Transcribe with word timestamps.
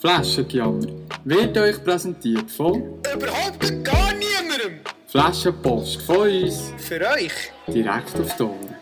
Flaschengejammer 0.00 0.86
wird 1.24 1.58
euch 1.58 1.82
präsentiert 1.82 2.48
von 2.52 3.00
Überhaupt 3.12 3.84
gar 3.84 4.12
niemandem. 4.14 4.78
Flaschenpost 5.08 6.02
von 6.02 6.18
uns 6.18 6.72
Für 6.78 7.00
euch. 7.00 7.32
direkt 7.66 8.14
auf 8.20 8.40
Ohren. 8.40 8.76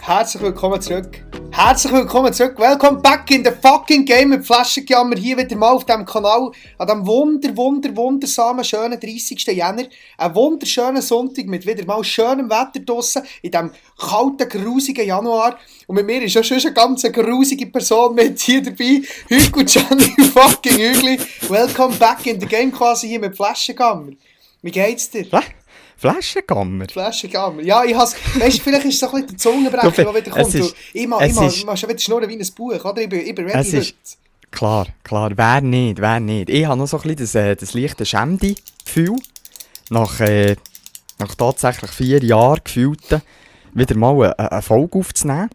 Herzlich 0.00 0.42
willkommen 0.42 0.80
zurück. 0.80 1.24
Herzlich 1.62 1.92
willkommen 1.92 2.32
zurück. 2.32 2.58
Welcome 2.58 3.02
back 3.02 3.30
in 3.30 3.44
the 3.44 3.50
fucking 3.50 4.06
game 4.06 4.30
mit 4.30 4.46
Flaschenjammer. 4.46 5.14
Hier 5.16 5.36
wieder 5.36 5.54
mal 5.56 5.72
auf 5.72 5.84
diesem 5.84 6.06
Kanal. 6.06 6.52
An 6.78 6.86
diesem 6.86 7.06
wunder, 7.06 7.54
wunder, 7.54 7.94
wundersamen, 7.94 8.64
schönen 8.64 8.98
30. 8.98 9.44
Jänner. 9.48 9.84
Ein 10.16 10.34
wunderschöner 10.34 11.02
Sonntag 11.02 11.44
mit 11.44 11.66
wieder 11.66 11.84
mal 11.84 12.02
schönem 12.02 12.48
Wetter 12.48 12.80
draussen. 12.82 13.24
In 13.42 13.50
diesem 13.50 13.72
kalten, 13.98 14.48
grusigen 14.48 15.06
Januar. 15.06 15.58
Und 15.86 15.96
mit 15.96 16.06
mir 16.06 16.22
ist 16.22 16.32
ja 16.32 16.42
schon 16.42 16.60
eine 16.60 16.72
ganz 16.72 17.02
grusige 17.02 17.66
Person 17.66 18.14
mit 18.14 18.40
hier 18.40 18.62
dabei. 18.62 19.02
Hugo 19.28 19.62
Gianni 19.66 20.14
fucking 20.32 20.78
Hügli. 20.78 21.18
Welcome 21.50 21.94
back 21.96 22.24
in 22.24 22.40
the 22.40 22.46
game 22.46 22.72
quasi 22.72 23.06
hier 23.06 23.20
mit 23.20 23.36
Flaschenjammer. 23.36 24.12
Wie 24.62 24.70
geht's 24.70 25.10
dir? 25.10 25.26
Fla 25.26 25.42
Flaschengammer? 26.00 26.86
Flaschengammer. 26.88 27.62
Ja, 27.62 27.84
ich 27.84 27.94
has, 27.94 28.14
weißt 28.38 28.60
vielleicht 28.62 28.86
ist 28.86 28.94
es 28.94 29.00
so 29.00 29.06
ein 29.08 29.12
bisschen 29.12 29.26
der 29.28 29.36
Zungenbrecher, 29.38 29.90
der 30.04 30.14
wieder 30.14 30.30
kommt. 30.30 30.54
ist- 30.54 30.74
ich 30.94 31.06
mach, 31.06 31.20
es 31.20 31.28
ich 31.30 31.34
mach, 31.36 31.44
ist- 31.46 31.64
mach 31.66 31.76
schon 31.76 31.88
wieder 31.90 31.98
schnurren 31.98 32.28
wie 32.28 32.36
ein 32.38 32.48
Buch, 32.56 32.84
oder? 32.84 33.02
Ich 33.02 33.08
bin, 33.08 33.20
ich 33.20 33.34
bin 33.34 33.46
ready 33.46 33.58
Es 33.58 33.72
ist-. 33.74 34.18
Klar, 34.50 34.86
klar. 35.04 35.30
Wer 35.36 35.60
nicht, 35.60 36.00
wer 36.00 36.18
nicht. 36.18 36.48
Ich 36.50 36.64
habe 36.64 36.78
noch 36.78 36.86
so 36.88 36.96
ein 36.96 37.02
bisschen 37.02 37.18
das, 37.18 37.34
äh, 37.34 37.54
das 37.54 37.74
leichte 37.74 38.04
Schämdi-Gefühl. 38.06 39.16
Nach, 39.90 40.20
äh, 40.20 40.56
nach 41.18 41.34
tatsächlich 41.34 41.90
vier 41.90 42.22
Jahren 42.24 42.60
gefühlten, 42.64 43.20
wieder 43.74 43.96
mal 43.96 44.14
eine, 44.38 44.50
eine 44.52 44.62
Folge 44.62 44.98
aufzunehmen. 44.98 45.50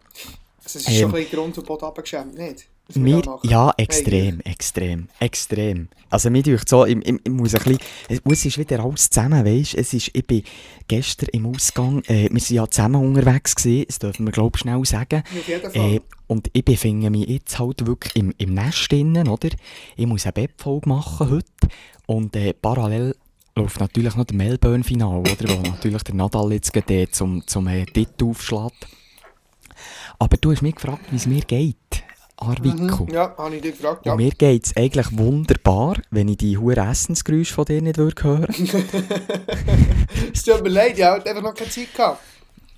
Das 0.62 0.76
ist 0.76 0.84
schon 0.84 0.94
ein 0.94 1.00
Ähm, 1.02 1.12
bisschen 1.12 1.30
Grund 1.30 1.58
und 1.58 1.66
Boden 1.66 1.84
abgeschämt, 1.84 2.38
nicht? 2.38 2.66
Wir 2.88 3.22
ja, 3.42 3.72
extrem, 3.76 4.40
extrem, 4.40 5.08
extrem. 5.18 5.88
Also 6.08 6.30
mir 6.30 6.42
durch 6.42 6.62
so, 6.68 6.86
ich, 6.86 6.96
ich, 6.96 7.20
ich 7.24 7.32
muss 7.32 7.54
ein 7.54 7.62
bisschen, 7.62 7.78
es 8.08 8.20
es 8.24 8.46
ist 8.46 8.58
wieder 8.58 8.84
alles 8.84 9.10
zusammen, 9.10 9.44
weißt 9.44 9.74
Es 9.74 9.92
ist, 9.92 10.10
ich 10.12 10.24
bin 10.24 10.44
gestern 10.86 11.28
im 11.32 11.46
Ausgang, 11.46 12.02
äh, 12.04 12.28
wir 12.30 12.40
sind 12.40 12.56
ja 12.56 12.68
zusammen 12.68 13.04
unterwegs 13.04 13.56
gewesen, 13.56 13.86
das 13.88 13.98
dürfen 13.98 14.26
wir 14.26 14.32
glaube 14.32 14.56
ich 14.56 14.60
schnell 14.60 14.84
sagen. 14.84 15.24
Äh, 15.72 16.00
und 16.28 16.48
ich 16.52 16.64
befinde 16.64 17.10
mich 17.10 17.28
jetzt 17.28 17.58
halt 17.58 17.84
wirklich 17.86 18.14
im, 18.14 18.32
im 18.38 18.54
Nest 18.54 18.90
drinnen, 18.90 19.26
oder? 19.26 19.48
Ich 19.96 20.06
muss 20.06 20.24
eine 20.24 20.32
Bettfolge 20.32 20.88
machen 20.88 21.30
heute 21.30 21.74
und 22.06 22.36
äh, 22.36 22.54
parallel 22.54 23.16
läuft 23.56 23.80
natürlich 23.80 24.14
noch 24.14 24.26
der 24.26 24.36
Melbourne-Final, 24.36 25.20
oder? 25.20 25.48
Wo 25.48 25.70
natürlich 25.70 26.02
der 26.04 26.14
Nadal 26.14 26.52
jetzt 26.52 26.72
gerade 26.72 26.94
äh, 26.94 27.10
zum, 27.10 27.44
zum 27.46 27.66
äh, 27.66 27.84
Titel 27.84 28.26
aufschlägt. 28.26 28.86
Aber 30.18 30.36
du 30.36 30.52
hast 30.52 30.62
mich 30.62 30.74
gefragt, 30.74 31.04
wie 31.10 31.16
es 31.16 31.26
mir 31.26 31.42
geht, 31.42 31.76
Arviko. 32.36 33.04
Mhm. 33.04 33.10
Ja, 33.12 33.34
habe 33.36 33.56
ich 33.56 33.62
dich 33.62 33.72
gefragt. 33.72 34.04
Ja. 34.04 34.12
Und 34.12 34.18
mir 34.18 34.30
geht 34.30 34.66
es 34.66 34.76
eigentlich 34.76 35.16
wunderbar, 35.16 35.96
wenn 36.10 36.28
ich 36.28 36.36
die 36.36 36.58
hohen 36.58 36.76
Essensgeräusche 36.76 37.54
von 37.54 37.64
dir 37.64 37.80
nicht 37.80 37.96
würde 37.96 38.22
hören 38.22 38.46
Es 40.32 40.42
tut 40.42 40.62
mir 40.62 40.68
leid, 40.68 40.98
ich 40.98 41.04
habe 41.04 41.28
einfach 41.28 41.42
noch 41.42 41.54
keine 41.54 41.70
Zeit 41.70 41.94
gehabt. 41.94 42.20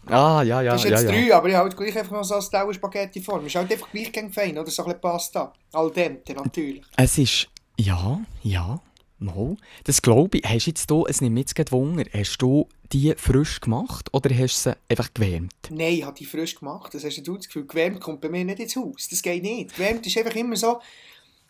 Ah, 0.06 0.42
ja, 0.42 0.62
ja, 0.62 0.72
Das 0.72 0.84
ist 0.84 0.90
ja, 0.90 0.96
jetzt 0.96 1.10
ja. 1.10 1.10
drei, 1.10 1.34
aber 1.34 1.48
ich 1.48 1.54
habe 1.54 1.68
halt 1.68 1.76
gleich 1.76 1.98
einfach 1.98 2.12
noch 2.12 2.24
so 2.24 2.34
eine 2.34 2.44
Dauer 2.50 2.72
Spaghetti 2.72 3.20
vor. 3.20 3.44
Ist 3.44 3.56
halt 3.56 3.70
einfach 3.70 3.90
gleich 3.90 4.10
fein, 4.32 4.56
oder? 4.56 4.70
So 4.70 4.82
ein 4.82 4.86
bisschen 4.86 5.00
Pasta. 5.00 5.52
Al 5.72 5.90
dente, 5.90 6.32
natürlich. 6.32 6.82
Es 6.96 7.18
ist, 7.18 7.48
ja, 7.76 8.20
ja, 8.42 8.80
mal. 9.20 9.56
Das 9.84 10.02
glaube 10.02 10.38
ich. 10.38 10.44
Hast 10.44 10.66
du 10.66 10.70
jetzt 10.70 10.90
hier, 10.90 11.04
es 11.08 11.20
nimmt 11.20 11.34
mich 11.34 11.42
jetzt 11.42 11.54
gerade 11.54 11.72
Wunder, 11.72 12.04
hast 12.12 12.38
du 12.38 12.68
die 12.92 13.14
frisch 13.16 13.60
gemacht 13.60 14.08
oder 14.12 14.34
hast 14.34 14.64
du 14.66 14.70
sie 14.70 14.76
einfach 14.88 15.12
gewärmt? 15.12 15.52
Nein, 15.70 15.94
ich 15.94 16.04
habe 16.04 16.16
die 16.16 16.24
frisch 16.24 16.54
gemacht. 16.54 16.94
Das 16.94 17.04
hast 17.04 17.26
du 17.26 17.36
das 17.36 17.46
Gefühl, 17.46 17.66
gewärmt 17.66 18.00
kommt 18.00 18.20
bei 18.20 18.28
mir 18.28 18.44
nicht 18.44 18.60
ins 18.60 18.76
Haus. 18.76 19.08
Das 19.08 19.22
geht 19.22 19.42
nicht. 19.42 19.74
Gewärmt 19.74 20.06
ist 20.06 20.16
einfach 20.16 20.34
immer 20.34 20.56
so... 20.56 20.80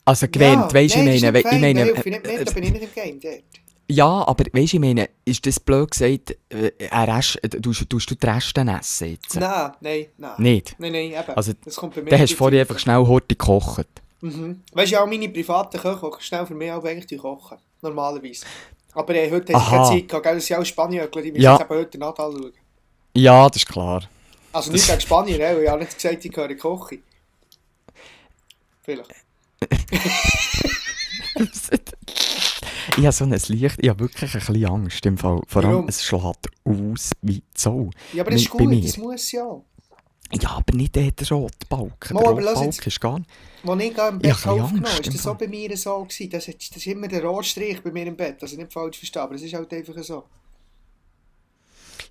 Also 0.04 0.26
gewärmt, 0.26 0.72
ja, 0.72 0.74
weißt 0.74 0.94
du, 0.94 0.98
ich 1.00 1.22
meine, 1.22 1.38
ich 1.38 1.44
meine, 1.44 1.60
Nein, 1.60 1.76
ich 1.76 2.04
nicht 2.04 2.26
mit, 2.26 2.48
da 2.48 2.52
bin 2.52 2.62
ich 2.62 2.72
nicht 2.72 2.82
im 2.84 2.94
Game 2.94 3.20
dort. 3.20 3.42
ja, 3.90 4.06
aber 4.26 4.44
weißt 4.44 4.72
du, 4.72 4.76
ich 4.76 4.80
meine, 4.80 5.10
ist 5.26 5.44
das 5.44 5.60
blöd 5.60 5.90
gesagt, 5.90 6.34
äh, 6.48 6.72
Rest, 6.90 7.38
äh, 7.44 7.48
tust, 7.50 7.90
tust 7.90 8.10
du 8.10 8.14
die 8.14 8.26
Reste 8.26 8.62
essen 8.62 9.10
jetzt? 9.10 9.34
Nein, 9.34 9.72
nein, 9.82 10.06
nein. 10.16 10.32
Nicht? 10.38 10.76
Nein, 10.78 10.92
nein, 10.92 11.10
eben. 11.10 11.36
Also, 11.36 11.52
das 11.62 11.76
kommt 11.76 11.94
bei 11.94 12.00
mir 12.00 12.08
Dann 12.08 12.20
hast 12.20 12.32
du 12.32 12.36
vorher 12.36 12.62
einfach 12.62 12.78
schnell 12.78 13.06
Horti 13.06 13.34
gekocht. 13.34 13.86
Mhm. 14.20 14.62
Weißt 14.72 14.92
du, 14.92 15.00
auch 15.00 15.06
meine 15.06 15.28
privaten 15.28 15.78
Köche, 15.78 16.10
schnell 16.20 16.46
für 16.46 16.54
mich 16.54 16.70
auch 16.72 16.84
eigentlich 16.84 17.20
kochen. 17.20 17.58
Normalerweise. 17.80 18.44
Aber 18.92 19.14
äh, 19.14 19.30
heute 19.30 19.52
haben 19.54 19.62
sie 19.64 19.70
keine. 19.70 19.84
Zeit 19.84 20.08
gehabt, 20.08 20.24
gell? 20.24 20.34
Das 20.34 20.46
sind 20.46 20.56
auch 20.58 20.64
Spanier, 20.64 21.06
die 21.06 21.18
müssen 21.32 21.40
Ja. 21.40 21.52
jetzt 21.52 21.62
eben 21.62 21.70
heute 21.78 21.90
den 21.90 22.00
Nadal 22.00 22.32
schauen. 22.32 22.52
Ja, 23.14 23.48
das 23.48 23.56
ist 23.62 23.68
klar. 23.68 24.02
Also 24.52 24.72
nicht 24.72 24.86
gegen 24.86 25.00
Spanier, 25.00 25.38
weil 25.38 25.62
ich 25.62 25.68
habe 25.68 25.80
nicht 25.80 25.94
gesagt, 25.94 26.24
ich 26.24 26.32
gehöre 26.32 26.56
Koche. 26.56 26.98
Vielleicht. 28.82 29.10
ich 32.96 33.04
habe 33.04 33.12
so 33.12 33.24
ein 33.24 33.30
Licht, 33.30 33.76
ich 33.78 33.88
habe 33.88 34.00
wirklich 34.00 34.34
ein 34.34 34.40
bisschen 34.40 34.66
Angst 34.66 35.06
im 35.06 35.18
Fall. 35.18 35.40
Vor 35.46 35.62
allem, 35.62 35.72
Warum? 35.72 35.88
es 35.88 36.02
schlägt 36.04 36.48
aus 36.64 37.10
wie 37.22 37.42
Zoll. 37.54 37.90
Ja, 38.12 38.22
aber 38.22 38.30
das 38.32 38.40
ist 38.42 38.50
gut, 38.50 38.84
das 38.84 38.96
muss 38.96 39.32
ja. 39.32 39.60
Ja, 40.32 40.50
aber 40.50 40.74
nicht 40.76 40.94
der 40.94 41.10
rote 41.30 41.54
Balken. 41.68 42.14
Mal, 42.14 42.20
Der 42.22 42.30
rote 42.32 42.44
Balken 42.44 42.68
ist 42.68 43.00
gar 43.00 43.18
nicht... 43.18 43.30
Als 43.66 43.80
ich 43.80 43.86
im 43.86 43.90
Ich 43.90 43.94
Bett 43.94 43.98
habe 44.02 44.18
bisschen 44.18 44.50
aufgenommen 44.60 44.84
Angst 44.86 44.98
ist 45.06 45.14
das 45.14 45.22
Fall. 45.22 45.34
bei 45.34 45.48
mir 45.48 45.76
so 45.76 46.04
gewesen. 46.04 46.30
Das, 46.30 46.48
ist- 46.48 46.70
das 46.70 46.76
ist 46.76 46.86
immer 46.86 47.08
der 47.08 47.24
Rotstrich 47.24 47.82
bei 47.82 47.90
mir 47.90 48.06
im 48.06 48.16
Bett. 48.16 48.36
Also 48.42 48.56
nicht 48.56 48.72
falsch 48.72 48.98
verstehen, 48.98 49.22
aber 49.22 49.34
es 49.36 49.42
ist 49.42 49.54
halt 49.54 49.72
einfach 49.72 50.02
so. 50.02 50.24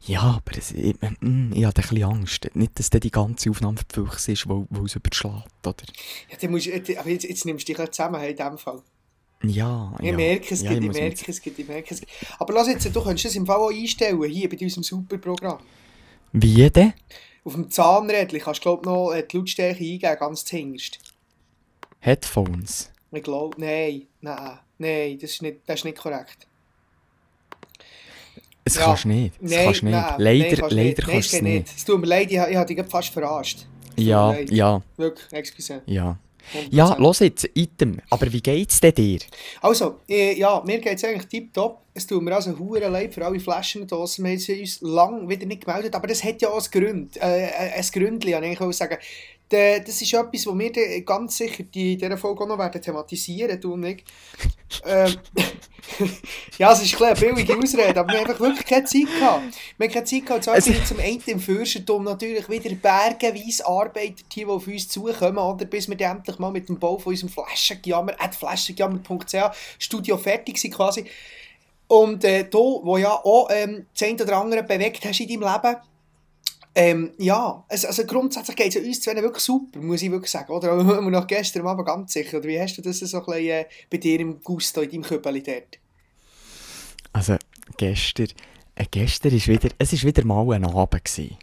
Ja, 0.06 0.22
aber 0.22 0.58
es, 0.58 0.72
ich, 0.72 0.96
mm, 1.20 1.52
ich 1.54 1.66
habe 1.66 1.76
ein 1.76 1.82
bisschen 1.90 2.04
Angst. 2.04 2.48
Nicht, 2.56 2.80
dass 2.80 2.90
die 2.90 3.12
ganze 3.12 3.50
Aufnahme 3.50 3.78
verpflichtet 3.78 4.30
ist, 4.30 4.48
weil, 4.50 4.66
weil 4.70 4.86
es 4.86 4.96
überschlägt, 4.96 5.36
oder? 5.66 5.76
Ja, 6.30 6.38
dann 6.40 6.52
musst, 6.52 6.68
aber 6.68 7.10
jetzt, 7.10 7.24
jetzt 7.24 7.46
nimmst 7.46 7.68
du 7.68 7.74
dich 7.74 7.80
ein 7.82 7.92
zusammen 7.92 8.22
in 8.24 8.36
diesem 8.36 8.58
Fall. 8.58 8.82
Ja, 9.44 9.94
Ich 10.00 10.06
ja. 10.08 10.16
merke 10.16 10.54
es, 10.54 10.62
ja, 10.62 10.72
gibt, 10.74 10.84
ich 10.86 10.92
merke 11.02 11.32
es, 11.32 11.42
gibt, 11.42 11.60
ich 11.60 11.68
merke 11.68 11.94
es. 11.94 12.02
Aber 12.40 12.54
lass 12.54 12.68
jetzt, 12.68 12.86
du 12.96 13.02
könntest 13.04 13.26
das 13.26 13.36
im 13.36 13.46
Fall 13.46 13.58
auch 13.58 13.70
einstellen, 13.72 14.24
hier 14.24 14.50
bei 14.50 14.58
unserem 14.60 14.84
super 14.84 15.18
Programm. 15.18 15.60
jetzt- 15.60 16.44
Wie 16.44 16.70
denn? 16.70 16.94
Auf 17.48 17.54
dem 17.54 17.72
Zahnrädchen 17.72 18.42
kannst 18.42 18.60
du 18.60 18.64
glaub, 18.64 18.86
noch 18.86 19.14
äh, 19.14 19.24
die 19.24 19.38
Lautstärke 19.38 19.82
eingeben, 19.82 20.18
ganz 20.20 20.44
zuhinterst. 20.44 21.00
Headphones? 22.02 22.92
Ich 23.10 23.24
glaube, 23.24 23.56
nein, 23.58 24.06
nein, 24.20 24.60
nein, 24.78 25.18
das 25.18 25.32
ist 25.32 25.42
nicht, 25.42 25.60
das 25.66 25.80
ist 25.80 25.86
nicht 25.86 25.98
korrekt. 25.98 26.46
Das 28.66 28.76
Ja. 28.76 28.84
kannst 28.84 29.06
du 29.06 29.08
nicht. 29.08 29.36
Das 29.42 29.50
Nein, 29.50 29.64
kannst 29.64 29.84
nicht. 29.84 29.94
leider 30.18 30.56
kannst 30.58 30.76
leider 30.76 31.02
kannst 31.04 31.26
es 31.26 31.32
du 31.32 31.38
es 31.38 31.42
nicht. 31.42 31.68
Es 31.78 31.86
tut 31.86 32.02
mir 32.02 32.08
leid, 32.08 32.30
ich, 32.30 32.38
ich 32.38 32.56
habe 32.58 32.76
dich 32.76 32.86
fast 32.86 33.14
verarscht. 33.14 33.66
Es 33.96 34.04
Ja, 34.04 34.36
ja, 34.36 34.82
Wirklich, 34.98 35.32
excuse. 35.32 35.82
ja. 35.86 36.18
100%. 36.54 36.68
Ja, 36.72 36.96
los 36.98 37.20
jetzt, 37.20 37.50
Item. 37.54 38.00
Aber 38.10 38.32
wie 38.32 38.42
geht's 38.42 38.80
denn 38.80 38.94
dir? 38.94 39.20
Also, 39.62 40.00
äh, 40.08 40.38
ja, 40.38 40.62
mir 40.66 40.80
geht 40.80 40.98
es 40.98 41.04
eigentlich 41.04 41.28
tiptop. 41.28 41.82
Es 41.94 42.06
tut 42.06 42.22
mir 42.22 42.36
also 42.36 42.58
hure 42.58 42.88
leid 42.90 43.14
für 43.14 43.26
alle 43.26 43.40
Flaschen 43.40 43.88
draussen. 43.88 44.24
Wir 44.24 44.38
haben 44.38 44.60
uns 44.60 44.82
lange 44.82 45.30
wieder 45.30 45.46
nicht 45.46 45.66
gemeldet, 45.66 45.96
aber 45.96 46.08
das 46.08 46.24
hat 46.24 46.42
ja 46.42 46.50
auch 46.50 46.62
einen 46.62 46.86
Grund. 46.86 47.18
Äh, 47.18 47.46
äh, 47.46 47.74
ein 47.74 47.86
Gründchen, 47.92 48.32
kann 48.34 48.44
ich 48.44 48.62
auch 48.62 48.72
sagen. 48.72 48.98
De, 49.52 49.80
das 49.80 50.02
ist 50.02 50.14
etwas, 50.14 50.46
was 50.46 50.58
wir 50.60 50.72
dann 50.72 51.06
ganz 51.06 51.38
sicher 51.38 51.64
die, 51.64 51.94
in 51.94 52.00
dieser 52.00 52.18
Folge 52.18 52.44
auch 52.44 52.48
noch 52.48 52.58
werden 52.58 52.82
thematisieren, 52.82 53.60
du 53.60 53.74
und 53.74 53.86
ich. 53.86 54.04
ähm, 54.86 55.14
ja, 56.58 56.72
es 56.74 56.84
ist 56.84 57.02
eine 57.02 57.16
billige 57.16 57.58
Ausrede, 57.58 58.00
aber 58.00 58.12
wir 58.12 58.20
haben 58.20 58.28
einfach 58.28 58.40
wirklich 58.40 58.66
keine 58.66 58.84
Zeit 58.84 59.06
gehabt. 59.06 59.44
Wir 59.78 59.88
haben 59.88 59.94
keine 59.94 60.06
Zeit 60.06 60.26
gehabt. 60.26 60.68
Ich 60.68 60.86
zum 60.86 61.00
einen 61.00 61.22
im 61.26 61.40
Fürstentum 61.40 62.04
natürlich 62.04 62.50
wieder 62.50 62.76
bergenweise 62.76 63.66
Arbeiter, 63.66 64.24
die 64.34 64.46
auf 64.46 64.68
uns 64.68 64.90
zukommen, 64.90 65.38
oder 65.38 65.66
bis 65.66 65.88
wir 65.88 66.00
endlich 66.00 66.40
mal 66.40 66.52
mit 66.52 66.68
dem 66.68 66.78
Bau 66.78 66.98
von 66.98 67.12
unserem 67.12 67.30
Flaschengejammer, 67.30 68.14
at 68.20 68.36
flaschengejammer.ch 68.36 69.36
Studio 69.80 70.18
fertig 70.18 70.58
sind 70.58 70.74
quasi. 70.74 71.06
Und 71.88 72.24
äh, 72.26 72.44
du, 72.44 72.82
wo 72.84 72.98
ja 72.98 73.12
auch 73.12 73.48
ähm, 73.50 73.86
das 73.94 74.08
eine 74.08 74.22
oder 74.22 74.38
andere 74.38 74.64
bewegt 74.64 75.06
hast 75.06 75.22
in 75.22 75.28
deinem 75.30 75.54
Leben, 75.54 75.78
ähm, 76.80 77.12
ja, 77.18 77.66
also, 77.68 77.88
also 77.88 78.06
grundsätzlich 78.06 78.56
geht 78.56 78.76
es 78.76 78.86
uns 78.86 79.02
zwei 79.02 79.16
wirklich 79.16 79.44
super, 79.44 79.80
muss 79.80 80.04
ich 80.04 80.12
wirklich 80.12 80.30
sagen. 80.30 80.52
Oder 80.52 80.80
immer 81.00 81.10
noch 81.10 81.26
gestern 81.26 81.66
Abend 81.66 81.88
ganz 81.88 82.14
sicher. 82.14 82.38
Oder 82.38 82.48
wie 82.48 82.62
hast 82.62 82.78
du 82.78 82.84
das 82.84 83.00
so 83.00 83.18
ein 83.18 83.26
bisschen 83.26 83.50
äh, 83.50 83.66
bei 83.90 83.98
dir 83.98 84.20
im 84.20 84.40
Gusto, 84.44 84.82
in 84.82 84.92
deinem 84.92 85.02
Köppeli 85.02 85.42
dort? 85.42 85.80
Also, 87.14 87.38
gestern, 87.78 88.28
äh, 88.76 88.86
gestern 88.92 89.34
ist 89.34 89.48
wieder, 89.48 89.70
es 89.80 89.92
ist 89.92 90.06
wieder 90.06 90.24
mal 90.24 90.54
ein 90.54 90.66
Abend 90.66 91.04
gewesen. 91.04 91.36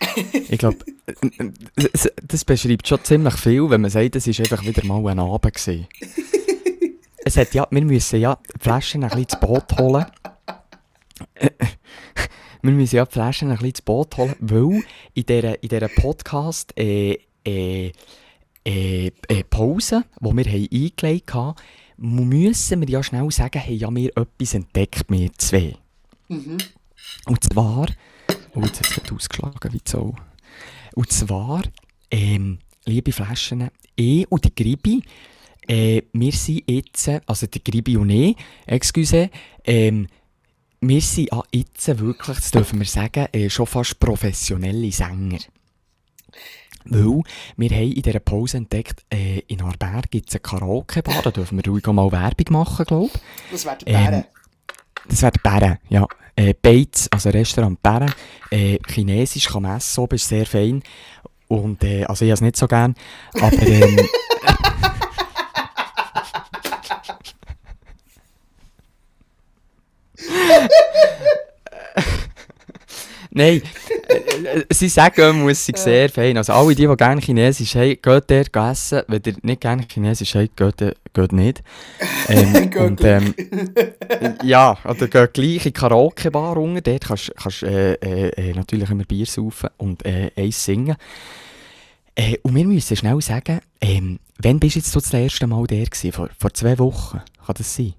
ich 0.48 0.58
glaube, 0.58 0.78
das 2.22 2.44
beschreibt 2.46 2.88
schon 2.88 3.04
ziemlich 3.04 3.34
viel, 3.34 3.68
wenn 3.68 3.82
man 3.82 3.90
sagt, 3.90 4.16
es 4.16 4.26
ist 4.26 4.40
einfach 4.40 4.64
wieder 4.64 4.82
mal 4.86 5.06
ein 5.08 5.18
Abend 5.18 5.52
gewesen. 5.52 5.86
es 7.26 7.36
hat 7.36 7.52
ja, 7.52 7.68
wir 7.70 7.84
müssen 7.84 8.18
ja 8.18 8.38
die 8.54 8.60
Flaschen 8.60 9.04
ein 9.04 9.10
bisschen 9.10 9.24
ins 9.24 9.40
Boot 9.40 9.78
holen. 9.78 10.06
Wir 12.64 12.72
müssen 12.72 12.96
ja 12.96 13.04
die 13.04 13.12
Flaschen 13.12 13.48
ein 13.48 13.54
bisschen 13.54 13.68
ins 13.68 13.82
Boot 13.82 14.16
holen, 14.16 14.34
weil 14.40 14.82
in 15.12 15.26
dieser, 15.26 15.62
in 15.62 15.68
dieser 15.68 15.88
Podcast 15.88 16.72
äh, 16.78 17.18
äh, 17.46 17.92
äh, 18.64 19.12
äh, 19.28 19.44
Pause, 19.50 20.04
die 20.18 20.36
wir 20.36 20.44
haben 20.44 20.68
eingelegt 20.72 21.34
haben, 21.34 21.56
müssen 21.98 22.80
wir 22.80 22.88
ja 22.88 23.02
schnell 23.02 23.30
sagen, 23.30 23.60
haben 23.60 23.76
ja 23.76 23.94
wir 23.94 24.16
etwas 24.16 24.54
entdeckt, 24.54 25.04
wir 25.08 25.30
zwei. 25.34 25.76
Mhm. 26.28 26.56
Und 27.26 27.44
zwar, 27.44 27.86
oh, 28.54 28.60
jetzt 28.62 28.80
hat 28.80 28.88
es 28.88 28.94
gerade 28.94 29.14
ausgeschlagen, 29.14 29.72
wie 29.72 29.80
so. 29.84 30.14
Und 30.94 31.12
zwar, 31.12 31.64
ähm, 32.10 32.60
liebe 32.86 33.12
Flaschen, 33.12 33.68
ich 33.94 34.30
und 34.32 34.42
die 34.42 34.54
Gribi, 34.54 35.02
äh, 35.68 36.00
wir 36.14 36.32
sind 36.32 36.62
jetzt, 36.66 37.10
also 37.26 37.46
die 37.46 37.62
Gribi 37.62 37.98
und 37.98 38.08
ich, 38.08 38.36
excuse, 38.64 39.28
ähm, 39.64 40.08
wir 40.88 41.00
sind 41.00 41.32
ah, 41.32 41.42
jetzt 41.52 41.98
wirklich, 41.98 42.36
das 42.36 42.50
dürfen 42.50 42.78
wir 42.78 42.86
sagen, 42.86 43.26
äh, 43.32 43.48
schon 43.48 43.66
fast 43.66 43.98
professionelle 43.98 44.92
Sänger. 44.92 45.38
Weil 46.86 47.22
wir 47.56 47.70
haben 47.70 47.92
in 47.92 48.02
dieser 48.02 48.20
Pause 48.20 48.58
entdeckt, 48.58 49.04
äh, 49.10 49.40
in 49.46 49.62
Arberg 49.62 50.10
gibt 50.10 50.28
es 50.28 50.34
eine 50.34 50.40
Karaoke-Bar, 50.40 51.22
da 51.22 51.30
dürfen 51.30 51.56
wir 51.56 51.72
ruhig 51.72 51.86
mal 51.86 52.12
Werbung 52.12 52.46
machen, 52.50 52.84
glaube 52.84 53.10
ich. 53.14 53.20
Das 53.52 53.64
wäre 53.64 53.78
der 53.78 53.86
Bären. 53.86 54.14
Ähm, 54.14 54.24
das 55.08 55.22
wäre 55.22 55.32
der 55.32 55.50
Bären, 55.50 55.78
ja. 55.88 56.06
Äh, 56.36 56.54
Bates, 56.60 57.08
also 57.10 57.30
Restaurant 57.30 57.82
Bären. 57.82 58.12
Äh, 58.50 58.78
Chinesisch 58.86 59.48
kann 59.48 59.62
man 59.62 59.78
essen, 59.78 60.00
oben 60.00 60.16
ist 60.16 60.28
sehr 60.28 60.44
fein. 60.44 60.82
Und, 61.48 61.84
äh, 61.84 62.04
also 62.04 62.24
ich 62.24 62.30
habe 62.30 62.34
es 62.34 62.40
nicht 62.40 62.56
so 62.56 62.66
gern, 62.66 62.94
aber, 63.34 63.62
ähm, 63.62 64.00
Nein, 73.36 73.62
äh, 74.08 74.14
äh, 74.14 74.64
sie 74.70 74.88
sagen, 74.88 75.42
muss 75.42 75.68
ich 75.68 75.76
sehr 75.76 76.08
fein. 76.08 76.36
Also 76.36 76.52
alle, 76.52 76.72
die, 76.72 76.86
die 76.86 76.96
gerne 76.96 77.20
Chinesisch 77.20 77.74
haben, 77.74 77.98
geht 78.00 78.04
dort 78.04 78.56
essen. 78.56 79.02
Wenn 79.08 79.22
ihr 79.26 79.34
nicht 79.42 79.60
gerne 79.60 79.84
Chinesisch 79.92 80.36
habt, 80.36 80.56
geht, 80.56 80.80
äh, 80.80 80.94
geht 81.12 81.32
nicht. 81.32 81.64
Ähm, 82.28 82.70
und, 82.78 83.02
ähm, 83.02 83.34
ja, 84.44 84.78
oder 84.84 85.08
geht 85.08 85.34
gleich 85.34 85.56
in 85.56 85.62
die 85.62 85.72
Karaoke-Bar 85.72 86.54
runter. 86.54 86.80
Dort 86.80 87.08
kannst 87.08 87.62
du 87.62 87.66
äh, 87.66 87.94
äh, 87.94 88.54
natürlich 88.54 88.88
immer 88.88 89.02
Bier 89.02 89.26
saufen 89.26 89.70
und 89.78 90.06
äh, 90.06 90.30
eins 90.36 90.64
singen. 90.64 90.94
Äh, 92.14 92.38
und 92.42 92.54
wir 92.54 92.64
müssen 92.64 92.96
schnell 92.96 93.20
sagen, 93.20 93.58
ähm, 93.80 94.20
wann 94.38 94.60
bist 94.60 94.76
du 94.76 94.78
jetzt 94.78 94.92
so 94.92 95.00
das 95.00 95.12
erste 95.12 95.48
Mal 95.48 95.66
der 95.66 95.86
gewesen? 95.86 96.12
Vor, 96.12 96.28
vor 96.38 96.54
zwei 96.54 96.78
Wochen? 96.78 97.20
Kann 97.44 97.54
das 97.58 97.74
sein? 97.74 97.94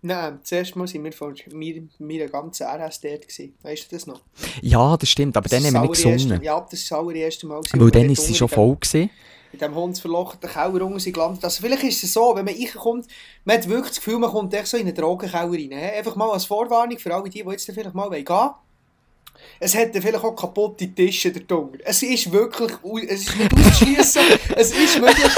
Nein, 0.00 0.38
zuerst 0.44 0.76
mal 0.76 0.86
waren 0.88 1.04
wir 1.04 1.12
vor 1.12 1.32
mir, 1.52 1.82
meiner 1.98 2.26
ganzen 2.28 2.66
RS 2.66 3.00
dort. 3.00 3.22
Gewesen. 3.22 3.54
Weißt 3.62 3.90
du 3.90 3.96
das 3.96 4.06
noch? 4.06 4.20
Ja, 4.62 4.96
das 4.96 5.08
stimmt, 5.08 5.36
aber 5.36 5.48
dann 5.48 5.62
Das 5.62 5.74
haben 5.74 5.82
wir 5.88 5.92
ist 5.92 6.04
nicht 6.04 6.14
gesungen. 6.16 6.42
Ja, 6.42 6.54
das 6.60 6.90
war 6.90 6.98
das 6.98 7.06
allererste 7.06 7.46
Mal. 7.46 7.60
gewesen, 7.60 7.80
Weil 7.80 7.90
dann 7.90 8.10
ist 8.10 8.24
sie 8.26 8.34
schon 8.34 8.48
voll 8.48 8.76
gewesen. 8.76 9.10
in 9.52 9.58
diesem 9.58 9.74
hundsverlochten 9.74 10.48
Keller 10.50 10.84
unten 10.86 11.12
gelandet. 11.12 11.44
Also 11.44 11.60
vielleicht 11.62 11.82
ist 11.82 12.04
es 12.04 12.12
so, 12.12 12.34
wenn 12.36 12.44
man 12.44 12.54
reinkommt, 12.54 13.06
man 13.44 13.56
hat 13.56 13.68
wirklich 13.68 13.88
das 13.88 13.96
Gefühl, 13.96 14.18
man 14.18 14.30
kommt 14.30 14.54
echt 14.54 14.66
so 14.68 14.76
in 14.76 14.86
einen 14.86 14.94
Drogenkeller 14.94 15.50
rein. 15.50 15.72
Einfach 15.72 16.14
mal 16.16 16.30
als 16.30 16.44
Vorwarnung 16.44 16.98
für 16.98 17.12
alle 17.14 17.28
die, 17.28 17.42
die 17.42 17.50
jetzt 17.50 17.68
dann 17.68 17.74
vielleicht 17.74 17.94
mal 17.94 18.08
gehen 18.10 18.28
wollen. 18.28 18.50
Es 19.60 19.74
hat 19.76 19.94
dann 19.94 20.02
vielleicht 20.02 20.24
auch 20.24 20.34
kaputte 20.34 20.88
Tische 20.88 21.30
da 21.32 21.40
drunter. 21.40 21.78
Es 21.84 22.02
ist 22.02 22.30
wirklich, 22.32 22.72
es 23.08 23.20
ist 23.28 23.36
nicht 23.36 23.52
auszuschliessen, 23.56 24.22
es 24.56 24.70
ist 24.72 24.98
möglich. 25.00 25.32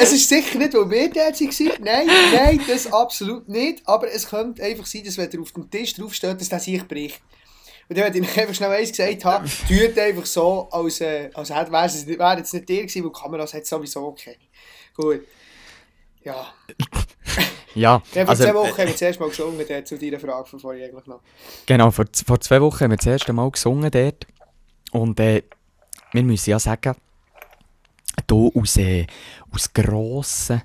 Es 0.00 0.12
ist 0.12 0.28
sicher 0.28 0.58
nicht, 0.58 0.74
weil 0.74 0.90
wir 0.90 1.10
dort 1.10 1.40
waren. 1.40 1.84
Nein, 1.84 2.06
nein, 2.34 2.60
das 2.68 2.90
absolut 2.92 3.48
nicht. 3.48 3.82
Aber 3.86 4.10
es 4.10 4.26
könnte 4.28 4.62
einfach 4.62 4.86
sein, 4.86 5.04
dass 5.04 5.18
wenn 5.18 5.30
er 5.30 5.40
auf 5.40 5.52
dem 5.52 5.70
Tisch 5.70 5.94
draufsteht, 5.94 6.40
dass 6.40 6.48
der 6.48 6.60
sich 6.60 6.86
bricht. 6.86 7.20
Und 7.88 7.98
dann 7.98 8.04
hätte 8.04 8.18
ich 8.18 8.40
einfach 8.40 8.54
schnell 8.54 8.70
eins 8.70 8.90
gesagt, 8.90 9.24
habe, 9.24 9.48
tut 9.68 9.98
einfach 9.98 10.24
so, 10.26 10.68
als, 10.70 11.00
äh, 11.00 11.28
als 11.34 11.50
hätte- 11.54 11.72
wäre 11.72 11.86
es 11.86 12.06
wäre 12.06 12.36
jetzt 12.38 12.54
nicht 12.54 12.68
der 12.68 12.82
gewesen, 12.82 13.02
weil 13.04 13.10
die 13.12 13.20
Kameras 13.20 13.52
hat 13.54 13.66
sowieso 13.66 14.12
keine. 14.12 14.36
Gut. 14.94 15.26
Ja. 16.24 16.46
Ja, 17.72 18.02
Ja, 18.14 18.22
vor 18.24 18.30
also, 18.30 18.42
zwei 18.42 18.54
Wochen 18.56 18.66
äh, 18.66 18.72
haben 18.82 18.88
wir 18.88 18.96
zuerst 18.96 19.20
mal 19.20 19.28
gesungen, 19.28 19.64
dort 19.68 19.86
zu 19.86 19.96
deiner 19.96 20.18
Frage 20.18 20.44
von 20.48 20.58
vorhin 20.58 20.82
eigentlich 20.86 21.06
noch. 21.06 21.20
Genau, 21.66 21.92
vor, 21.92 22.04
vor 22.26 22.40
zwei 22.40 22.60
Wochen 22.60 22.80
haben 22.80 22.90
wir 22.90 22.96
das 22.96 23.06
erste 23.06 23.32
Mal 23.32 23.48
gesungen 23.48 23.88
dort. 23.92 24.26
Und 24.90 25.20
äh, 25.20 25.44
wir 26.10 26.22
müssen 26.24 26.50
ja 26.50 26.58
sagen, 26.58 26.96
hier 28.28 28.50
aus, 28.56 28.76
äh, 28.76 29.06
aus 29.52 29.72
grossen 29.72 30.62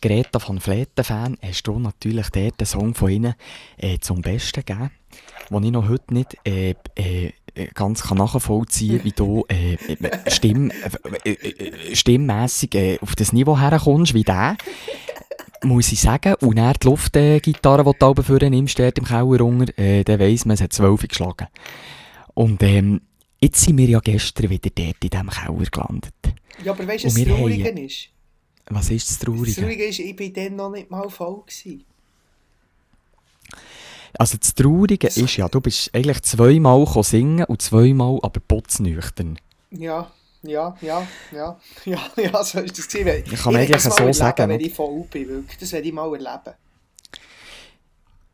Greta 0.00 0.38
van 0.40 0.60
Vleuten-Fan 0.60 1.38
hast 1.42 1.64
du 1.64 1.78
natürlich 1.78 2.28
dort 2.30 2.60
den 2.60 2.66
Song 2.66 2.94
von 2.94 3.10
ihnen 3.10 3.34
äh, 3.76 3.98
zum 3.98 4.22
Besten 4.22 4.64
gegeben, 4.64 4.90
den 5.50 5.64
ich 5.64 5.72
noch 5.72 5.88
heute 5.88 6.14
nicht 6.14 6.36
äh, 6.46 6.74
äh, 6.94 7.32
ganz 7.74 8.02
kann 8.02 8.18
nachvollziehen 8.18 8.98
kann, 8.98 9.04
wie 9.04 9.12
du 9.12 9.44
äh, 9.48 9.74
äh, 9.74 10.30
Stimm, 10.30 10.70
äh, 11.24 11.30
äh, 11.30 11.96
stimmmässig 11.96 13.00
auf 13.00 13.16
das 13.16 13.32
Niveau 13.32 13.58
herkommst, 13.58 14.14
wie 14.14 14.22
der. 14.22 14.56
Muss 15.64 15.90
ich 15.90 16.00
sagen. 16.00 16.34
Und 16.40 16.56
dann 16.56 16.74
die 16.80 16.86
Luftgitarre, 16.86 17.82
die 17.82 17.98
du 17.98 18.06
oben 18.06 18.22
vorne 18.22 18.50
nimmst, 18.50 18.78
im 18.78 19.04
Keller 19.04 19.78
äh, 19.78 20.04
dann 20.04 20.20
weiss 20.20 20.44
man, 20.44 20.54
es 20.54 20.60
hat 20.60 20.72
12 20.72 21.08
geschlagen. 21.08 21.48
Und 22.34 22.62
ähm, 22.62 23.00
jetzt 23.40 23.60
sind 23.62 23.76
wir 23.76 23.88
ja 23.88 23.98
gestern 23.98 24.50
wieder 24.50 24.70
dort 24.72 25.02
in 25.02 25.10
diesem 25.10 25.30
Keller 25.30 25.70
gelandet. 25.70 26.14
Ja, 26.62 26.72
aber 26.72 26.86
weißt 26.86 27.04
du, 27.04 27.08
was 27.08 27.14
das 27.14 27.24
Traurige 27.24 27.68
ist? 27.70 28.10
Was 28.70 28.90
ist 28.90 29.08
das 29.08 29.18
Das 29.18 29.26
Traurige? 29.26 29.60
Traurige 29.60 29.84
ist, 29.86 29.98
ich 29.98 30.16
bin 30.16 30.32
dann 30.32 30.56
noch 30.56 30.70
nicht 30.70 30.90
mal 30.90 31.08
voll 31.08 31.42
gewesen. 31.46 31.84
Also 34.18 34.36
das 34.38 34.54
Traurige 34.54 35.06
ist 35.06 35.36
ja, 35.36 35.48
du 35.48 35.60
bist 35.60 35.94
eigentlich 35.94 36.22
zweimal 36.22 36.86
singen 37.02 37.44
und 37.44 37.62
zweimal 37.62 38.18
aber 38.22 38.40
putznüchtern. 38.40 39.38
Ja, 39.70 40.10
ja, 40.42 40.76
ja, 40.80 41.06
ja, 41.32 41.58
ja, 41.84 42.00
ja, 42.16 42.44
so 42.44 42.60
ist 42.60 42.78
das 42.78 42.88
gewesen. 42.88 43.24
Ich 43.32 43.42
kann 43.42 43.54
will 43.54 43.60
eigentlich 43.60 43.82
so 43.82 43.90
erleben, 43.90 44.12
sagen, 44.12 44.48
Wenn 44.48 44.60
ich 44.60 44.74
voll 44.74 45.04
bin, 45.10 45.28
wirklich. 45.28 45.58
Das 45.58 45.72
werde 45.72 45.86
ich 45.86 45.92
mal 45.92 46.12
erleben. 46.12 46.54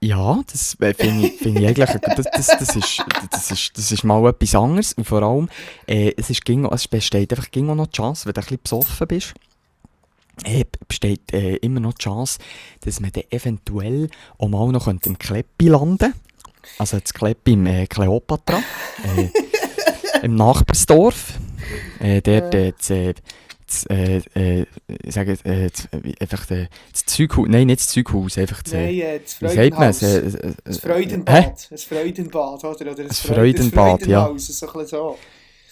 Ja, 0.01 0.43
das 0.53 0.77
äh, 0.81 0.93
finde 0.93 1.29
ich, 1.29 1.33
find 1.39 1.59
ich 1.59 1.67
eigentlich, 1.67 1.91
das, 2.01 2.27
das, 2.31 2.47
das, 2.59 2.77
ist, 2.77 3.03
das, 3.31 3.51
ist, 3.51 3.79
das 3.79 3.91
ist 3.91 4.05
mal 4.05 4.29
etwas 4.29 4.55
anderes 4.55 4.93
und 4.93 5.05
vor 5.05 5.23
allem, 5.23 5.49
äh, 5.87 6.13
es, 6.19 6.29
ist, 6.29 6.43
es 6.47 6.89
besteht 6.89 7.33
einfach 7.33 7.49
noch 7.55 7.87
die 7.87 7.97
Chance, 7.97 8.27
wenn 8.27 8.35
du 8.35 8.41
ein 8.41 8.45
bisschen 8.45 8.61
besoffen 8.63 9.07
bist, 9.07 9.35
besteht 10.89 11.33
äh, 11.33 11.57
immer 11.57 11.81
noch 11.81 11.95
die 11.95 12.05
Chance, 12.05 12.39
dass 12.81 13.01
man 13.01 13.13
dann 13.13 13.25
eventuell 13.31 14.09
auch 14.39 14.49
mal 14.49 14.71
noch 14.73 14.85
könnte 14.85 15.09
im 15.09 15.19
Kleppi 15.19 15.69
landen 15.69 16.15
Also 16.79 16.99
das 16.99 17.13
Kleppi 17.15 17.53
im 17.53 17.67
äh, 17.67 17.87
Kleopatra, 17.87 18.59
äh, 19.17 20.25
im 20.25 20.35
Nachbarsdorf. 20.35 21.39
Äh, 22.01 22.21
dort, 22.21 22.55
äh, 22.55 22.73
das, 22.77 22.91
äh, 22.91 23.15
das, 23.67 23.87
äh, 23.87 24.21
äh, 24.35 24.67
ich 24.87 25.15
sage, 25.15 25.33
äh, 25.45 25.71
das, 25.71 25.87
äh, 25.93 26.15
einfach 26.21 26.51
äh, 26.51 26.69
das 26.93 27.07
Zeughaus, 27.07 27.47
nein, 27.49 27.67
nicht 27.67 27.81
das 27.81 27.89
Zeughaus, 27.89 28.37
einfach 28.37 28.63
das, 28.63 28.73
Nein, 28.73 28.89
äh, 28.95 29.17
äh, 29.17 29.21
das 29.21 29.41
wie 29.41 29.49
sagt 29.49 29.79
man? 29.79 29.93
Freudenhaus. 29.95 30.03
Äh, 30.03 30.19
äh, 30.19 30.55
Das 30.65 30.77
äh, 30.77 30.81
Freudenbad. 30.81 31.67
Das 31.71 31.85
Freudenbad, 31.85 32.65
oder? 32.65 32.93
oder 32.93 33.05
Das 33.05 33.21
Freudenbad, 33.21 34.07
ja. 34.07 34.25
Freudenhaus, 34.25 34.47
so 34.47 35.17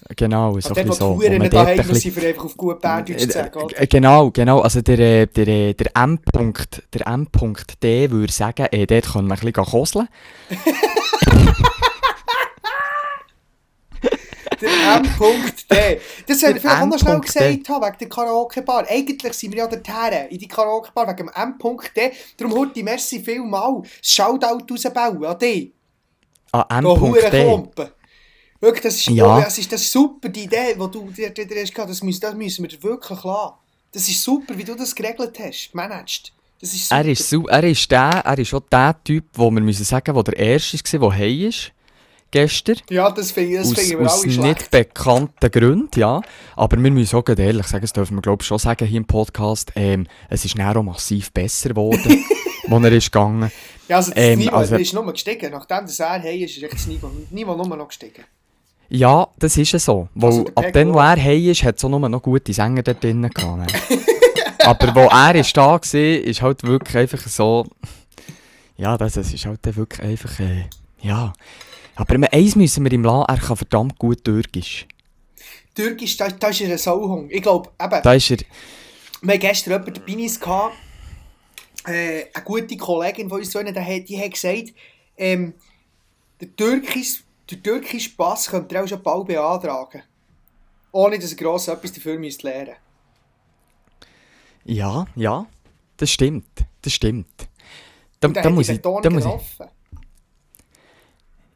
so. 0.08 0.14
Genau, 0.16 0.60
so 0.60 0.75
ein 0.75 0.87
bisschen 1.19 1.50
dort 1.50 1.69
ein 1.69 1.76
bisschen- 1.88 2.12
für 2.12 2.26
einfach 2.26 2.44
auf 2.44 2.56
gut 2.56 2.82
sagen, 2.82 3.14
oder? 3.54 3.81
Äh, 3.81 3.87
Genau, 3.87 4.31
genau. 4.31 4.60
Also 4.60 4.81
der, 4.82 5.26
der, 5.26 5.74
der 5.74 5.96
M-Punkt, 5.96 6.82
der 6.93 7.06
M-Punkt 7.06 7.82
D 7.82 8.10
würde 8.10 8.32
sagen, 8.32 8.67
äh, 8.70 8.86
dort 8.86 9.12
können 9.12 9.29
wir 9.29 9.34
ein 9.34 9.41
bisschen 9.41 9.65
koseln. 9.65 10.08
Der 14.60 14.70
M.D. 14.96 16.00
Das 16.26 16.43
hätte 16.43 16.56
ich 16.56 16.60
vielleicht 16.62 16.82
auch 16.82 16.86
noch 16.86 16.98
schnell 16.98 17.20
gesagt, 17.20 17.69
haben, 17.69 17.84
wegen 17.84 17.96
der 17.98 18.08
Karaoke-Bar. 18.08 18.84
Eigentlich 18.88 19.32
sind 19.32 19.53
wir 19.53 19.58
ja 19.58 19.67
dorthin, 19.67 20.29
in 20.31 20.38
die 20.38 20.46
Karaoke-Bar, 20.48 21.08
wegen 21.08 21.29
dem 21.29 21.31
M.D. 21.34 22.12
Darum 22.36 22.55
Hurti, 22.55 22.82
merci 22.82 23.19
vielmal. 23.20 23.82
Shoutout 24.00 24.65
rausbauen 24.70 25.24
an 25.24 25.38
dich. 25.38 25.72
Hure 27.00 27.22
M.D. 27.24 27.82
Wirklich, 28.62 28.82
das 28.84 28.94
ist, 28.94 29.08
Ja. 29.10 29.40
das 29.40 29.58
ist, 29.58 29.72
das 29.72 29.82
ist 29.82 29.90
super, 29.92 30.28
die 30.28 30.44
Idee, 30.44 30.74
die 30.74 30.78
du 30.78 31.10
dir 31.10 31.32
hast 31.60 31.74
gehabt. 31.74 31.90
Das 31.90 32.00
müssen, 32.00 32.20
das 32.20 32.34
müssen 32.34 32.62
wir 32.70 32.82
wirklich 32.82 33.24
lassen. 33.24 33.54
Das 33.90 34.08
ist 34.08 34.22
super, 34.22 34.56
wie 34.56 34.62
du 34.62 34.76
das 34.76 34.94
geregelt 34.94 35.36
hast, 35.40 35.74
managed. 35.74 36.32
Das 36.60 36.72
ist 36.72 36.88
super. 36.88 37.00
Er 37.02 37.08
ist, 37.10 37.32
er 37.32 37.64
ist 37.64 37.90
der, 37.90 38.22
er 38.24 38.38
ist 38.38 38.54
auch 38.54 38.62
der 38.70 38.96
Typ, 39.02 39.24
wo 39.34 39.50
wir 39.50 39.60
müssen 39.60 39.84
sagen, 39.84 40.14
der 40.14 40.22
der 40.22 40.36
Erste 40.38 40.78
war, 41.00 41.10
der 41.10 41.19
heim 41.19 41.48
ist. 41.48 41.72
Gestern. 42.31 42.76
ja, 42.88 43.10
das 43.10 43.32
finde 43.32 43.50
ich, 43.50 43.56
das 43.58 43.66
aus 43.69 43.74
finden 43.74 43.98
wir 43.98 44.06
aus 44.06 44.19
alle 44.20 44.26
nicht 44.28 44.40
schlecht. 44.40 44.70
bekannten 44.70 45.50
Gründen, 45.50 46.00
ja. 46.00 46.22
Aber 46.56 46.82
wir 46.82 46.90
müssen 46.90 47.16
auch 47.16 47.28
ehrlich 47.28 47.66
sagen, 47.66 47.82
das 47.82 47.92
dürfen 47.92 48.16
wir 48.16 48.22
glaube 48.22 48.42
ich 48.42 48.46
schon 48.46 48.58
sagen 48.58 48.86
hier 48.86 48.96
im 48.96 49.04
Podcast, 49.04 49.70
ähm, 49.74 50.06
es 50.31 50.44
ist 50.46 50.56
näher 50.56 50.82
massiv 50.82 51.31
besser 51.32 51.70
geworden, 51.70 52.24
wo 52.69 52.78
er 52.78 52.92
ist 52.92 53.12
gegangen. 53.12 53.52
Ja, 53.86 53.96
also 53.96 54.12
das 54.12 54.19
ähm, 54.24 54.38
Niveau 54.38 54.56
also- 54.56 54.76
ist 54.76 54.94
nur 54.94 55.12
gestiegen. 55.12 55.50
Nachdem 55.50 55.81
das 55.84 55.98
er 56.00 56.20
hey 56.20 56.44
ist, 56.44 56.56
ist 56.56 56.62
echt 56.62 56.72
das 56.72 56.86
Niveau, 56.86 57.10
Niveau 57.31 57.54
nur 57.54 57.76
noch 57.76 57.88
gestiegen. 57.88 58.24
Ja, 58.94 59.27
das 59.39 59.56
ist 59.56 59.72
es 59.75 59.84
so. 59.87 60.08
Weil 60.15 60.31
Also 60.31 60.46
ab 60.55 60.67
dann, 60.72 60.93
wo 60.93 60.99
er 60.99 61.17
heim 61.22 61.46
ist, 61.49 61.63
hat 61.65 61.79
es 61.79 61.84
auch 61.84 61.89
nur 61.89 62.06
noch 62.08 62.22
gute 62.22 62.53
Sänger 62.53 62.82
dort 62.82 63.03
drinnen 63.03 63.31
gehabt. 63.31 63.58
ne? 63.91 63.99
Aber 64.65 64.94
wo 64.94 65.01
er 65.08 65.34
ist 65.34 65.56
da 65.56 65.70
war, 65.72 65.94
ist 65.94 66.43
halt 66.43 66.63
wirklich 66.63 66.96
einfach 66.96 67.27
so... 67.27 67.67
Ja, 68.77 68.96
das, 68.99 69.15
das 69.15 69.32
ist 69.32 69.46
halt 69.46 69.61
wirklich 69.77 70.03
einfach... 70.03 70.39
Äh, 70.41 70.67
ja... 71.01 71.32
Aber 71.94 72.17
eins 72.32 72.56
müssen 72.56 72.84
wir 72.84 72.93
ihm 72.93 73.05
lassen, 73.05 73.27
er 73.29 73.37
kann 73.39 73.56
verdammt 73.56 73.99
gut 73.99 74.25
Türkisch. 74.25 74.87
Türkisch, 75.75 76.17
da, 76.17 76.29
da 76.29 76.49
ist 76.49 76.61
er 76.63 76.70
ein 76.70 76.79
Sauhung. 76.79 77.29
Ich 77.31 77.43
glaube, 77.43 77.70
eben, 77.81 78.01
Da 78.03 78.13
ist 78.15 78.31
er... 78.31 78.39
wir 79.22 79.34
hatten 79.34 79.41
gestern 79.41 79.72
jemanden 79.72 79.94
dabei 79.94 80.15
gehabt, 80.41 80.75
äh, 81.87 82.25
eine 82.32 82.44
gute 82.44 82.77
Kollegin 82.77 83.29
von 83.29 83.39
uns, 83.41 83.51
die, 83.51 83.58
hat- 83.58 84.32
gesagt, 84.32 84.72
ähm, 85.17 85.55
der 86.41 86.55
türkische 86.56 87.20
der 87.52 87.62
türkische 87.62 88.10
Pass 88.16 88.48
könnt 88.48 88.72
ihr 88.72 88.82
auch 88.82 88.88
schon 88.88 89.02
bald 89.02 89.26
beantragen. 89.26 90.02
Ohne 90.92 91.18
dass 91.18 91.32
ihr 91.32 91.36
gross 91.36 91.68
etwas 91.68 91.92
dafür 91.92 92.18
müsst 92.18 92.42
lernen 92.42 92.76
Ja, 94.64 95.06
ja, 95.16 95.46
das 95.96 96.10
stimmt. 96.10 96.64
Das 96.82 96.92
stimmt. 96.92 97.48
Da, 98.20 98.28
da, 98.28 98.50
muss 98.50 98.68
ich. 98.68 98.80
Da 98.80 99.10
muss 99.10 99.24
ich 99.24 99.66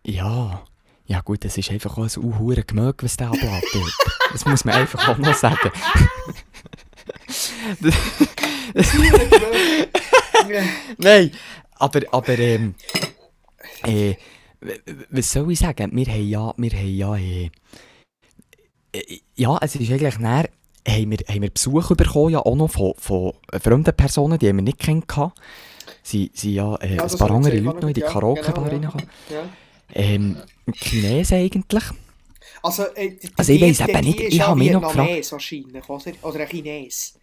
ja. 0.06 0.62
Ja 1.08 1.20
gut, 1.20 1.44
es 1.44 1.56
ist 1.56 1.70
einfach 1.70 1.98
auch 1.98 2.02
ein 2.02 2.10
unhuren 2.22 2.66
Gemög, 2.66 3.04
was 3.04 3.16
der 3.16 3.28
ablädt 3.28 3.64
dort. 3.72 3.94
Das 4.32 4.44
muss 4.44 4.64
man 4.64 4.74
einfach 4.74 5.08
auch 5.08 5.18
noch 5.18 5.34
sagen. 5.34 5.70
Nein, 10.98 11.30
aber, 11.76 12.00
aber 12.10 12.38
ähm, 12.38 12.74
äh, 13.84 14.16
was 15.10 15.32
soll 15.32 15.52
ich 15.52 15.58
sagen? 15.58 15.90
Wir 15.94 16.06
haben 16.06 16.28
ja, 16.28 16.54
wir 16.56 16.70
haben 16.70 16.96
ja, 16.96 17.16
äh, 17.16 17.50
äh, 18.92 19.18
ja, 19.36 19.58
es 19.60 19.76
ist 19.76 19.90
eigentlich 19.90 20.18
näher, 20.18 20.48
haben 20.88 21.10
wir, 21.10 21.18
haben 21.28 21.42
wir 21.42 21.50
Besuch 21.50 21.94
bekommen, 21.94 22.30
ja 22.32 22.40
auch 22.40 22.54
noch 22.56 22.70
von, 22.70 22.94
von 22.96 23.32
fremden 23.60 23.94
Personen, 23.94 24.38
die 24.38 24.48
haben 24.48 24.56
wir 24.56 24.62
nicht 24.62 24.78
kennengelernt. 24.78 25.34
Sie 26.02 26.30
sind 26.34 26.52
ja, 26.54 26.75
äh, 26.76 26.96
Ja, 26.96 27.04
ein 27.04 27.18
paar 27.18 27.30
andere 27.30 27.52
sie 27.54 27.58
Leute 27.60 27.80
noch 27.80 27.88
in 27.88 27.94
die 27.94 28.00
ja, 28.00 28.08
Karaoke-Bar 28.08 28.70
genau, 28.70 28.92
ja. 29.30 29.48
Ähm, 29.92 30.36
Chinesen 30.75 31.38
eigentlich. 31.38 31.84
Also, 32.62 32.84
äh, 32.94 33.10
die- 33.10 33.28
Also 33.36 33.52
ich 33.52 33.60
die- 33.60 33.82
eben 33.90 34.04
nicht, 34.04 34.20
ich 34.20 34.40
habe 34.40 34.58
mich 34.58 34.70
noch 34.72 34.82
Vietnames 34.82 35.32
wahrscheinlich, 35.32 35.88
oder? 35.88 36.12
Oder 36.22 36.40
ein 36.40 36.48
Chines. 36.48 37.18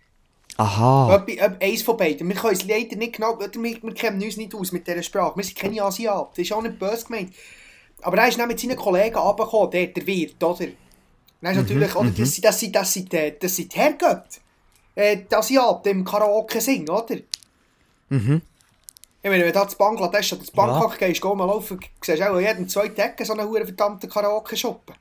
Aha. 0.57 1.25
Eins 1.60 1.81
von 1.81 1.98
beiden. 1.98 2.27
Wir 2.27 2.36
können 2.36 2.53
es 2.53 2.65
leider 2.65 2.95
nicht 2.95 3.13
genau, 3.13 3.39
wir, 3.39 3.51
wir 3.53 3.93
kennen 3.93 4.22
uns 4.22 4.38
nicht 4.38 4.53
aus 4.53 4.72
mit 4.72 4.88
dieser 4.88 5.01
Sprache. 5.01 5.36
Wir 5.36 5.43
sind 5.43 5.57
keine 5.57 5.81
Asiaten, 5.81 6.29
das 6.36 6.45
ist 6.45 6.51
auch 6.51 6.62
nicht 6.62 6.77
böse 6.77 7.05
gemeint. 7.05 7.33
Aber 8.01 8.17
er 8.17 8.27
ist 8.27 8.38
dann 8.38 8.48
mit 8.48 8.60
seinen 8.60 8.75
Kollegen 8.75 9.15
runtergekommen, 9.15 9.72
der, 9.72 9.88
der 9.88 10.05
Wirt, 10.05 10.43
oder? 10.43 10.67
Dann 11.41 11.51
ist 11.51 11.57
natürlich, 11.57 11.95
oder, 11.95 12.10
das, 12.10 12.39
das, 12.39 12.72
das, 12.72 12.93
sind, 12.93 13.13
äh, 13.13 13.36
das 13.39 13.55
sind 13.55 13.74
die 13.74 13.77
Herrgötter. 13.77 14.39
Äh, 14.95 15.17
die 15.29 15.36
Asiaten 15.36 15.89
im 15.89 16.05
Karaoke 16.05 16.62
singen, 16.62 16.89
oder? 16.89 17.17
Mhm. 18.10 18.41
Ich 19.22 19.29
meine, 19.29 19.45
wenn 19.45 19.53
du 19.53 19.67
zu 19.67 19.77
Bangladesch 19.77 20.33
oder 20.33 20.43
zu 20.43 20.51
Bangkok 20.51 20.98
gehst, 20.98 21.22
geh 21.22 21.33
mal 21.33 21.45
laufen, 21.45 21.79
siehst 22.01 22.19
du 22.19 22.29
auch 22.29 22.36
an 22.36 22.43
jedem 22.43 22.67
zweiten 22.67 23.00
Ecke 23.00 23.25
so 23.25 23.33
einen 23.33 23.50
verdammten 23.50 24.10
Karaoke-Shop. 24.10 24.93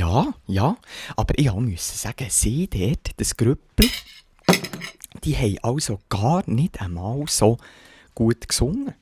Ja, 0.00 0.32
ja. 0.46 0.76
Aber 1.14 1.38
ich 1.38 1.52
müssen 1.52 1.98
sagen, 1.98 2.26
sie 2.30 2.66
dort, 2.68 3.10
das 3.18 3.36
Grüppel, 3.36 3.86
die 5.24 5.36
haben 5.36 5.58
also 5.60 6.00
gar 6.08 6.42
nicht 6.48 6.80
einmal 6.80 7.24
so 7.28 7.58
gut 8.14 8.48
gesungen. 8.48 8.94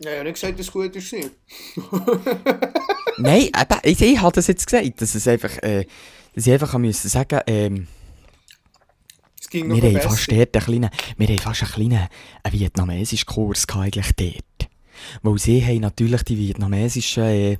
Ja, 0.00 0.10
ich 0.10 0.16
habe 0.16 0.24
nicht 0.24 0.40
gesagt, 0.40 0.58
dass 0.58 0.68
es 0.68 0.72
gut 0.72 0.96
ist. 0.96 1.12
Nein, 3.18 3.42
eben, 3.42 3.80
ich, 3.82 4.00
ich 4.00 4.18
habe 4.18 4.32
das 4.32 4.46
jetzt 4.46 4.66
gesagt, 4.66 5.02
dass, 5.02 5.14
es 5.14 5.28
einfach, 5.28 5.54
äh, 5.62 5.84
dass 6.34 6.46
ich 6.46 6.52
einfach 6.54 6.78
müssen 6.78 7.10
sagen 7.10 7.40
ähm, 7.46 7.86
Es 9.38 9.50
ging 9.50 9.68
wir 9.68 9.82
haben 9.82 10.00
fast 10.00 10.32
dort 10.32 10.56
einen 10.56 10.64
kleinen, 10.64 10.90
wir 11.18 11.28
haben 11.28 11.38
fast 11.38 11.62
einen 11.62 11.72
kleinen 11.72 12.08
vietnamesischen 12.50 13.26
Kurs 13.26 13.66
gehabt, 13.66 13.84
eigentlich 13.84 14.12
dort. 14.16 14.70
Weil 15.22 15.38
sie 15.38 15.62
haben 15.62 15.80
natürlich 15.80 16.22
die 16.22 16.38
vietnamesischen 16.38 17.24
äh, 17.24 17.58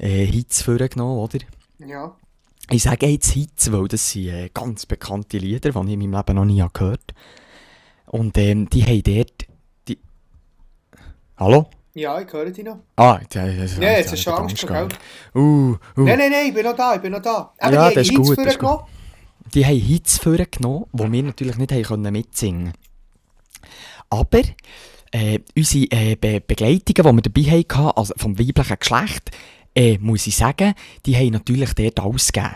äh, 0.00 0.24
Hits 0.24 0.62
vorgenommen, 0.62 1.18
oder? 1.18 1.38
Ja. 1.78 2.16
Ich 2.70 2.82
sage 2.82 3.06
jetzt 3.06 3.32
Hits, 3.32 3.70
weil 3.72 3.88
das 3.88 4.10
sind 4.10 4.28
äh, 4.28 4.50
ganz 4.52 4.86
bekannte 4.86 5.38
Lieder, 5.38 5.70
die 5.70 5.78
ich 5.78 5.92
in 5.92 5.98
meinem 5.98 6.14
Leben 6.14 6.36
noch 6.36 6.44
nie 6.44 6.64
gehört 6.72 7.14
habe. 8.06 8.18
Und 8.18 8.38
ähm, 8.38 8.68
die 8.70 8.84
haben 8.84 9.02
dort... 9.02 9.46
Die... 9.88 9.98
Hallo? 11.36 11.68
Ja, 11.94 12.20
ich 12.20 12.32
höre 12.32 12.50
dich 12.50 12.64
noch. 12.64 12.78
Ah, 12.96 13.18
jetzt, 13.20 13.34
jetzt, 13.34 13.78
Ja, 13.78 13.90
jetzt 13.90 14.12
hast 14.12 14.24
du 14.24 14.30
Angst 14.30 14.66
gehabt. 14.66 14.98
Uh, 15.34 15.38
uh. 15.38 15.76
Nein, 15.96 16.18
nein, 16.18 16.30
nein, 16.30 16.46
ich 16.48 16.54
bin 16.54 16.64
noch 16.64 16.76
da, 16.76 16.94
ich 16.94 17.00
bin 17.00 17.12
noch 17.12 17.22
da. 17.22 17.52
Eben, 17.60 17.74
Ja, 17.74 17.88
die 17.88 17.94
das 17.96 18.06
ist 18.06 18.10
Hits 18.10 18.28
gut, 18.28 18.38
das 18.38 18.46
ist 18.46 18.52
vorgenommen. 18.54 18.84
Die 19.54 19.66
haben 19.66 19.80
Hits 19.80 20.18
vorgenommen, 20.18 20.84
die 20.92 21.12
wir 21.12 21.22
natürlich 21.24 21.56
nicht 21.56 21.72
haben 21.72 21.82
können 21.82 22.12
mitsingen 22.12 22.72
Aber 24.08 24.42
äh, 25.10 25.40
unsere 25.56 25.86
äh, 25.90 26.14
Be 26.14 26.40
Begleitungen, 26.40 27.18
die 27.18 27.32
wir 27.34 27.42
dabei 27.50 27.58
hatten, 27.58 27.98
also 27.98 28.14
vom 28.16 28.38
weiblichen 28.38 28.78
Geschlecht, 28.78 29.30
äh, 29.74 29.98
muss 29.98 30.26
ich 30.26 30.36
sagen, 30.36 30.74
die 31.06 31.16
haben 31.16 31.30
natürlich 31.30 31.72
dort 31.74 32.00
alles 32.00 32.32
gegeben. 32.32 32.54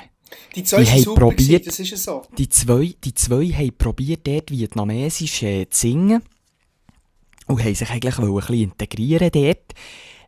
Die 0.57 0.65
zwei 0.65 0.83
Die 0.83 0.91
haben 0.91 1.15
probiert- 1.15 1.67
das 1.67 1.79
ist 1.79 2.03
so. 2.03 2.23
Die 2.37 2.49
zwei, 2.49 2.95
die 3.05 3.15
zwei 3.15 3.47
haben 3.49 3.77
probiert, 3.77 4.27
dort 4.27 4.51
Vietnamesisch 4.51 5.43
äh, 5.43 5.69
zu 5.69 5.81
singen. 5.81 6.23
Und 7.47 7.63
haben 7.63 7.75
sich 7.75 7.91
eigentlich 7.91 8.19
ein 8.19 8.35
bisschen 8.35 8.55
integrieren 8.55 9.31
dort. 9.31 9.75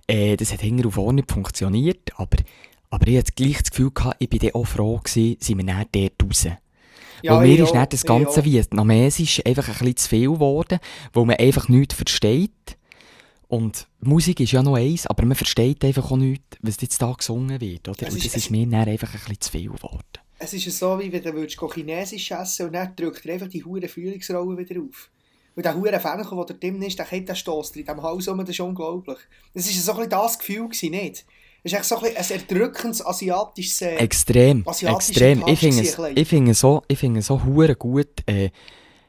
Äh, 0.07 0.37
das 0.37 0.53
hat 0.53 0.61
hinterher 0.61 0.87
und 0.87 0.93
vorne 0.93 1.17
nicht 1.17 1.33
funktioniert. 1.33 2.11
Aber, 2.17 2.37
aber 2.91 3.09
ich 3.09 3.19
hatte 3.19 3.33
gleich 3.35 3.59
das 3.59 3.71
Gefühl, 3.71 3.91
gehabt, 3.93 4.17
ich 4.19 4.31
war 4.31 4.39
dann 4.39 4.55
auch 4.55 4.67
froh, 4.67 4.99
gewesen, 5.03 5.37
sind 5.41 5.59
wir 5.59 5.65
dann 5.65 5.87
dort 5.91 6.13
raus. 6.23 6.47
Ja, 7.23 7.39
weil 7.39 7.49
mir 7.49 7.65
ist 7.65 7.73
dann 7.73 7.89
das 7.89 8.05
ganze. 8.05 8.45
Vietnamesisch 8.45 9.41
einfach 9.47 9.67
ein 9.69 9.73
bisschen 9.73 9.97
zu 9.97 10.09
viel 10.11 10.31
geworden, 10.31 10.79
wo 11.15 11.25
man 11.25 11.37
einfach 11.37 11.69
nichts 11.69 11.95
versteht. 11.95 12.76
Und 13.49 13.87
Musik 14.01 14.41
ist 14.41 14.53
ja 14.53 14.63
noch 14.63 14.75
eins, 14.75 15.07
aber 15.07 15.25
man 15.25 15.37
versteht 15.37 15.85
einfach 15.85 16.11
auch 16.11 16.17
nichts, 16.17 16.45
was 16.63 16.81
jetzt 16.81 17.01
da 17.01 17.13
gesungen 17.13 17.61
wird. 17.61 17.89
Oder? 17.89 18.07
Es 18.07 18.15
Und 18.15 18.19
ist- 18.19 18.27
das 18.27 18.37
es- 18.37 18.45
ist 18.45 18.51
mir 18.51 18.67
dann 18.67 18.89
einfach 18.89 19.09
ein 19.15 19.21
bisschen 19.21 19.41
zu 19.41 19.51
viel 19.53 19.71
geworden. 19.71 20.03
Es 20.39 20.53
ist 20.53 20.65
ja 20.67 20.73
so, 20.73 20.99
wie 20.99 21.11
wenn 21.13 21.23
du 21.23 21.69
Chinesisch 21.73 22.31
essen 22.31 22.67
und 22.67 22.73
dann 22.75 22.95
drückt 22.95 23.25
er 23.25 23.35
einfach 23.35 23.49
die 23.49 23.65
hure 23.65 23.89
Frühlingsrolle 23.89 24.59
wieder 24.59 24.81
auf. 24.83 25.11
Und 25.55 25.65
der 25.65 25.75
hure 25.75 25.99
Fähnchen, 25.99 26.47
der 26.47 26.57
drin 26.57 26.83
ist, 26.83 26.99
der 26.99 27.07
kennt 27.07 27.29
den 27.29 27.37
Stoss 27.37 27.71
in 27.71 27.85
diesem 27.85 28.03
Haus 28.03 28.29
rum, 28.29 28.39
das 28.41 28.51
ist 28.51 28.61
unglaublich. 28.61 29.17
Das 29.55 29.67
ist 29.67 29.83
so 29.83 29.93
ein 29.93 29.97
bisschen 29.97 30.11
das 30.11 30.39
Gefühl 30.39 30.69
gewesen, 30.69 30.91
nicht? 30.91 31.25
Es 31.63 31.73
ist 31.73 31.79
echt 31.79 31.85
so 31.87 31.97
ein, 31.99 32.15
ein 32.17 32.31
erdrückendes 32.31 33.05
asiatisches... 33.05 33.81
Äh, 33.81 33.97
Extrem, 33.97 34.65
extrem. 34.67 35.41
Touch 35.41 35.53
Ich 35.53 35.59
finde 35.61 35.83
es, 35.83 35.99
ich 36.15 36.29
finde 36.29 36.55
so, 36.55 36.83
ich 36.87 36.99
finde 36.99 37.23
so 37.23 37.43
hure 37.43 37.75
gut. 37.75 38.09
Äh, 38.27 38.51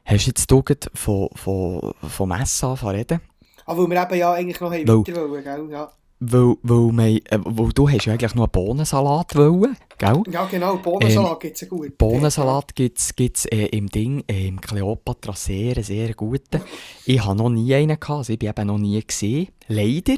hast 0.06 0.26
du 0.26 0.30
jetzt 0.30 0.50
du 0.50 0.64
gerade 0.64 0.90
von, 0.94 1.30
von, 1.36 1.94
Messe 2.30 2.66
angefangen 2.66 2.94
zu 2.94 2.98
reden? 3.16 3.22
Aber 3.68 3.88
wir 3.88 4.02
eben 4.02 4.16
ja 4.18 4.34
eigentlich 4.34 4.60
noch 4.60 4.72
haben 4.74 4.88
Weil- 4.88 4.98
weiter 4.98 5.30
wollen, 5.30 5.44
gell? 5.44 5.68
Ja. 5.72 5.92
Weil, 6.20 6.56
weil, 6.64 6.92
wir, 6.94 7.18
äh, 7.32 7.40
weil 7.46 7.70
du 7.74 7.88
hast 7.88 8.06
ja 8.06 8.14
eigentlich 8.14 8.34
noch 8.34 8.46
einen 8.46 8.52
Bohnensalat 8.52 9.36
wollen, 9.36 9.78
gell? 10.00 10.24
ja, 10.32 10.46
genau, 10.46 10.78
Bohnensalat 10.78 11.34
Ähm, 11.34 11.40
gibt 11.42 11.62
es 11.62 11.70
gut. 11.70 11.96
Bohnensalat 12.00 12.76
gibt 12.76 12.98
es 12.98 13.46
äh, 13.46 13.66
im 13.68 13.88
Ding, 13.88 14.24
äh, 14.28 14.48
im 14.48 14.60
Cleopatra 14.60 15.34
sehr, 15.34 15.84
sehr 15.84 16.16
guten. 16.16 16.64
Ich 17.06 17.24
habe 17.24 17.38
noch 17.38 17.50
nie 17.50 17.72
einen 17.76 18.00
gehabt, 18.00 18.10
also 18.18 18.34
ich 18.34 18.40
bin 18.40 18.50
eben 18.50 18.66
noch 18.68 18.80
nie 18.80 19.00
gesehen. 19.06 19.50
Leider. 19.68 20.16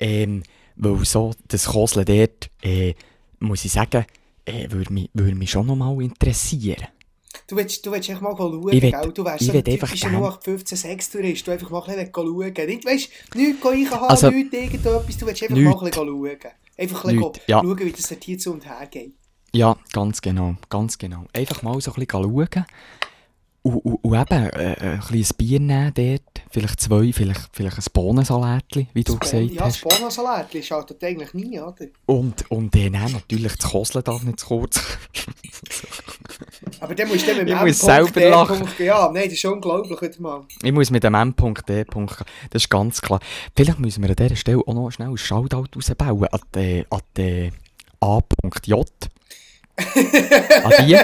Ähm, 0.00 0.42
weil 0.76 1.04
so 1.04 1.32
das 1.48 1.66
Kosle 1.66 2.06
dort, 2.06 2.48
äh, 2.62 2.94
muss 3.40 3.64
ich 3.66 3.72
sagen, 3.72 4.06
äh, 4.46 4.70
würde 4.70 4.90
mich, 4.92 5.10
würde 5.12 5.34
mich 5.34 5.50
schon 5.50 5.66
noch 5.66 5.76
mal 5.76 6.00
interessieren. 6.02 6.86
Du 7.48 7.54
willst, 7.56 7.86
du 7.86 7.92
willst 7.92 8.08
echt 8.08 8.20
mal 8.20 8.34
schauen, 8.36 8.68
Ich 8.72 8.82
will- 8.82 8.90
gell? 8.90 9.12
Du 9.12 9.24
wärst 9.24 9.44
so 9.44 9.52
ein 9.52 9.58
einfach 9.58 9.88
typischer 9.88 10.10
gern- 10.10 10.22
0815-6-Tourist, 10.22 11.46
du 11.46 11.50
einfach 11.52 11.70
mal 11.70 11.80
ein 11.82 11.94
bisschen 11.96 12.10
schauen 12.14 12.66
Nicht, 12.66 12.84
weißt, 12.84 13.08
nichts 13.36 13.64
reinhaben, 13.64 14.08
Also- 14.08 14.30
nichts 14.30 14.52
irgendetwas, 14.52 15.16
du 15.16 15.26
willst 15.26 15.42
einfach 15.42 15.56
Nichts. 15.56 15.70
mal 15.70 15.78
ein 15.78 15.90
bisschen 15.90 16.06
schauen. 16.06 16.38
Einfach 16.78 17.04
ein 17.04 17.10
bisschen 17.10 17.18
Nichts, 17.20 17.40
ja. 17.46 17.60
schauen, 17.60 17.78
wie 17.78 17.92
das 17.92 18.16
hier 18.22 18.38
zu 18.38 18.52
und 18.52 18.66
her 18.66 18.86
geht. 18.90 19.12
Ja, 19.54 19.76
ganz 19.92 20.20
genau, 20.20 20.56
ganz 20.68 20.98
genau. 20.98 21.24
Einfach 21.32 21.62
mal 21.62 21.80
so 21.80 21.92
ein 21.92 21.94
bisschen 22.04 22.22
schauen. 22.24 22.64
Und, 23.62 23.76
und, 23.78 23.94
und 24.04 24.14
eben 24.14 24.46
äh, 24.50 24.76
ein 24.80 25.00
kleines 25.00 25.32
Bier 25.32 25.60
nehmen 25.60 25.92
dort, 25.94 26.35
vielleicht 26.50 26.80
zwei, 26.80 27.12
vielleicht, 27.12 27.48
vielleicht 27.52 27.78
ein 27.78 27.84
Bohnensalätchen, 27.92 28.88
wie 28.94 29.04
du 29.04 29.12
Das 29.12 29.20
gesagt 29.30 29.46
Bon- 29.46 29.54
ja, 29.54 29.64
das 29.64 29.74
hast. 29.74 29.82
Bohnensalat 29.98 30.64
schaltet 30.64 31.04
eigentlich 31.04 31.34
nie, 31.34 31.60
oder? 31.60 31.86
Und, 32.06 32.50
und 32.50 32.74
dann 32.74 32.92
natürlich 32.92 33.56
das 33.56 33.70
Kosle 33.70 34.02
darf 34.02 34.22
nicht 34.22 34.40
zu 34.40 34.46
kurz. 34.46 34.80
Aber 36.80 36.94
dann 36.94 37.08
musst 37.08 37.26
du 37.26 37.34
mit 37.34 37.48
dem 37.48 37.58
muss 37.58 37.78
selber 37.78 38.28
lachen. 38.28 38.68
Ja, 38.78 39.10
nein, 39.12 39.24
das 39.24 39.32
ist 39.34 39.44
unglaublich 39.44 40.18
mal. 40.18 40.44
Ich 40.62 40.72
muss 40.72 40.90
mit 40.90 41.04
dem 41.04 41.14
M.D. 41.14 41.84
Das 41.84 42.62
ist 42.62 42.70
ganz 42.70 43.00
klar. 43.00 43.20
Vielleicht 43.54 43.78
müssen 43.78 44.02
wir 44.02 44.10
an 44.10 44.16
dieser 44.16 44.36
Stelle 44.36 44.58
auch 44.66 44.74
noch 44.74 44.90
schnell 44.90 45.08
ein 45.08 45.16
Shoutout 45.16 45.66
rausbauen 45.74 46.26
an 46.28 46.40
die, 46.54 46.84
an 46.90 47.00
die 47.16 47.52
A.J. 48.00 48.86
an 49.76 50.72
die. 50.86 50.96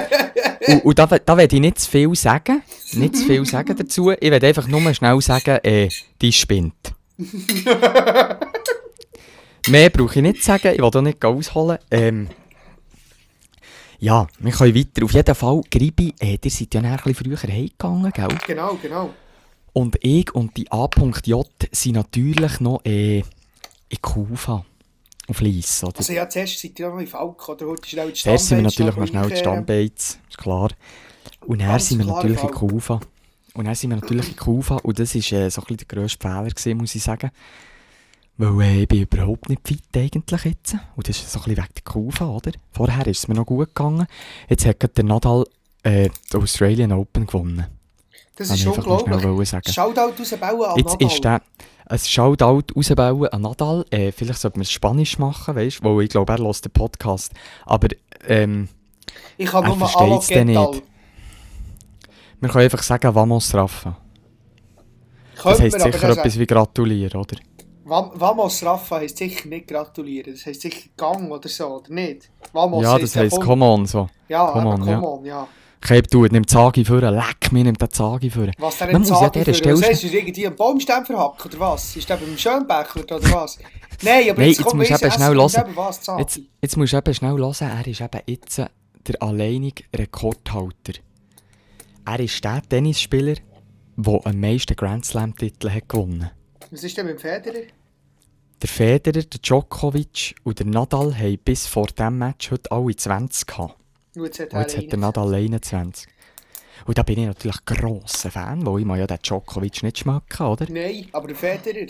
Und, 0.73 0.85
und 0.85 0.99
da, 0.99 1.07
da 1.07 1.37
werde 1.37 1.57
ich 1.57 1.61
nicht 1.61 1.81
zu 1.81 1.91
viel 1.91 2.14
sagen. 2.14 2.62
Nicht 2.93 3.17
zu 3.17 3.25
viel 3.25 3.45
sagen 3.45 3.76
dazu. 3.76 4.11
Ich 4.11 4.31
werde 4.31 4.47
einfach 4.47 4.67
nur 4.69 4.95
schnell 4.95 5.21
sagen, 5.21 5.59
äh, 5.62 5.88
die 6.21 6.33
spinnt. 6.33 6.95
Mehr 9.69 9.91
brauche 9.91 10.17
ich 10.17 10.23
nicht 10.23 10.38
zu 10.38 10.45
sagen. 10.47 10.73
Ich 10.73 10.79
will 10.79 10.85
auch 10.85 11.02
nicht 11.02 11.25
ausholen. 11.25 11.79
Ähm, 11.91 12.29
ja, 13.99 14.26
wir 14.41 14.52
können 14.52 14.75
weiter. 14.75 15.05
Auf 15.05 15.12
jeden 15.12 15.35
Fall, 15.35 15.61
Gribi, 15.71 16.14
äh, 16.19 16.38
ihr 16.43 16.50
seid 16.50 16.75
ja 16.75 16.81
ein 16.81 16.97
bisschen 16.97 17.14
früher 17.14 17.37
heimgegangen, 17.37 18.11
gell? 18.12 18.29
Genau, 18.47 18.76
genau. 18.83 19.11
Und 19.73 19.97
ich 20.02 20.35
und 20.35 20.57
die 20.57 20.71
A.J. 20.71 21.47
sind 21.71 21.95
natürlich 21.95 22.61
noch 22.61 22.85
äh, 22.85 23.19
in 23.88 24.02
Kufa. 24.02 24.64
Auf 25.29 25.41
Lies, 25.41 25.85
oder? 25.85 25.99
Also 25.99 26.12
ja, 26.12 26.29
zuerst 26.29 26.59
seid 26.59 26.79
ihr 26.79 26.88
noch 26.88 26.99
in 26.99 27.07
Falk, 27.07 27.49
oder 27.49 27.67
heute 27.67 27.88
schnell 27.88 28.09
die 28.09 28.21
Zuerst 28.21 28.49
sind 28.49 28.62
wir 28.62 28.71
Stammbeiz, 28.71 28.97
natürlich 28.97 29.12
noch 29.12 29.23
schnell 29.23 29.31
die. 29.31 29.37
Stammbeiz, 29.37 30.19
ist 30.29 30.38
klar. 30.38 30.71
Und 31.47 31.61
dann 31.61 31.79
sind 31.79 31.99
wir 31.99 32.07
natürlich 32.07 32.43
in. 32.43 32.50
Kufa. 32.50 33.00
Und 33.55 33.67
dann 33.67 33.75
sind 33.75 33.91
wir 33.91 33.97
natürlich 33.97 34.29
in 34.31 34.37
Kufa 34.37 34.76
und 34.76 34.99
das 34.99 35.14
war 35.14 35.21
äh, 35.21 35.50
so 35.50 35.61
ein 35.61 35.67
bisschen 35.67 35.76
der 35.76 35.87
grösste 35.87 36.29
Fehler, 36.29 36.49
gewesen, 36.49 36.76
muss 36.79 36.95
ich 36.95 37.02
sagen. 37.02 37.31
Weil 38.38 38.61
äh, 38.62 38.83
ich 38.83 38.88
bin 38.88 39.02
überhaupt 39.02 39.49
nicht 39.49 39.67
fit 39.67 39.83
eigentlich 39.95 40.45
jetzt. 40.45 40.76
Und 40.97 41.09
das 41.09 41.19
ist 41.19 41.31
so 41.31 41.38
ein 41.41 41.45
bisschen 41.45 41.62
wegen 41.62 41.75
der 41.75 41.85
Kufa, 41.85 42.26
oder? 42.29 42.52
Vorher 42.73 43.07
ist 43.07 43.19
es 43.19 43.29
mir 43.29 43.35
noch 43.35 43.47
gut 43.47 43.69
gegangen. 43.75 44.07
Jetzt 44.49 44.67
hat 44.67 44.97
der 44.97 45.05
Nadal 45.05 45.45
äh, 45.83 46.09
die 46.33 46.37
Australian 46.37 46.93
Open 46.93 47.26
gewonnen. 47.26 47.67
Das 48.37 48.51
ist 48.51 48.67
unglaublich. 48.67 49.51
Shoutout 49.69 50.12
rausbauen 50.19 50.65
an 50.65 50.77
Jetzt 50.77 50.95
ist 51.01 51.23
Nadal. 51.25 51.41
der 51.41 51.43
ein 51.87 51.99
Shoutout 51.99 52.62
rausbauen 52.75 53.29
an 53.29 53.43
Nadal. 53.43 53.85
Äh, 53.91 54.12
vielleicht 54.12 54.41
sollten 54.41 54.57
wir 54.61 54.62
es 54.62 54.71
Spanisch 54.73 55.19
machen, 55.19 55.55
weißt 55.55 55.81
du, 55.85 55.97
weil 55.97 56.05
ich 56.05 56.11
glaube, 56.11 56.33
er 56.33 56.39
hört 56.39 56.65
den 56.65 56.73
Podcast. 56.73 57.33
Aber 57.67 57.89
ähm, 58.27 58.69
Ich 59.37 59.53
er 59.53 59.62
nur 59.62 59.97
Allo 60.01 60.23
dann 60.29 60.47
nicht. 60.47 60.83
wir 62.41 62.49
können 62.49 62.65
einfach 62.65 62.83
sagen, 62.83 63.15
Vamos 63.15 63.55
Rafa. 63.55 63.97
Das 65.43 65.61
heisst 65.61 65.79
man 65.79 65.93
sicher 65.93 66.09
etwas 66.11 66.39
wie 66.39 66.47
gratulieren, 66.47 67.21
oder? 67.21 67.37
Vam- 67.85 68.12
Vamos 68.15 68.65
Rafa 68.65 68.97
heisst 68.97 69.19
sicher 69.19 69.49
nicht 69.49 69.67
gratulieren. 69.69 70.33
Das 70.35 70.47
heisst 70.47 70.62
sicher 70.62 70.89
Gang 70.97 71.31
oder 71.31 71.49
so, 71.49 71.67
oder 71.67 71.93
nicht? 71.93 72.31
Vamos 72.53 72.83
ja, 72.83 72.99
das 72.99 73.15
heisst 73.17 73.41
come 73.41 73.65
on 73.65 73.87
so. 73.87 74.09
Ja, 74.29 74.47
come 74.53 74.62
come 74.65 74.75
on, 74.75 74.83
on, 74.83 74.89
ja. 74.89 74.95
come 74.95 75.09
on, 75.09 75.25
ja. 75.25 75.49
Keib 75.83 76.09
du, 76.12 76.23
nimm 76.27 76.45
die 76.45 76.47
Zagi 76.47 76.85
vor, 76.85 77.01
leck 77.01 77.51
mir, 77.51 77.65
nimm 77.65 77.77
den 77.77 77.91
Zagi 77.91 78.31
vor. 78.31 78.47
Was 78.59 78.81
muss 78.81 79.09
ja 79.09 79.17
sagen 79.17 79.25
an 79.25 79.33
dieser 79.33 79.45
für, 79.45 79.73
was 79.73 79.79
Stelle- 79.79 79.93
hast 79.93 80.03
du 80.05 80.07
irgendwie 80.07 80.47
einen 80.47 80.57
Baumstamm 80.57 81.05
verhackt, 81.05 81.45
oder 81.45 81.59
was? 81.61 81.97
Ist 81.97 82.09
der 82.09 82.17
beim 82.17 82.39
Schönbecher, 82.39 83.01
oder 83.03 83.21
was? 83.33 83.59
Nein, 84.03 84.31
aber 84.31 84.39
Nein, 84.41 84.49
jetzt, 84.51 84.61
jetzt 84.61 84.75
musst 84.75 84.91
du 84.91 84.95
eben 84.95 85.11
schnell 85.12 85.35
hören. 85.35 86.19
Jetzt, 86.19 86.41
jetzt 86.61 86.77
musst 86.77 86.93
du 86.93 86.97
eben 86.99 87.15
schnell 87.15 87.37
hören, 87.37 87.55
er 87.69 87.87
ist 87.87 88.01
eben 88.01 88.21
jetzt 88.27 88.59
der 88.59 89.23
alleinige 89.23 89.83
Rekordhalter. 89.95 91.01
Er 92.05 92.21
ist 92.21 92.43
der 92.45 92.62
Tennisspieler, 92.69 93.35
der 93.97 94.21
am 94.27 94.41
meisten 94.41 94.77
Grand 94.77 95.05
Slam-Titel 95.05 95.69
hat 95.69 95.89
gewonnen 95.89 96.31
Was 96.71 96.85
ist 96.85 96.97
denn 96.97 97.07
mit 97.07 97.17
dem 97.17 97.21
Federer? 97.21 97.65
Der 98.62 98.69
Federer, 98.69 99.23
der 99.25 99.41
Djokovic 99.41 100.37
und 100.45 100.61
der 100.61 100.67
Nadal 100.67 101.17
haben 101.19 101.39
bis 101.45 101.67
vor 101.67 101.87
diesem 101.89 102.19
Match 102.19 102.53
heute 102.53 102.71
alle 102.71 102.95
20 102.95 103.47
gehabt. 103.49 103.75
Nur 104.14 104.26
jetzt 104.26 104.40
hat 104.40 104.52
Und 104.52 104.61
jetzt 104.61 104.75
er 104.75 104.78
hat 104.78 104.87
der 104.87 104.92
einen. 104.95 105.00
Nadal 105.00 105.35
21. 105.35 106.09
Und 106.85 106.99
da 106.99 107.02
bin 107.02 107.19
ich 107.19 107.26
natürlich 107.26 107.64
grosser 107.64 108.31
Fan, 108.31 108.66
weil 108.66 108.81
ich 108.81 108.87
ja 108.87 109.07
den 109.07 109.19
Djokovic 109.23 109.83
nicht 109.83 109.99
schmecken, 109.99 110.42
oder? 110.47 110.66
Nein, 110.69 111.07
aber 111.12 111.28
der 111.28 111.37
Federer. 111.37 111.87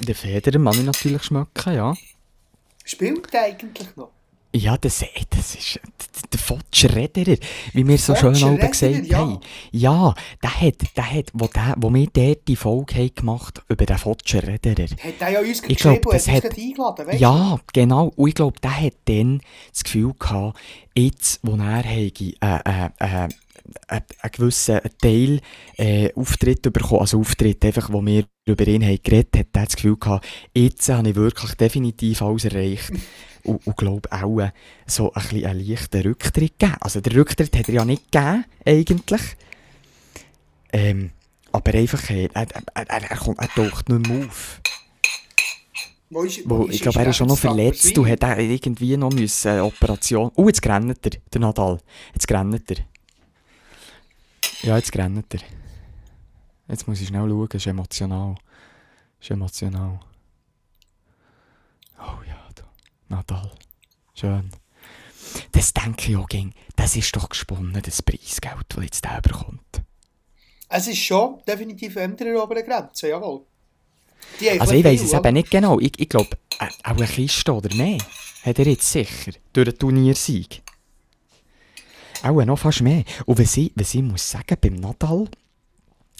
Den 0.00 0.14
Federer 0.14 0.58
mag 0.58 0.74
ich 0.74 0.82
natürlich 0.82 1.22
schmecken, 1.22 1.74
ja. 1.74 1.94
Spielt 2.84 3.32
der 3.32 3.44
eigentlich 3.44 3.94
noch? 3.96 4.10
Ja, 4.54 4.76
das, 4.78 5.02
äh, 5.02 5.06
das 5.28 5.54
ist 5.54 5.74
d- 5.74 5.80
der 6.32 6.40
Fotscher 6.40 6.94
Rederer, 6.94 7.36
wie 7.74 7.86
wir 7.86 7.98
so 7.98 8.14
schön 8.14 8.34
oben 8.42 8.70
gesagt 8.70 9.06
ja. 9.06 9.18
haben. 9.18 9.40
Ja, 9.70 10.14
der 10.42 10.60
hat, 10.62 10.74
der 10.96 11.12
hat, 11.12 11.26
wo, 11.34 11.46
der, 11.46 11.74
wo 11.76 11.92
wir 11.92 12.06
dort 12.10 12.48
die 12.48 12.56
Folge 12.56 12.94
haben 12.94 13.14
gemacht 13.14 13.62
über 13.68 13.84
den 13.84 13.98
Fotscher 13.98 14.46
Rederer. 14.46 14.86
Hat 14.88 15.20
der 15.20 15.28
ja 15.30 15.40
uns 15.40 15.62
Ich 15.66 15.76
glaub, 15.78 16.00
das 16.10 16.28
hat 16.28 16.44
eingeladen, 16.44 17.06
weißt 17.06 17.20
Ja, 17.20 17.58
genau. 17.72 18.12
Und 18.16 18.28
ich 18.28 18.34
glaube, 18.34 18.58
der 18.60 18.80
hat 18.80 18.94
dann 19.04 19.42
das 19.72 19.84
Gefühl 19.84 20.14
gehabt, 20.18 20.58
jetzt, 20.96 21.40
wo 21.42 21.56
er 21.56 21.82
hätte, 21.82 22.24
äh, 22.24 22.58
äh, 22.64 22.88
äh, 22.98 23.28
einen 23.88 24.04
gewissen 24.32 24.80
Teil 25.00 25.40
äh, 25.76 26.12
Auftritt 26.14 26.62
bekommen, 26.62 27.00
also 27.00 27.20
Auftritt, 27.20 27.64
einfach, 27.64 27.92
wo 27.92 28.04
wir 28.04 28.24
über 28.46 28.66
ihn 28.66 28.84
haben 28.84 28.98
geredet 29.02 29.36
hat, 29.36 29.46
er 29.52 29.64
das 29.64 29.76
Gefühl 29.76 29.96
gehabt, 29.96 30.26
jetzt 30.54 30.88
habe 30.88 31.08
ich 31.08 31.14
wirklich 31.14 31.54
definitiv 31.54 32.22
alles 32.22 32.44
erreicht. 32.44 32.92
Und, 33.42 33.64
und 33.64 33.76
glaube 33.76 34.10
auch 34.10 34.40
äh, 34.40 34.50
so 34.86 35.12
ein 35.12 35.22
bisschen 35.22 35.46
einen 35.46 35.64
leichten 35.64 36.02
Rücktritt 36.02 36.58
gegeben. 36.58 36.78
Also 36.80 37.00
der 37.00 37.14
Rücktritt 37.14 37.56
hat 37.56 37.68
er 37.68 37.74
ja 37.74 37.84
nicht 37.84 38.10
gegeben, 38.10 38.44
eigentlich. 38.64 39.22
Ähm, 40.72 41.10
aber 41.52 41.74
einfach, 41.74 42.10
äh, 42.10 42.28
er, 42.34 42.48
er, 42.74 42.90
er, 42.90 43.10
er, 43.10 43.16
kommt, 43.16 43.38
er 43.38 43.48
taucht 43.48 43.88
nicht 43.88 44.08
mehr 44.08 44.26
auf. 44.26 44.60
Wo 46.10 46.22
ist, 46.22 46.48
Wo, 46.48 46.68
ich 46.68 46.80
glaube, 46.80 47.00
er 47.00 47.08
ist 47.08 47.16
schon 47.16 47.28
noch 47.28 47.38
verletzt 47.38 47.96
hat 47.96 48.24
auch 48.24 48.36
irgendwie 48.36 48.96
noch 48.96 49.12
müssen, 49.12 49.56
äh, 49.56 49.60
Operation. 49.60 50.30
Oh, 50.36 50.46
jetzt 50.46 50.62
grennt 50.62 51.04
er, 51.04 51.10
der 51.32 51.40
Nadal. 51.40 51.78
Jetzt 52.14 52.28
grennt 52.28 52.70
er. 52.70 52.76
Ja, 54.62 54.76
jetzt 54.76 54.92
grennt 54.92 55.32
er. 55.34 55.40
Jetzt 56.68 56.88
muss 56.88 57.00
ich 57.00 57.08
schnell 57.08 57.28
schauen, 57.28 57.48
ist 57.52 57.66
emotional. 57.66 58.34
Ist 59.20 59.30
emotional. 59.30 60.00
Oh 61.98 62.22
ja, 62.26 62.48
da. 62.54 62.64
Nadal. 63.08 63.50
Schön. 64.14 64.50
Das 65.52 65.72
denke 65.72 66.10
ich 66.10 66.16
auch, 66.16 66.28
ging. 66.28 66.52
das 66.76 66.96
ist 66.96 67.14
doch 67.16 67.28
gesponnen, 67.28 67.80
das 67.82 68.02
Preisgeld, 68.02 68.64
das 68.68 68.84
jetzt 68.84 69.04
der 69.04 69.20
bekommt. 69.20 69.82
Es 70.68 70.86
ist 70.88 70.98
schon 70.98 71.40
definitiv 71.46 71.96
unter 71.96 72.24
der 72.24 72.42
oberen 72.42 72.64
Grenze, 72.64 73.08
jawohl. 73.08 73.42
Also 74.58 74.74
ich 74.74 74.84
weiß 74.84 75.02
es 75.02 75.12
eben 75.12 75.34
nicht 75.34 75.50
genau. 75.50 75.78
Ich, 75.78 75.98
ich 75.98 76.08
glaube, 76.08 76.36
äh, 76.58 76.66
auch 76.84 76.96
eine 76.96 77.06
Kiste 77.06 77.52
oder 77.52 77.74
mehr 77.74 77.98
hat 78.44 78.58
er 78.58 78.66
jetzt 78.66 78.90
sicher 78.90 79.32
durch 79.52 79.68
den 79.68 79.78
Turniersieg. 79.78 80.62
Auch 82.22 82.44
noch 82.44 82.58
fast 82.58 82.82
mehr. 82.82 83.04
Und 83.26 83.38
was 83.38 83.56
ich, 83.56 83.72
was 83.74 83.94
ich 83.94 84.02
muss 84.02 84.30
sagen, 84.30 84.56
beim 84.60 84.74
Nadal, 84.76 85.28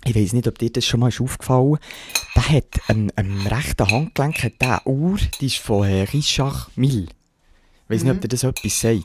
ich 0.05 0.15
weiß 0.15 0.35
nicht, 0.35 0.47
ob 0.47 0.59
dir 0.59 0.71
das 0.71 0.85
schon 0.85 1.01
mal 1.01 1.09
ist 1.09 1.21
aufgefallen 1.21 1.79
der 2.37 2.49
hat 2.51 2.81
am, 2.89 3.11
am 3.17 3.47
rechten 3.47 3.91
Handgelenk 3.91 4.45
hat 4.45 4.53
eine 4.61 4.81
Uhr, 4.85 5.19
die 5.41 5.47
ist 5.47 5.57
von 5.59 5.89
äh, 5.89 6.03
Richard 6.03 6.69
Mill. 6.77 7.09
Ich 7.89 7.91
weiß 7.95 8.03
nicht, 8.03 8.13
ob 8.15 8.21
dir 8.21 8.29
das 8.29 8.43
etwas 8.43 8.81
sagt. 8.81 9.05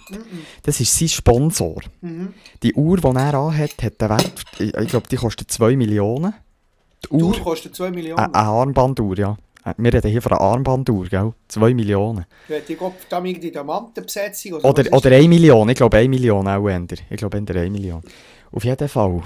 Das 0.63 0.79
ist 0.79 0.97
sein 0.97 1.07
Sponsor. 1.07 1.81
Mhm. 2.01 2.33
Die 2.63 2.73
Uhr, 2.73 2.97
die 2.97 3.07
er 3.07 3.33
anhat, 3.35 3.81
hat 3.81 4.01
den 4.01 4.09
Wert, 4.09 4.43
ich, 4.59 4.73
ich 4.73 4.87
glaube, 4.89 5.07
die 5.07 5.15
kostet 5.15 5.51
2 5.51 5.75
Millionen. 5.75 6.33
Die 7.03 7.07
Die 7.07 7.13
Uhr, 7.23 7.29
Uhr 7.29 7.39
kostet 7.39 7.75
2 7.75 7.91
Millionen. 7.91 8.19
eine 8.19 8.35
Armbanduhr, 8.35 9.17
ja. 9.17 9.37
Äh, 9.63 9.73
Wir 9.77 9.93
reden 9.93 10.09
hier 10.11 10.21
von 10.21 10.31
einer 10.31 10.41
Armbanduhr, 10.41 11.07
gell? 11.07 11.33
2 11.47 11.73
Millionen. 11.73 12.25
Die 12.67 12.75
Gott 12.75 12.93
da 13.09 13.23
irgendwie 13.23 13.51
Diamantenbesetzung 13.51 14.53
oder, 14.53 14.65
Oder, 14.69 14.93
oder 14.93 15.11
1 15.11 15.27
Million, 15.27 15.69
ich 15.69 15.75
glaube 15.75 15.97
1 15.97 16.09
Million 16.09 16.47
auch 16.47 16.67
eher. 16.67 16.85
Ich 17.09 17.17
glaube 17.17 17.37
eher 17.37 17.61
1 17.61 17.71
Million. 17.71 18.01
Auf 18.51 18.63
jeden 18.63 18.87
Fall 18.89 19.21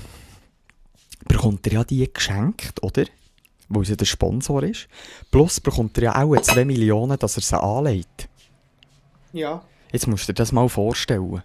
bekommt 1.28 1.66
er 1.68 1.74
ja 1.74 1.84
die 1.84 2.12
geschenkt, 2.12 2.82
oder? 2.84 3.06
Weil 3.70 3.86
sie 3.86 3.98
der 3.98 4.06
Sponsor 4.06 4.62
ist. 4.64 4.88
Plus 5.32 5.60
bekommt 5.60 5.98
er 5.98 6.04
ja 6.04 6.24
auch 6.24 6.40
2 6.40 6.66
Millionen, 6.66 7.18
dass 7.18 7.38
er 7.38 7.42
sie 7.42 7.60
anlegt. 7.60 8.28
Ja. 9.34 9.64
Jetzt 9.92 10.08
musst 10.08 10.28
du 10.28 10.34
dir 10.34 10.38
das 10.38 10.52
mal 10.52 10.70
vorstellen. 10.70 11.42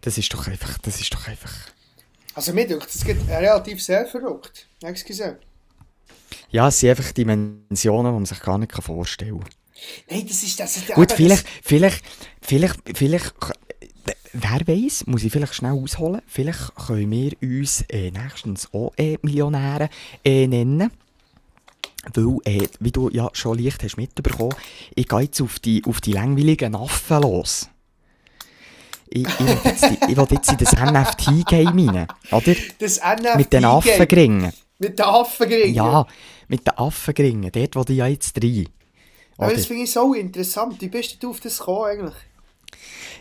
Das 0.00 0.16
ist 0.16 0.32
doch 0.32 0.46
einfach, 0.46 0.78
das 0.78 1.00
ist 1.00 1.12
doch 1.12 1.28
einfach... 1.28 1.52
Also 2.34 2.52
mir 2.52 2.66
denkt, 2.66 2.86
das 2.86 3.04
geht 3.04 3.28
relativ 3.28 3.82
sehr 3.82 4.06
verrückt. 4.06 4.66
Excuse. 4.82 5.38
Ja, 6.50 6.68
es 6.68 6.80
sind 6.80 6.90
einfach 6.90 7.12
Dimensionen, 7.12 8.12
die 8.12 8.16
man 8.16 8.26
sich 8.26 8.40
gar 8.40 8.58
nicht 8.58 8.72
vorstellen 8.72 9.40
kann. 9.40 9.48
Nein, 10.10 10.26
das 10.28 10.42
ist 10.42 10.58
das. 10.60 10.76
Ist 10.76 10.88
Gut, 10.94 11.12
vielleicht, 11.12 11.46
vielleicht, 11.62 12.04
vielleicht, 12.42 12.80
vielleicht, 12.94 13.34
wer 14.32 14.60
weiß, 14.66 15.06
muss 15.06 15.24
ich 15.24 15.32
vielleicht 15.32 15.54
schnell 15.54 15.72
ausholen, 15.72 16.20
vielleicht 16.26 16.74
können 16.76 17.10
wir 17.10 17.32
uns 17.42 17.82
äh, 17.88 18.10
nächstens 18.10 18.68
auch 18.72 18.92
äh, 18.96 19.16
Millionäre 19.22 19.88
äh, 20.24 20.46
nennen. 20.46 20.90
Weil, 22.14 22.36
äh, 22.44 22.66
wie 22.78 22.92
du 22.92 23.10
ja 23.10 23.28
schon 23.34 23.58
leicht 23.58 23.82
hast 23.82 23.96
mitbekommen, 23.98 24.54
ich 24.94 25.06
gehe 25.08 25.20
jetzt 25.20 25.40
auf 25.42 25.58
die, 25.58 25.82
auf 25.86 26.00
die 26.00 26.12
langweiligen 26.12 26.74
Affen 26.74 27.22
los. 27.22 27.68
Ich, 29.08 29.26
ich, 29.26 29.38
will 29.40 29.58
jetzt, 29.64 29.82
die- 29.84 30.12
ich 30.12 30.16
will 30.16 30.26
jetzt 30.30 30.50
in 30.52 30.56
das 30.58 30.72
NFT-Game 30.72 31.88
rein, 31.88 32.06
oder? 32.30 32.54
Das 32.78 33.00
NFT 33.00 33.36
Mit 33.36 33.52
den 33.52 33.64
Affengringen. 33.64 34.52
Mit 34.80 34.98
den 34.98 35.06
Affengringen. 35.06 35.74
Ja, 35.74 36.06
mit 36.48 36.66
den 36.66 36.76
Affengringen, 36.76 37.52
dort 37.52 37.76
wo 37.76 37.82
ich 37.82 37.96
ja 37.96 38.06
jetzt 38.08 38.42
rein. 38.42 38.66
Aber 39.38 39.54
das 39.54 39.66
finde 39.66 39.84
ich 39.84 39.92
so 39.92 40.12
interessant. 40.14 40.80
Wie 40.80 40.88
bist 40.88 41.22
du 41.22 41.30
auf 41.30 41.40
das 41.40 41.58
gekommen 41.58 41.84
eigentlich? 41.84 42.14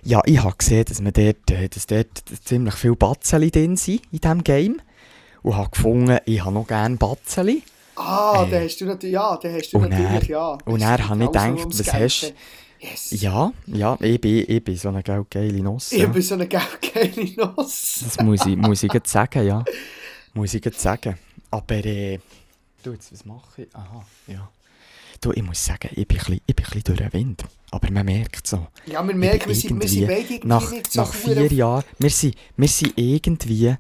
Ja, 0.04 0.22
ich 0.26 0.41
habe 0.41 0.56
gesehen, 0.58 0.86
dass, 0.86 1.02
man 1.02 1.13
dort, 1.13 1.52
äh, 1.52 1.69
dass 1.69 1.86
dort 1.86 2.08
ziemlich 2.43 2.74
viele 2.76 2.95
Batzeli 2.95 3.52
drin 3.52 3.78
sind 3.78 4.02
in 4.12 4.19
diesem 4.19 4.43
Game. 4.43 4.82
Und 5.43 5.56
habe 5.56 5.69
gefunden, 5.69 6.17
ich 6.26 6.43
habe 6.43 6.54
noch 6.54 6.67
gerne 6.67 6.98
Batzeli. 6.98 7.63
Ah, 7.95 8.45
Äh. 8.48 8.52
da 8.52 8.60
hast 8.62 8.78
du 8.82 8.86
natürlich, 8.86 9.13
ja, 9.13 9.38
da 9.38 9.50
hast 9.52 9.72
du 9.74 9.78
natürlich, 9.80 10.28
ja. 10.30 10.58
und 10.65 10.82
dann 10.82 10.98
geht 10.98 11.10
habe 11.10 11.24
ich 11.24 11.30
alles 11.30 11.45
nur 11.45 11.54
gedacht, 11.54 11.65
was 11.80 11.84
Geld. 11.84 12.04
hast- 12.04 12.34
Yes. 12.82 13.12
Ja, 13.22 13.52
ja, 13.67 13.98
ich 14.00 14.22
bin, 14.22 14.45
ich 14.48 14.63
bin 14.63 14.78
so 14.78 14.88
eine 14.88 15.04
geile 15.04 15.62
Nuss. 15.62 15.91
Ich 15.91 16.08
bin 16.08 16.22
so 16.22 16.36
eine 16.36 16.48
geile 16.48 16.69
Nuss. 17.36 18.00
Das 18.06 18.19
muss 18.24 18.45
ich, 18.45 18.56
muss 18.56 18.84
ich 18.84 18.93
jetzt 18.93 19.12
sagen, 19.12 19.45
ja. 19.45 19.65
Muss 20.34 20.54
ich 20.54 20.63
jetzt 20.63 20.80
sagen. 20.80 21.17
Aber, 21.51 21.85
äh, 21.85 22.19
du, 22.83 22.91
jetzt, 22.93 23.12
was 23.12 23.25
mache 23.25 23.63
ich? 23.63 23.75
Aha, 23.75 24.05
ja. 24.27 24.49
Du, 25.21 25.31
ich 25.33 25.43
muss 25.43 25.63
sagen, 25.65 25.89
ich 25.95 26.07
bin 26.07 26.17
ein 26.17 26.25
bisschen, 26.25 26.41
ich 26.45 26.55
bin 26.55 26.65
ein 26.65 26.71
bisschen 26.71 26.83
durch 26.83 26.99
den 26.99 27.13
Wind. 27.13 27.43
Aber 27.71 27.91
man 27.91 28.05
merkt 28.05 28.47
so. 28.47 28.67
Ja, 28.85 29.05
Ich 29.05 29.15
merken, 29.15 29.47
wir 29.47 29.55
sind, 29.55 29.81
wir 29.81 29.89
sind 29.89 30.07
beide 30.07 30.47
nach, 30.47 30.71
nicht 30.71 30.91
so 30.91 31.01
nach 31.01 31.13
vier 31.13 31.51
Jahren, 31.51 31.83
wir 31.97 32.09
sind, 32.09 32.35
wir 32.55 32.67
sind 32.67 32.93
irgendwie, 32.95 33.75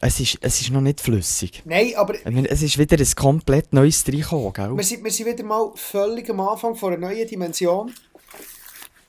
es 0.00 0.20
ist, 0.20 0.38
es 0.40 0.60
ist 0.60 0.70
noch 0.70 0.80
nicht 0.80 1.00
flüssig. 1.00 1.62
Nein, 1.64 1.94
aber 1.96 2.14
Es 2.48 2.62
ist 2.62 2.78
wieder 2.78 2.96
ein 2.98 3.14
komplett 3.16 3.72
neues 3.72 4.06
reingekommen, 4.06 4.52
gell? 4.52 4.76
wir 4.76 4.84
sind, 4.84 5.02
wir 5.02 5.10
sind 5.10 5.26
wieder 5.26 5.44
mal 5.44 5.72
völlig 5.74 6.28
am 6.30 6.40
Anfang 6.40 6.76
von 6.76 6.92
einer 6.92 7.08
neuen 7.08 7.26
Dimension. 7.26 7.92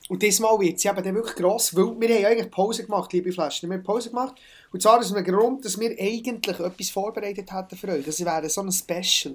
Und 0.08 0.22
diesmal 0.22 0.58
wird 0.60 0.78
sie 0.78 0.88
eben 0.88 1.02
dann 1.02 1.14
wirklich 1.14 1.34
gross, 1.36 1.74
weil 1.74 1.84
wir 1.98 2.14
haben 2.14 2.22
ja 2.22 2.28
eigentlich 2.28 2.50
Pause 2.50 2.84
gemacht, 2.84 3.12
liebe 3.12 3.32
Flaschen. 3.32 3.68
Wir 3.68 3.76
haben 3.76 3.84
Pause 3.84 4.10
gemacht. 4.10 4.34
Und 4.76 4.82
zwar 4.82 4.98
aus 4.98 5.10
einem 5.10 5.24
Grund, 5.24 5.64
dass 5.64 5.80
wir 5.80 5.88
eigentlich 5.98 6.60
etwas 6.60 6.90
vorbereitet 6.90 7.50
hätten 7.50 7.76
für 7.78 7.88
euch. 7.88 8.04
Das 8.04 8.22
wäre 8.22 8.50
so 8.50 8.60
ein 8.60 8.70
Special. 8.70 9.34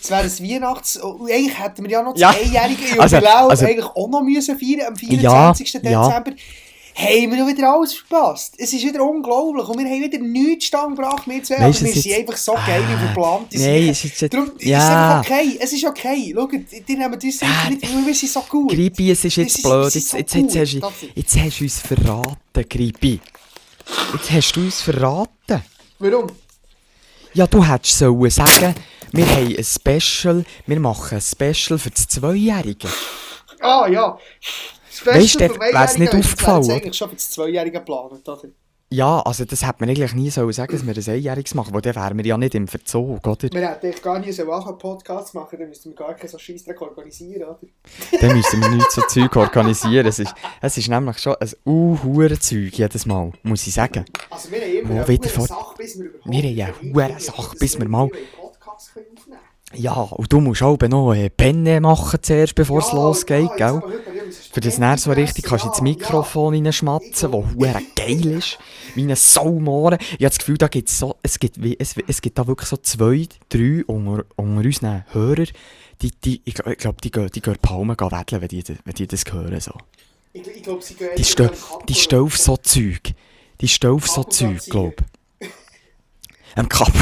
Es 0.00 0.10
wäre 0.10 0.22
ein 0.22 0.30
Weihnachts... 0.30 0.96
Und 0.96 1.28
eigentlich 1.28 1.58
hätten 1.58 1.82
wir 1.82 1.90
ja 1.90 2.02
noch 2.04 2.12
das 2.12 2.20
Ja. 2.20 2.30
einjährige 2.30 3.00
Also- 3.02 3.16
Jubiläum 3.16 3.50
also- 3.50 3.66
eigentlich 3.66 3.84
auch 3.86 4.08
noch 4.08 4.22
müssen 4.22 4.56
feiern 4.56 4.86
am 4.86 4.94
Ja, 4.94 5.08
24. 5.54 5.72
ja. 5.82 6.06
Dezember. 6.08 6.30
haben 6.94 7.30
wir 7.32 7.36
noch 7.36 7.48
wieder 7.48 7.68
alles 7.72 7.94
verpasst. 7.94 8.54
Es 8.58 8.72
ist 8.72 8.84
wieder 8.84 9.02
unglaublich 9.04 9.66
und 9.66 9.76
wir 9.76 9.86
haben 9.90 10.02
wieder 10.02 10.18
nichts 10.18 10.66
stand 10.66 10.94
gebracht, 10.96 11.26
wir 11.26 11.42
zwei, 11.42 11.56
aber 11.56 11.64
Weisst 11.66 11.80
du, 11.80 11.84
wir 11.86 11.94
sind 11.94 12.14
einfach 12.14 12.36
so 12.36 12.52
geil 12.54 12.82
Ah, 12.88 12.92
und 12.92 12.98
verplant. 13.00 13.54
Nein, 13.54 13.88
es 13.88 14.04
ist 14.04 14.20
jetzt... 14.20 14.34
Darum 14.34 14.46
ist 14.56 14.62
es 14.62 14.68
ja, 14.68 15.18
okay, 15.20 15.58
es 15.60 15.72
ist 15.72 15.84
okay. 15.84 16.32
Schaut, 16.32 16.52
die 16.52 16.96
nehmen 16.96 17.14
uns 17.14 17.40
Ja, 17.40 17.68
nicht, 17.68 18.06
wir 18.06 18.14
sind 18.14 18.30
so 18.30 18.40
gut. 18.48 18.70
Gribi, 18.70 19.10
es 19.10 19.24
ist 19.24 19.34
jetzt 19.36 19.60
blöd. 19.64 19.92
Jetzt, 19.92 20.12
jetzt, 20.12 20.34
jetzt, 20.34 20.56
hast 20.56 20.74
jetzt 21.16 21.36
hast 21.36 21.58
du 21.60 21.64
uns 21.64 21.80
verraten, 21.80 22.68
Gribi. 22.68 23.18
Jetzt 24.14 24.30
hast 24.30 24.52
du 24.56 24.60
uns 24.60 24.80
verraten. 24.82 25.62
Warum? 25.98 26.26
Ja, 27.34 27.46
du 27.46 27.64
hättest 27.64 27.98
sollen 27.98 28.30
sagen, 28.30 28.74
wir 29.12 29.26
haben 29.26 29.56
ein 29.56 29.64
Special, 29.64 30.44
wir 30.66 30.80
machen 30.80 31.16
ein 31.16 31.20
Special 31.20 31.78
für 31.78 31.90
das 31.90 32.08
Zweijährige. 32.08 32.88
Ah 33.60 33.86
ja. 33.88 34.18
Das 34.90 35.06
Weisst 35.06 35.40
du, 35.40 35.48
für 35.48 35.60
wär's 35.60 35.98
nicht 35.98 36.14
aufgefallen, 36.14 36.64
oder? 36.64 36.74
eigentlich 36.74 36.96
schon 36.96 37.10
für 37.10 37.16
das 37.16 37.30
Zweijährige 37.30 37.78
geplant, 37.78 38.28
oder? 38.28 38.48
Ja, 38.90 39.20
also 39.20 39.44
das 39.44 39.66
hätte 39.66 39.80
man 39.80 39.90
eigentlich 39.90 40.14
nie 40.14 40.30
sollen 40.30 40.50
sagen, 40.50 40.72
dass 40.72 40.86
wir 40.86 40.96
ein 40.96 41.16
Einjähriges 41.16 41.54
machen, 41.54 41.74
weil 41.74 41.82
dann 41.82 41.94
wären 41.94 42.16
wir 42.16 42.24
ja 42.24 42.38
nicht 42.38 42.54
im 42.54 42.66
Verzug, 42.66 43.26
oder? 43.26 43.42
Wir 43.52 43.68
hätten 43.68 43.86
eigentlich 43.86 44.02
gar 44.02 44.18
nie 44.18 44.32
so 44.32 44.50
einen 44.50 44.78
Podcast 44.78 45.34
machen, 45.34 45.58
dann 45.58 45.68
müssten 45.68 45.90
wir 45.90 45.96
gar 45.96 46.14
keinen 46.14 46.30
so 46.30 46.38
Scheissdreck 46.38 46.80
organisieren, 46.80 47.42
oder? 47.42 47.58
Dann 48.18 48.34
müssen 48.34 48.62
wir 48.62 48.70
nicht 48.70 48.90
so 48.90 49.02
Zeug 49.02 49.36
organisieren. 49.36 50.06
Es 50.06 50.18
ist, 50.18 50.34
es 50.62 50.78
ist 50.78 50.88
nämlich 50.88 51.18
schon 51.18 51.36
ein 51.38 51.50
uh 51.66 52.28
Zeug 52.40 52.78
jedes 52.78 53.04
Mal, 53.04 53.30
muss 53.42 53.66
ich 53.66 53.74
sagen. 53.74 54.06
Also 54.30 54.50
wir 54.50 54.60
haben 54.62 54.90
immer 54.90 55.06
Wo 55.06 55.12
eine 55.12 55.28
Sache, 55.28 55.74
bis 55.76 55.98
wir 55.98 56.06
überhaupt... 56.06 56.32
Wir 56.32 56.66
haben 56.66 56.98
eine 56.98 57.20
Sache, 57.20 57.56
bis 57.58 57.78
wir 57.78 57.88
mal- 57.88 58.08
Podcast 58.08 58.94
können 58.94 59.06
Ja, 59.74 59.92
und 59.92 60.32
du 60.32 60.40
musst 60.40 60.62
auch 60.62 60.78
noch 60.80 61.12
äh, 61.12 61.28
Penne 61.28 61.80
machen 61.80 62.18
zuerst, 62.22 62.54
bevor 62.54 62.78
es 62.78 62.88
Ja, 62.88 62.94
losgeht, 62.94 63.50
ja, 63.58 63.70
gell? 63.72 63.82
ja, 63.82 64.22
Für 64.50 64.60
das 64.60 64.78
näher 64.78 64.96
so 64.96 65.12
richtig 65.12 65.44
kannst 65.44 65.64
du 65.64 65.68
ins 65.68 65.78
ja, 65.78 65.82
Mikrofon 65.84 66.54
reinschmatzen, 66.54 67.32
wo 67.32 67.44
hure 67.44 67.82
geil 67.94 68.26
ist. 68.26 68.58
Wie 68.94 69.02
eine 69.02 69.14
Saumohren. 69.14 69.98
Ich 70.00 70.12
habe 70.12 70.24
das 70.30 70.38
Gefühl, 70.38 70.56
da 70.56 70.68
gibt's 70.68 70.98
so, 70.98 71.16
es, 71.22 71.38
gibt 71.38 71.62
wie, 71.62 71.76
es, 71.78 71.96
es 72.06 72.22
gibt 72.22 72.38
da 72.38 72.46
wirklich 72.46 72.68
so 72.68 72.78
zwei, 72.78 73.28
drei 73.50 73.84
unter, 73.86 74.24
unter 74.36 74.64
unseren 74.64 75.04
Hörern, 75.12 75.48
die, 76.00 76.12
die, 76.12 76.40
ich, 76.46 76.58
ich 76.58 76.78
glaube, 76.78 76.98
die 77.04 77.10
gehen, 77.10 77.28
die 77.34 77.42
gehen 77.42 77.58
Palmen 77.60 77.96
wedeln, 77.98 78.40
wenn 78.40 78.48
die, 78.48 78.64
wenn 78.66 78.94
die 78.94 79.06
das 79.06 79.24
hören. 79.30 79.60
So. 79.60 79.72
Ja. 79.72 79.80
Ich, 80.32 80.46
ich 80.46 80.62
glaube, 80.62 80.82
sie 80.82 80.94
gehen 80.94 81.10
Die 81.16 81.94
stehen 81.94 82.20
auf 82.20 82.38
so 82.38 82.56
Zeug. 82.56 83.12
Die 83.60 83.68
stehen 83.68 83.90
auf 83.90 84.08
so 84.08 84.24
Zeug, 84.24 84.64
glaube 84.70 84.94
ich. 85.40 85.48
Am 86.54 86.68
Kap. 86.68 86.92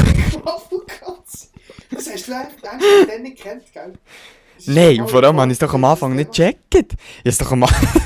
Das 1.91 2.09
hast 2.11 2.27
du 2.27 2.35
eigentlich 2.35 3.07
dann 3.07 3.21
nicht 3.23 3.37
kennt, 3.37 3.63
gell? 3.73 3.93
Nein, 4.65 5.01
und 5.01 5.09
vor 5.09 5.23
allem 5.23 5.39
habe 5.39 5.51
ich 5.51 5.55
es 5.55 5.59
doch 5.59 5.73
am 5.73 5.85
Anfang 5.85 6.15
nicht 6.15 6.31
gecheckt. 6.31 6.73
Ich 6.73 6.81
habe 6.81 6.97
es 7.25 7.37
doch 7.37 7.51
am 7.51 7.63
Anfang... 7.63 8.01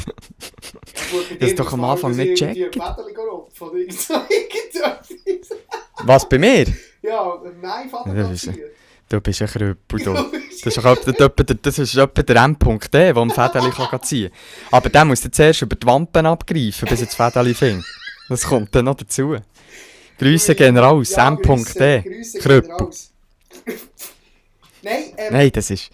Das 1.39 1.49
dir 1.49 1.55
doch 1.55 1.73
am 1.73 1.83
Anfang 1.85 2.15
nicht 2.15 2.41
irgendetwas. 2.41 2.97
Was, 6.03 6.27
bei 6.27 6.37
mir? 6.39 6.65
Ja, 7.01 7.37
nein, 7.61 7.89
Vater 7.89 8.09
Ja, 8.15 8.31
ist- 8.31 8.41
ziehen. 8.41 8.57
Du 9.09 9.19
bist 9.19 9.41
ein 9.41 9.47
Krüppel, 9.49 9.99
du. 10.03 10.13
Das 10.13 10.77
ist 10.77 10.77
etwa, 10.77 11.43
der- 11.43 11.55
das 11.61 11.79
ist 11.79 11.95
etwa 11.97 12.23
der 12.23 12.41
ein 13.23 13.29
Fädeli 13.29 13.71
ziehen 14.01 14.29
kann. 14.31 14.39
Aber 14.71 14.89
der 14.89 15.03
muss 15.05 15.21
dann 15.21 15.33
zuerst 15.33 15.61
über 15.63 15.75
die 15.75 15.85
Wampen 15.85 16.25
abgreifen, 16.25 16.87
bis 16.87 17.01
er 17.01 17.05
das 17.07 17.15
Fädeli 17.15 17.53
findet. 17.53 17.85
Das 18.29 18.43
kommt 18.43 18.73
dann 18.73 18.85
noch 18.85 18.95
dazu. 18.95 19.35
Grüße 20.17 20.55
gehen 20.55 20.77
raus, 20.77 21.09
Ja, 21.11 21.27
M.D. 21.27 21.43
Grüße- 21.43 22.69
raus. 22.69 23.10
Nein, 24.81 25.13
ähm, 25.17 25.33
Nein, 25.33 25.51
das 25.51 25.69
ist... 25.69 25.89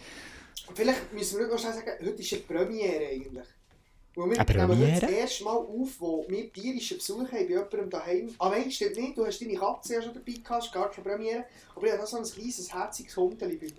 vielleicht 0.74 1.14
müssen 1.14 1.40
wir 1.40 1.48
noch 1.48 1.60
schnell 1.60 1.74
sagen, 1.74 1.92
heute 2.00 2.22
ist 2.22 2.34
eine 2.34 2.42
Premiere 2.42 3.08
eigentlich. 3.08 3.48
Weil 4.16 4.32
wir 4.32 4.40
Eine 4.40 4.68
nehmen 4.68 4.94
heute 4.94 5.02
das 5.02 5.12
erste 5.12 5.44
Mal 5.44 5.58
auf, 5.58 5.90
wo 6.00 6.26
wir 6.28 6.52
tierischen 6.52 6.98
Besuch 6.98 7.20
haben 7.20 7.30
bei 7.30 7.42
jemandem 7.50 7.90
daheim. 7.90 8.36
Ah 8.40 8.50
nein, 8.50 8.72
stimmt 8.72 8.98
nicht, 8.98 9.16
du 9.16 9.26
hast 9.26 9.40
deine 9.40 9.54
Katze 9.54 9.94
ja 9.94 10.02
schon 10.02 10.14
dabei 10.14 10.32
gehabt, 10.32 10.72
gar 10.72 10.90
keine 10.90 11.08
Premiere. 11.08 11.46
Aber 11.76 11.86
ich 11.86 11.94
habe 11.94 12.08
so 12.08 12.18
ein 12.18 12.24
kleines, 12.24 12.74
herziges 12.74 13.16
Hundeli 13.16 13.58
bei 13.58 13.66
mir. 13.68 13.74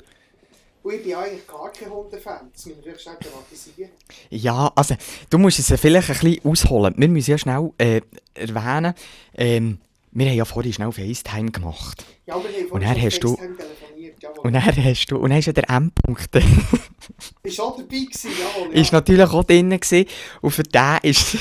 Und 0.85 0.95
ich 0.95 1.03
bin 1.03 1.15
eigentlich 1.17 1.47
gar 1.47 1.73
kein 1.73 1.91
Hundefan, 1.91 2.51
das 2.53 2.67
müssen 2.67 2.85
wir 2.85 2.97
schnell 2.97 3.17
thematisieren. 3.17 3.91
Ja, 4.31 4.73
also, 4.77 4.95
du 5.29 5.39
musst 5.39 5.59
es 5.59 5.81
vielleicht 5.81 6.09
ein 6.09 6.19
bisschen 6.19 6.45
ausholen. 6.45 6.95
Wir 6.97 7.09
müssen 7.09 7.33
ja 7.33 7.39
schnell 7.39 7.73
äh, 7.79 8.01
erwähnen, 8.35 8.95
ähm, 9.35 9.81
wir 10.19 10.27
haben 10.27 10.37
ja 10.37 10.45
vorhin 10.45 10.73
schnell 10.73 10.93
FaceTime 10.93 11.51
gemacht. 11.51 12.05
Ja, 12.27 12.35
aber 12.35 12.45
haben 12.45 12.67
Und 12.71 12.83
dann 12.83 13.01
hast 13.01 13.21
du-. 13.21 13.39
Und 14.43 14.53
dann 14.53 14.63
hast 14.63 15.07
du... 15.07 15.17
Und 15.17 15.31
dann 15.31 15.39
ist 15.39 15.47
ja 15.47 15.53
der 15.53 15.71
M-Punkt... 15.71 16.31
Ist 17.43 17.59
auch 17.61 17.77
dabei 17.77 17.87
gewesen, 17.87 18.31
jawohl. 18.39 18.75
ist 18.75 18.93
natürlich 18.93 19.31
auch 19.31 19.43
drin 19.43 19.71
gewesen. 19.71 20.05
Und 20.43 20.51
für 20.51 20.63
den 20.63 20.99
ist, 21.03 21.37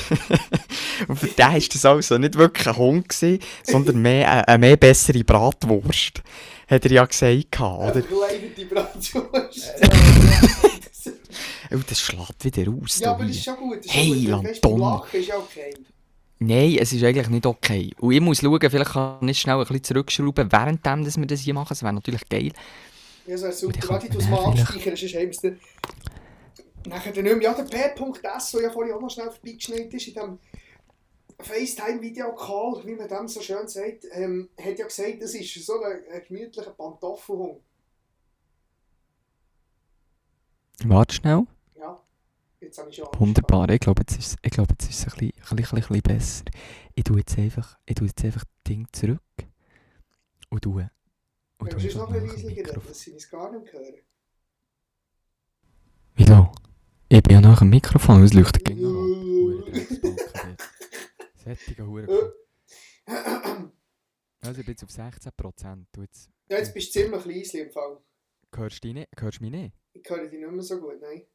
und 1.07 1.19
für 1.19 1.27
den 1.27 1.55
ist 1.55 1.75
das 1.75 1.85
also 1.85 2.17
nicht 2.17 2.35
wirklich 2.35 2.67
ein 2.67 2.77
Hund 2.77 3.09
gewesen, 3.09 3.39
sondern 3.63 4.01
mehr, 4.01 4.31
eine, 4.31 4.47
eine 4.47 4.57
mehr 4.59 4.77
bessere 4.77 5.23
Bratwurst. 5.23 6.23
Hat 6.67 6.85
er 6.85 6.91
ja 6.91 7.05
gesagt, 7.05 7.59
oder? 7.59 7.93
Verkleidete 7.93 8.65
Bratwurst. 8.65 9.73
Oh, 11.69 11.79
das 11.85 11.99
schlägt 11.99 12.45
wieder 12.45 12.71
aus. 12.71 12.99
Ja, 12.99 13.11
aber 13.11 13.25
das 13.25 13.35
ist 13.35 13.43
schon 13.43 13.57
gut. 13.57 13.77
Das 13.79 13.85
ist 13.87 13.93
Hey, 13.93 14.07
schon 14.07 14.41
gut. 14.41 14.61
Landon. 14.63 14.79
Lachen 14.79 15.19
ist 15.19 15.27
ja 15.27 15.37
okay. 15.37 15.73
Nein, 16.39 16.77
es 16.79 16.93
ist 16.93 17.03
eigentlich 17.03 17.29
nicht 17.29 17.45
okay. 17.45 17.91
Und 17.99 18.11
ich 18.11 18.21
muss 18.21 18.41
schauen, 18.41 18.59
vielleicht 18.59 18.91
kann 18.91 19.27
ich 19.27 19.39
schnell 19.39 19.55
ein 19.55 19.61
bisschen 19.61 19.83
zurückschrauben, 19.83 20.51
währenddem 20.51 21.03
dass 21.03 21.17
wir 21.17 21.25
das 21.25 21.39
hier 21.39 21.53
machen. 21.53 21.69
Das 21.69 21.81
wäre 21.81 21.93
natürlich 21.93 22.27
geil. 22.29 22.51
Ja, 23.25 23.33
das 23.33 23.41
wäre 23.41 23.53
super. 23.53 23.79
ich 23.79 23.89
Warte, 23.89 24.09
tue 24.09 24.21
es 24.21 24.29
mal 24.29 24.45
abspeichern, 24.45 24.95
sonst 24.95 25.15
haben 25.15 25.21
wir 25.21 25.29
es. 25.29 26.87
Nachher 26.87 27.11
dann 27.11 27.23
nicht 27.23 27.37
mehr. 27.37 27.51
Ja, 27.51 27.53
der 27.53 27.63
P.S., 27.63 28.51
der 28.51 28.61
ja 28.61 28.69
vorhin 28.69 28.93
auch 28.93 29.01
noch 29.01 29.09
schnell 29.09 29.31
vorbeigeschneit 29.31 29.93
ist, 29.93 30.07
in 30.07 30.13
dem 30.13 30.39
FaceTime-Video-Call, 31.39 32.83
wie 32.85 32.95
man 32.95 33.07
dem 33.07 33.27
so 33.27 33.41
schön 33.41 33.67
sagt, 33.67 34.05
ähm, 34.11 34.49
hat 34.57 34.79
ja 34.79 34.85
gesagt, 34.85 35.21
das 35.21 35.33
ist 35.33 35.65
so 35.65 35.81
ein, 35.81 35.99
ein 36.13 36.21
gemütlicher 36.27 36.71
Pantoffelhund. 36.71 37.61
Warte 40.85 41.15
schnell. 41.15 41.47
Ja, 42.59 42.65
jetzt 42.67 42.77
habe 42.79 42.89
ich 42.89 42.95
schon 42.95 43.07
Wunderbar. 43.17 43.69
Ich 43.69 43.79
glaube, 43.79 44.01
jetzt 44.01 44.17
ist 44.17 44.27
es 44.31 44.35
ich 44.41 44.51
glaube, 44.51 44.73
jetzt 44.73 44.89
ist 44.89 44.99
es 44.99 45.13
ein 45.13 45.19
bisschen, 45.19 45.51
ein 45.51 45.55
bisschen, 45.55 45.77
ein 45.77 45.81
bisschen 45.81 46.01
besser. 46.01 46.45
Ich 46.95 47.03
tue 47.03 47.17
jetzt 47.19 47.37
einfach, 47.37 47.77
ich 47.85 47.95
tue 47.95 48.07
jetzt 48.07 48.23
einfach 48.23 48.43
das 48.43 48.63
Ding 48.67 48.87
zurück. 48.91 49.21
Und 50.49 50.61
tue. 50.63 50.89
Und 51.59 51.71
tue 51.71 51.79
du 51.79 51.97
noch 51.97 52.09
einfach 52.09 52.15
ein 52.15 52.23
bisschen 52.23 52.55
leiser 52.55 52.73
dass 52.73 52.99
sie 52.99 53.11
uns 53.11 53.29
gar 53.29 53.51
nicht 53.51 53.71
hören. 53.71 53.95
Wieso? 56.15 56.51
Ich 57.09 57.21
bin 57.21 57.33
ja 57.35 57.41
nach 57.41 57.59
dem 57.59 57.69
Mikrofon, 57.69 58.23
es 58.23 58.33
leuchtet 58.33 58.65
gegen 58.65 58.81
noch 58.81 58.89
an. 58.89 60.57
Hure 61.77 62.07
Hure. 62.07 62.33
Also 64.41 64.59
ich 64.59 64.65
bin 64.65 64.73
jetzt 64.73 64.83
auf 64.83 64.89
16%. 64.89 65.85
Du 65.91 66.01
jetzt, 66.01 66.29
Ja, 66.49 66.57
jetzt 66.57 66.73
bist 66.73 66.95
du 66.95 66.99
ziemlich 66.99 67.25
leise 67.25 67.59
im 67.59 67.71
Fall. 67.71 68.01
hörst 68.55 68.83
du 68.83 68.93
nicht? 68.93 69.09
Hörst 69.17 69.39
du 69.39 69.43
mich 69.43 69.51
nicht? 69.51 69.75
Ich 69.93 70.09
höre 70.09 70.27
dich 70.27 70.39
nicht 70.39 70.51
mehr 70.51 70.63
so 70.63 70.79
gut, 70.79 70.99
nein. 71.01 71.25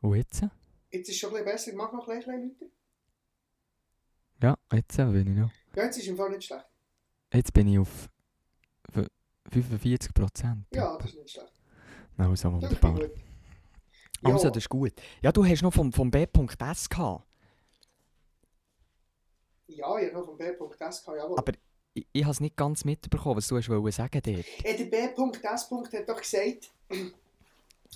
Und 0.00 0.16
jetzt? 0.16 0.42
Jetzt 0.90 1.08
ist 1.08 1.14
es 1.14 1.16
schon 1.18 1.30
ein 1.30 1.44
bisschen 1.44 1.52
besser, 1.52 1.70
ich 1.70 1.76
mach 1.76 1.92
noch 1.92 2.08
ein 2.08 2.18
bisschen 2.18 2.48
lauter. 2.60 2.72
Ja, 4.42 4.76
jetzt 4.76 4.96
bin 4.96 5.16
ich 5.16 5.26
noch. 5.38 5.50
Ja, 5.74 5.84
jetzt 5.84 5.98
ist 5.98 6.06
im 6.06 6.16
Fall 6.16 6.30
nicht 6.30 6.44
schlecht. 6.44 6.66
Jetzt 7.32 7.52
bin 7.52 7.68
ich 7.68 7.78
auf 7.78 8.08
f- 8.94 9.08
45%. 9.50 10.62
Ja, 10.74 10.96
das 10.98 11.06
ist 11.10 11.16
nicht 11.16 11.30
schlecht. 11.30 11.52
Also 12.18 12.30
Das 12.30 12.38
ist 12.40 12.44
wunderbar. 12.44 13.00
Also, 14.24 14.44
Ja. 14.46 14.50
das 14.50 14.56
ist 14.62 14.68
gut. 14.68 14.92
Ja, 15.22 15.32
du 15.32 15.44
hast 15.44 15.62
noch 15.62 15.72
vom, 15.72 15.92
vom 15.92 16.10
B.S. 16.10 16.88
gehabt. 16.88 17.24
Ja, 19.68 19.98
ich 19.98 20.06
habe 20.06 20.12
noch 20.14 20.24
vom 20.26 20.38
B.S. 20.38 20.58
gehabt, 20.58 21.06
jawohl. 21.18 21.38
Aber 21.38 21.52
ich, 21.94 22.06
ich 22.12 22.22
habe 22.24 22.32
es 22.32 22.40
nicht 22.40 22.56
ganz 22.56 22.84
mitbekommen, 22.84 23.36
was 23.36 23.48
du 23.48 23.56
hast 23.56 23.68
wollen 23.68 23.90
sagen 23.92 24.20
dort. 24.24 24.44
Äh, 24.64 24.76
der 24.76 24.84
B.S. 24.86 25.18
hat 25.18 26.08
doch 26.08 26.20
gesagt, 26.20 26.70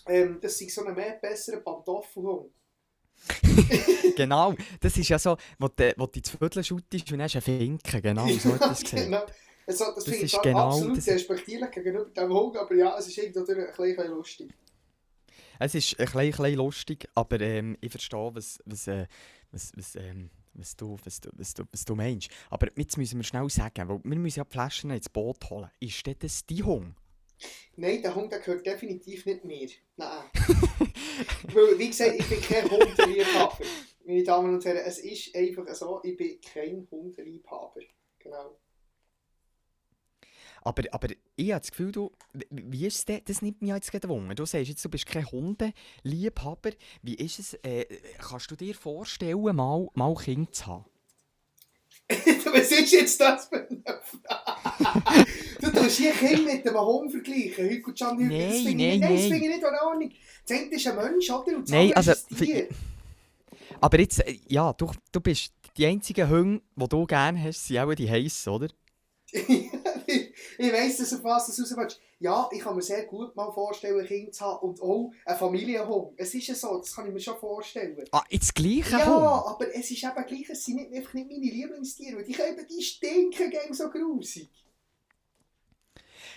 ähm, 0.06 0.38
das 0.40 0.58
sei 0.58 0.68
so 0.68 0.84
ein 0.84 0.94
mehr 0.94 1.12
besserer 1.20 1.60
Pantoffelhund. 1.60 2.52
genau, 4.16 4.54
das 4.80 4.96
ist 4.96 5.08
ja 5.08 5.18
so, 5.18 5.36
wo 5.58 5.68
du, 5.68 5.92
wo 5.96 6.06
du 6.06 6.18
ins 6.18 6.30
Viertel 6.30 6.64
schuttest 6.64 7.10
und 7.12 7.18
dann 7.18 7.22
hast 7.22 7.34
du 7.34 7.38
einen 7.50 7.58
Finken. 7.78 8.02
Genau, 8.02 8.26
so 8.28 8.54
hat 8.54 8.70
es 8.72 8.80
gesagt. 8.90 9.04
genau. 9.04 9.26
Also, 9.66 9.84
das, 9.84 9.94
Das 9.96 10.04
finde 10.04 10.24
ich 10.26 10.40
genau 10.42 10.68
absolut 10.68 10.96
das- 10.98 11.06
respektierlich 11.08 11.70
gegenüber 11.70 12.04
dem 12.06 12.32
Hund, 12.32 12.56
aber 12.56 12.74
ja, 12.74 12.96
es 12.98 13.06
ist 13.06 13.18
irgendwie 13.18 13.38
ein 13.40 13.46
bisschen, 13.46 13.94
bisschen 13.94 14.10
lustig. 14.10 14.54
Es 15.58 15.74
ist 15.74 16.00
ein 16.00 16.06
klein, 16.06 16.32
klein 16.32 16.54
lustig, 16.54 17.06
aber 17.14 17.38
ähm, 17.40 17.76
ich 17.80 17.90
verstehe, 17.90 18.30
was, 18.34 18.58
was, 18.64 18.86
äh, 18.88 19.06
was, 19.52 19.70
was, 19.76 19.94
ähm, 19.96 20.30
was, 20.54 20.74
du, 20.74 20.96
was, 21.04 21.20
du, 21.20 21.30
was, 21.36 21.52
du, 21.54 21.64
was 21.70 21.84
du 21.84 21.94
meinst. 21.94 22.30
Aber 22.48 22.66
jetzt 22.76 22.96
müssen 22.96 23.18
wir 23.18 23.24
schnell 23.24 23.48
sagen, 23.50 23.86
weil 23.88 24.00
wir 24.02 24.18
müssen 24.18 24.38
ja 24.38 24.44
die 24.44 24.50
Flaschen 24.50 24.90
ins 24.90 25.10
Boot 25.10 25.48
holen. 25.50 25.70
Ist 25.78 26.02
das 26.20 26.46
dein 26.46 26.64
Hund? 26.64 26.94
Nein, 27.76 28.02
der 28.02 28.14
Hund 28.14 28.32
der 28.32 28.40
gehört 28.40 28.66
definitiv 28.66 29.26
nicht 29.26 29.44
mir. 29.44 29.68
Nein. 29.96 30.24
Weil, 31.54 31.78
wie 31.78 31.88
gesagt, 31.88 32.14
ich 32.18 32.28
bin 32.28 32.40
kein 32.40 32.70
Hundeliebhaber. 32.70 33.58
Meine 34.04 34.24
Damen 34.24 34.54
und 34.54 34.64
Herren, 34.64 34.82
es 34.84 34.98
ist 34.98 35.34
einfach 35.34 35.66
so, 35.74 36.00
ich 36.02 36.16
bin 36.16 36.40
kein 36.40 36.86
Hundeliebhaber. 36.90 37.80
Genau. 38.18 38.58
Aber, 40.62 40.82
aber 40.90 41.08
ich 41.36 41.52
habe 41.52 41.60
das 41.60 41.70
Gefühl, 41.70 41.92
du, 41.92 42.12
wie- 42.50 42.86
ist 42.86 43.08
denn, 43.08 43.22
das 43.24 43.40
nimmt 43.40 43.62
mich 43.62 43.70
jetzt 43.70 43.90
gerade 43.90 44.08
Wunder. 44.08 44.34
Du 44.34 44.44
sagst 44.44 44.68
jetzt, 44.68 44.84
du 44.84 44.90
bist 44.90 45.06
kein 45.06 45.30
Hundeliebhaber. 45.30 46.72
Wie 47.02 47.14
ist 47.14 47.38
es, 47.38 47.54
äh, 47.62 47.86
kannst 48.18 48.50
du 48.50 48.56
dir 48.56 48.74
vorstellen, 48.74 49.56
mal, 49.56 49.88
mal 49.94 50.14
Kinder 50.14 50.52
zu 50.52 50.66
haben? 50.66 50.84
Was 52.10 52.72
ist 52.72 52.92
jetzt 52.92 53.20
das 53.20 53.46
für 53.48 53.66
eine 53.68 53.82
Frage? 54.02 55.26
du 55.72 55.82
tust 55.82 55.98
hier 55.98 56.12
Kind 56.12 56.44
mit 56.44 56.66
einem 56.66 56.80
Hund 56.80 57.10
vergleichen. 57.10 57.70
Hugo 57.70 57.92
Can, 57.92 58.18
das 58.18 58.28
Nein, 58.28 58.50
finde 58.52 58.70
ich, 58.70 58.74
nein, 58.74 59.00
nein, 59.00 59.00
das 59.00 59.10
nein. 59.10 59.18
finde 59.20 59.36
ich 59.36 59.48
nicht 59.48 59.58
in 59.58 59.64
Ordnung. 59.64 60.12
Das 60.46 60.58
eine 60.58 60.74
ist 60.74 60.86
ein 60.86 60.96
Mensch, 60.96 61.30
oder? 61.30 61.56
Und 61.56 61.62
das 61.62 61.70
Nein, 61.70 61.92
also, 61.94 62.12
ist 62.12 62.30
ein 62.30 62.36
Tier. 62.36 62.68
Aber 63.80 63.98
jetzt, 63.98 64.26
äh, 64.26 64.38
ja, 64.48 64.72
du, 64.72 64.90
du 65.12 65.20
bist 65.20 65.52
die 65.76 65.86
einzigen 65.86 66.28
Hunde, 66.28 66.62
die 66.76 66.88
du 66.88 67.06
gerne 67.06 67.42
hast, 67.42 67.66
sind 67.66 67.78
auch 67.78 67.94
die 67.94 68.10
heissen, 68.10 68.50
oder? 68.50 68.68
ich 69.32 70.72
weiss, 70.72 70.96
dass 70.96 71.12
auf 71.14 71.22
was 71.22 71.54
du 71.54 71.62
raus. 71.76 72.00
Ja, 72.18 72.48
ich 72.52 72.60
kann 72.60 72.74
mir 72.74 72.82
sehr 72.82 73.04
gut 73.06 73.34
mal 73.36 73.50
vorstellen, 73.52 74.00
ein 74.00 74.06
Kind 74.06 74.34
zu 74.34 74.44
haben 74.44 74.58
und 74.68 74.82
auch 74.82 75.12
einen 75.24 75.38
Familienhund. 75.38 76.12
Es 76.16 76.34
ist 76.34 76.48
ja 76.48 76.54
so, 76.54 76.78
das 76.78 76.94
kann 76.94 77.06
ich 77.06 77.14
mir 77.14 77.20
schon 77.20 77.38
vorstellen. 77.38 78.04
Ah, 78.10 78.24
jetzt 78.28 78.54
gleiche 78.54 78.98
Ja, 78.98 79.06
Hund? 79.06 79.46
aber 79.46 79.74
es 79.74 79.90
ist 79.90 80.02
eben 80.02 80.26
gleich, 80.26 80.50
es 80.50 80.64
sind 80.64 80.76
nicht, 80.76 80.92
einfach 80.92 81.14
nicht 81.14 81.30
meine 81.30 81.40
Lieblingstiere, 81.46 82.16
weil 82.16 82.24
die, 82.24 82.32
können, 82.32 82.66
die 82.68 82.82
stinken 82.82 83.50
gegen 83.50 83.72
so 83.72 83.88
grusig. 83.88 84.50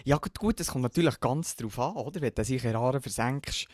Ja 0.06 0.18
gut, 0.18 0.38
gut, 0.40 0.60
das 0.60 0.68
kommt 0.68 0.84
natürlich 0.84 1.20
ganz 1.20 1.56
drauf 1.56 1.80
an, 1.80 1.96
oder? 1.96 2.22
Wenn 2.22 2.34
du 2.34 2.44
sich 2.44 2.64
in 2.64 2.76
Raren 2.76 3.02
versenkst, 3.02 3.68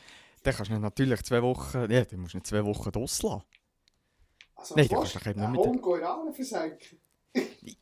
dann 0.44 0.54
kannst 0.54 0.72
du 0.72 0.80
natürlich 0.80 1.22
zwei 1.24 1.42
Wochen, 1.42 1.92
ja, 1.92 2.06
dann 2.06 2.20
musst 2.20 2.34
du 2.34 2.40
zwei 2.40 2.64
Wochen 2.64 2.92
draussen 2.92 3.28
lassen. 3.28 3.44
Also, 4.56 4.76
Nein, 4.76 4.88
du 4.88 4.96
kannst 4.96 5.16
doch 5.16 5.26
eben 5.26 5.52
nicht 5.52 5.66
mit 5.66 6.02
Rahmen 6.02 6.34
versenken? 6.34 7.00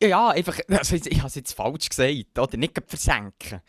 Ja, 0.02 0.30
einfach, 0.30 0.60
also 0.68 0.96
ich 0.96 1.18
habe 1.18 1.28
es 1.28 1.36
jetzt 1.36 1.54
falsch 1.54 1.90
gesagt, 1.90 2.40
oder? 2.40 2.58
Nicht 2.58 2.82
versenken. 2.86 3.62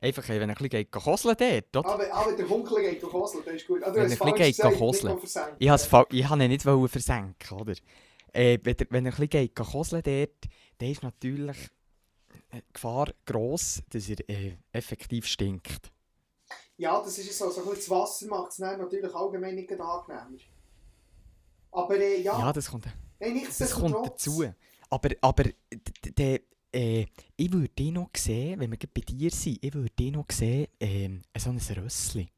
Einfach, 0.00 0.28
wenn 0.28 0.42
ein 0.42 0.48
bisschen 0.48 0.68
geht 0.68 0.90
koseln 0.90 1.36
dort, 1.38 1.76
oder? 1.76 1.88
Aber, 1.88 2.12
aber 2.12 2.32
der 2.36 2.48
Hunkel 2.48 2.82
geht 2.82 3.02
Oslo, 3.04 3.40
das 3.40 3.54
ist 3.54 3.66
gut. 3.66 3.80
Du 3.80 3.94
Wenn 3.94 4.12
ein 4.12 4.34
bisschen 4.34 4.76
koseln. 4.76 5.18
Ich, 5.58 6.28
habe 6.28 6.44
ihn 6.44 6.50
nicht 6.50 6.62
versenken, 6.62 7.58
oder? 7.58 7.72
Äh, 8.32 8.58
wenn, 8.62 8.76
wenn 8.90 9.06
ein 9.06 9.14
bisschen 9.14 9.54
koseln 9.54 10.02
dort, 10.02 10.50
dann 10.78 10.90
ist 10.90 11.02
natürlich 11.02 11.56
Gefahr 12.72 13.12
gross, 13.26 13.82
dass 13.90 14.08
er 14.08 14.28
äh, 14.28 14.56
effektiv 14.72 15.26
stinkt. 15.26 15.90
Ja, 16.76 17.00
das 17.00 17.18
ist 17.18 17.36
so. 17.38 17.50
so 17.50 17.60
ein 17.62 17.68
bisschen 17.70 17.76
das 17.80 17.90
Wasser 17.90 18.26
macht 18.26 18.52
es 18.52 18.58
natürlich 18.58 19.14
allgemein 19.14 19.54
nicht 19.54 19.70
angenehmer. 19.72 20.38
Aber 21.72 21.96
äh, 21.98 22.20
ja, 22.20 22.38
Ja, 22.38 22.52
das 22.52 22.70
kommt... 22.70 22.86
nein, 22.86 22.94
Das 23.20 23.32
nichtsdestotrotz. 23.34 23.92
kommt 23.92 24.06
dazu. 24.06 24.44
Aber, 24.90 25.08
aber 25.20 25.44
d- 25.44 25.54
d- 25.72 26.10
d- 26.10 26.40
äh, 26.72 27.06
ich 27.36 27.52
würde 27.52 27.68
dich 27.68 27.90
noch 27.92 28.10
sehen, 28.16 28.60
wenn 28.60 28.70
wir 28.70 28.78
bei 28.78 29.00
dir 29.00 29.30
sind, 29.30 29.58
ich 29.64 29.72
würde 29.74 29.90
dich 29.90 30.12
noch 30.12 30.26
sehen, 30.30 30.68
ähm, 30.80 31.22
so 31.36 31.50
ein 31.50 31.58
Rössli. 31.58 32.28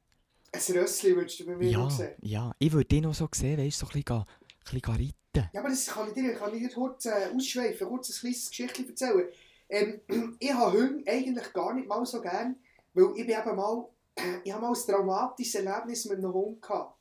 Ein 0.52 0.76
Rössli 0.78 1.16
würdest 1.16 1.40
du 1.40 1.46
bei 1.46 1.56
mir 1.56 1.70
Ja, 1.70 1.78
noch 1.78 1.90
sehen. 1.90 2.14
ja, 2.22 2.54
ich 2.58 2.72
würde 2.72 2.86
dich 2.86 3.02
noch 3.02 3.14
so 3.14 3.28
sehen, 3.34 3.58
weißt 3.58 3.82
du, 3.82 3.86
so 3.86 3.92
ein 3.92 4.02
bisschen, 4.02 4.18
ein 4.18 4.80
bisschen 4.80 4.94
reiten. 4.94 5.50
Ja, 5.52 5.60
aber 5.60 5.68
das 5.68 5.86
kann 5.86 6.08
ich 6.08 6.14
dir, 6.14 6.34
kann 6.34 6.54
ich 6.54 6.60
dir 6.62 6.70
kurz 6.74 7.04
äh, 7.06 7.28
ausschweifen, 7.34 7.88
kurz 7.88 8.08
ein 8.10 8.20
kleines 8.20 8.48
Geschichtchen 8.50 8.88
erzählen. 8.88 9.28
Ähm, 9.68 10.00
ich 10.38 10.52
habe 10.52 10.78
Hunde 10.78 11.10
eigentlich 11.10 11.52
gar 11.52 11.74
nicht 11.74 11.88
mal 11.88 12.04
so 12.06 12.20
gern, 12.20 12.56
weil 12.94 13.12
ich 13.16 13.26
bin 13.26 13.36
eben 13.36 13.56
mal, 13.56 13.88
ich 14.44 14.52
habe 14.52 14.62
mal 14.62 14.72
ein 14.72 14.86
traumatisches 14.86 15.56
Erlebnis 15.56 16.04
mit 16.06 16.18
einem 16.18 16.32
Hund 16.32 16.62
gehabt. 16.62 16.96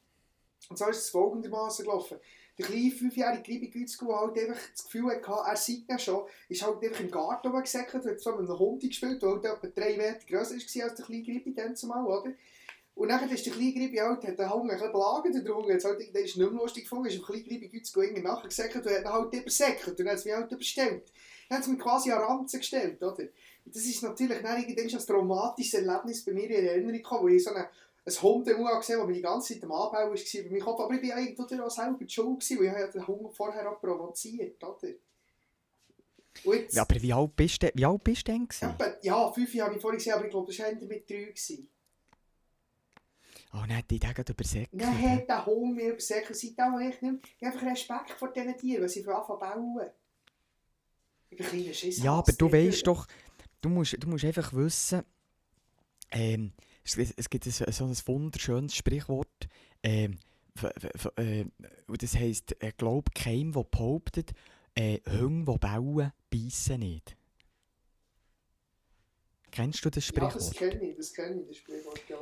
Und 0.70 0.78
zwar 0.78 0.90
ist 0.90 1.00
es 1.00 1.10
folgendermaßen 1.10 1.86
gelaufen. 1.86 2.18
Der 2.58 2.66
kleine 2.66 2.92
fünfjährige 2.92 3.44
Gribi 3.44 3.68
Gützko, 3.68 4.06
der 4.08 4.16
halt 4.16 4.38
einfach 4.38 4.72
das 4.72 4.86
Gefühl 4.86 5.12
hatte, 5.12 5.50
er 5.50 5.58
sei 5.58 5.84
ja 5.90 6.00
schon, 6.00 6.26
ist 6.48 6.66
halt 6.66 6.82
einfach 6.82 7.02
im 7.02 7.12
Garten 7.12 7.48
und 7.50 7.56
hat 7.56 7.68
so 7.68 8.32
mit 8.32 8.50
einem 8.50 8.60
Hund 8.60 8.82
gespielt, 8.82 9.22
der 9.22 9.30
halt 9.30 9.46
etwa 9.46 9.68
drei 9.68 9.98
Meter 9.98 10.26
grösser 10.26 10.56
war 10.56 10.84
als 10.86 10.96
der 10.96 11.06
kleine 11.06 11.24
Gribi 11.24 11.54
dann 11.54 11.76
zumal, 11.76 12.06
oder? 12.06 12.32
Und 12.96 13.10
dann 13.10 13.30
ist 13.30 13.46
der 13.46 13.54
kleine 13.54 13.74
Gribi 13.74 13.98
halt, 13.98 14.26
hat 14.26 14.40
den 14.40 14.50
Hund 14.50 14.72
ein 14.72 14.78
bisschen 14.78 14.94
belagert 14.94 15.46
der 15.46 15.56
Hund 15.56 15.70
hat 15.70 15.84
halt, 15.84 16.16
der 16.16 16.22
ist 16.24 16.38
nicht 16.38 16.52
mehr 16.52 16.62
lustig 16.62 16.84
gefunden, 16.84 17.08
ist 17.08 17.18
dem 17.18 17.26
kleinen 17.26 17.44
Gribi 17.44 17.68
Gützko 17.68 18.00
gesäckert 18.00 18.86
und 18.86 18.94
hat 18.94 19.02
ihn 19.02 19.12
halt 19.12 19.34
übersäckert 19.34 20.00
und 20.00 20.08
hat 20.08 20.16
es 20.16 20.26
mich 20.26 20.34
halt 20.34 20.52
überstellt. 20.52 21.12
Dann 21.50 21.58
hat 21.58 21.66
es 21.66 21.72
mich 21.72 21.80
quasi 21.80 22.12
an 22.12 22.22
Ranzen 22.22 22.60
gestellt, 22.60 23.02
oder? 23.02 23.24
Und 23.66 23.76
das 23.76 23.84
ist 23.84 24.04
natürlich 24.04 24.42
dann 24.42 24.62
irgendwann 24.62 24.90
schon 24.90 25.00
ein 25.00 25.06
traumatisches 25.06 25.74
Erlebnis 25.74 26.24
bei 26.24 26.34
mir 26.34 26.50
in 26.50 26.66
Erinnerung 26.66 26.98
gekommen, 26.98 27.24
wo 27.24 27.28
ich 27.30 27.44
so 27.44 27.50
eine 27.50 27.68
ein 28.06 28.22
Hund 28.22 28.48
im 28.48 28.60
Uhr 28.60 28.78
gesehen, 28.78 28.98
der 28.98 29.08
mir 29.08 29.14
die 29.14 29.22
ganze 29.22 29.54
Zeit 29.54 29.64
am 29.64 29.72
Anbau 29.72 29.94
war 29.94 30.10
bei 30.10 30.50
meinem 30.50 30.60
Kopf. 30.60 30.80
Aber 30.80 30.94
ich 30.94 31.10
war 31.10 31.18
eigentlich 31.18 31.62
auch 31.62 31.70
selber 31.72 31.98
die 32.00 32.10
Schuld, 32.10 32.50
weil 32.52 32.66
ich 32.66 32.72
habe 32.72 32.92
den 32.92 33.08
Hund 33.08 33.34
vorher 33.34 33.72
auch 33.72 33.82
provoziert, 33.82 34.64
oder? 34.64 34.90
Jetzt, 36.44 36.76
Ja, 36.76 36.82
aber 36.82 37.02
wie 37.02 37.14
alt 37.14 37.36
bist 37.36 37.64
du, 37.64 37.72
wie 37.74 37.86
alt 37.86 38.04
bist 38.04 38.28
du 38.28 38.32
denn? 38.34 38.44
etwa, 38.44 38.94
ja, 39.02 39.32
fünf 39.32 39.54
Jahre 39.56 39.70
habe 39.70 39.78
ich 39.78 39.82
vorhin 39.82 39.98
gesehen, 39.98 40.14
aber 40.14 40.26
ich 40.26 40.32
glaube, 40.32 40.52
das 40.52 40.60
war 40.60 40.72
mit 40.74 41.10
drei. 41.10 41.24
Gewesen. 41.24 41.70
Oh 43.54 43.64
nein, 43.68 43.84
die 43.90 43.96
übersäckert. 43.96 44.70
Dann 44.74 45.02
hat 45.02 45.30
der 45.30 45.46
Hund 45.46 45.76
mir 45.76 45.92
übersäckert, 45.92 46.36
seitdem 46.36 46.74
habe 46.74 46.84
ich 46.84 46.90
nicht 46.90 47.02
mehr, 47.02 47.14
ich 47.40 47.48
habe 47.48 47.56
einfach 47.56 47.72
Respekt 47.72 48.12
vor 48.12 48.34
diesen 48.34 48.58
Tieren, 48.58 48.82
weil 48.82 48.90
sie 48.90 49.02
von 49.02 49.14
Anfang 49.14 49.42
an 49.42 49.74
bauen. 49.74 49.88
Ich 49.88 49.90
bin 49.90 49.90
ein 49.90 49.90
kleiner 49.90 49.90
Schiss. 49.90 51.25
Ja, 52.04 52.14
aber 52.14 52.34
du 52.34 52.52
weißt 52.52 52.86
doch, 52.88 53.08
du 53.62 53.70
musst, 53.70 53.96
du 54.02 54.08
musst 54.08 54.26
einfach 54.26 54.54
wissen, 54.54 55.04
ähm, 56.12 56.54
es, 56.84 56.98
es 56.98 57.30
gibt 57.30 57.46
so, 57.46 57.66
so 57.72 57.86
ein 57.86 57.96
wunderschönes 58.06 58.76
Sprichwort, 58.76 59.48
ähm, 59.84 60.20
äh, 61.18 61.46
und 61.88 62.02
das 62.04 62.16
heisst, 62.16 62.56
äh, 62.62 62.72
glaub 62.78 63.14
keinem, 63.14 63.52
der 63.52 63.64
behauptet, 63.64 64.32
äh, 64.76 65.00
Hunde, 65.10 65.52
die 65.52 65.58
bauen, 65.60 66.12
beißen 66.30 66.80
nicht. 66.80 67.18
Kennst 69.52 69.84
du 69.86 69.90
das 69.90 70.06
Ja, 70.06 70.10
Sprichwort? 70.10 70.36
das 70.36 70.52
kenne 70.52 70.84
ich, 70.90 70.96
das 70.98 71.14
kenne 71.14 71.42
ich, 71.42 71.48
das 71.48 71.58
Sprichwort, 71.58 72.02
ja. 72.10 72.18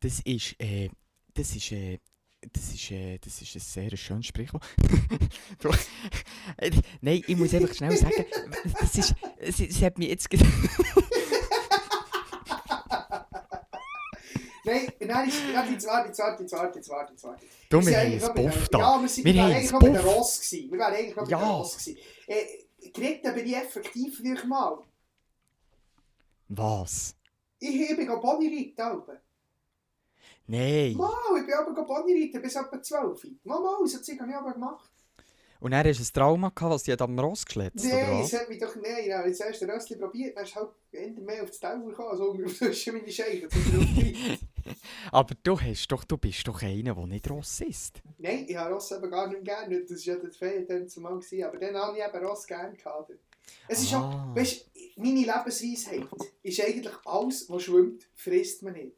Das 0.00 0.20
ist, 0.20 0.60
äh, 0.60 0.90
das 1.34 1.54
ist, 1.56 1.72
äh, 1.72 1.98
das 2.52 2.72
ist, 2.74 2.90
äh, 2.90 3.18
das 3.18 3.40
ist 3.42 3.54
ein 3.54 3.60
sehr 3.60 3.96
schönes 3.96 4.26
Sprichwort. 4.26 4.62
nein, 7.00 7.22
ich 7.26 7.36
muss 7.36 7.54
einfach 7.54 7.74
schnell 7.74 7.96
sagen, 7.96 8.24
das 8.80 8.94
ist, 8.96 9.14
es, 9.38 9.60
es 9.60 9.82
hat 9.82 9.98
mich 9.98 10.08
jetzt... 10.08 10.28
ge- 10.30 10.40
Nein, 14.66 14.90
nein, 15.00 15.30
warte, 15.52 15.72
jetzt 15.72 15.86
warte, 15.86 16.08
jetzt 16.08 16.18
warte, 16.20 16.42
jetzt 16.42 16.52
warte, 16.52 16.78
jetzt 16.78 16.88
warte, 16.88 17.12
jetzt 17.12 17.24
warte. 17.24 17.44
Du, 17.68 17.82
sind 17.82 17.92
wir 17.92 18.00
haben 18.00 18.12
ein 18.38 18.44
Buff 18.46 18.68
da. 18.70 18.78
Ja, 18.78 19.02
wir 19.02 19.08
sind 19.08 19.24
Wir 19.26 19.34
wir 19.34 19.44
ein 19.44 19.52
eigentlich 19.52 19.72
noch 19.72 19.80
bei 19.80 19.88
der. 19.90 20.04
Ross 20.04 20.40
gewesen. 20.40 20.70
Wir 20.72 20.78
wären 20.78 20.94
eigentlich 20.94 21.16
noch 21.16 21.28
Ja. 21.28 21.38
der 21.38 21.48
Ross 21.48 21.76
gewesen. 21.76 21.98
Äh, 22.26 22.88
geredet 22.90 23.34
bin 23.34 23.46
ich 23.46 23.56
effektiv 23.56 24.16
früher 24.16 24.46
mal. 24.46 24.78
Was? 26.48 27.14
Ich, 27.58 27.90
ich 27.90 27.96
bin 27.96 28.06
Ponyreiten, 28.06 28.80
Alben. 28.80 29.18
Nein. 30.46 30.94
Mal, 30.96 31.10
ich 31.40 31.46
bin 31.46 31.54
aber 31.54 31.72
Ponyreiten 31.86 32.42
bis 32.42 32.54
etwa 32.56 32.80
12. 32.82 33.26
Mal, 33.44 33.60
mal, 33.60 33.86
so 33.86 33.98
Zeug 34.00 34.20
habe 34.20 34.30
ich 34.30 34.36
aber 34.36 34.52
gemacht. 34.52 34.90
Und 35.60 35.72
er 35.72 35.86
du 35.86 35.98
ein 35.98 36.12
Trauma 36.12 36.50
gehabt, 36.54 36.74
was 36.74 36.82
die 36.82 36.92
hat 36.92 37.00
am 37.00 37.18
Ross 37.18 37.46
geschletzt, 37.46 37.86
oder 37.86 37.96
Nein, 38.06 38.20
es 38.22 38.32
hat 38.34 38.48
mich 38.50 38.58
doch, 38.58 38.76
ja, 39.06 39.26
jetzt 39.26 39.42
hast 39.42 39.62
du 39.62 39.66
den 39.66 39.74
Röstchen 39.74 39.98
probiert, 39.98 40.36
dann 40.36 40.44
du 40.44 40.54
halt 40.56 41.18
mehr 41.24 41.42
auf 41.42 41.48
das 41.48 41.58
Teller 41.60 41.78
gekommen, 41.80 42.10
also 42.10 42.24
ungefähr 42.32 42.68
zwischen 42.68 42.94
meine 42.96 43.10
Scheiben. 43.10 43.46
ist. 43.48 44.40
Aber 45.12 45.34
du, 45.42 45.58
hast 45.58 45.88
doch, 45.88 46.04
du 46.04 46.18
bist 46.18 46.46
doch 46.46 46.60
einer, 46.60 46.94
der 46.94 47.06
nicht 47.06 47.30
Ross 47.30 47.62
ist. 47.62 48.02
Nein, 48.18 48.44
ich 48.46 48.56
habe 48.56 48.74
Ross 48.74 48.92
eben 48.92 49.10
gar 49.10 49.26
nicht 49.28 49.42
gerne, 49.44 49.80
das 49.84 50.06
war 50.06 50.14
ja 50.16 50.20
das 50.20 50.36
Ferien 50.36 50.66
dann 50.66 50.86
zumal, 50.88 51.14
gewesen, 51.18 51.44
aber 51.44 51.56
dann 51.56 51.74
habe 51.76 51.96
ich 51.96 52.04
eben 52.04 52.26
Ross 52.26 52.46
gerne 52.46 52.76
gehabt. 52.76 53.12
Es 53.66 53.82
ist 53.82 53.94
Ah. 53.94 54.28
auch, 54.32 54.36
weißt 54.36 54.66
du, 54.74 55.02
meine 55.02 55.20
Lebensweisheit 55.20 56.06
ist 56.42 56.60
eigentlich 56.60 56.94
alles, 57.06 57.48
was 57.48 57.62
schwimmt, 57.62 58.06
frisst 58.14 58.62
man 58.62 58.74
nicht. 58.74 58.96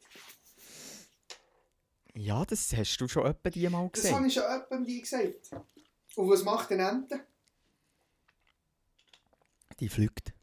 Ja, 2.17 2.43
das 2.45 2.73
hast 2.75 2.97
du 2.97 3.07
schon 3.07 3.25
etwa 3.25 3.49
die 3.49 3.69
mal 3.69 3.83
Das 3.93 4.01
gesehen. 4.01 4.15
habe 4.15 4.27
ich 4.27 4.33
schon 4.33 4.43
jemandem 4.43 4.85
die 4.85 5.01
gesagt. 5.01 5.51
Und 6.15 6.29
was 6.29 6.43
macht 6.43 6.71
eine 6.71 6.87
Ente? 6.89 7.19
Die 9.79 9.87
fliegt. 9.87 10.33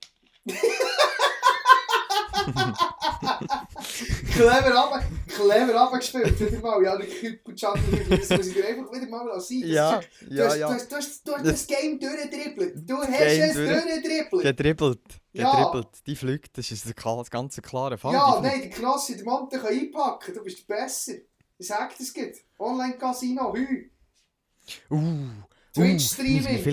Clever 4.32 4.74
runter, 4.74 5.02
clever 5.26 5.80
runtergespielt, 5.80 6.38
wieder 6.38 6.60
mal. 6.60 6.82
Ja, 6.82 6.96
der 6.96 7.06
Küppelchat, 7.08 7.76
das 8.10 8.28
muss 8.30 8.46
ich 8.48 8.54
dir 8.54 8.66
einfach 8.66 8.92
wieder 8.92 9.08
mal. 9.08 9.26
Das 9.34 9.50
Ja, 9.50 10.00
ja, 10.28 10.54
ja. 10.54 10.68
Du 10.68 10.74
hast, 10.74 10.90
du 10.92 10.96
hast, 10.96 11.26
du 11.28 11.32
hast 11.34 11.44
das 11.46 11.66
Game 11.66 11.98
durchgedribbelt. 11.98 12.88
Du 12.88 12.96
hast 12.98 13.08
Game 13.18 13.42
es 13.42 13.54
durch- 13.54 13.70
durchgedribbelt. 13.82 14.42
Gedribbelt. 14.42 15.00
Ja. 15.32 15.50
Gedribbelt. 15.50 16.06
Die 16.06 16.16
fliegt. 16.16 16.56
Das 16.58 16.70
ist 16.70 16.86
ein 16.86 17.24
ganz 17.30 17.60
klarer 17.62 17.98
Fall. 17.98 18.12
Ja, 18.12 18.40
nein, 18.40 18.60
der 18.62 18.70
Knossi, 18.70 19.16
der 19.16 19.24
Mann, 19.24 19.48
der 19.48 19.60
kann 19.60 19.70
einpacken. 19.72 20.34
Du 20.34 20.42
bist 20.44 20.66
besser. 20.66 21.14
Ich 21.58 21.66
sag 21.68 21.96
das 21.96 22.12
geht. 22.12 22.44
Online-Casino, 22.58 23.54
hü. 23.54 23.90
Uh, 24.90 25.28
Twitch-Streaming. 25.74 26.64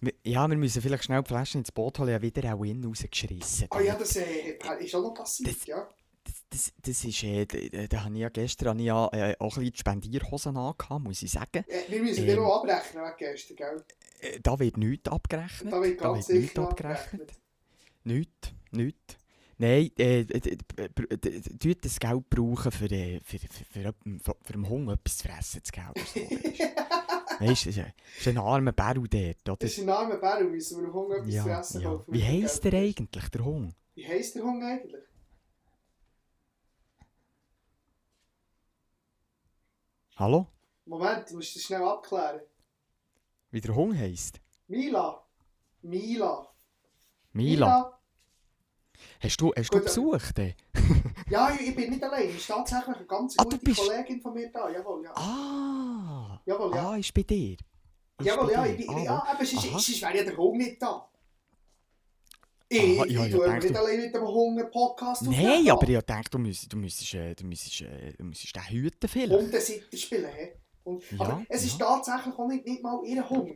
wir- 0.00 0.12
Ja, 0.24 0.46
wir 0.48 0.56
müssen 0.56 0.82
vielleicht 0.82 1.04
schnell 1.04 1.22
die 1.22 1.28
Flaschen 1.28 1.60
ins 1.60 1.72
Boot 1.72 1.98
holen. 1.98 2.10
Ja, 2.10 2.20
wieder 2.22 2.54
auch 2.54 2.64
in 2.64 2.84
rausgeschissen. 2.84 3.68
Ah 3.70 3.80
ja, 3.80 3.94
das 3.94 4.16
äh, 4.16 4.56
ist 4.80 4.94
auch 4.94 5.02
noch 5.02 5.14
passiert, 5.14 5.56
Das- 5.56 5.66
ja. 5.66 5.88
Das, 6.24 6.34
das, 6.50 6.72
das 6.82 7.04
ist, 7.04 7.22
äh, 7.22 7.46
da, 7.46 7.86
da 7.86 8.04
habe 8.04 8.14
ich 8.14 8.20
ja 8.20 8.28
gestern 8.28 8.78
ich 8.78 8.84
ja, 8.84 9.08
äh, 9.12 9.34
auch 9.38 9.56
ein 9.56 9.60
bisschen 9.60 9.72
die 9.72 9.78
Spendierhosen 9.78 10.56
angehabt, 10.58 11.02
muss 11.02 11.22
ich 11.22 11.30
sagen. 11.30 11.64
Äh, 11.66 11.90
wir 11.90 12.02
müssen 12.02 12.28
Ähm. 12.28 12.36
noch 12.36 12.56
abrechnen 12.62 13.02
wegen 13.02 13.16
gestern, 13.16 13.56
gell? 13.56 13.84
Äh, 14.20 14.40
da 14.42 14.58
wird 14.58 14.76
nichts 14.76 15.08
abgerechnet. 15.10 15.72
Da 15.72 15.80
wird 15.82 15.98
ganz 15.98 16.28
nichts 16.28 16.48
sicher 16.48 16.62
abgerechnet. 16.68 17.00
abgerechnet. 17.30 17.32
Nichts, 18.04 18.52
nichts. 18.72 19.16
Nein, 19.60 19.90
äh, 19.98 20.24
d- 20.24 20.38
d- 20.40 20.56
d- 20.56 20.88
d- 21.16 21.40
d- 21.40 21.40
tut 21.58 21.84
das 21.84 21.98
Geld 21.98 22.30
brauchen, 22.30 22.70
für, 22.70 22.88
für, 22.88 23.20
für, 23.24 23.38
für, 23.38 23.94
für, 24.44 24.58
Hunger 24.68 24.92
etwas 24.92 25.18
zu 25.18 25.26
fressen 25.28 25.60
oder 25.90 26.00
So. 26.06 26.20
weißt 26.20 26.30
du, 27.40 27.44
das 27.44 27.66
ist 27.66 27.78
ein- 27.78 27.92
das 28.24 28.26
armer 28.36 28.72
Bärl 28.72 28.94
dort, 29.08 29.48
oder? 29.48 29.56
Das 29.56 29.70
ist 29.72 29.80
ein 29.80 29.88
armer 29.88 30.16
Bär 30.18 30.38
und 30.40 30.52
müssen 30.52 30.80
wir 30.82 30.92
Hunger 30.92 31.16
etwas 31.16 31.28
zu 31.28 31.34
Ja, 31.34 31.60
essen 31.60 31.80
ja. 31.82 31.90
kaufen. 31.90 32.12
Wie 32.14 32.24
heisst 32.24 32.62
Geld. 32.62 32.72
der 32.74 32.80
eigentlich, 32.82 33.28
der 33.30 33.44
Hund? 33.44 33.74
Wie 33.94 34.06
heisst 34.06 34.34
der 34.36 34.42
Hunger 34.44 34.66
eigentlich? 34.66 35.02
Hallo? 40.16 40.46
Moment, 40.84 41.30
du 41.30 41.36
musst 41.36 41.54
das 41.54 41.62
schnell 41.62 41.82
abklären. 41.82 42.40
Wie 43.50 43.60
der 43.60 43.74
Hund 43.74 43.96
heisst? 43.98 44.40
Mila. 44.66 45.24
Mila. 45.82 46.48
Mila. 47.32 47.97
Hast 49.20 49.40
du, 49.40 49.52
hast 49.56 49.72
du 49.72 49.78
Gut, 49.78 49.82
äh, 49.82 49.84
besucht? 49.84 50.38
äh? 50.38 50.54
Ja, 51.30 51.50
ich 51.54 51.68
ich 51.68 51.74
bin 51.76 51.90
nicht 51.90 52.02
allein. 52.02 52.28
Es 52.30 52.36
ist 52.36 52.46
tatsächlich 52.46 52.96
eine 52.96 53.06
ganz 53.06 53.34
Ah, 53.38 53.44
du 53.44 53.50
gute 53.50 53.64
bist- 53.64 53.78
Kollegin 53.80 54.20
von 54.20 54.32
mir 54.34 54.50
da. 54.50 54.70
Jawohl, 54.70 55.04
ja. 55.04 55.12
Ah! 55.14 56.40
Jawohl, 56.46 56.74
ja. 56.74 56.90
Ah, 56.90 56.96
ist 56.96 57.12
bei 57.12 57.22
dir? 57.22 57.52
Ist 57.52 58.26
Jawohl, 58.26 58.46
bei 58.46 58.52
ja. 58.52 58.62
dir? 58.64 58.70
Ich 58.78 58.86
bin, 58.86 58.96
Ah, 58.96 59.02
ja, 59.04 59.24
aber 59.28 59.44
sonst, 59.44 59.64
Aha. 59.66 59.78
sonst 59.78 60.02
wäre 60.02 60.16
ja 60.16 60.24
der 60.24 60.36
Hunger 60.36 60.56
nicht 60.58 60.80
da. 60.82 61.08
Ich, 62.70 62.98
Aha, 63.00 63.06
ja, 63.06 63.24
ich 63.26 63.32
tue 63.32 63.44
denkst 63.46 63.64
nicht 63.66 63.74
du- 63.76 63.80
allein 63.80 64.00
mit 64.00 64.14
dem 64.14 64.26
Hunger-Podcast 64.26 65.22
Nein, 65.22 65.70
aber 65.70 65.88
ich 65.88 66.00
denke, 66.00 66.30
du 66.30 66.38
müsstest, 66.38 66.72
du 66.72 66.76
müsstest, 66.76 67.14
äh, 67.14 67.34
du 67.34 67.44
müsstest, 67.46 67.80
äh, 67.82 68.12
du 68.16 68.24
müsstest 68.24 68.56
den 68.56 68.62
hüten 68.70 69.08
vielleicht. 69.08 69.32
Hundesitter 69.42 69.96
spielen. 69.96 70.30
He? 70.34 70.48
Und, 70.84 71.02
Ja, 71.12 71.20
aber 71.20 71.42
es 71.48 71.64
ist 71.64 71.78
ja. 71.78 71.86
tatsächlich 71.86 72.34
auch 72.38 72.48
nicht, 72.48 72.64
nicht 72.66 72.82
mal 72.82 73.00
ihr 73.04 73.28
Hunger. 73.28 73.54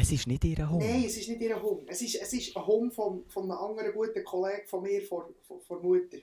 Es 0.00 0.12
ist 0.12 0.26
nicht 0.26 0.44
ihr 0.44 0.68
Hund. 0.68 0.82
Nein, 0.82 1.04
es 1.04 1.16
ist 1.18 1.28
nicht 1.28 1.42
ihr 1.42 1.60
Hund. 1.60 1.82
Es 1.86 2.00
ist, 2.00 2.14
es 2.14 2.32
ist 2.32 2.56
ein 2.56 2.66
Hund 2.66 2.94
von, 2.94 3.24
von 3.28 3.42
einem 3.44 3.58
anderen 3.58 3.92
guten 3.92 4.24
Kollegen 4.24 4.66
von 4.66 4.82
mir, 4.82 5.02
von, 5.02 5.24
von, 5.42 5.60
von 5.60 5.82
Mutter. 5.82 6.18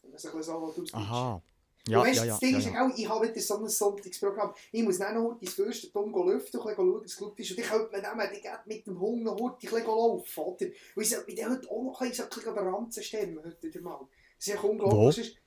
Wenn 0.00 0.10
man 0.10 0.14
es 0.14 0.24
ein 0.24 0.36
bisschen 0.36 0.42
so 0.42 0.52
ausdrückt. 0.52 0.94
Aha. 0.94 1.42
Ja, 1.86 1.98
Ja, 1.98 2.02
weißt, 2.02 2.16
ja, 2.16 2.24
ja. 2.24 2.30
das 2.32 2.40
Ding 2.40 2.52
ja, 2.52 2.58
ist 2.58 2.66
ja. 2.66 2.72
ja. 2.72 2.86
auch, 2.86 2.98
ich 2.98 3.08
habe 3.08 3.28
wieder 3.28 3.40
so 3.40 3.56
ein 3.56 3.68
Sonntagsprogramm. 3.68 4.54
Ich 4.72 4.82
muss 4.82 4.98
dann 4.98 5.14
noch 5.14 5.38
das 5.40 5.54
Fürstentum 5.54 6.12
lüften, 6.28 6.60
bisschen 6.60 6.76
schauen, 6.76 7.04
es 7.04 7.16
gut 7.16 7.38
ist. 7.38 7.50
Und 7.50 7.58
ich 7.58 7.66
könnte 7.66 7.96
mir 7.96 8.02
dann 8.02 8.18
die 8.18 8.74
mit 8.74 8.86
dem 8.86 8.98
Hund 8.98 9.22
noch 9.22 9.38
heute 9.38 9.66
ein 9.66 9.70
bisschen 9.70 9.86
laufen, 9.86 10.40
oder? 10.40 10.66
Und 10.66 11.02
ich 11.02 11.10
sollte 11.10 11.26
mich 11.26 11.36
dann 11.36 11.52
heute 11.52 11.70
auch 11.70 11.82
noch 11.82 12.00
ein 12.00 12.08
bisschen, 12.08 12.48
an 12.48 12.54
der 12.54 12.64
Ranze 12.64 13.02
stemmen, 13.02 13.44
heute 13.44 13.62
wieder 13.62 13.80
mal. 13.80 14.00
Das 14.38 14.46
ist 14.48 14.54
echt 14.54 14.64
unglaublich. 14.64 15.38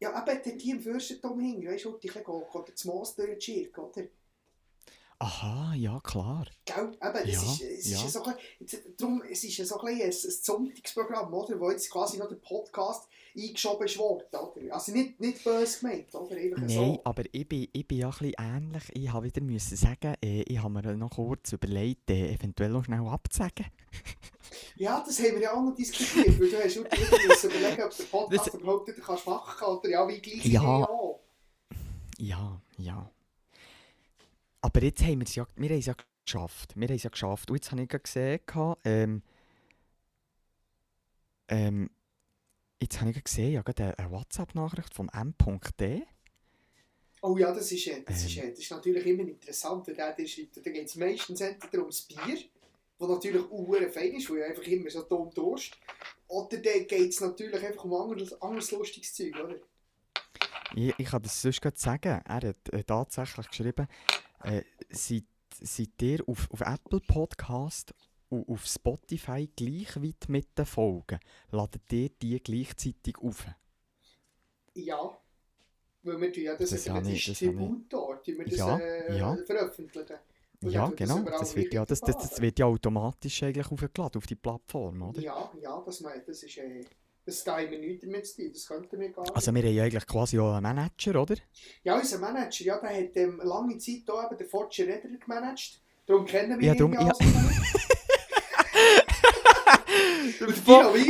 Ja, 0.00 0.26
eben 0.26 0.58
hier 0.58 0.74
im 0.74 0.80
Fürstentum 0.80 1.40
hing, 1.40 1.66
weißt 1.66 1.84
du, 1.84 1.92
heute 1.92 2.08
ein 2.08 2.12
bisschen 2.12 2.24
gehen, 2.24 2.34
oder 2.34 2.72
das 2.72 2.84
Moos 2.84 3.14
durchschirken, 3.14 3.84
oder? 3.84 4.02
Aha, 5.22 5.74
ja, 5.76 6.00
klar. 6.00 6.46
Gell? 6.64 6.92
Eben, 7.00 7.28
es 7.28 7.34
Ja, 7.34 7.52
ist, 7.52 7.62
es 7.62 7.90
ja. 7.90 8.04
ist 8.04 8.12
so 8.12 8.24
ein 8.24 8.34
darum, 8.98 9.22
es 9.30 9.44
ist 9.44 9.68
so 9.68 9.80
ein, 9.80 9.94
ein, 9.94 10.00
ein 10.02 10.12
Sonntagsprogramm, 10.12 11.32
oder? 11.32 11.60
Wo 11.60 11.70
jetzt 11.70 11.90
quasi 11.90 12.18
noch 12.18 12.28
der 12.28 12.36
Podcast 12.36 13.08
eingeschoben 13.36 13.86
ist 13.86 13.98
worden, 13.98 14.24
oder? 14.32 14.74
Also 14.74 14.92
nicht, 14.92 15.20
nicht 15.20 15.44
böse 15.44 15.78
gemeint, 15.80 16.14
oder? 16.14 16.34
Nein, 16.34 16.68
so. 16.68 17.00
aber 17.04 17.22
ich 17.30 17.48
bin, 17.48 17.68
ich 17.72 17.86
bin 17.86 17.98
ja 17.98 18.08
ein 18.08 18.12
bisschen 18.18 18.34
ähnlich. 18.38 18.82
Ich 18.94 19.12
habe 19.12 19.26
wieder 19.26 19.40
müssen 19.42 19.76
sagen, 19.76 20.14
äh, 20.24 20.42
ich 20.42 20.58
habe 20.60 20.70
mir 20.74 20.96
noch 20.96 21.10
kurz 21.10 21.52
überlegt, 21.52 22.10
äh, 22.10 22.32
eventuell 22.34 22.70
noch 22.70 22.84
schnell 22.84 23.06
abzusagen. 23.06 23.66
Ja, 24.76 25.02
das 25.06 25.18
haben 25.18 25.34
wir 25.36 25.40
ja 25.42 25.52
auch 25.54 25.62
noch 25.62 25.74
diskutiert, 25.74 26.38
weil 26.38 26.50
du 26.50 26.56
hast 26.62 26.76
wieder 26.76 26.88
müssen 27.26 27.50
überlegen, 27.56 27.82
ob 27.84 27.96
der 27.96 28.04
Podcast 28.04 28.46
Das- 28.48 28.54
überhaupt 28.54 28.88
wieder 28.88 29.00
kannst 29.00 29.26
machen 29.26 29.56
kann, 29.58 29.68
oder 29.78 29.88
ja, 29.88 30.08
wie 30.08 30.20
gleich 30.20 30.44
Ja. 30.44 30.60
auch. 30.62 31.20
Ja, 32.18 32.60
ja. 32.76 33.10
Aber 34.62 34.82
jetzt 34.82 35.02
haben 35.02 35.18
wir 35.18 35.26
es 35.26 35.34
ja, 35.34 35.46
wir 35.56 35.70
es 35.72 35.86
ja 35.86 35.94
geschafft. 36.24 36.74
Wir 36.76 36.88
haben 36.88 36.94
es 36.94 37.02
ja 37.02 37.10
geschafft. 37.10 37.50
Und 37.50 37.56
jetzt 37.56 37.72
habe 37.72 37.82
ich 37.82 37.88
gesehen, 37.88 38.40
ähm, 38.84 39.22
ähm, 41.48 41.90
jetzt 42.80 43.00
habe 43.00 43.10
ich 43.10 43.22
gesehen, 43.22 43.52
ja, 43.52 43.62
gerade 43.62 43.98
eine, 43.98 44.10
WhatsApp-Nachricht 44.10 44.94
vom 44.94 45.10
M.D. 45.12 46.06
Oh 47.20 47.36
ja, 47.36 47.52
das 47.52 47.70
ist, 47.70 47.88
das, 48.06 48.24
ist, 48.24 48.36
Ähm. 48.36 48.44
äh, 48.44 48.50
das 48.50 48.58
ist 48.60 48.70
natürlich 48.70 49.06
immer 49.06 49.22
interessant, 49.22 49.86
da 49.88 50.12
geht 50.12 50.86
es 50.86 50.96
meistens 50.96 51.40
entweder 51.40 51.78
ums 51.80 52.02
Bier, 52.02 52.38
das 52.98 53.08
natürlich 53.08 53.44
auch 53.44 53.92
fein 53.92 54.14
ist, 54.14 54.28
weil 54.28 54.38
ja 54.38 54.46
einfach 54.46 54.64
immer 54.64 54.90
so 54.90 55.02
dumm 55.02 55.30
Durst, 55.32 55.78
oder 56.26 56.56
dann 56.56 56.86
geht 56.86 57.10
es 57.10 57.20
natürlich 57.20 57.64
einfach 57.64 57.84
um 57.84 57.94
anderes, 57.94 58.40
anderes 58.42 58.70
lustiges 58.72 59.14
Zeug, 59.14 59.36
oder? 59.36 59.56
Ich, 60.74 60.94
ich 60.98 61.06
kann 61.06 61.22
das 61.22 61.42
sonst 61.42 61.60
gerade 61.60 61.78
sagen. 61.78 62.22
Er 62.24 62.34
hat 62.34 62.68
äh, 62.72 62.82
tatsächlich 62.82 63.48
geschrieben, 63.48 63.86
äh, 64.44 64.62
seid, 64.90 65.24
seid 65.60 66.00
ihr 66.02 66.26
auf, 66.28 66.50
auf 66.50 66.60
Apple 66.60 67.00
Podcast 67.00 67.94
und 68.28 68.48
auf 68.48 68.66
Spotify 68.66 69.48
gleich 69.54 69.96
weit 70.02 70.28
mit 70.28 70.56
den 70.58 70.66
Folgen? 70.66 71.18
Ladet 71.50 71.92
ihr 71.92 72.08
die 72.10 72.40
gleichzeitig 72.42 73.16
auf? 73.18 73.46
Ja. 74.74 75.18
Weil 76.04 76.20
wir 76.20 76.32
tun 76.32 76.42
ja 76.42 76.56
das, 76.56 76.70
Das 76.70 76.86
über 76.86 77.00
den 77.00 77.12
ich- 77.12 77.26
das 77.26 77.40
ich- 77.40 77.48
Distributor, 77.48 78.22
tun 78.22 78.38
wir 78.38 78.44
das 78.44 78.56
Ja, 78.58 78.78
äh, 78.78 79.18
ja. 79.18 79.36
veröffentlichen. 79.44 80.16
Und 80.62 80.70
Ja, 80.70 80.86
das 80.88 80.96
genau. 80.96 81.18
überall 81.18 81.38
Das 81.40 81.56
wird, 81.56 81.74
ja, 81.74 81.84
das, 81.84 82.00
das, 82.00 82.16
das 82.16 82.40
wird 82.40 82.58
ja 82.58 82.66
automatisch 82.66 83.42
eigentlich 83.42 83.70
aufgeladen 83.70 84.18
auf 84.18 84.26
die 84.26 84.36
Plattform, 84.36 85.02
oder? 85.02 85.20
Ja, 85.20 85.52
ja, 85.60 85.82
das, 85.84 86.00
mein, 86.00 86.22
das 86.24 86.42
ist... 86.42 86.56
Äh, 86.58 86.84
das 87.24 87.44
da 87.44 87.58
haben 87.58 87.70
wir 87.70 87.78
nichts 87.78 88.02
damit 88.04 88.26
zu 88.26 88.36
tun, 88.42 88.50
das 88.52 88.66
könnten 88.66 89.00
wir 89.00 89.08
gar 89.10 89.22
nicht. 89.22 89.34
Also 89.36 89.54
wir 89.54 89.62
haben 89.62 89.74
ja 89.74 89.84
eigentlich 89.84 90.06
quasi 90.06 90.38
auch 90.38 90.54
einen 90.54 90.62
Manager, 90.62 91.22
oder? 91.22 91.36
Ja, 91.84 91.96
unser 91.98 92.18
Manager, 92.18 92.64
ja, 92.64 92.78
der 92.78 92.90
hat 92.90 93.16
ähm, 93.16 93.40
lange 93.44 93.78
Zeit 93.78 94.02
hier 94.06 94.24
eben 94.26 94.38
den 94.38 94.48
Fortune 94.48 94.88
Redder 94.88 95.08
gemanagt. 95.18 95.80
Darum 96.06 96.24
kennen 96.26 96.58
wir 96.58 96.66
Ja, 96.66 96.72
ihn 96.74 96.78
darum- 96.78 96.92
ja 96.94 97.12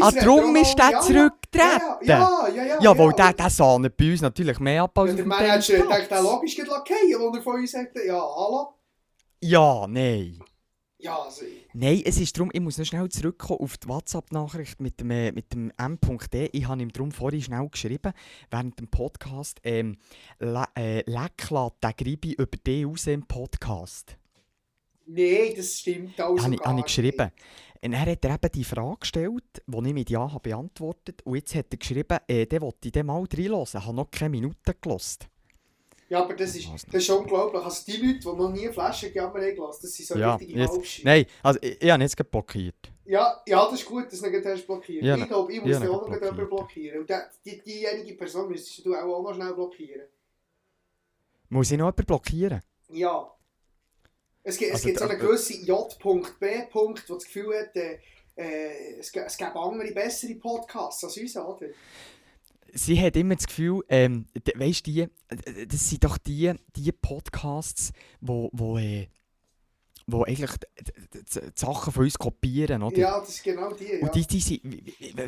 Ah, 0.01 0.11
darum 0.11 0.57
ist 0.57 0.75
der 0.79 0.90
ja, 0.90 1.01
zurückgetreten? 1.01 1.81
Ja, 2.03 2.48
ja, 2.48 2.48
ja. 2.48 2.64
ja, 2.64 2.79
Ja, 2.81 2.98
weil 2.98 3.07
ja. 3.11 3.12
der, 3.12 3.33
der 3.35 3.51
bei 3.96 4.11
uns 4.11 4.20
natürlich 4.20 4.59
mehr 4.59 4.83
ab 4.83 4.98
als 4.98 5.11
Ja, 5.11 5.16
der 5.16 5.27
Manager 5.27 5.87
denkt, 5.87 6.11
der 6.11 6.22
logisch 6.22 6.57
geht 6.57 6.68
wo 7.18 7.35
er 7.35 7.42
von 7.42 7.55
uns 7.55 7.70
sagt, 7.72 7.96
ja, 8.05 8.14
hallo. 8.20 8.75
Ja, 9.40 9.87
nein. 9.88 10.42
Ja, 11.02 11.20
also, 11.20 11.44
Nein, 11.72 12.00
es 12.04 12.20
ist 12.20 12.38
darum, 12.38 12.50
ich 12.52 12.60
muss 12.60 12.78
noch 12.78 12.84
schnell 12.84 13.08
zurückkommen 13.08 13.58
auf 13.58 13.76
die 13.76 13.88
WhatsApp-Nachricht 13.88 14.80
mit 14.80 15.00
dem, 15.00 15.10
äh, 15.10 15.32
mit 15.32 15.52
dem 15.52 15.72
M.D. 15.76 16.50
Ich 16.52 16.68
habe 16.68 16.80
ihm 16.80 16.92
darum 16.92 17.10
vorhin 17.10 17.42
schnell 17.42 17.68
geschrieben, 17.68 18.12
während 18.52 18.78
dem 18.78 18.86
Podcast, 18.86 19.58
ähm, 19.64 19.96
le 20.38 20.64
äh, 20.76 20.98
leck 21.10 21.50
lässt 21.50 21.82
der 21.82 21.92
Gribi 21.94 22.34
über 22.34 22.56
dich 22.56 22.86
raus 22.86 23.08
im 23.08 23.26
Podcast. 23.26 24.16
nee, 25.06 25.52
das 25.56 25.80
stimmt 25.80 26.20
also 26.20 26.44
habe 26.44 26.54
ich, 26.54 26.60
ich 26.60 26.84
geschrieben. 26.84 27.32
Und 27.82 27.90
dann 27.90 28.00
hat 28.00 28.24
er 28.24 28.34
eben 28.34 28.52
die 28.54 28.62
Frage 28.62 28.98
gestellt, 29.00 29.62
die 29.66 29.88
ich 29.88 29.94
mit 29.94 30.08
Ja 30.08 30.30
habe 30.32 30.50
beantwortet 30.50 31.20
Und 31.24 31.34
jetzt 31.34 31.56
hat 31.56 31.66
er 31.72 31.78
geschrieben, 31.78 32.18
äh, 32.28 32.46
der 32.46 32.60
wollte 32.60 32.86
ich 32.86 32.92
dann 32.92 33.06
mal 33.06 33.24
reinhören. 33.24 33.64
Ich 33.64 33.74
habe 33.74 33.96
noch 33.96 34.08
keine 34.08 34.30
Minute 34.30 34.74
gelost. 34.80 35.28
Ja, 36.12 36.25
aber 36.25 36.35
das 36.35 36.55
ist, 36.55 36.68
das 36.68 37.03
ist 37.03 37.09
unglaublich. 37.09 37.64
Also 37.64 37.85
die 37.87 37.96
Leute, 37.96 38.18
die 38.18 38.27
noch 38.27 38.51
nie 38.51 38.68
Flaschengejammer 38.68 39.40
haben 39.40 39.55
gelassen, 39.55 39.79
das 39.81 39.94
sind 39.94 40.09
so 40.09 40.18
Ja, 40.18 40.35
richtige 40.35 40.68
Halbscheiben. 40.68 41.05
Nein, 41.05 41.27
also 41.42 41.59
ich, 41.62 41.81
ich 41.81 41.90
habe 41.90 42.03
jetzt 42.03 42.31
blockiert. 42.31 42.92
Ja, 43.07 43.42
ja, 43.46 43.64
das 43.64 43.81
ist 43.81 43.87
gut, 43.87 44.12
dass 44.12 44.20
du 44.20 44.44
hast 44.44 44.66
blockiert. 44.66 45.03
Ja, 45.03 45.16
ich 45.16 45.27
glaube, 45.27 45.51
ich 45.51 45.62
muss 45.62 45.70
ja, 45.70 45.88
auch 45.88 46.07
noch 46.07 46.12
jemanden 46.12 46.48
blockieren. 46.48 47.01
Und 47.01 47.09
der, 47.09 47.31
die, 47.42 47.62
diejenige 47.62 48.12
Person 48.12 48.46
müsstest 48.46 48.85
du 48.85 48.94
auch, 48.94 49.05
auch 49.05 49.22
noch 49.22 49.35
schnell 49.35 49.55
blockieren. 49.55 50.07
Muss 51.48 51.70
ich 51.70 51.79
noch 51.79 51.87
jemanden 51.87 52.05
blockieren? 52.05 52.61
Ja. 52.90 53.35
Es 54.42 54.59
gibt, 54.59 54.68
es 54.68 54.75
Also 54.75 54.88
gibt 54.88 54.98
so 54.98 55.05
eine 55.07 55.16
gewisse 55.16 55.55
J.B. 55.64 56.66
Punkt, 56.70 57.09
wo 57.09 57.14
das 57.14 57.25
Gefühl 57.25 57.59
hat, 57.59 57.75
äh, 57.75 58.01
äh, 58.37 58.98
es, 58.98 59.11
es 59.14 59.37
gäbe 59.38 59.59
andere, 59.59 59.92
bessere 59.92 60.35
Podcasts 60.35 61.05
als 61.05 61.16
uns, 61.16 61.35
oder? 61.38 61.68
Sie 62.74 63.00
hat 63.00 63.16
immer 63.16 63.37
das 63.37 63.46
Gefühl, 63.46 63.82
ähm, 63.88 64.26
weisst 64.56 64.87
die, 64.87 65.00
äh, 65.02 65.08
das 65.66 65.88
sind 65.90 66.04
doch 66.04 66.16
die, 66.18 66.52
die 66.74 66.90
Podcasts, 66.92 67.92
wo, 68.20 68.48
wo, 68.52 68.78
äh, 68.78 69.08
wo 70.06 70.24
eigentlich 70.24 70.50
d- 70.52 70.66
d- 70.80 70.92
d- 71.12 71.40
die 71.40 71.52
Sachen 71.54 71.92
von 71.92 72.04
uns 72.04 72.18
kopieren, 72.18 72.82
oder? 72.82 72.96
Ja, 72.98 73.20
das 73.20 73.28
ist 73.28 73.44
genau 73.44 73.72
die, 73.72 73.85
ja. 73.85 73.98
Und 74.00 74.14
die, 74.14 74.26
die 74.26 74.40
sind, 74.40 74.62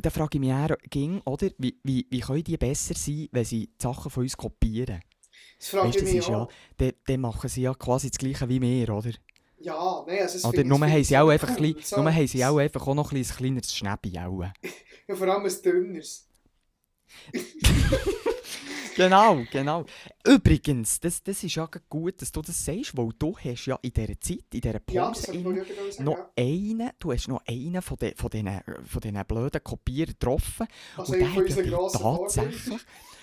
da 0.03 0.11
frage 0.11 0.31
ich 0.37 0.41
mich 0.41 0.49
eher, 0.51 0.77
ging, 0.91 1.21
oder? 1.25 1.51
Wie, 1.59 1.79
wie, 1.85 2.07
wie 2.11 2.21
können 2.21 2.43
die 2.45 2.57
besser 2.57 2.95
sein, 2.95 3.29
wenn 3.31 3.45
sie 3.45 3.67
die 3.69 3.83
Sachen 3.83 4.11
von 4.11 4.23
uns 4.23 4.37
kopieren? 4.37 5.01
das 5.59 5.69
frage 5.69 5.89
Weißt, 5.89 5.97
ich 5.99 6.03
das 6.03 6.11
mich 6.13 6.19
ist 6.21 6.29
ja, 6.29 6.39
auch. 6.39 6.49
dann, 6.79 6.93
dann 7.07 7.21
machen 7.21 7.49
sie 7.49 7.63
ja 7.63 7.75
quasi 7.75 8.11
das 8.11 8.19
Gleiche 8.19 8.49
wie 8.49 8.61
wir, 8.61 8.89
oder? 8.91 9.11
Ja, 9.59 10.05
nein, 10.07 10.19
also 10.21 10.35
das 10.35 10.45
Oder 10.45 10.59
finde- 10.59 10.77
nur 10.79 10.87
haben 10.89 11.05
sie 11.05 11.15
ich 11.15 11.19
auch 11.19 11.29
einfach, 11.29 11.49
So- 11.83 12.05
haben 12.05 12.27
sie 12.27 12.45
auch 12.45 12.59
auch 12.59 12.95
noch 12.95 13.13
ein 13.13 13.23
kleineres 13.23 13.75
Schnäppi 13.75 14.19
auch. 14.19 14.45
Ja, 15.07 15.15
vor 15.15 15.29
allem 15.29 15.45
ein 15.45 15.63
dünneres. 15.63 16.27
Genau, 18.97 19.43
genau. 19.51 19.85
Übrigens, 20.25 21.01
das, 21.01 21.21
das 21.23 21.43
ist 21.43 21.57
ja 21.57 21.69
gut, 21.89 22.23
dass 22.23 22.31
du 22.31 22.43
das 22.43 22.65
sagst, 22.65 22.97
weil 22.97 23.09
du 23.19 23.37
hast 23.37 23.67
ja 23.67 23.77
in 23.83 23.93
dieser 23.93 24.21
Zeit, 24.21 24.45
in 24.53 24.61
dieser 24.61 24.81
Ja, 24.89 25.07
Pause 25.09 25.33
gerade 25.33 25.93
sagen, 25.93 26.05
noch 26.05 26.17
ja. 26.19 26.31
einen, 26.39 26.91
du 27.01 27.13
hast 27.13 27.27
noch 27.27 27.43
einen 27.49 27.83
von, 27.83 27.97
den, 27.97 28.15
von, 28.15 28.31
diesen, 28.31 28.61
von 28.87 29.01
diesen 29.01 29.25
blöden 29.27 29.65
Kopierern 29.65 30.13
getroffen. 30.13 30.69
Also 30.97 31.13
und 31.15 31.19
der 31.19 31.29
hat 31.35 31.37
ja 31.49 31.55
tatsächlich, 31.89 32.01
Vorbildern. 32.01 32.81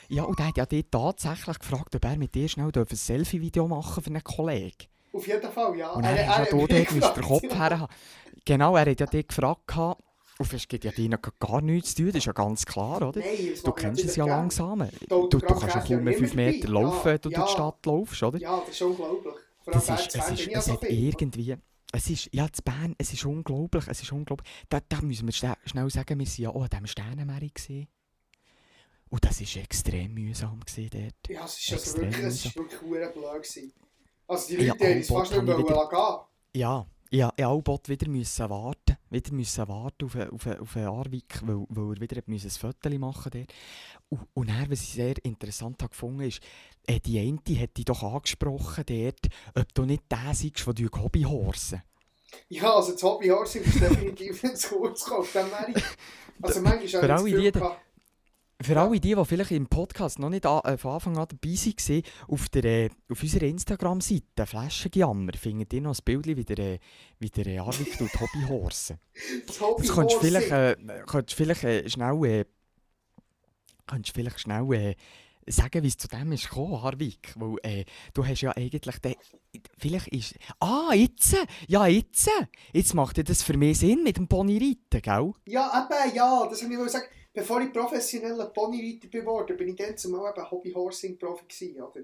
ja, 0.09 0.23
und 0.23 0.39
der 0.39 0.47
hat 0.47 0.57
ja 0.57 0.65
dich 0.65 0.85
tatsächlich 0.91 1.59
gefragt, 1.59 1.95
ob 1.95 2.03
er 2.05 2.17
mit 2.17 2.35
dir 2.35 2.49
schnell 2.49 2.71
ein 2.75 2.85
Selfie-Video 2.89 3.65
machen 3.67 4.03
für 4.03 4.09
einen 4.09 4.23
Kollegen. 4.25 4.87
Auf 5.13 5.25
jeden 5.25 5.51
Fall, 5.53 5.77
ja. 5.77 5.91
Und 5.91 6.03
Er- 6.03 6.15
ja 6.15 6.21
er 6.21 6.37
hat 6.39 6.51
mich 6.53 6.99
dort 6.99 7.15
den 7.17 7.23
Kopf 7.23 7.43
ja. 7.43 7.69
her. 7.69 7.87
Genau, 8.43 8.75
er 8.75 8.91
hat 8.91 8.99
ja 8.99 9.05
dich 9.05 9.27
gefragt, 9.27 9.61
Und 10.39 10.53
es 10.53 10.67
gibt 10.67 10.83
ja 10.85 10.91
denen 10.91 11.19
gar 11.39 11.61
nichts 11.61 11.93
zu 11.93 12.03
tun, 12.03 12.07
das 12.07 12.15
ist 12.17 12.25
ja 12.25 12.31
ganz 12.33 12.65
klar, 12.65 13.01
oder? 13.07 13.19
Nein, 13.19 13.53
Du 13.63 13.71
kennst 13.73 14.03
es 14.03 14.15
ja 14.15 14.25
gern. 14.25 14.37
langsam. 14.39 14.87
Du, 15.07 15.27
du 15.27 15.39
kannst 15.39 15.75
ja 15.75 15.81
kaum 15.81 16.03
mehr 16.03 16.13
ja 16.13 16.19
5 16.19 16.33
immer 16.33 16.41
Meter 16.43 16.67
laufen, 16.69 17.05
wenn 17.05 17.17
du 17.17 17.29
Ja, 17.29 17.35
durch 17.35 17.35
die 17.35 17.39
ja. 17.41 17.47
Stadt 17.47 17.85
laufst, 17.85 18.23
oder? 18.23 18.39
Ja, 18.39 18.59
das 18.65 18.69
ist 18.75 18.81
unglaublich. 18.81 19.33
Vor 19.63 19.73
Das 19.73 19.89
ist, 19.89 20.15
es, 20.15 20.29
ist, 20.31 20.47
es 20.47 20.69
hat 20.69 20.83
irgendwie... 20.83 21.55
Es 21.93 22.09
ist, 22.09 22.29
ja, 22.33 22.47
zu 22.51 22.61
Bern, 22.63 22.95
es 22.97 23.11
ist 23.11 23.25
unglaublich, 23.25 23.85
es 23.87 24.01
ist 24.01 24.11
unglaublich. 24.13 24.49
Da, 24.69 24.79
da 24.87 25.01
müssen 25.01 25.27
wir 25.27 25.33
schnell, 25.33 25.89
sagen, 25.89 26.19
wir 26.19 26.25
waren 26.25 26.33
ja 26.37 26.49
auch 26.49 26.63
an 26.63 26.69
diesem 26.69 26.87
Sternenmeer. 26.87 27.49
Und 29.09 29.25
das 29.25 29.41
war 29.41 29.61
extrem 29.63 30.13
mühsam 30.13 30.61
dort. 30.65 30.93
Ja, 31.29 31.43
es 31.43 31.59
ist 31.59 31.73
also 31.73 31.83
Extrem 31.83 32.03
wirklich, 32.05 32.25
es 32.25 32.45
ist 32.45 32.55
mühsam. 32.55 32.63
wirklich 32.63 33.11
blöd 33.13 33.13
gewesen. 33.43 33.73
Also 34.25 34.47
die 34.47 34.63
Ja, 34.63 34.73
Leute 34.73 34.85
haben 34.89 34.99
es 34.99 35.07
fast 35.09 35.31
nicht 35.33 35.43
mehr 35.43 35.55
gehen 35.57 36.61
Ja, 36.61 36.85
ja, 37.11 37.33
ich 37.37 37.63
bald 37.63 37.89
wieder 37.89 38.07
müssen 38.07 38.49
warten, 38.49 38.80
wieder 39.11 39.33
müssen 39.33 39.67
warten 39.67 40.05
auf, 40.05 40.15
auf, 40.15 40.47
auf 40.47 40.75
einen 40.75 40.87
Arvik, 40.87 41.41
weil, 41.43 41.65
weil 41.69 41.95
er 41.95 42.01
wieder 42.01 42.21
ein 42.25 42.39
Foto 42.49 42.89
machen 42.97 43.31
dort. 43.33 43.53
Und, 44.09 44.27
und 44.33 44.49
dann, 44.49 44.69
was 44.71 44.81
ich 44.81 44.93
sehr 44.93 45.23
interessant 45.23 45.81
habe 45.81 45.91
gefunden 45.91 46.21
ist, 46.21 46.41
äh, 46.87 46.99
die 46.99 47.19
eine 47.19 47.59
hat 47.59 47.77
dich 47.77 47.85
doch 47.85 48.03
angesprochen 48.03 48.83
dort, 48.87 49.27
ob 49.55 49.73
du 49.73 49.85
nicht 49.85 50.03
der 50.09 50.33
seist, 50.33 50.65
der 50.65 50.73
durch 50.73 50.91
Hobbyhorsen. 50.91 51.83
Ja, 52.47 52.73
also 52.73 52.93
das 52.93 53.03
Hobbyhorsing 53.03 53.63
ist 53.63 53.81
definitiv 53.81 54.43
nicht 54.43 54.57
zu 54.59 54.75
kurz 54.75 55.03
gekommen. 55.03 55.27
Also 56.41 56.61
manchmal 56.61 56.73
habe 56.73 56.85
ich 56.85 56.91
das 56.91 57.23
Gefühl 57.23 57.51
Für 58.63 58.79
alle 58.79 58.99
die, 58.99 59.15
die 59.15 59.25
vielleicht 59.25 59.51
im 59.51 59.65
Podcast 59.65 60.19
noch 60.19 60.29
nicht 60.29 60.45
an, 60.45 60.61
äh, 60.63 60.77
von 60.77 60.91
Anfang 60.91 61.17
an 61.17 61.27
dabei 61.27 61.49
waren, 61.49 62.03
auf, 62.27 62.49
der, 62.49 62.63
äh, 62.63 62.89
auf 63.09 63.23
unserer 63.23 63.43
Instagram-Seite 63.43 64.45
«Flaschengeammer» 64.45 65.31
findet 65.33 65.73
ihr 65.73 65.81
noch 65.81 65.97
ein 65.97 66.03
Bild, 66.05 66.27
wie 66.27 66.43
der, 66.43 66.59
äh, 66.59 66.79
wie 67.19 67.29
der 67.29 67.47
äh, 67.47 67.57
Arvik 67.57 67.97
tut 67.97 68.11
Hobbyhorsen. 68.19 68.99
das 69.47 69.57
Das 69.57 69.91
könntest 69.95 70.17
du 70.17 70.25
vielleicht, 70.25 70.51
äh, 70.51 70.75
könntest 71.07 71.35
vielleicht 71.35 71.63
äh, 71.63 71.89
schnell, 71.89 72.25
äh, 72.25 72.45
könntest 73.87 74.15
vielleicht 74.15 74.39
schnell 74.39 74.73
äh, 74.73 74.95
sagen, 75.47 75.81
wie 75.81 75.87
es 75.87 75.97
zu 75.97 76.07
dem 76.07 76.31
ist 76.31 76.49
gekommen, 76.49 76.83
Harvik. 76.83 77.33
Weil 77.37 77.55
äh, 77.63 77.85
du 78.13 78.25
hast 78.25 78.41
ja 78.41 78.51
eigentlich, 78.51 78.99
den, 78.99 79.15
vielleicht 79.79 80.07
ist, 80.09 80.35
ah, 80.59 80.93
jetzt, 80.93 81.35
ja 81.67 81.87
jetzt, 81.87 82.29
jetzt 82.73 82.93
macht 82.93 83.17
ja 83.17 83.23
das 83.23 83.41
für 83.41 83.57
mich 83.57 83.79
Sinn 83.79 84.03
mit 84.03 84.17
dem 84.17 84.27
Ponyreiten, 84.27 85.01
gell? 85.01 85.33
Ja, 85.47 85.87
eben, 85.89 86.15
ja, 86.15 86.47
das 86.47 86.61
habe 86.61 86.73
ich 86.73 86.91
sagen. 86.91 87.05
Bevor 87.33 87.61
ich 87.61 87.71
professioneller 87.71 88.47
Ponyreiter 88.47 89.07
geworden 89.07 89.55
bin, 89.55 89.69
ich 89.69 89.75
dann 89.75 89.97
zumal 89.97 90.31
eben 90.31 90.51
Hobbyhorsing-Profi 90.51 91.45
gewesen, 91.47 91.81
oder? 91.81 92.01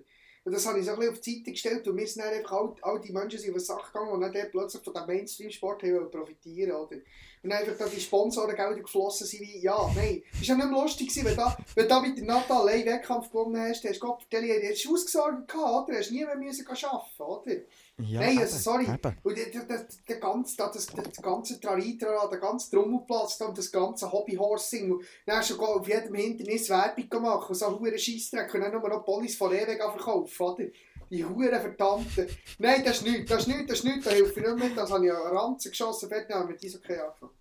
Und 0.48 0.54
das 0.54 0.66
habe 0.66 0.80
ich 0.80 0.86
so 0.86 0.94
ein 0.94 1.10
auf 1.10 1.20
die 1.20 1.36
Seite 1.36 1.52
gestellt 1.52 1.86
und 1.90 1.98
wir 1.98 2.08
sind 2.08 2.24
dann 2.24 2.34
einfach 2.34 2.54
all, 2.54 2.74
all 2.82 3.02
die 3.02 3.12
Menschen 3.12 3.38
sind 3.38 3.52
auf 3.52 3.58
die 3.58 3.66
Sache 3.66 3.92
gegangen 3.92 4.12
und 4.12 4.22
dann 4.22 4.50
plötzlich 4.50 4.82
von 4.82 4.94
diesem 4.94 5.08
Mainstream-Sport 5.08 5.82
profitieren, 6.10 6.72
oder? 6.72 6.96
Und 7.44 7.50
dann 7.50 7.60
einfach 7.60 7.78
da 7.78 7.86
die 7.86 8.00
Sponsorengelder 8.00 8.80
geflossen 8.80 9.28
sind 9.28 9.42
wie, 9.42 9.60
ja, 9.60 9.78
nein. 9.94 10.24
Es 10.32 10.48
war 10.48 10.56
ja 10.56 10.56
nicht 10.56 10.72
mehr 10.72 10.82
lustig, 10.82 11.10
gewesen, 11.10 11.26
wenn 11.26 11.36
da, 11.36 11.58
da 11.90 12.00
mit 12.00 12.18
der 12.18 12.24
Natal 12.24 12.62
allein 12.62 12.86
Wettkampf 12.86 13.30
gewonnen 13.30 13.60
hast, 13.60 13.84
hast 13.84 13.98
du 13.98 14.08
Gott, 14.08 14.26
hast 14.32 14.86
du 14.86 14.94
ausgesorgt 14.94 15.50
gehabt, 15.50 15.90
oder? 15.90 16.00
Hast 16.00 16.12
nie 16.12 16.24
mehr 16.24 16.38
arbeiten, 16.38 17.22
oder? 17.22 17.56
Ja, 18.00 18.20
Nein, 18.20 18.38
also 18.38 18.58
sorry. 18.58 18.86
Und 19.24 19.38
der, 19.38 20.20
ganze, 20.20 20.56
das, 20.56 20.86
das, 20.86 21.22
ganze 21.22 21.60
Tralitra, 21.60 22.28
der 22.28 22.38
ganze 22.38 22.70
Trommelplatz 22.70 23.42
und 23.42 23.58
das 23.58 23.72
ganze 23.72 24.12
Hobbyhorsing. 24.12 24.92
Und 24.92 25.04
dann 25.26 25.38
hast 25.38 25.50
du 25.50 25.60
auf 25.60 25.88
jedem 25.88 26.14
Hindernis 26.14 26.70
Werbung 26.70 27.10
gemacht 27.10 27.50
und 27.50 27.56
so 27.56 27.80
hure 27.80 27.98
Scheissdreck 27.98 28.54
und 28.54 28.62
dann 28.62 28.72
nur 28.72 28.88
noch 28.88 29.04
Ponys 29.04 29.36
von 29.36 29.52
ewig 29.52 29.80
verkaufen, 29.80 30.44
oder? 30.44 30.66
Die 31.10 31.26
hure 31.26 31.60
verdammten. 31.60 32.28
Nein, 32.60 32.84
das 32.86 32.98
ist 32.98 33.04
nichts, 33.04 33.32
das 33.32 33.42
ist 33.42 33.48
nichts, 33.48 33.66
das 33.68 33.80
ist 33.80 33.86
nichts, 33.86 34.06
da 34.06 34.12
hilft 34.12 34.36
mir 34.36 34.54
nicht 34.54 34.60
mehr. 34.60 34.76
Das 34.76 34.92
habe 34.92 35.06
ich 35.06 35.12
an 35.12 35.36
Ranzen 35.36 35.72
geschossen, 35.72 36.08
fertig, 36.08 36.36
wir 36.36 36.56
diese 36.56 36.78
okay 36.78 37.00
angefangen. 37.00 37.34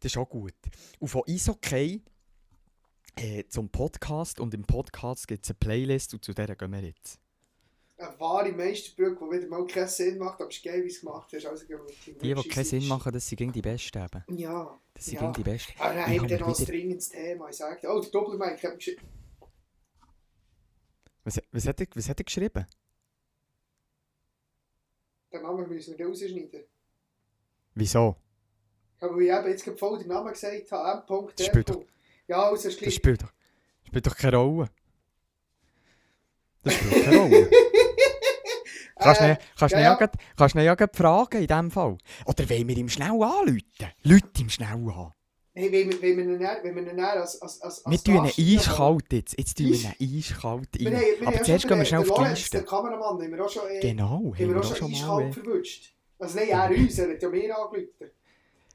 Das 0.00 0.12
ist 0.12 0.18
auch 0.18 0.28
gut. 0.28 0.54
Und 0.98 1.08
von 1.08 1.22
Eishockey 1.26 2.02
äh, 3.16 3.44
zum 3.48 3.70
Podcast 3.70 4.38
und 4.38 4.52
im 4.52 4.64
Podcast 4.64 5.26
gibt 5.26 5.46
es 5.46 5.50
eine 5.50 5.58
Playlist 5.60 6.12
und 6.12 6.22
zu 6.24 6.34
der 6.34 6.54
gehen 6.54 6.72
wir 6.72 6.82
jetzt. 6.82 7.20
Eine 8.00 8.18
wahre 8.18 8.50
Meisterbrücke, 8.52 9.22
die 9.26 9.36
wieder 9.36 9.48
mal 9.48 9.66
keinen 9.66 9.86
Sinn 9.88 10.16
macht, 10.16 10.40
aber 10.40 10.48
es 10.48 10.56
ist 10.56 10.64
geil, 10.64 10.82
wie 10.82 10.88
es 10.88 11.00
gemacht 11.00 11.30
hast. 11.34 11.44
Also, 11.44 11.66
dem 11.66 11.80
Die, 12.22 12.34
die 12.34 12.48
keinen 12.48 12.64
Sinn 12.64 12.88
machen, 12.88 13.12
das 13.12 13.28
sind 13.28 13.36
gegen 13.36 13.52
die 13.52 13.60
Besten 13.60 13.98
eben. 14.02 14.38
Ja. 14.38 14.80
Das 14.94 15.04
sind 15.04 15.14
Ja. 15.16 15.20
gegen 15.20 15.32
die 15.34 15.42
Besten. 15.42 15.72
Aber 15.78 15.88
dann 15.94 15.98
Ich 15.98 16.04
haben 16.04 16.12
wir 16.12 16.20
habe 16.20 16.28
dann 16.28 16.48
noch 16.48 16.58
ein 16.58 16.64
dringendes 16.64 17.08
Thema. 17.10 17.48
Ich 17.50 17.56
sagte, 17.56 17.88
oh, 17.88 18.00
der 18.00 18.10
Doppelmike 18.10 18.54
hat 18.62 18.62
mir 18.70 18.76
geschrieben. 18.76 19.06
Was, 21.24 21.40
was, 21.52 21.66
hat 21.66 21.80
er, 21.80 21.86
was 21.94 22.08
hat 22.08 22.20
er 22.20 22.24
geschrieben? 22.24 22.66
Den 25.30 25.42
Namen 25.42 25.68
müssen 25.68 25.98
wir 25.98 26.06
rausschneiden. 26.06 26.64
Wieso? 27.74 28.16
Weil 29.00 29.22
ich 29.22 29.30
eben 29.30 29.48
jetzt 29.48 29.78
voll 29.78 29.98
den 29.98 30.08
Namen 30.08 30.32
gesagt 30.32 30.72
habe, 30.72 31.14
M. 31.14 31.28
Das 31.36 31.46
spielt 31.46 31.68
D. 31.68 31.86
Ja, 32.28 32.44
also 32.48 32.62
Das 32.70 32.94
spielt 32.94 33.22
doch, 33.22 33.32
spielt 33.86 34.06
doch 34.06 34.16
keine 34.16 34.38
Rolle. 34.38 34.70
Das 36.62 36.74
spielt 36.74 37.04
keine 37.04 37.18
Rolle. 37.18 37.50
Kannst 39.00 39.20
du 39.20 39.24
Äh, 39.24 39.36
kannst 39.58 39.72
ja, 39.74 39.80
ja 39.80 39.94
grad- 39.94 40.14
kannst 40.36 40.54
du 40.54 40.58
ihn 40.60 40.64
ja 40.64 40.76
fragen 40.92 41.40
in 41.40 41.46
dem 41.46 41.70
Fall. 41.70 41.96
Oder 42.26 42.50
wollen 42.50 42.68
wir 42.68 42.76
ihm 42.76 42.88
schnell 42.88 43.10
anrufen? 43.10 43.62
Leute 44.02 44.40
ihm 44.42 44.48
schnell 44.50 44.68
an. 44.68 45.12
Hey, 45.52 45.72
wenn 45.72 45.90
wir, 45.90 46.00
wenn 46.00 46.16
wir 46.16 46.24
ihn 46.24 46.40
wenn 46.62 46.74
wir 46.76 46.82
ihn 46.82 46.96
dann 46.96 47.00
als, 47.20 47.42
als, 47.42 47.60
als, 47.60 47.82
Wir 47.84 47.92
als 47.92 48.02
tun 48.04 48.14
ihn 48.36 48.56
eiskalt 48.58 49.12
jetzt. 49.12 49.36
Jetzt 49.38 49.58
tun 49.58 49.66
wir 49.66 49.92
ihn 49.98 50.18
eiskalt 50.18 50.68
rein. 50.78 50.94
haben- 50.94 51.02
wir 51.20 51.28
Aber 51.28 51.42
zuerst 51.42 51.66
gehen 51.68 51.78
wir 51.78 51.84
schnell 51.84 52.00
auf 52.00 52.06
die 52.06 52.10
Lorenz, 52.12 52.38
Liste. 52.38 52.58
Den 52.58 52.66
Kameramann 52.66 53.02
haben 53.22 53.32
wir 53.32 53.44
auch 53.44 53.50
schon, 53.50 53.62
äh, 53.68 53.80
Genau, 53.80 54.32
haben 54.32 54.38
wir 54.38 54.60
auch 54.60 54.76
schon 54.76 54.90
mal. 54.90 54.96
eiskalt 54.96 55.34
verwünscht. 55.34 55.94
Also 56.18 56.38
nein, 56.38 56.48
er 56.50 56.70
uns, 56.70 56.98
er 56.98 57.10
hat 57.10 57.22
ja 57.22 57.28
angerufen. 57.28 58.10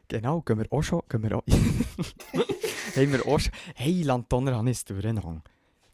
Genau, 0.07 0.41
gehen 0.41 0.57
wir 0.59 0.65
auch 0.69 0.81
schon. 0.83 1.01
Gehen 1.09 1.23
wir 1.23 1.37
auch, 1.37 1.43
haben 2.95 3.11
wir 3.13 3.25
auch 3.27 3.39
schon. 3.39 3.51
Hey, 3.75 4.01
Lantoner 4.03 4.55
habe 4.55 4.69
ich 4.69 4.77
es 4.77 4.85
durcheinander. 4.85 5.41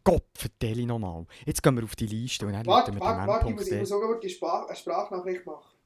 Gott, 0.04 0.26
vertelle 0.36 0.82
ich 0.82 0.88
nochmal. 0.88 1.26
Jetzt 1.45 1.62
gehen 1.62 1.76
wir 1.76 1.84
auf 1.84 1.95
die 1.95 2.08
Liste 2.08 2.45
und 2.45 2.54
dann 2.54 2.66
Warte, 2.66 2.93
wir 2.93 2.99
warte, 2.99 3.22
den 3.22 3.28
warte, 3.28 3.49
muss, 3.52 3.68
ich 3.68 3.80
muss 3.80 3.89
noch 3.89 4.20
die 4.20 4.30
Sprach, 4.30 4.68
eine 4.68 4.76
Sprachnachricht 4.76 5.45
machen. 5.45 5.78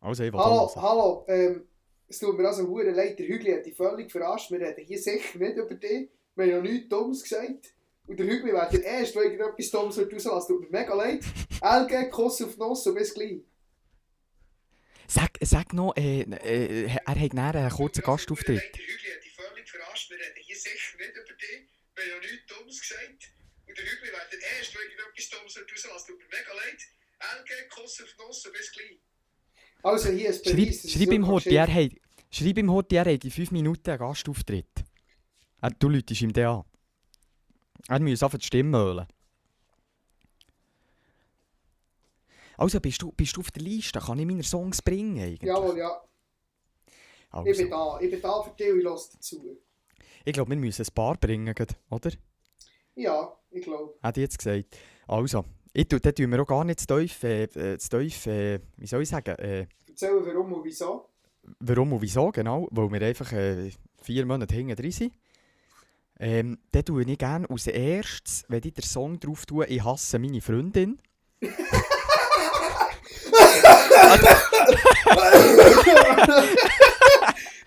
Also, 0.00 0.22
ich 0.22 0.32
Hallo, 0.32 0.70
hallo, 0.76 1.24
ähm, 1.28 1.66
es 2.06 2.18
tut 2.18 2.36
mir 2.36 2.46
also 2.46 2.68
hure 2.68 2.90
leid, 2.90 3.18
der 3.18 3.26
Hügli 3.26 3.52
hat 3.52 3.66
dich 3.66 3.74
völlig 3.74 4.12
verarscht. 4.12 4.50
Wir 4.50 4.60
reden 4.60 4.84
hier 4.84 4.98
sicher 4.98 5.38
nicht 5.38 5.56
über 5.56 5.74
dich. 5.74 6.10
Wir 6.34 6.44
haben 6.44 6.50
ja 6.50 6.60
nichts 6.60 6.88
Dummes 6.88 7.22
gesagt. 7.22 7.74
Und 8.06 8.18
der 8.18 8.26
Hügli 8.26 8.52
wäre 8.52 8.68
der 8.70 8.84
Erste, 8.84 9.14
der 9.14 9.30
irgendetwas 9.30 9.70
Dummes 9.70 9.96
wird. 9.96 10.12
Es 10.12 10.24
tut 10.24 10.60
mir 10.60 10.78
mega 10.78 10.94
leid. 10.94 11.24
LG, 11.62 12.10
Kuss 12.10 12.42
auf 12.42 12.56
Nuss 12.58 12.86
und 12.86 12.94
bis 12.94 13.14
gleich. 13.14 13.40
Sag, 15.06 15.38
sag 15.40 15.72
noch, 15.72 15.96
äh, 15.96 16.22
äh, 16.22 16.84
er 16.84 17.20
hat 17.20 17.34
nachher 17.34 17.60
einen 17.60 17.70
kurzen 17.70 18.02
Gastauftritt. 18.02 18.60
Der 18.60 18.82
Hügli 18.82 19.10
hat 19.14 19.24
dich 19.24 19.34
völlig 19.34 19.68
verarscht. 19.68 20.10
Wir 20.10 20.18
reden 20.18 20.42
hier 20.42 20.56
sicher 20.56 20.98
nicht 20.98 21.12
über 21.12 21.36
dich. 21.36 21.63
Wir 21.96 22.04
haben 22.04 22.22
ja 22.22 22.30
nichts 22.30 22.46
Dummes 22.46 22.80
gesagt. 22.80 23.32
Und 23.66 23.78
der 23.78 23.84
Hügli 23.84 24.08
wäre 24.12 24.26
der 24.30 24.40
Erste, 24.58 24.72
der 24.74 24.82
irgendetwas 24.82 25.30
Dummes. 25.30 25.56
Es 25.56 26.04
tut 26.06 26.18
mir 26.18 26.24
mega 26.26 26.52
leid. 26.52 26.80
LG, 27.40 27.68
Kuss 27.70 28.02
auf 28.02 28.14
Nuss 28.18 28.44
und 28.46 28.52
bis 28.52 28.72
gleich. 28.72 29.00
Also 29.82 30.08
hier 30.10 30.30
ist 30.30 30.44
Schreib, 30.44 30.56
Beweis. 30.56 30.80
schreib 30.80 30.86
es 30.86 31.00
ihm 31.00 31.26
wirklich 31.26 31.26
heute, 31.28 31.50
er 31.50 31.74
hat, 31.74 31.92
schreib 32.30 32.58
ihm 32.58 32.70
heute, 32.72 32.96
er 32.96 33.04
hat 33.14 33.24
in 33.24 33.30
5 33.30 33.50
Minuten 33.52 33.90
einen 33.90 33.98
Gastauftritt. 33.98 34.84
Er, 35.60 35.70
du 35.70 35.88
läutest 35.88 36.20
ihm 36.22 36.32
den 36.32 36.46
an. 36.46 36.64
Er 37.88 38.00
muss 38.00 38.22
einfach 38.22 38.38
die 38.38 38.46
Stimme 38.46 38.78
hören. 38.78 39.06
Also, 42.56 42.80
bist 42.80 43.02
du, 43.02 43.12
bist 43.12 43.36
du 43.36 43.40
auf 43.40 43.50
der 43.50 43.62
Liste? 43.62 43.98
Kann 43.98 44.18
ich 44.18 44.26
meine 44.26 44.42
Songs 44.42 44.80
bringen 44.80 45.18
eigentlich? 45.18 45.42
Jawohl, 45.48 45.78
ja. 45.78 46.02
Ich 46.86 47.56
bin 47.58 47.72
Also, 47.72 47.98
da. 47.98 48.00
Ich 48.00 48.10
bin 48.10 48.22
da 48.22 48.42
für 48.42 48.50
dich 48.56 48.70
und 48.72 48.78
ich 48.78 48.84
lasse 48.84 49.12
dazu. 49.14 49.60
Ich 50.24 50.32
glaube, 50.32 50.50
wir 50.50 50.56
müssen 50.56 50.82
ein 50.84 50.94
paar 50.94 51.16
bringen, 51.16 51.54
oder? 51.90 52.10
Ja, 52.94 53.32
ich 53.50 53.62
glaube. 53.62 53.94
Hat 54.02 54.16
jetzt 54.16 54.38
gesagt. 54.38 54.64
Also, 55.06 55.44
ich 55.72 55.88
tu, 55.88 55.98
dann 55.98 56.14
tun 56.14 56.30
wir 56.30 56.40
auch 56.42 56.46
gar 56.46 56.64
nicht 56.64 56.80
zu 56.80 56.86
tief, 56.86 57.22
äh, 57.24 57.44
äh, 57.44 57.78
zu 57.78 57.88
tief 57.98 58.26
äh, 58.26 58.60
wie 58.76 58.86
soll 58.86 59.02
ich 59.02 59.08
sagen, 59.08 59.34
äh, 59.36 59.66
Erzähl 59.88 60.10
warum 60.24 60.52
und 60.52 60.64
wieso. 60.64 61.08
warum 61.60 61.92
und 61.92 62.02
wieso, 62.02 62.30
genau, 62.30 62.68
weil 62.70 62.90
wir 62.92 63.02
einfach 63.06 63.32
äh, 63.32 63.70
vier 64.02 64.24
Monate 64.26 64.54
hinten 64.54 64.76
drin 64.76 64.90
sind. 64.92 65.12
Ähm, 66.18 66.58
dann 66.70 66.84
tue 66.84 67.02
ich 67.02 67.18
gerne 67.18 67.50
als 67.50 67.66
erstes, 67.66 68.44
wenn 68.48 68.62
ich 68.64 68.72
den 68.72 68.84
Song 68.84 69.18
drauf 69.18 69.46
tue, 69.46 69.66
ich 69.66 69.82
hasse 69.84 70.18
meine 70.18 70.40
Freundin. 70.40 71.00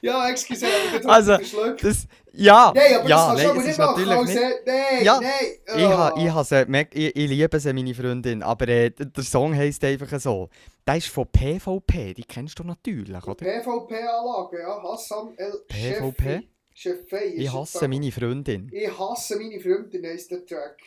ja, 0.02 0.30
excuseer, 0.30 0.70
me 0.70 1.00
habe 1.00 1.10
also. 1.10 1.38
Das, 1.82 2.08
ja, 2.34 2.74
ja, 3.08 3.34
das 3.34 3.44
kannst 3.44 3.56
du 3.56 3.68
nicht 3.68 3.78
machen. 3.78 4.06
Natürlich 4.06 5.04
ja, 5.04 5.20
nein. 5.20 5.34
Ich, 5.76 5.86
ha, 5.86 6.14
ich, 6.16 7.06
ich, 7.06 7.16
ich 7.16 7.30
liebe 7.30 7.60
sie, 7.60 7.74
meine 7.74 7.96
Freundin, 7.96 8.44
aber 8.44 8.68
äh, 8.68 8.92
der 8.92 9.24
Song 9.24 9.56
heisst 9.56 9.84
einfach 9.84 10.20
so. 10.20 10.50
Der 10.86 10.98
ist 10.98 11.08
von 11.08 11.28
PvP, 11.28 12.14
die 12.14 12.24
kennst 12.24 12.60
du 12.60 12.64
natürlich, 12.64 13.26
oder? 13.26 13.36
PvP-Anlage, 13.36 14.60
ja, 14.60 14.84
Hassan 14.84 15.34
El 15.38 15.64
PvP? 15.68 16.48
Chefei. 16.74 17.34
Ich 17.36 17.52
hasse 17.52 17.88
meine 17.88 18.12
Freundin. 18.12 18.70
Ich 18.72 19.00
hasse 19.00 19.36
meine 19.38 19.60
Freundin, 19.60 20.06
heisst 20.06 20.30
der 20.30 20.46
Track. 20.46 20.78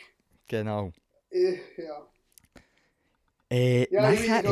Genau. 0.46 0.92
Ja. 1.32 2.06
Äh, 3.50 3.92
ja, 3.92 4.02
nachher, 4.02 4.44
ich, 4.44 4.48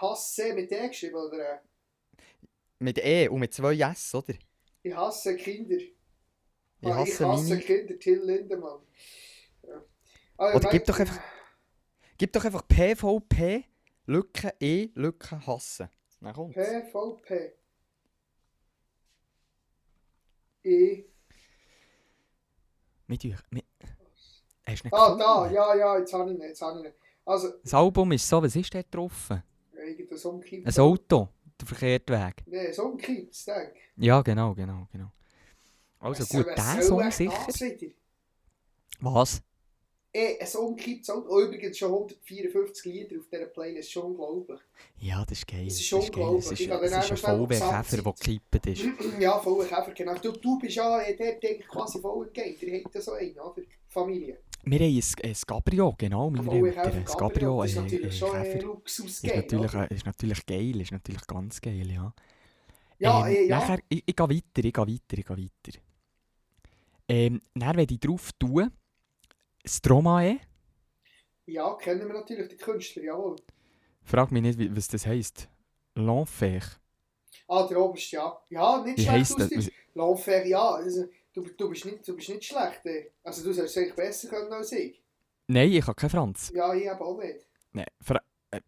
hasse 0.00 0.54
mit 0.54 0.72
ich, 0.72 1.02
ich, 1.04 1.12
Mit 2.78 2.98
E 2.98 3.28
und 3.28 3.40
mit 3.40 3.54
zwei 3.54 3.74
S, 3.76 4.14
oder? 4.14 4.34
Ich 4.82 4.94
hasse 4.94 5.36
Kinder. 5.36 5.76
Ich 5.76 5.92
Ah, 6.82 6.88
ich 6.88 6.94
hasse 7.12 7.26
hasse 7.28 7.48
meine. 7.48 7.60
Kinder, 7.62 7.98
Till 7.98 8.22
Lindemann. 8.22 8.80
Ja. 9.66 9.82
Ah, 10.36 10.50
ja, 10.50 10.56
Oder 10.56 10.68
gib 10.70 10.84
doch 10.84 10.98
einfach- 10.98 11.20
Gib 12.18 12.32
doch 12.32 12.44
einfach 12.44 12.66
PVP, 12.68 13.64
Lücke 14.06 14.54
E, 14.60 14.88
Lücke 14.94 15.46
hassen. 15.46 15.88
Dann 16.20 16.32
kommt's. 16.34 16.54
PVP. 16.56 17.52
E. 20.64 21.04
Mit 23.06 23.24
euch. 23.24 23.34
Mit... 23.50 23.64
Hast 24.66 24.82
du 24.82 24.86
nicht 24.86 24.92
Ah, 24.94 25.14
da, 25.16 25.50
ja, 25.50 25.74
ja, 25.76 25.98
jetzt 25.98 26.12
habe 26.12 26.30
ich 26.32 26.36
ihn, 26.38 26.42
jetzt 26.42 26.60
habe 26.62 26.80
ich 26.80 26.86
ihn. 26.86 26.92
Also, 27.24 27.52
Das 27.62 27.74
Album 27.74 28.12
ist 28.12 28.28
so, 28.28 28.42
was 28.42 28.56
ist 28.56 28.74
dort 28.74 28.92
drauf? 28.94 29.30
Ein 29.30 30.78
Auto, 30.78 31.28
der 31.60 31.66
verkehrte 31.66 32.12
Weg. 32.12 32.42
Nein, 32.46 32.72
Songkind, 32.72 33.46
denke 33.46 33.72
ich. 33.74 34.04
Ja, 34.04 34.22
genau, 34.22 34.54
genau, 34.54 34.86
genau. 34.92 35.12
Also 35.98 36.22
Was 36.22 36.28
gut, 36.28 36.46
was 36.46 36.74
der 36.74 36.82
Song 36.82 37.10
sicher. 37.10 37.46
das? 37.46 37.60
Was? 39.00 39.42
Eh, 40.12 40.38
ein 40.40 40.46
Songkind, 40.46 41.06
oh, 41.10 41.40
übrigens 41.40 41.76
schon 41.76 41.92
154 41.92 42.84
Lieder 42.86 43.18
auf 43.18 43.26
dieser 43.30 43.46
Playlist, 43.46 43.92
schon 43.92 44.04
unglaublich. 44.16 44.60
Ja, 44.98 45.22
das 45.26 45.38
ist 45.38 45.46
geil. 45.46 45.64
Das 45.64 45.74
ist 45.74 45.80
Das 45.80 45.86
schon 45.88 46.00
ist 46.00 46.08
unglaublich. 46.10 46.52
ist, 46.52 46.60
Ich 46.60 46.68
dann 46.68 46.82
ist 46.84 47.10
ein 47.10 47.16
VW-Käfer, 47.18 48.02
der 48.02 48.12
gekippt 48.12 48.66
ist. 48.66 48.84
Ja, 49.20 49.38
voller 49.38 49.66
Käfer, 49.68 49.92
genau. 49.92 50.14
Du, 50.14 50.32
du 50.32 50.58
bist 50.58 50.76
ja 50.76 51.02
eh, 51.02 51.14
dort 51.16 51.44
eigentlich 51.44 51.68
quasi 51.68 52.00
voll 52.00 52.30
Geld. 52.32 52.62
Ihr 52.62 52.82
habt 52.82 52.94
ja 52.94 53.00
so 53.00 53.12
einen, 53.12 53.38
oder? 53.38 53.62
Familie. 53.88 54.38
Wir 54.64 54.80
haben 54.80 54.96
ein, 54.96 55.30
ein 55.30 55.34
Cabrio, 55.46 55.94
genau, 55.96 56.30
meine 56.30 56.50
Eltern. 56.68 56.92
Ein 56.92 57.04
Cabrio, 57.04 57.62
Das 57.62 57.70
ist 57.70 57.76
äh, 57.76 57.80
natürlich 57.82 58.06
äh, 58.06 58.12
schon 58.12 58.36
ein. 58.36 58.60
Luxus 58.60 59.06
Ist 59.06 59.24
natürlich, 59.24 59.74
oder? 59.74 59.90
äh, 59.90 59.94
ist 59.94 60.06
natürlich 60.06 60.46
geil, 60.46 60.80
ist 60.80 60.92
natürlich 60.92 61.26
ganz 61.26 61.60
geil, 61.60 61.90
ja. 61.90 62.12
Ja, 62.98 63.28
ähm, 63.28 63.34
eh, 63.36 63.46
ja. 63.46 63.58
Nachher, 63.58 63.78
ich, 63.88 64.02
ich 64.06 64.16
gehe 64.16 64.28
weiter, 64.28 64.64
ich 64.64 64.72
gehe 64.72 64.72
weiter, 64.74 65.18
ich 65.18 65.26
gehe 65.26 65.36
weiter. 65.36 65.78
Ähm, 67.08 67.40
dann 67.54 67.76
werde 67.76 67.94
ich 67.94 68.00
drauf 68.00 68.32
tun, 68.38 68.70
Stromae. 69.64 70.38
Ja, 71.46 71.74
kennen 71.74 72.08
wir 72.08 72.14
natürlich 72.14 72.48
den 72.48 72.58
Künstler, 72.58 73.04
jawohl. 73.04 73.36
Frag 74.02 74.32
mich 74.32 74.42
nicht, 74.42 74.76
was 74.76 74.88
das 74.88 75.06
heisst. 75.06 75.48
L'Enfer. 75.94 76.62
Ah, 77.48 77.66
der 77.68 77.80
Oberste, 77.80 78.16
ja. 78.16 78.38
Ja, 78.50 78.82
nicht 78.82 79.00
schlecht 79.00 79.32
ausgedrückt. 79.32 79.72
L'Enfer, 79.94 80.44
ja. 80.46 80.70
Also, 80.70 81.04
du, 81.36 81.42
du, 81.42 81.68
bist 81.68 81.84
nicht, 81.84 82.08
du 82.08 82.16
bist 82.16 82.28
nicht 82.30 82.44
schlecht. 82.44 82.84
eh. 82.86 83.10
Also, 83.22 83.44
du 83.44 83.52
sollst 83.52 83.76
eigentlich 83.76 83.94
besser 83.94 84.28
können 84.28 84.52
als 84.52 84.72
ich. 84.72 85.02
Nein, 85.48 85.70
ich 85.70 85.86
habe 85.86 85.94
keinen 85.94 86.10
Franz. 86.10 86.50
Ja, 86.54 86.74
ich 86.74 86.84
eben 86.84 87.00
auch 87.00 87.18
nicht. 87.18 87.46
Nein, 87.72 87.86
fra 88.00 88.20
äh, 88.50 88.60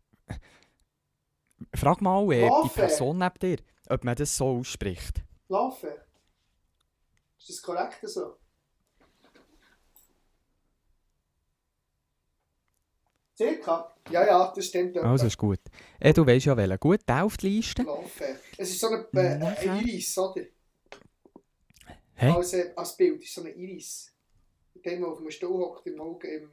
frag 1.74 2.00
mal 2.00 2.30
äh, 2.32 2.48
die? 2.64 2.68
Person 2.68 3.18
neben 3.18 3.38
dir, 3.40 3.56
ob 3.88 4.04
man 4.04 4.14
das 4.14 4.36
so 4.36 4.58
ausspricht. 4.58 5.22
L'Enfer. 5.48 5.94
Ist 7.38 7.48
das 7.48 7.62
korrekt 7.62 7.98
so? 8.02 8.36
Circa? 13.36 13.94
Ja, 14.10 14.26
ja, 14.26 14.52
das 14.54 14.66
stimmt. 14.66 14.96
etwa. 14.96 15.10
Also 15.10 15.26
ist 15.26 15.38
gut. 15.38 15.60
Äh, 16.00 16.12
du 16.12 16.26
weißt 16.26 16.46
ja 16.46 16.56
welchen. 16.56 16.78
Gut, 16.78 17.00
die 17.08 17.48
Liste. 17.48 17.82
L'Enfer. 17.82 18.36
Es 18.56 18.70
ist 18.70 18.80
so 18.80 18.88
eine, 18.88 19.06
äh, 19.14 19.38
Nachher? 19.38 19.72
eine 19.72 19.82
Iris, 19.82 20.18
oder? 20.18 20.42
Hä? 22.18 22.30
Als, 22.30 22.52
äh, 22.52 22.72
als 22.74 22.96
Bild 22.96 23.22
ist 23.22 23.32
so 23.34 23.40
eine 23.42 23.50
Iris. 23.50 24.12
Dem, 24.84 25.00
der 25.00 25.08
auf 25.08 25.18
dem 25.18 25.30
Stuhl 25.30 25.58
hockt, 25.60 25.86
im 25.86 26.00
Auge, 26.00 26.28
im, 26.28 26.50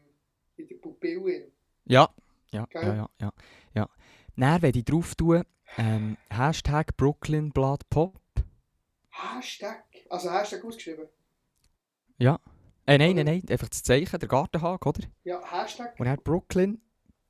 in 0.58 0.68
der 0.68 0.76
Pupille. 0.76 1.52
Ja, 1.86 2.10
ja, 2.52 2.66
Gell? 2.70 2.84
ja, 2.84 2.96
ja, 2.96 3.10
ja, 3.20 3.34
ja. 3.74 3.90
Dann 4.36 4.62
werde 4.62 4.80
ich 4.80 4.86
drauf 4.86 5.16
tun, 5.16 5.44
ähm, 5.78 6.18
Hashtag 6.30 6.96
Brooklyn 6.98 7.52
Blood 7.52 7.90
Pop. 7.90 8.20
Hashtag. 9.10 9.84
Also 10.10 10.32
Hashtag 10.32 10.64
ausgeschrieben. 10.64 11.08
Ja. 12.18 12.40
Äh, 12.86 12.98
nein, 13.00 13.16
nein, 13.16 13.26
nein, 13.26 13.44
einfach 13.50 13.70
das 13.70 13.82
Zeichen, 13.84 14.20
der 14.20 14.30
Gartenhag, 14.30 14.86
oder? 14.86 15.02
Ja, 15.24 15.42
Hashtag 15.52 16.00
Und 16.00 16.06
dann 16.06 16.22
Brooklyn, 16.24 16.82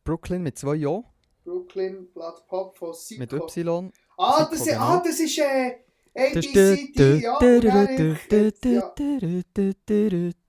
Brooklyn 0.04 0.44
mit 0.44 0.58
zwei 0.58 0.76
Ja, 0.76 1.02
Brooklyn 1.46 2.12
Blood 2.12 2.46
Pop 2.48 2.78
von 2.78 2.92
Psycho. 2.92 3.20
mit 3.22 3.32
Y. 3.34 3.92
Ah, 4.18 4.46
das 4.50 4.60
ist, 4.60 4.68
genau. 4.68 4.82
ah, 4.82 5.02
das 5.04 5.20
ist 5.20 5.38
äh, 5.40 5.78
ABCD, 6.16 7.22
ja. 7.22 7.38
ich-. 7.42 7.66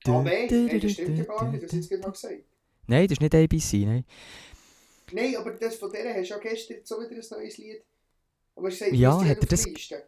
Ah, 0.07 0.21
nein, 0.23 0.47
nein, 0.49 0.79
das 0.79 0.91
stimmt 0.91 1.17
ja 1.17 1.23
gar 1.25 1.51
nicht, 1.51 1.63
das 1.63 1.71
hast 1.73 1.73
du 1.73 1.77
jetzt 1.77 1.89
gerade 1.89 2.11
gesagt. 2.11 2.43
Nein, 2.87 3.07
das 3.07 3.11
ist 3.13 3.21
nicht 3.21 3.35
ABC, 3.35 3.85
nein. 3.85 4.05
Nein, 5.11 5.35
aber 5.35 5.51
das 5.51 5.75
von 5.75 5.91
der 5.91 6.13
hast 6.15 6.29
du 6.29 6.33
ja 6.33 6.39
gestern 6.39 6.77
so 6.83 6.95
wieder 6.99 7.11
ein 7.11 7.23
neues 7.31 7.57
Lied. 7.57 7.83
Aber 8.55 8.67
hast 8.67 8.79
gesagt, 8.79 8.93
Ja, 8.93 9.19
hat 9.23 9.39
er 9.39 9.45
das- 9.45 9.65
Liste. 9.65 10.07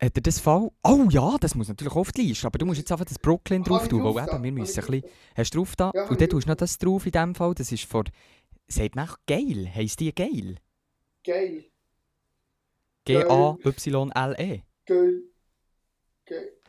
Hat 0.00 0.16
er 0.16 0.20
das 0.22 0.38
Fall? 0.38 0.70
Oh 0.84 1.06
ja, 1.10 1.36
das 1.40 1.56
muss 1.56 1.66
natürlich 1.68 1.94
auf 1.96 2.12
die 2.12 2.22
Liste, 2.22 2.46
aber 2.46 2.58
du 2.58 2.66
musst 2.66 2.78
jetzt 2.78 2.92
einfach 2.92 3.04
das 3.04 3.18
Brooklyn 3.18 3.64
drauf 3.64 3.82
ich 3.84 3.88
tun, 3.88 4.04
weil 4.04 4.28
eben, 4.28 4.44
wir 4.44 4.52
müssen 4.52 4.78
ich 4.78 4.84
ein 4.84 5.00
bisschen... 5.00 5.10
Hast 5.36 5.54
du 5.54 5.58
drauf 5.58 5.74
da? 5.74 5.90
Ja, 5.92 6.04
Und 6.04 6.12
ich 6.12 6.18
dann 6.18 6.28
tust 6.28 6.46
du 6.46 6.50
noch 6.50 6.56
das 6.56 6.78
drauf 6.78 7.04
in 7.06 7.12
dem 7.12 7.34
Fall, 7.34 7.54
das 7.54 7.72
ist 7.72 7.84
vor... 7.84 8.04
Sagt 8.68 8.94
man 8.94 9.08
auch 9.08 9.16
geil? 9.26 9.68
Heisst 9.74 9.98
die 9.98 10.14
geil? 10.14 10.56
Geil, 11.24 11.64
G-A-Y-L-E. 13.06 14.62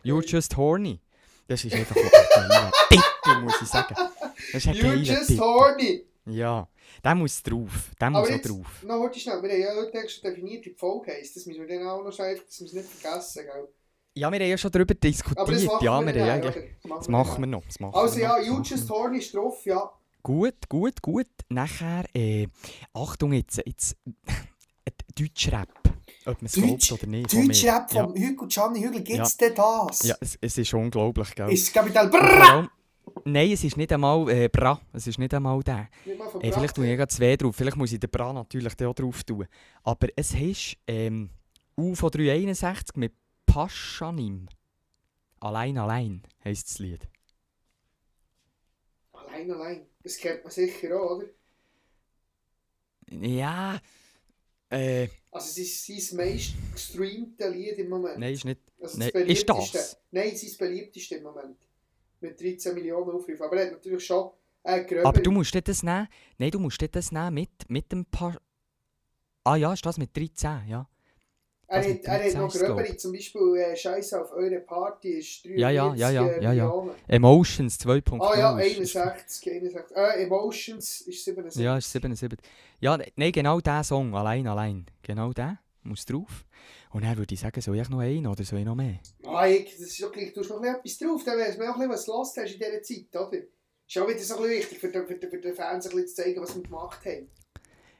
You're 0.04 0.24
just 0.26 0.56
horny. 0.56 1.00
Das 1.48 1.64
ist 1.66 1.74
einfach 1.74 1.96
ein 1.96 2.04
geiler 2.50 2.72
Titel, 2.90 3.40
muss 3.42 3.62
ich 3.62 3.68
sagen. 3.68 3.96
Das 3.96 4.54
ist 4.54 4.68
ein 4.68 4.76
You're 4.76 4.94
just 4.96 5.28
Titel. 5.28 5.42
horny. 5.42 6.06
Ja, 6.26 6.68
der 7.04 7.16
muss 7.16 7.42
drauf. 7.42 7.92
Der 8.00 8.10
muss 8.12 8.30
auch 8.30 8.38
drauf. 8.42 8.84
noch 8.84 9.00
heute 9.00 9.20
schnell, 9.20 9.42
wir 9.42 9.50
haben 9.50 9.60
ja 9.60 9.76
heute 9.76 10.08
schon 10.10 10.22
definiert, 10.30 10.66
wie 10.66 10.70
die 10.70 10.76
Folge 10.76 11.12
heisst. 11.12 11.36
Das 11.36 11.46
müssen 11.48 11.68
wir 11.68 11.80
dann 11.80 11.88
auch 11.88 12.04
noch 12.04 12.12
schnell, 12.14 12.40
das 12.46 12.60
müssen 12.62 12.76
wir 12.76 12.82
nicht 12.84 12.94
vergessen, 12.94 13.46
gell? 13.46 13.68
Ja, 14.16 14.32
wir 14.32 14.40
haben 14.40 14.50
ja 14.50 14.58
schon 14.58 14.72
darüber 14.72 14.94
diskutiert. 14.94 15.82
Ja, 15.82 15.82
wir 15.82 15.92
haben 15.92 16.08
eigentlich... 16.08 16.78
Das 16.84 17.08
machen 17.08 17.42
wir 17.42 17.48
noch. 17.48 17.66
Das 17.66 17.80
machen 17.80 17.96
Also 17.96 18.18
wir 18.18 18.24
ja, 18.24 18.40
You 18.42 18.62
Just 18.62 18.90
Horny 18.90 19.20
ist 19.20 19.34
drauf, 19.34 19.66
ja. 19.66 19.90
Gut, 20.22 20.68
gut, 20.68 21.02
gut. 21.02 21.28
Nachher, 21.48 22.04
äh, 22.14 22.48
Achtung 22.94 23.34
jetzt, 23.34 23.62
jetzt 23.66 23.96
Deutschrap. 25.18 25.70
Ob 26.30 26.42
man 26.42 26.46
es 26.46 26.54
glaubt 26.54 26.72
Deutsch- 26.72 26.92
oder 26.92 27.08
nicht. 27.08 27.32
von 27.32 27.40
mir. 27.40 27.48
Deutschrap 27.48 27.94
ja. 27.94 28.08
Hugo 28.08 28.48
Gianni 28.48 28.82
Hügel, 28.82 29.02
gibt's 29.02 29.38
denn 29.38 29.56
das? 29.56 30.04
Ja, 30.04 30.16
es, 30.20 30.38
es 30.42 30.58
ist 30.58 30.74
unglaublich, 30.74 31.34
gell? 31.36 31.52
Ist 31.52 31.68
das 31.68 31.74
Kapital 31.74 32.10
Brrrr! 32.10 32.70
nein, 33.26 33.52
es 33.52 33.64
ist 33.64 33.78
nicht 33.78 33.92
einmal 33.92 34.30
äh, 34.30 34.48
Bra. 34.50 34.80
Es 34.94 35.08
ist 35.08 35.20
nicht 35.20 35.34
einmal 35.34 35.62
der. 35.64 35.90
Von 36.32 36.42
Äh, 36.42 36.52
vielleicht 36.52 36.76
tue 36.76 36.90
ich 36.90 36.98
gerade 36.98 37.12
zwei 37.12 37.36
drauf. 37.36 37.56
Vielleicht 37.56 37.78
muss 37.78 37.92
ich 37.92 38.00
den 38.00 38.10
Bra 38.10 38.34
natürlich 38.34 38.74
auch 38.86 38.94
drauf 38.94 39.24
tun. 39.24 39.48
Aber 39.84 40.08
es 40.16 40.34
ist 40.34 40.78
ähm, 40.88 41.30
U 41.78 41.96
von 41.96 42.12
361 42.12 42.96
mit 42.98 43.14
Paschanim. 43.46 44.48
Allein, 45.40 45.78
allein 45.78 46.24
heisst 46.44 46.70
das 46.70 46.80
Lied. 46.80 47.08
Allein, 49.14 49.52
allein. 49.52 49.86
Das 50.04 50.18
kennt 50.18 50.44
man 50.44 50.52
sicher 50.52 50.96
auch, 51.00 51.18
oder? 51.18 51.28
Ja. 53.12 53.80
Äh, 54.70 55.08
Also 55.32 55.62
es 55.62 55.88
ist 55.90 56.10
sein 56.10 56.18
meist 56.18 56.54
gestreamte 56.74 57.50
Lied 57.50 57.78
im 57.80 57.90
Moment. 57.90 58.20
nein, 58.20 58.34
ist 58.34 58.46
nicht. 58.46 58.60
also 58.82 58.98
nein, 58.98 59.12
das 59.14 59.24
ist 59.28 59.50
das? 59.50 59.98
Nein, 60.12 60.36
sein 60.36 60.52
beliebteste 60.58 61.16
im 61.16 61.24
Moment. 61.24 61.58
Mit 62.22 62.40
13 62.40 62.74
Millionen 62.74 63.12
Aufrufen. 63.12 63.42
Aber 63.42 63.58
er 63.58 63.66
hat 63.68 63.72
natürlich 63.74 64.06
schon 64.06 64.32
äh, 64.64 64.84
gröber. 64.84 65.08
Aber 65.10 65.22
du 65.22 65.32
musst 65.32 65.56
das 65.56 65.84
nehmen. 65.84 66.08
Nein, 66.38 66.52
du 66.52 66.60
musst 66.60 66.84
das 66.92 67.12
nehmen 67.12 67.34
mit, 67.34 67.70
mit 67.70 67.92
dem 67.92 68.06
Pa. 68.06 68.36
Ah 69.44 69.56
ja, 69.56 69.74
ist 69.74 69.86
das 69.86 69.98
mit 69.98 70.16
13, 70.16 70.68
ja. 70.68 70.88
Er, 71.70 71.80
hat, 71.82 71.88
mit 71.88 72.06
er 72.06 72.14
hat 72.14 72.22
13 72.22 72.42
noch 72.42 72.54
gröbere, 72.54 72.98
zum 72.98 73.12
Beispiel 73.14 73.56
äh, 73.58 73.76
Scheiße 73.76 74.22
auf 74.22 74.32
eure 74.34 74.60
Party 74.60 75.10
ist 75.20 75.46
43 75.46 75.58
Ja, 75.60 75.70
ja, 75.70 75.94
ja, 75.96 76.10
ja, 76.10 76.28
äh, 76.28 76.44
ja, 76.44 76.54
ja. 76.54 76.74
Emotions 77.08 77.80
2.0. 77.80 78.20
Ah 78.22 78.38
ja, 78.40 78.60
ist- 78.60 78.78
ist- 78.80 78.98
61, 78.98 79.52
61. 79.52 79.96
Äh, 79.98 80.24
Emotions 80.24 81.02
ist 81.02 81.24
77. 81.26 81.64
Ja, 81.64 81.78
ist 81.78 81.92
77. 81.92 82.40
Ja, 82.80 82.98
ne- 82.98 83.08
nein, 83.16 83.32
genau 83.32 83.60
der 83.60 83.84
Song, 83.84 84.14
allein, 84.16 84.48
allein. 84.48 84.86
Genau 85.04 85.32
der 85.34 85.60
muss 85.84 86.06
drauf. 86.06 86.46
Und 86.92 87.04
dann 87.04 87.18
würde 87.18 87.34
ich 87.34 87.40
sagen, 87.40 87.62
soll 87.62 87.78
ich 87.80 87.90
noch 87.90 88.00
einen 88.00 88.28
oder 88.28 88.44
soll 88.44 88.60
ich 88.60 88.66
noch 88.66 88.76
mehr? 88.76 89.00
Mike, 89.24 89.72
das 89.80 89.88
ist 89.90 90.02
doch 90.02 90.12
gleich, 90.12 90.34
du 90.34 90.42
hast 90.42 90.50
noch 90.50 90.64
etwas 90.64 90.98
drauf, 90.98 91.24
dann 91.24 91.38
weiss 91.40 91.58
man 91.58 91.70
auch 91.70 91.80
was 91.90 92.06
du 92.06 92.14
hast 92.20 92.38
in 92.38 92.46
dieser 92.46 92.82
Zeit, 92.82 93.16
oder? 93.16 93.38
Ist 93.88 93.98
auch 93.98 94.08
wieder 94.08 94.20
so 94.20 94.36
ein 94.36 94.42
bisschen 94.44 94.58
wichtig, 94.60 94.80
für 94.80 94.90
den, 94.90 95.08
für 95.08 95.16
den, 95.16 95.30
für 95.30 95.40
den 95.40 95.56
Fans 95.56 95.86
ein 95.88 95.92
bisschen 95.92 96.08
zu 96.08 96.16
zeigen, 96.16 96.42
was 96.42 96.56
wir 96.56 96.64
gemacht 96.64 97.04
haben. 97.06 97.28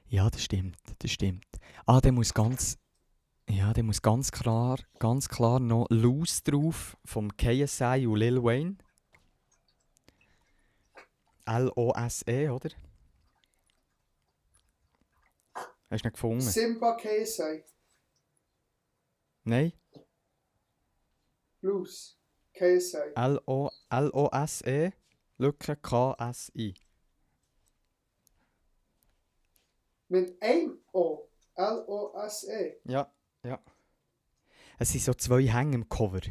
Ja, 0.08 0.30
das 0.30 0.44
stimmt, 0.44 0.78
das 1.00 1.12
stimmt. 1.12 1.46
Ah, 1.86 2.00
der 2.02 2.12
muss 2.12 2.34
ganz, 2.34 2.78
ja, 3.50 3.74
der 3.74 3.84
muss 3.84 4.02
ganz 4.02 4.32
klar, 4.32 4.80
ganz 5.00 5.28
klar 5.30 5.60
noch 5.60 5.88
Loose 5.90 6.42
drauf 6.44 6.98
vom 7.06 7.36
KSI 7.36 8.06
und 8.08 8.18
Lil 8.18 8.44
Wayne. 8.44 8.78
L-O-S-E, 11.46 12.50
oder? 12.50 12.70
Hast 15.90 16.04
du 16.04 16.08
nicht 16.08 16.14
gefunden? 16.14 16.42
Simba 16.42 16.96
KSI, 16.96 17.64
Nein? 19.46 19.74
Blues, 21.62 22.20
KSI. 22.54 23.14
L-O- 23.16 23.72
L-O-S-E, 23.90 24.92
Lücke 25.38 25.76
K-S-I. 25.76 26.76
Mit 30.10 30.42
einem 30.42 30.80
O, 30.94 31.28
L-O-S-E. 31.56 32.80
Ja, 32.86 33.12
ja. 33.44 33.60
Es 34.78 34.92
sind 34.92 35.04
so 35.04 35.14
zwei 35.14 35.44
Hänge 35.44 35.76
im 35.76 35.90
Cover. 35.90 36.22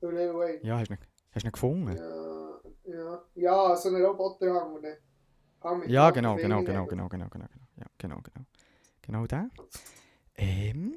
Nein, 0.00 0.34
wait. 0.36 0.64
Ja, 0.64 0.78
hast 0.78 0.88
du 0.88 0.94
ihn, 0.94 1.00
hast 1.32 1.42
du 1.42 1.48
ihn 1.48 1.52
gefunden? 1.52 1.96
Ja, 1.96 2.60
ja. 2.84 3.24
Ja, 3.34 3.76
so 3.76 3.88
ein 3.88 4.02
Roboterhang. 4.04 4.82
Ja, 5.86 6.10
genau, 6.10 6.36
genau, 6.36 6.62
genau, 6.62 6.86
genau, 6.86 7.08
genau, 7.08 7.08
genau, 7.08 7.28
genau. 7.28 7.46
Ja, 7.76 7.86
genau, 7.98 8.20
genau. 8.20 8.46
Genau 9.02 9.26
der. 9.26 9.50
Ähm. 10.36 10.94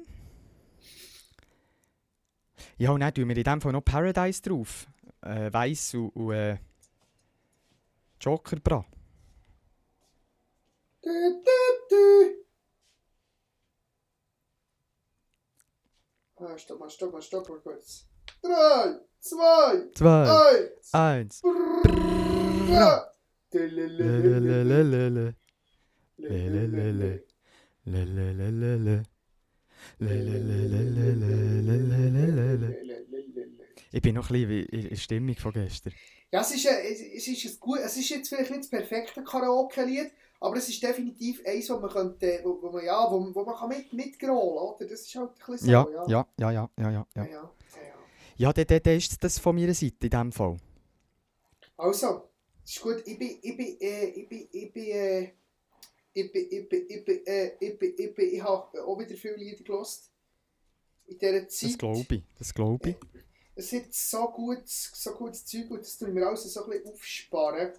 Ja, 2.78 2.90
und 2.92 3.00
dann 3.00 3.12
tun 3.12 3.28
wir 3.28 3.36
in 3.36 3.44
dem 3.44 3.60
Fall 3.60 3.72
noch 3.72 3.84
Paradise 3.84 4.42
drauf. 4.42 4.86
Äh, 5.22 5.52
Weiss 5.52 5.94
und, 5.94 6.10
und 6.10 6.32
äh, 6.32 6.58
Joker 8.20 8.56
Bra. 8.56 8.84
Ah, 16.36 16.56
stopp 16.56 16.80
mal, 16.80 16.90
stopp 16.90 17.12
mal, 17.12 17.22
stopp 17.22 17.48
mal 17.48 17.60
kurz. 17.60 18.06
Drei, 18.42 18.98
zwei, 19.18 19.90
Zwei, 19.94 20.28
eins. 20.30 20.94
eins. 20.94 21.40
Brrrra. 21.42 23.12
Lelelelele. 23.52 25.34
Lelelelele. 26.16 27.24
Lelelelele. 27.86 29.02
Ich 33.92 34.02
bin 34.02 34.14
noch 34.14 34.30
ein 34.30 34.46
bisschen 34.46 34.66
in 34.66 34.88
der 34.88 34.96
Stimmung 34.96 35.34
von 35.36 35.52
gestern. 35.52 35.92
Ja, 36.32 36.40
es 36.42 36.54
ist, 36.54 36.66
ein, 36.68 36.76
es, 36.84 37.00
es, 37.00 37.26
ist 37.26 37.44
ein 37.44 37.60
gut, 37.60 37.80
es 37.80 37.96
ist 37.96 38.08
jetzt 38.08 38.28
vielleicht 38.28 38.50
nicht 38.50 38.62
das 38.62 38.70
perfekte 38.70 39.24
Karaoke-Lied, 39.24 40.12
aber 40.40 40.56
es 40.56 40.68
ist 40.70 40.82
definitiv 40.82 41.44
eins, 41.46 41.68
wo 41.68 41.78
man, 41.78 41.90
könnte, 41.90 42.40
wo, 42.42 42.58
wo 42.62 42.70
man, 42.70 42.84
ja, 42.84 43.06
wo, 43.10 43.34
wo 43.34 43.44
man 43.44 43.54
kann 43.54 43.68
mit, 43.68 43.92
mitgrollen 43.92 44.58
oder? 44.58 44.86
Das 44.86 45.02
ist 45.02 45.14
halt 45.14 45.30
ein 45.30 45.52
bisschen 45.52 45.58
so, 45.58 45.70
Ja, 45.70 45.86
ja. 45.90 46.06
ja, 46.08 46.28
ja, 46.38 46.50
ja, 46.50 46.70
ja, 46.78 46.90
ja. 46.90 47.06
ja. 47.14 47.24
Ja, 47.24 47.50
ja, 48.36 48.52
dann, 48.54 48.82
dann 48.82 48.96
ist 48.96 49.22
das 49.22 49.38
von 49.38 49.54
meiner 49.54 49.74
Seite 49.74 50.06
in 50.06 50.10
dem 50.10 50.32
Fall. 50.32 50.56
Also, 51.76 52.30
das 52.62 52.70
ist 52.70 52.80
gut. 52.80 53.02
Ich 53.04 53.18
bin, 53.18 53.38
ich 53.42 53.56
bin, 53.56 53.80
äh, 53.80 54.06
ich 54.06 54.28
bin, 54.28 54.48
ich 54.50 54.72
bin, 54.72 54.84
äh, 54.84 55.32
ich 56.14 56.32
bin, 56.32 56.46
ich 56.50 56.68
bin, 56.68 56.86
ich 56.88 57.04
bin, 57.04 57.26
äh, 57.26 57.52
ich 57.60 57.78
bin, 57.78 57.94
ich 57.98 58.14
bin, 58.14 58.34
ich 58.34 58.42
habe 58.42 58.82
auch 58.82 58.98
wieder 58.98 59.14
viele 59.16 59.36
Lieder 59.36 59.62
gelost 59.62 60.10
in 61.06 61.18
dieser 61.18 61.48
Zeit. 61.48 61.70
Das 61.70 61.78
glaube 61.78 62.14
ich, 62.14 62.22
das 62.38 62.54
glaube 62.54 62.88
ich. 62.90 62.96
Es 63.54 63.72
hat 63.72 63.92
so 63.92 64.28
gutes, 64.28 64.90
so 64.94 65.12
gutes 65.12 65.44
Zeug 65.44 65.70
und 65.70 65.80
das 65.80 65.98
tun 65.98 66.14
wir 66.14 66.26
alles 66.26 66.50
so 66.50 66.64
ein 66.64 66.70
bisschen 66.70 66.92
aufsparen. 66.92 67.72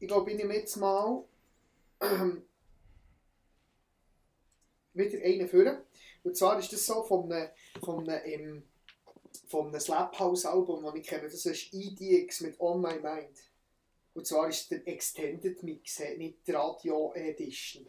Ich 0.00 0.08
glaube, 0.08 0.30
ich 0.30 0.36
nehme 0.36 0.54
jetzt 0.54 0.76
mal 0.76 1.24
ähm, 2.00 2.42
wieder 4.94 5.24
einen 5.24 5.48
führen. 5.48 5.78
Und 6.22 6.36
zwar 6.36 6.58
ist 6.58 6.72
das 6.72 6.86
so 6.86 7.02
von 7.02 7.32
einem, 7.32 7.48
von 7.82 8.08
einem, 8.08 8.24
ähm, 8.26 8.62
von 9.48 9.68
einem 9.68 9.80
Slap 9.80 10.18
House 10.18 10.46
Album, 10.46 10.84
das 10.84 10.94
ich 10.94 11.06
kenne. 11.06 11.24
Das 11.24 11.44
ist 11.44 11.72
EDX 11.72 12.42
mit 12.42 12.60
On 12.60 12.80
My 12.80 12.94
Mind. 12.94 13.38
Und 14.14 14.26
zwar 14.26 14.48
ist 14.48 14.70
der 14.70 14.86
Extended 14.86 15.62
Mix, 15.62 16.00
nicht 16.16 16.46
die 16.46 16.50
Radio 16.50 17.12
Edition. 17.14 17.86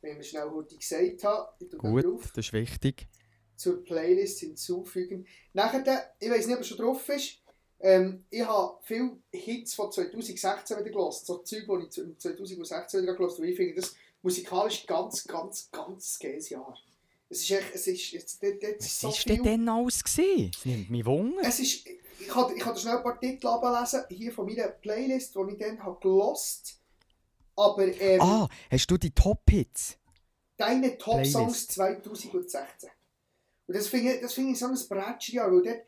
Wenn 0.00 0.20
ich 0.20 0.28
schnell 0.28 0.50
heute 0.50 0.76
gesagt 0.76 1.24
habe, 1.24 1.52
ich 1.58 1.70
Gut, 1.78 2.04
drauf 2.04 2.32
das 2.34 2.46
ist 2.46 2.52
wichtig. 2.52 3.08
zur 3.56 3.82
Playlist 3.82 4.40
hinzufügen. 4.40 5.26
Nachher, 5.54 6.14
ich 6.20 6.30
weiß 6.30 6.46
nicht, 6.46 6.54
ob 6.56 6.60
er 6.60 6.64
schon 6.64 6.76
drauf 6.76 7.08
ist, 7.08 7.38
ähm, 7.84 8.24
ich 8.30 8.42
habe 8.46 8.78
viele 8.82 9.18
Hits 9.32 9.74
von 9.74 9.92
2016 9.92 10.78
wieder 10.78 10.90
gehört. 10.90 11.14
So 11.14 11.38
Zeug, 11.38 11.64
die 11.68 11.84
ich 11.84 11.90
zu- 11.90 12.16
2016 12.16 13.02
wieder 13.02 13.14
gehört 13.14 13.32
habe. 13.34 13.46
Ich 13.46 13.56
finde 13.56 13.74
das 13.80 13.94
musikalisch 14.22 14.86
ganz, 14.86 15.24
ganz, 15.24 15.70
ganz 15.70 16.18
geiles 16.18 16.48
Jahr. 16.48 16.76
Es 17.28 17.40
ist 17.42 17.50
echt, 17.50 17.74
es 17.74 17.86
ist, 17.86 18.14
es, 18.14 18.38
das, 18.38 18.50
das 18.60 18.70
Was 18.78 18.86
ist 18.86 19.00
so 19.00 19.10
viel. 19.12 19.36
denn 19.42 19.66
dann 19.66 19.68
alles? 19.68 20.02
Gewesen? 20.02 20.50
Das 20.52 20.64
nimmt 20.64 20.90
mich 20.90 21.04
Wunder. 21.04 21.42
Es 21.42 21.60
ist, 21.60 21.86
ich 21.86 22.28
kann, 22.28 22.56
ich 22.56 22.62
kann 22.62 22.76
schnell 22.76 22.96
ein 22.98 23.02
paar 23.02 23.20
Titel 23.20 23.46
ablesen, 23.48 24.04
hier 24.08 24.32
von 24.32 24.46
meiner 24.46 24.68
Playlist, 24.68 25.34
die 25.34 25.52
ich 25.52 25.58
dann 25.58 25.82
habe 25.82 25.98
gelost. 26.00 26.78
Aber 27.56 27.86
ähm, 27.86 28.20
Ah, 28.20 28.48
hast 28.70 28.90
du 28.90 28.96
die 28.96 29.10
Top-Hits? 29.10 29.96
deine 30.56 30.96
Top-Songs 30.96 31.66
Playlist. 31.66 31.72
2016. 31.72 32.60
Und 33.66 33.76
das 33.76 33.88
finde 33.88 34.14
ich, 34.14 34.20
das 34.20 34.32
finde 34.34 34.52
ich 34.52 34.58
so 34.58 34.66
ein 34.66 34.78
Bretschjahr, 34.88 35.50
weil 35.52 35.62
dort, 35.62 35.80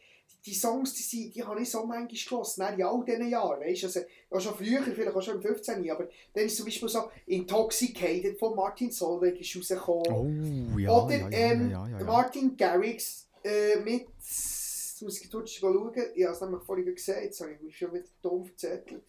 die, 0.46 0.54
Songs, 0.54 0.94
die, 0.94 1.02
sind- 1.02 1.34
die 1.34 1.42
habe 1.44 1.60
ich 1.60 1.70
so 1.70 1.84
manchmal 1.84 2.06
gehört, 2.06 2.56
in 2.78 2.84
all 2.84 3.04
diesen 3.04 3.28
Jahren, 3.28 3.60
weißt 3.60 3.82
du, 3.82 3.86
also, 3.86 4.00
auch 4.30 4.40
schon 4.40 4.54
früher, 4.54 4.82
vielleicht 4.82 5.14
auch 5.14 5.20
schon 5.22 5.34
im 5.36 5.42
15. 5.42 5.84
Jahr, 5.84 5.96
aber 5.98 6.08
dann 6.32 6.44
ist 6.44 6.56
zum 6.56 6.64
Beispiel 6.66 6.88
so 6.88 7.10
Intoxicated 7.26 8.38
von 8.38 8.54
Martin 8.54 8.90
Solveig 8.92 9.38
ist 9.40 9.56
rausgekommen. 9.56 10.72
Oh, 10.74 10.78
ja, 10.78 10.90
Oder 10.90 11.16
ja, 11.16 11.28
ja, 11.28 11.36
ähm, 11.36 11.70
ja, 11.70 11.88
ja, 11.88 11.98
ja. 11.98 12.04
Martin 12.04 12.56
Garrix 12.56 13.28
äh, 13.42 13.76
mit, 13.80 14.06
jetzt 14.18 15.02
muss 15.02 15.20
ich 15.20 15.30
kurz 15.30 15.50
schauen, 15.50 15.92
ich 16.14 16.24
habe 16.24 16.34
es 16.34 16.40
nämlich 16.40 16.62
vorhin 16.62 16.94
gesehen, 16.94 17.24
jetzt 17.24 17.40
habe 17.40 17.52
ich 17.52 17.60
mich 17.60 17.76
schon 17.76 17.92
wieder 17.92 18.04
dumm 18.22 18.44
verzettelt. 18.44 19.02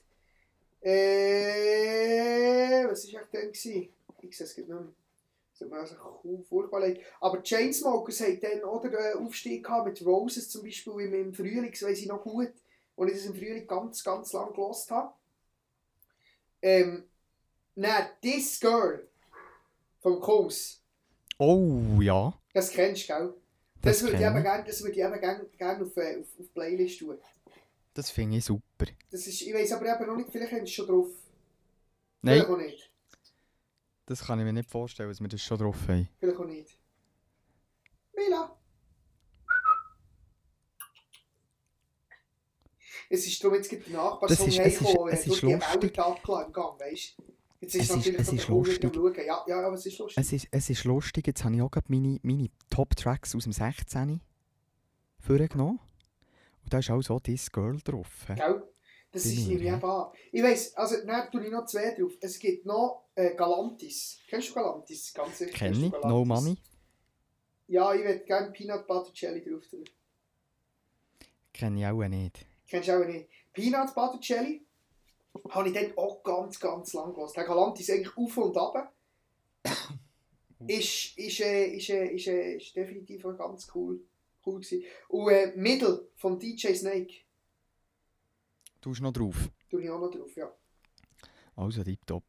Äh, 1.57 2.85
was 2.89 3.11
war 3.13 3.21
denn? 3.33 3.51
Gewesen? 3.51 3.89
Ich 4.21 4.35
sehe 4.37 4.45
es 4.47 4.57
nicht 4.57 4.67
mehr. 4.67 4.87
Das 5.57 5.67
tut 5.67 5.71
mir 5.71 5.79
also 5.79 5.95
cool, 6.23 6.43
furchtbar 6.47 6.81
leid. 6.81 6.99
Aber 7.19 7.41
Chainsmokers 7.41 8.21
haben 8.21 8.39
dann 8.39 8.63
oder 8.63 8.91
äh, 8.93 9.13
Aufstieg 9.15 9.65
gehabt 9.65 9.87
mit 9.87 10.05
Roses 10.05 10.49
zum 10.49 10.61
Beispiel 10.63 10.93
im, 10.99 11.13
im 11.15 11.33
Frühling, 11.33 11.71
das 11.71 11.81
weiss 11.81 11.99
ich 11.99 12.05
noch 12.05 12.21
gut, 12.21 12.53
wo 12.95 13.05
ich 13.05 13.13
das 13.13 13.25
im 13.25 13.33
Frühling 13.33 13.65
ganz, 13.65 14.03
ganz 14.03 14.33
lang 14.33 14.53
gelost 14.53 14.91
habe. 14.91 15.13
Ähm, 16.61 17.05
nein, 17.73 18.07
This 18.21 18.59
Girl 18.59 19.07
vom 19.99 20.19
Kurs, 20.19 20.83
Oh, 21.39 21.81
ja. 22.01 22.33
das 22.53 22.69
kennst 22.69 23.09
du, 23.09 23.13
gell? 23.13 23.33
Das, 23.81 23.99
Das 23.99 24.03
würde 24.03 24.15
ich 24.17 24.23
eben 24.23 24.43
gerne 24.43 24.67
eben 24.67 25.21
gerne, 25.21 25.45
gerne 25.57 25.85
auf, 25.85 25.97
äh, 25.97 26.19
auf, 26.19 26.27
auf 26.39 26.53
Playlist 26.53 26.99
tun. 26.99 27.17
Das 27.95 28.11
finde 28.11 28.37
ich 28.37 28.45
super. 28.45 28.85
Das 29.09 29.25
ist, 29.25 29.41
ich 29.41 29.53
weiß 29.53 29.71
aber 29.71 29.91
eben 29.91 30.05
noch 30.05 30.17
nicht, 30.17 30.29
vielleicht 30.29 30.51
haben 30.51 30.65
sie 30.67 30.71
schon 30.71 30.87
drauf. 30.87 31.07
Nein, 32.21 32.35
Vielleicht 32.35 32.49
auch 32.49 32.57
nicht. 32.57 32.91
Das 34.07 34.25
kann 34.25 34.39
ich 34.39 34.45
mir 34.45 34.53
nicht 34.53 34.69
vorstellen, 34.69 35.09
dass 35.09 35.21
wir 35.21 35.27
das 35.27 35.41
schon 35.41 35.59
drauf 35.59 35.77
haben. 35.87 36.09
Vielleicht 36.19 36.39
auch 36.39 36.45
nicht. 36.45 36.79
Mila! 38.15 38.57
Es 43.09 43.25
ist 43.25 43.41
darum 43.43 43.55
jetzt 43.55 43.69
gerade 43.69 43.83
der 43.83 43.93
Nachbarsong 43.93 44.27
Das 44.37 44.47
ist- 44.47 44.59
es 44.59 44.81
ist- 44.81 44.81
es 44.81 44.87
äh, 44.87 44.89
durch 44.89 45.13
ist 45.13 45.41
die 45.41 45.51
im 45.51 45.59
Gang, 46.53 46.79
weißt 46.79 47.19
du? 47.19 47.23
Jetzt 47.59 47.75
ist 47.75 47.89
Es 47.89 47.95
ist- 48.05 48.19
es 48.19 48.33
ist 48.33 48.47
lustig. 48.49 48.91
Schauen. 48.93 49.15
Ja, 49.25 49.43
ja, 49.47 49.59
aber 49.65 49.75
es 49.75 49.85
ist 49.85 49.97
lustig. 49.97 50.17
Es 50.23 50.33
ist, 50.33 50.47
es 50.51 50.69
ist 50.69 50.83
lustig, 50.83 51.25
jetzt 51.27 51.43
habe 51.43 51.55
ich 51.55 51.61
auch 51.61 51.71
gerade 51.71 51.87
meine, 51.89 52.19
meine 52.21 52.49
Top-Tracks 52.69 53.33
aus 53.35 53.43
dem 53.43 53.53
16. 53.53 54.21
vorgenommen. 55.19 55.79
Und 56.63 56.73
da 56.73 56.79
ist 56.79 56.89
auch 56.91 57.01
so 57.01 57.19
«This 57.19 57.51
Girl» 57.51 57.79
drauf. 57.83 58.25
Gell? 58.35 58.63
Das 59.11 59.23
Bei 59.23 59.29
ist 59.29 59.47
mir, 59.47 59.61
ja. 59.61 59.77
an. 59.77 60.11
Ich 60.31 60.43
weiss, 60.43 60.75
also, 60.75 60.97
dann 61.05 61.31
tue 61.31 61.45
ich 61.45 61.51
noch 61.51 61.65
zwei 61.65 61.95
drauf. 61.95 62.13
Es 62.19 62.37
gibt 62.37 62.65
noch 62.65 63.05
äh, 63.15 63.35
Galantis. 63.35 64.19
Kennst 64.27 64.49
du 64.49 64.53
Galantis? 64.53 65.13
Ganz 65.13 65.37
sicher. 65.37 65.51
Kenn 65.51 65.83
ich, 65.83 65.91
«No. 66.03 66.25
Money». 66.25 66.57
Ja, 67.67 67.93
ich 67.93 68.03
würde 68.03 68.19
gerne 68.19 68.51
Peanut 68.51 68.87
Butter 68.87 69.11
Jelly 69.13 69.43
drauf 69.43 69.67
tun. 69.67 69.83
Kenne 71.53 71.79
ich 71.79 71.85
auch 71.85 72.07
nicht. 72.07 72.45
Kennst 72.67 72.87
du 72.87 73.01
auch 73.01 73.05
nicht. 73.05 73.27
Peanut 73.53 73.93
Butter 73.95 74.19
Jelly 74.21 74.65
habe 75.49 75.69
ich 75.69 75.73
dann 75.73 75.97
auch 75.97 76.23
ganz, 76.23 76.59
ganz 76.59 76.93
lang 76.93 77.13
gelassen. 77.13 77.33
Der 77.35 77.45
Galantis 77.45 77.89
eigentlich 77.89 78.15
auf 78.15 78.37
und 78.37 78.57
ab. 78.57 78.93
ist, 80.67 81.17
ist, 81.17 81.39
äh, 81.41 81.67
ist, 81.67 81.89
äh, 81.89 82.07
ist, 82.07 82.27
äh, 82.27 82.55
ist 82.55 82.75
definitiv 82.75 83.23
ganz 83.37 83.67
cool, 83.75 83.99
cool 84.45 84.61
gewesen. 84.61 84.83
Und 85.09 85.29
äh, 85.29 85.53
Middle 85.55 86.07
von 86.15 86.39
DJ 86.39 86.73
Snake 86.73 87.13
Du 88.81 88.89
bist 88.91 89.01
noch 89.01 89.11
drauf. 89.13 89.49
tue 89.69 89.83
ich 89.83 89.89
auch 89.89 89.99
noch 89.99 90.11
drauf, 90.11 90.35
ja. 90.35 90.51
Also 91.55 91.83
tipptopp. 91.83 92.23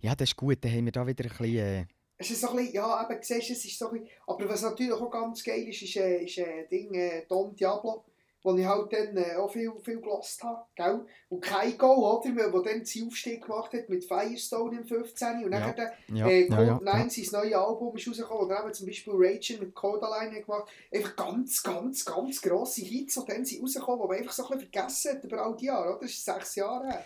Ja, 0.00 0.14
das 0.14 0.30
ist 0.30 0.36
gut. 0.36 0.58
Dann 0.64 0.72
haben 0.72 0.84
wir 0.86 0.92
da 0.92 1.06
wieder 1.06 1.24
ein 1.24 1.28
bisschen... 1.30 1.56
Äh, 1.56 1.86
Es 2.18 2.30
ist 2.30 2.40
so 2.40 2.50
ein 2.50 2.56
bisschen, 2.56 2.74
ja, 2.74 3.08
eben, 3.10 3.22
siehst 3.22 3.48
du, 3.48 3.52
es 3.52 3.64
ist 3.64 3.78
so 3.78 3.88
ein 3.88 4.00
bisschen, 4.00 4.08
aber 4.26 4.48
was 4.48 4.62
natürlich 4.62 4.92
auch 4.92 5.10
ganz 5.10 5.42
geil 5.44 5.68
ist, 5.68 5.82
ist, 5.82 5.96
äh, 5.96 6.24
ist 6.24 6.38
äh, 6.38 6.66
Ding, 6.68 6.92
äh, 6.94 7.26
Don 7.26 7.54
Diablo, 7.54 8.04
wo 8.42 8.54
ich 8.56 8.64
halt 8.66 8.92
dann 8.92 9.16
äh, 9.16 9.36
auch 9.36 9.50
viel, 9.50 9.72
viel 9.82 10.00
gelost 10.00 10.42
habe, 10.42 10.62
gell? 10.74 11.04
Und 11.28 11.40
Keiko, 11.42 11.92
oder, 12.18 12.30
wo- 12.30 12.52
wo 12.54 12.60
dann 12.62 12.82
den 12.84 13.06
Aufstieg 13.06 13.42
gemacht 13.44 13.72
hat 13.72 13.88
mit 13.88 14.04
Firestone 14.04 14.78
im 14.78 14.86
15. 14.86 15.44
Und 15.44 15.50
dann 15.50 15.60
Ja. 15.62 15.66
hat 15.68 15.78
er 15.78 15.92
ja, 16.08 16.26
äh, 16.28 16.48
ja, 16.48 16.56
Code 16.56 16.66
ja, 16.66 16.80
9, 16.80 16.84
ja. 16.84 17.08
sein 17.10 17.40
neues 17.42 17.54
Album 17.54 17.96
ist 17.96 18.08
rausgekommen, 18.08 18.44
oder 18.46 18.62
eben 18.64 18.74
zum 18.74 18.86
Beispiel 18.86 19.12
Rachel 19.16 19.58
mit 19.60 19.74
Codaline 19.74 20.40
gemacht. 20.42 20.70
Einfach 20.92 21.16
ganz, 21.16 21.62
ganz, 21.62 22.04
ganz 22.04 22.40
grosse 22.42 22.80
Hits, 22.82 23.14
die 23.14 23.32
dann 23.32 23.44
sind 23.44 23.62
rausgekommen, 23.62 24.02
die 24.02 24.08
man 24.08 24.16
einfach 24.18 24.32
so 24.32 24.42
ein 24.44 24.48
bisschen 24.58 24.70
vergessen 24.72 25.16
hat 25.16 25.24
über 25.24 25.42
all 25.44 25.56
die 25.56 25.66
Jahre, 25.66 25.90
oder? 25.90 26.00
Das 26.00 26.10
ist 26.10 26.24
sechs 26.24 26.54
Jahre 26.54 26.86
her. 26.88 27.04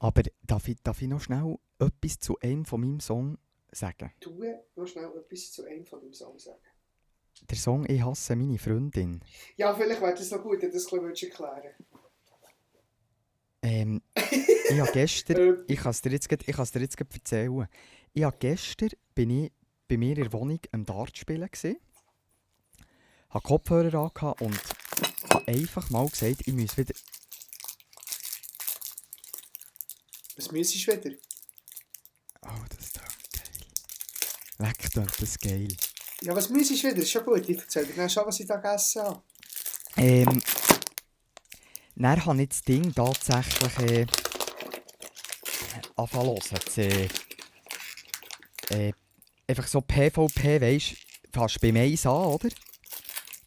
Aber 0.00 0.22
darf 0.46 0.68
ich, 0.68 0.76
darf 0.82 1.02
ich 1.02 1.08
noch 1.08 1.20
schnell 1.20 1.56
etwas 1.78 2.18
zu 2.20 2.38
einem 2.40 2.64
von 2.64 2.80
meinem 2.80 3.00
Song 3.00 3.36
sagen? 3.72 4.12
Tu 4.20 4.30
noch 4.76 4.86
schnell 4.86 5.10
etwas 5.16 5.52
zu 5.52 5.64
einem 5.64 5.84
von 5.84 6.00
dem 6.00 6.12
Song 6.14 6.38
sagen. 6.38 6.58
Der 7.48 7.56
Song 7.56 7.86
«Ich 7.86 8.02
hasse 8.02 8.36
meine 8.36 8.58
Freundin». 8.58 9.20
Ja, 9.56 9.74
vielleicht 9.74 10.00
wäre 10.00 10.14
das 10.14 10.30
noch 10.30 10.42
gut, 10.42 10.60
wenn 10.62 10.70
du 10.70 10.74
das 10.76 10.92
ein 10.92 11.08
bisschen 11.10 11.30
erklären 11.30 11.74
Ähm, 13.62 14.02
ich 14.70 14.80
habe 14.80 14.92
gestern, 14.92 15.36
Ähm. 15.36 15.64
ich 15.66 15.78
kann 15.78 15.90
es 15.90 16.02
dir 16.02 16.10
jetzt, 16.12 16.30
ich 16.30 16.56
dir 16.70 16.80
jetzt 16.80 17.00
erzählen, 17.00 17.68
ich 18.12 18.22
habe 18.24 18.36
gestern 18.38 18.90
bin 19.14 19.30
ich 19.30 19.52
bei 19.88 19.96
mir 19.96 20.16
in 20.16 20.24
der 20.24 20.32
Wohnung 20.32 20.60
am 20.72 20.84
Dart 20.84 21.16
spielen 21.16 21.48
gesehen. 21.50 21.78
Habe 23.30 23.46
Kopfhörer 23.46 23.98
angehabt 23.98 24.42
und 24.42 24.58
habe 25.32 25.48
einfach 25.48 25.90
mal 25.90 26.08
gesagt, 26.08 26.46
ich 26.46 26.52
muss 26.52 26.76
wieder. 26.76 26.94
Was 30.36 30.50
müsstest 30.52 30.86
du 30.86 31.04
wieder? 31.04 31.16
Oh, 32.42 32.64
das 32.68 32.86
ist 32.86 32.96
doch 32.96 33.02
geil. 34.58 34.74
Doch, 34.94 35.10
das 35.16 35.22
ist 35.22 35.40
geil. 35.40 35.68
Ja, 36.22 36.34
was 36.34 36.48
müsstest 36.48 36.82
du 36.82 36.88
wieder? 36.88 36.98
Ist 36.98 37.10
schon 37.10 37.24
gut. 37.24 37.48
Ich 37.48 37.58
erzähle 37.58 37.86
dir 37.86 38.08
schon, 38.08 38.26
was 38.26 38.40
ich 38.40 38.46
da 38.46 38.56
gegessen 38.56 39.02
habe. 39.02 39.22
Ähm. 39.96 40.42
Dann 42.00 42.24
habe 42.24 42.42
ich 42.42 42.48
das 42.50 42.62
Ding 42.62 42.94
tatsächlich 42.94 43.78
äh, 43.90 44.06
anfangen 45.96 46.40
zu 46.40 46.80
Äh, 46.80 47.08
äh, 48.70 48.92
einfach 49.48 49.66
so 49.66 49.80
PvP, 49.80 50.60
weisst 50.60 50.92
du, 51.32 51.40
fast 51.40 51.60
beim 51.60 51.76
Eis 51.76 52.06
an, 52.06 52.12
oder? 52.12 52.48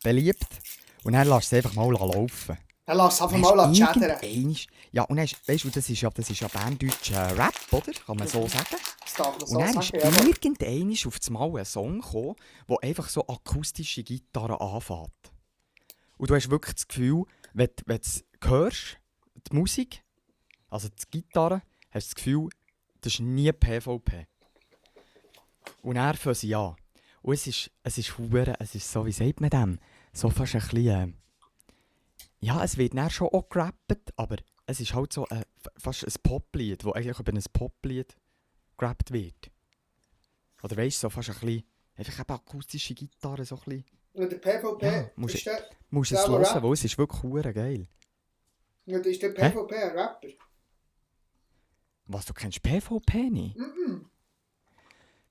Beliebt. 0.03 0.47
Und 1.03 1.13
dann 1.13 1.27
du 1.27 1.35
es 1.35 1.53
einfach 1.53 1.73
mal 1.73 1.91
laufen. 1.91 2.57
Dann 2.85 2.97
lass 2.97 3.15
es 3.15 3.21
einfach 3.21 3.31
Dann 3.31 3.55
mal 3.55 3.73
chattern. 3.73 4.55
Ja, 4.91 5.03
und 5.03 5.15
dann 5.15 5.29
weißt 5.47 5.63
du, 5.63 5.69
das 5.69 5.89
ist 5.89 6.01
ja, 6.01 6.09
das 6.09 6.29
ist 6.29 6.41
ja 6.41 6.47
berndeutscher 6.49 7.37
Rap, 7.37 7.53
oder? 7.71 7.93
Kann 8.05 8.17
man 8.17 8.27
so 8.27 8.47
sagen. 8.47 8.65
Man 9.23 9.39
so 9.47 9.57
Und 9.57 9.61
dann 9.75 9.79
ist. 9.79 9.91
Ja, 9.91 10.25
irgendein 10.25 10.97
auf 11.07 11.19
das 11.19 11.29
Mal 11.29 11.57
ein 11.57 11.65
Song 11.65 12.01
gekommen, 12.01 12.35
wo 12.67 12.77
einfach 12.77 13.09
so 13.09 13.27
akustische 13.27 14.03
Gitarre 14.03 14.59
anfängt. 14.59 15.11
Und 16.17 16.29
du 16.29 16.35
hast 16.35 16.49
wirklich 16.49 16.75
das 16.75 16.87
Gefühl, 16.87 17.23
wenn, 17.53 17.67
du- 17.75 17.83
wenn 17.87 17.97
du 17.97 18.01
es 18.03 18.23
hörst, 18.43 18.97
die 19.51 19.55
Musik, 19.55 20.03
also 20.69 20.87
die 20.89 21.19
Gitarre, 21.21 21.61
hast 21.89 22.07
du 22.07 22.09
das 22.09 22.15
Gefühl, 22.15 22.49
das 23.01 23.13
ist 23.13 23.19
nie 23.19 23.51
PvP. 23.51 24.27
Und 25.81 25.95
dann 25.95 26.15
fangen 26.15 26.35
sie 26.35 26.53
an. 26.55 26.75
Und 27.21 27.33
es 27.33 27.47
ist, 27.47 27.71
es 27.83 27.97
ist 27.97 28.17
hure, 28.17 28.55
es 28.59 28.75
ist 28.75 28.91
so, 28.91 29.05
wie 29.05 29.11
sagt 29.11 29.41
man 29.41 29.49
dem? 29.49 29.79
So 30.13 30.29
fast 30.29 30.55
ein 30.55 30.61
bisschen, 30.61 30.87
äh, 30.87 31.13
ja, 32.39 32.63
es 32.63 32.77
wird 32.77 32.95
dann 32.95 33.09
schon 33.09 33.27
auch 33.29 33.47
gerappt, 33.49 34.13
aber 34.15 34.37
es 34.65 34.79
ist 34.79 34.93
halt 34.93 35.13
so 35.13 35.27
äh, 35.27 35.43
fast 35.77 36.03
ein 36.05 36.13
Poplied, 36.23 36.83
das 36.83 36.93
eigentlich 36.93 37.19
über 37.19 37.31
ein 37.33 37.43
Poplied 37.53 38.15
gerappt 38.81 39.11
wird. 39.11 39.51
Oder 40.63 40.77
weißt 40.77 40.97
du, 41.03 41.07
so 41.07 41.09
fast 41.09 41.29
ein 41.29 41.35
bisschen, 41.35 41.63
einfach 41.95 42.19
eben 42.19 42.33
akustische 42.33 42.93
Gitarre, 42.95 43.45
so 43.45 43.55
ein 43.55 43.61
bisschen. 43.63 43.85
Und 44.13 44.31
der 44.31 44.37
PvP 44.39 44.85
Ja, 44.85 45.09
musst 45.15 45.35
ist, 45.35 45.45
der, 45.45 45.69
Musst 45.91 46.11
du 46.11 46.15
Ja, 46.15 46.21
es 46.23 46.27
hören, 46.29 46.43
Rap- 46.43 46.63
weil 46.63 46.73
es 46.73 46.83
ist 46.83 46.97
wirklich 46.97 47.23
hure 47.23 47.53
geil. 47.53 47.87
und 48.85 49.05
ist 49.05 49.21
der 49.21 49.29
PvP 49.29 49.75
ein 49.75 49.97
Rapper? 49.97 50.27
Was, 52.07 52.25
du 52.25 52.33
kennst 52.33 52.61
PvP 52.61 53.29
nicht? 53.29 53.55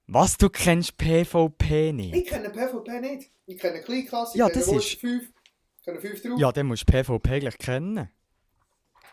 Was, 0.07 0.36
du 0.38 0.48
kennst 0.48 0.96
PvP 0.96 1.92
nicht? 1.92 2.14
Ich 2.16 2.26
kenne 2.28 2.51
PvP 2.51 3.01
nicht. 3.01 3.30
Ich 3.46 3.59
kenne 3.59 3.80
Kleinklasse, 3.82 4.32
ich 4.34 4.38
Ja, 4.38 4.48
kenne 4.48 4.61
das 4.61 4.68
Wurst 4.68 4.92
ist- 4.94 5.01
5, 5.01 5.32
ich 5.78 5.84
kenne 5.84 6.01
5 6.01 6.22
drauf. 6.22 6.38
Ja, 6.40 6.53
dann 6.53 6.66
musst 6.66 6.82
du 6.88 6.92
PvP 6.92 7.40
gleich 7.40 7.59
kennen. 7.59 8.09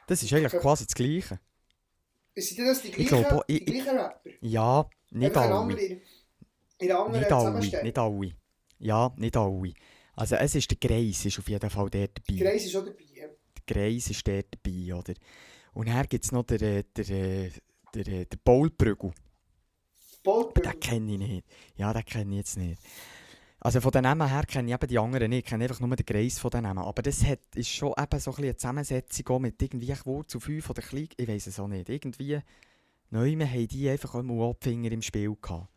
Das 0.07 0.23
ist 0.23 0.31
eigentlich 0.33 0.59
quasi 0.61 0.85
das 0.85 0.93
Gleiche. 0.95 1.39
Sind 2.41 2.65
das 2.67 2.81
die 2.81 2.89
Ich 2.89 2.93
gleichen, 2.95 3.09
glaube 3.23 3.35
auch, 3.37 3.43
ich- 3.47 3.65
die 3.65 3.73
gleichen 3.73 3.97
Rapper? 3.97 4.29
Ja, 4.41 4.89
nicht 5.11 5.37
alle. 5.37 5.55
andere- 5.55 5.81
In 6.79 6.91
anderen 6.91 7.19
Nicht 7.19 7.31
alle, 7.31 7.83
nicht 7.83 7.97
alle. 7.97 8.31
Ja, 8.79 9.13
nicht 9.17 9.35
alle. 9.37 9.73
Also 10.15 10.35
es 10.35 10.55
ist 10.55 10.69
der 10.69 10.77
Greis 10.77 11.25
ist 11.25 11.39
auf 11.39 11.49
jeden 11.49 11.69
Fall 11.69 11.89
dort 11.89 12.11
dabei. 12.27 12.39
Kreis 12.39 12.65
ist 12.65 12.75
auch 12.75 12.85
dabei. 12.85 13.03
ja. 13.15 13.25
Der 13.27 13.75
Greis 13.75 14.09
ist 14.09 14.27
dort 14.27 14.45
dabei, 14.51 14.93
oder? 14.93 15.13
Und 15.73 15.87
dann 15.89 16.05
gibt 16.07 16.25
es 16.25 16.31
noch 16.31 16.43
den, 16.43 16.59
der, 16.59 17.09
äh, 17.09 17.51
der, 17.95 18.07
äh, 18.07 18.25
der 18.25 18.37
Paulbrügel. 18.43 19.11
Boldbügel. 20.23 20.71
Den 20.71 20.79
kenne 20.79 21.11
ich 21.13 21.17
nicht. 21.19 21.47
Ja, 21.75 21.93
den 21.93 22.03
kenne 22.05 22.31
ich 22.31 22.37
jetzt 22.37 22.57
nicht. 22.57 22.81
Also 23.59 23.81
von 23.81 23.91
den 23.91 24.03
Namen 24.03 24.29
her 24.29 24.43
kenne 24.45 24.69
ich 24.69 24.73
eben 24.75 24.87
die 24.87 24.99
anderen 24.99 25.29
nicht. 25.29 25.45
Ich 25.45 25.49
kenne 25.49 25.63
einfach 25.63 25.79
nur 25.79 25.95
den 25.95 26.05
Kreis 26.05 26.39
von 26.39 26.51
den 26.51 26.63
Namen. 26.63 26.83
Aber 26.83 27.01
das 27.01 27.25
hat, 27.25 27.39
ist 27.55 27.69
schon 27.69 27.93
eben 27.97 28.19
so 28.19 28.31
ein 28.31 28.35
bisschen 28.35 28.43
eine 28.43 28.57
Zusammensetzung 28.57 29.41
mit 29.41 29.61
irgendwie 29.61 29.95
Wurzel 30.05 30.39
5 30.39 30.69
oder 30.69 30.81
Klein. 30.81 31.09
Ich 31.17 31.27
weiß 31.27 31.47
es 31.47 31.59
auch 31.59 31.67
nicht. 31.67 31.89
Irgendwie, 31.89 32.39
Neumen 33.09 33.49
haben 33.49 33.67
die 33.67 33.89
einfach 33.89 34.15
auch 34.15 34.23
mal 34.23 34.55
Finger 34.61 34.91
im 34.91 35.01
Spiel 35.01 35.35
gehabt. 35.41 35.69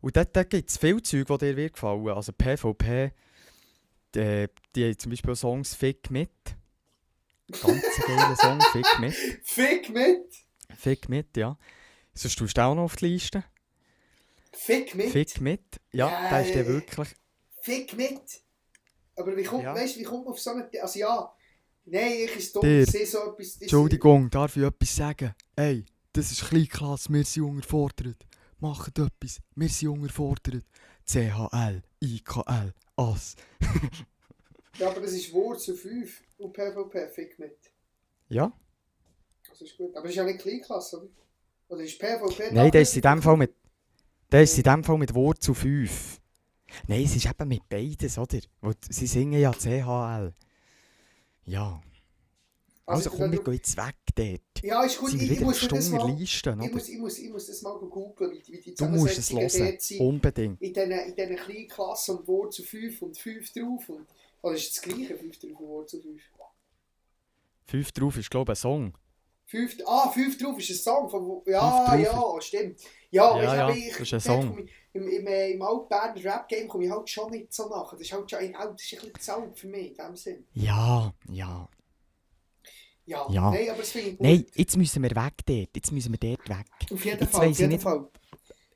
Und 0.00 0.16
dort, 0.16 0.34
dort 0.34 0.50
gibt 0.50 0.70
es 0.70 0.78
viel 0.78 1.00
Zeug, 1.02 1.26
die 1.26 1.38
dir 1.38 1.56
wird 1.56 1.74
gefallen. 1.74 2.08
Also 2.08 2.32
PvP, 2.32 3.12
die, 4.14 4.46
die 4.74 4.84
haben 4.84 4.98
zum 4.98 5.10
Beispiel 5.10 5.36
Songs 5.36 5.74
Fick 5.74 6.10
mit. 6.10 6.30
Ganz 7.50 7.84
geile 8.06 8.36
Song, 8.36 8.60
Fick 8.72 8.98
mit. 9.00 9.14
Fick 9.42 9.90
mit! 9.90 10.34
Fick 10.76 11.08
mit, 11.08 11.36
ja. 11.36 11.58
Sonst 12.14 12.36
tust 12.36 12.56
du 12.56 12.62
auch 12.62 12.74
noch 12.74 12.84
auf 12.84 12.96
die 12.96 13.06
Liste. 13.06 13.44
Fick 14.52 14.94
mit! 14.94 15.10
Fick 15.10 15.40
mit. 15.40 15.80
Ja, 15.92 16.08
Ja, 16.10 16.30
der 16.30 16.40
ist 16.46 16.54
der 16.54 16.62
äh, 16.64 16.68
wirklich. 16.68 17.08
Fick 17.62 17.96
mit! 17.96 18.20
Aber 19.16 19.36
wie 19.36 19.42
kommt, 19.44 19.62
Ja. 19.64 19.74
weißt, 19.74 19.98
wie 19.98 20.02
kommt 20.02 20.24
man 20.24 20.32
auf 20.32 20.40
so 20.40 20.50
eine... 20.50 20.68
Also 20.82 20.98
ja... 20.98 21.32
Nein, 21.86 22.12
ich 22.24 22.36
ist 22.36 22.54
dumm, 22.54 22.64
ich 22.64 22.90
sehe 22.90 23.06
so 23.06 23.18
etwas... 23.32 23.54
das- 23.54 23.62
Entschuldigung, 23.62 24.30
darf 24.30 24.56
ich 24.56 24.62
etwas 24.62 24.94
sagen? 24.96 25.34
Ey, 25.56 25.84
das 26.12 26.30
ist 26.30 26.44
Kleinklasse, 26.48 27.12
wir 27.12 27.24
sind 27.24 27.42
unterfordert. 27.44 28.26
Macht 28.58 28.98
etwas, 28.98 29.40
wir 29.56 29.68
sind 29.68 29.88
unterfordert. 29.88 30.64
CHL, 31.06 31.82
IKL, 32.02 32.74
AS. 32.96 33.36
Ja, 34.78 34.88
aber 34.90 35.00
das 35.00 35.12
ist 35.12 35.32
Wurzel 35.32 35.74
5 35.76 36.22
und 36.38 36.52
PvP, 36.54 37.08
Fick 37.08 37.38
mit. 37.38 37.58
Ja? 38.28 38.50
Das 39.48 39.60
ist 39.60 39.76
gut. 39.76 39.94
Aber 39.94 40.02
das 40.04 40.10
ist 40.12 40.16
ja 40.16 40.24
nicht 40.24 40.38
Kleinklasse, 40.40 40.98
oder? 40.98 41.08
Oder 41.68 41.82
ist 41.82 41.98
PvP... 41.98 42.50
Nein, 42.52 42.70
der 42.70 42.82
ist 42.82 42.94
in 42.96 43.02
dem 43.02 43.20
Fall 43.20 43.36
mit. 43.36 43.52
Der 44.32 44.42
ist 44.42 44.56
in 44.56 44.62
dem 44.62 44.84
Fall 44.84 44.98
mit 44.98 45.14
Wurzel 45.14 45.54
5. 45.54 46.20
Nein, 46.86 47.02
es 47.02 47.16
ist 47.16 47.26
eben 47.26 47.48
mit 47.48 47.68
beides, 47.68 48.16
oder? 48.16 48.38
Weil 48.60 48.74
sie 48.88 49.06
singen 49.06 49.40
ja 49.40 49.52
CHL. 49.52 50.32
Ja. 51.44 51.82
Also, 52.86 53.10
komm, 53.10 53.30
wir 53.30 53.42
gehen 53.42 53.54
jetzt 53.54 53.76
weg 53.76 53.94
dort. 54.14 54.64
Ja, 54.64 54.82
ist 54.84 54.98
gut, 54.98 55.10
Sind 55.10 55.22
ich, 55.22 55.30
ich 55.32 55.40
muss 55.40 55.66
das 55.66 55.90
mal... 55.90 56.10
Liste, 56.16 56.56
Ich 56.60 56.72
muss, 56.72 56.88
ich, 56.88 56.98
muss, 56.98 57.18
ich 57.18 57.30
muss 57.30 57.46
das 57.46 57.62
mal 57.62 57.78
googeln, 57.78 58.32
wie, 58.32 58.40
die- 58.42 58.52
wie 58.52 58.60
die 58.60 58.74
Du 58.74 58.86
musst 58.86 59.18
es 59.18 59.30
hören. 59.32 59.78
Unbedingt. 60.00 60.60
In 60.60 60.72
diesen, 60.72 60.90
in 60.90 61.14
diesen 61.14 61.36
kleinen 61.36 61.68
Klassen 61.68 62.18
und 62.18 62.26
Wurzel 62.28 62.64
5 62.64 63.02
und 63.02 63.16
5 63.16 63.52
drauf. 63.52 63.88
Und, 63.88 64.06
oder 64.42 64.54
ist 64.54 64.76
das 64.76 64.82
gleiche, 64.82 65.16
5 65.16 65.38
drauf 65.38 65.60
und 65.60 65.68
Wurzel 65.68 66.02
5? 66.02 66.20
5 67.66 67.92
drauf 67.92 68.16
ist, 68.16 68.30
glaube 68.30 68.52
ich, 68.52 68.58
ein 68.58 68.60
Song. 68.60 68.94
5, 69.46 69.76
ah, 69.86 70.08
5 70.10 70.38
drauf 70.38 70.58
ist 70.58 70.70
ein 70.70 70.76
Song 70.76 71.08
von... 71.10 71.26
Fünf 71.44 71.46
Ja, 71.46 71.94
ja, 71.96 72.40
stimmt. 72.40 72.80
Ja, 73.10 73.36
Ja, 73.42 73.66
du, 73.68 73.72
ja, 73.72 73.76
ich, 73.76 73.96
das 73.96 74.00
ist 74.12 74.12
ein 74.12 74.20
dort 74.40 74.42
Song. 74.56 74.58
ich- 74.66 74.70
Im, 74.92 75.06
im, 75.08 75.26
äh, 75.26 75.50
im 75.52 75.62
altberner 75.62 76.24
Rap-Game 76.24 76.66
komme 76.68 76.84
ich 76.84 76.90
halt 76.90 77.08
schon 77.08 77.30
nicht 77.30 77.52
so 77.52 77.68
nach. 77.68 77.90
Das 77.92 78.00
ist 78.00 78.12
halt 78.12 78.28
schon 78.30 78.38
ein, 78.40 78.52
das 78.52 78.82
ist 78.82 78.92
ein 78.94 78.98
bisschen 79.00 79.20
zu 79.20 79.34
alt 79.36 79.58
für 79.58 79.66
mich, 79.68 79.90
in 79.90 79.96
dem 79.96 80.16
Sinn. 80.16 80.44
Ja, 80.54 81.12
ja. 81.28 81.68
Ja, 83.06 83.26
Ja. 83.30 83.50
nein, 83.50 83.68
aber 83.70 83.78
das 83.78 83.90
finde 83.90 84.10
ich 84.10 84.18
gut. 84.18 84.26
Nein, 84.26 84.46
jetzt 84.54 84.76
müssen 84.76 85.02
wir 85.02 85.10
weg 85.10 85.34
dort. 85.46 85.68
Jetzt 85.74 85.90
müssen 85.92 86.12
wir 86.12 86.18
dort 86.36 86.48
weg. 86.48 86.66
Auf 86.92 87.04
jeden 87.04 87.20
jetzt 87.20 87.32
Fall, 87.32 87.46
auf 87.46 87.52
ich 87.52 87.58
jeden 87.58 87.72
nicht- 87.72 87.82
Fall. 87.82 88.08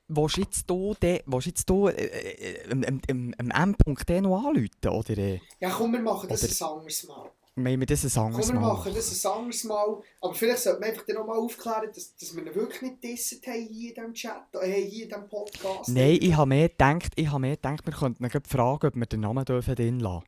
Willst 0.07 0.37
du 0.37 0.41
jetzt 0.43 0.65
hier, 0.69 1.23
jetzt 1.47 1.65
hier 1.71 1.99
äh, 1.99 2.05
äh, 2.05 2.71
am, 2.71 2.85
am, 2.85 3.01
am, 3.11 3.35
am 3.39 3.51
Endpunkt 3.51 4.09
den 4.09 4.25
noch 4.25 4.37
anrufen? 4.45 4.69
Oder 4.89 5.17
äh, 5.19 5.41
Ja, 5.61 5.71
komm, 5.71 5.93
wir 5.93 6.01
machen 6.01 6.29
das 6.29 6.43
Oder- 6.45 6.67
ein 6.73 6.77
anderes 6.79 7.05
Mal. 7.05 7.31
Meinen 7.57 7.81
wir 7.81 7.87
das 7.87 8.05
ein 8.05 8.11
Komm, 8.11 8.27
anderes 8.27 8.53
Mal? 8.53 8.61
machen 8.61 8.95
das 8.95 9.25
ein 9.25 9.33
anderes 9.33 9.65
Mal. 9.65 10.03
Aber 10.21 10.35
vielleicht 10.35 10.59
sollte 10.63 10.81
man 10.81 10.91
einfach 10.91 11.07
nochmal 11.09 11.39
aufklären, 11.39 11.91
dass, 11.95 12.17
dass 12.17 12.35
wir 12.35 12.45
ihn 12.47 12.55
wirklich 12.55 12.83
nicht 12.83 13.03
disset 13.05 13.47
haben 13.47 13.67
hier 13.69 13.89
in 13.91 13.95
diesem 13.95 14.15
Chat, 14.15 14.55
äh, 14.61 14.73
hier 14.83 15.05
in 15.05 15.09
diesem 15.09 15.29
Podcast. 15.29 15.89
Nein, 15.91 16.19
ich 16.21 16.35
habe 16.37 16.49
mehr 16.49 16.69
gedacht, 16.69 17.13
ich 17.17 17.29
habe 17.29 17.41
mehr 17.41 17.57
gedacht, 17.57 17.87
wir 17.87 17.93
könnten 17.93 18.25
ihn 18.25 18.31
fragen, 18.47 18.87
ob 18.89 18.95
wir 18.97 19.07
den 19.07 19.21
Namen 19.21 19.45
dürfen 19.45 19.75
drin 19.75 20.01
lassen. 20.01 20.25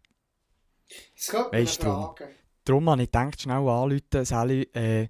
Das 1.16 1.26
könnte 1.28 1.50
man 1.52 1.60
du 1.64 1.84
drum? 1.84 1.92
fragen. 2.16 2.34
Darum 2.64 2.90
habe 2.90 3.02
ich 3.02 3.08
gedacht, 3.08 3.40
schnell 3.40 3.68
anrufen, 3.68 4.24
Sally, 4.24 4.62
äh, 4.74 5.08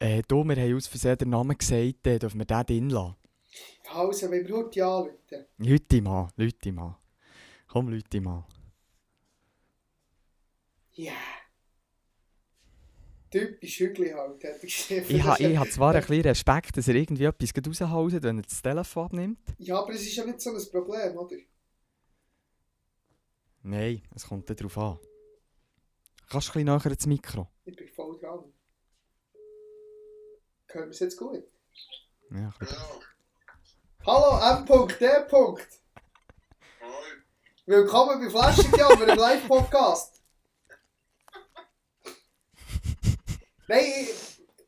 äh, 0.00 0.22
du, 0.28 0.44
wir 0.44 0.56
haben 0.56 0.76
aus 0.76 0.86
Versehen 0.86 1.18
den 1.18 1.30
Namen 1.30 1.56
gesagt, 1.58 2.06
äh, 2.06 2.18
dürfen 2.18 2.38
wir 2.38 2.44
den 2.44 2.66
drin 2.66 2.90
lassen. 2.90 3.16
Ja, 3.84 3.92
Also, 3.94 4.30
wenn 4.30 4.46
wir 4.46 4.56
heute 4.56 4.84
anrufen. 4.86 5.46
Leute 5.58 6.02
mal, 6.02 6.28
Leute 6.36 6.72
mal. 6.72 6.98
Komm, 7.66 7.88
Leute 7.88 8.20
mal. 8.20 8.44
Ja. 10.92 11.12
Typisch 13.30 13.80
Hügli 13.80 14.10
halt, 14.10 14.42
hätte 14.42 14.66
ich 14.66 14.88
gesagt. 14.88 15.10
Ich 15.10 15.22
habe 15.22 15.42
ich 15.42 15.58
ha 15.58 15.66
zwar 15.68 15.94
ein 15.94 16.00
bisschen 16.00 16.22
Respekt, 16.22 16.76
dass 16.76 16.88
er 16.88 16.94
irgendwie 16.94 17.24
etwas 17.24 17.52
raushaut, 17.82 18.22
wenn 18.22 18.38
er 18.38 18.42
das 18.42 18.62
Telefon 18.62 19.04
abnimmt. 19.04 19.38
Ja, 19.58 19.80
aber 19.80 19.92
es 19.92 20.02
ist 20.02 20.16
ja 20.16 20.24
nicht 20.24 20.40
so 20.40 20.50
ein 20.50 20.70
Problem, 20.70 21.16
oder? 21.16 21.36
Nein, 23.62 24.02
es 24.14 24.26
kommt 24.26 24.48
darauf 24.48 24.78
an. 24.78 24.98
Kannst 26.30 26.48
du 26.48 26.58
ein 26.58 26.64
bisschen 26.64 26.78
näher 26.82 26.92
ins 26.92 27.06
Mikro? 27.06 27.48
Ich 27.64 27.76
bin 27.76 27.88
voll 27.88 28.18
dran. 28.18 28.44
Können 30.66 30.86
wir 30.86 30.90
es 30.90 31.00
jetzt 31.00 31.16
gut? 31.16 31.42
Ja, 32.30 32.52
ein. 32.58 32.68
Hallo, 34.06 34.60
M.D. 34.60 35.06
Willkommen 37.66 38.20
bei 38.20 38.30
Flaschenjammer 38.30 39.08
im 39.08 39.18
Live-Podcast. 39.18 40.17
Nein, 43.68 44.06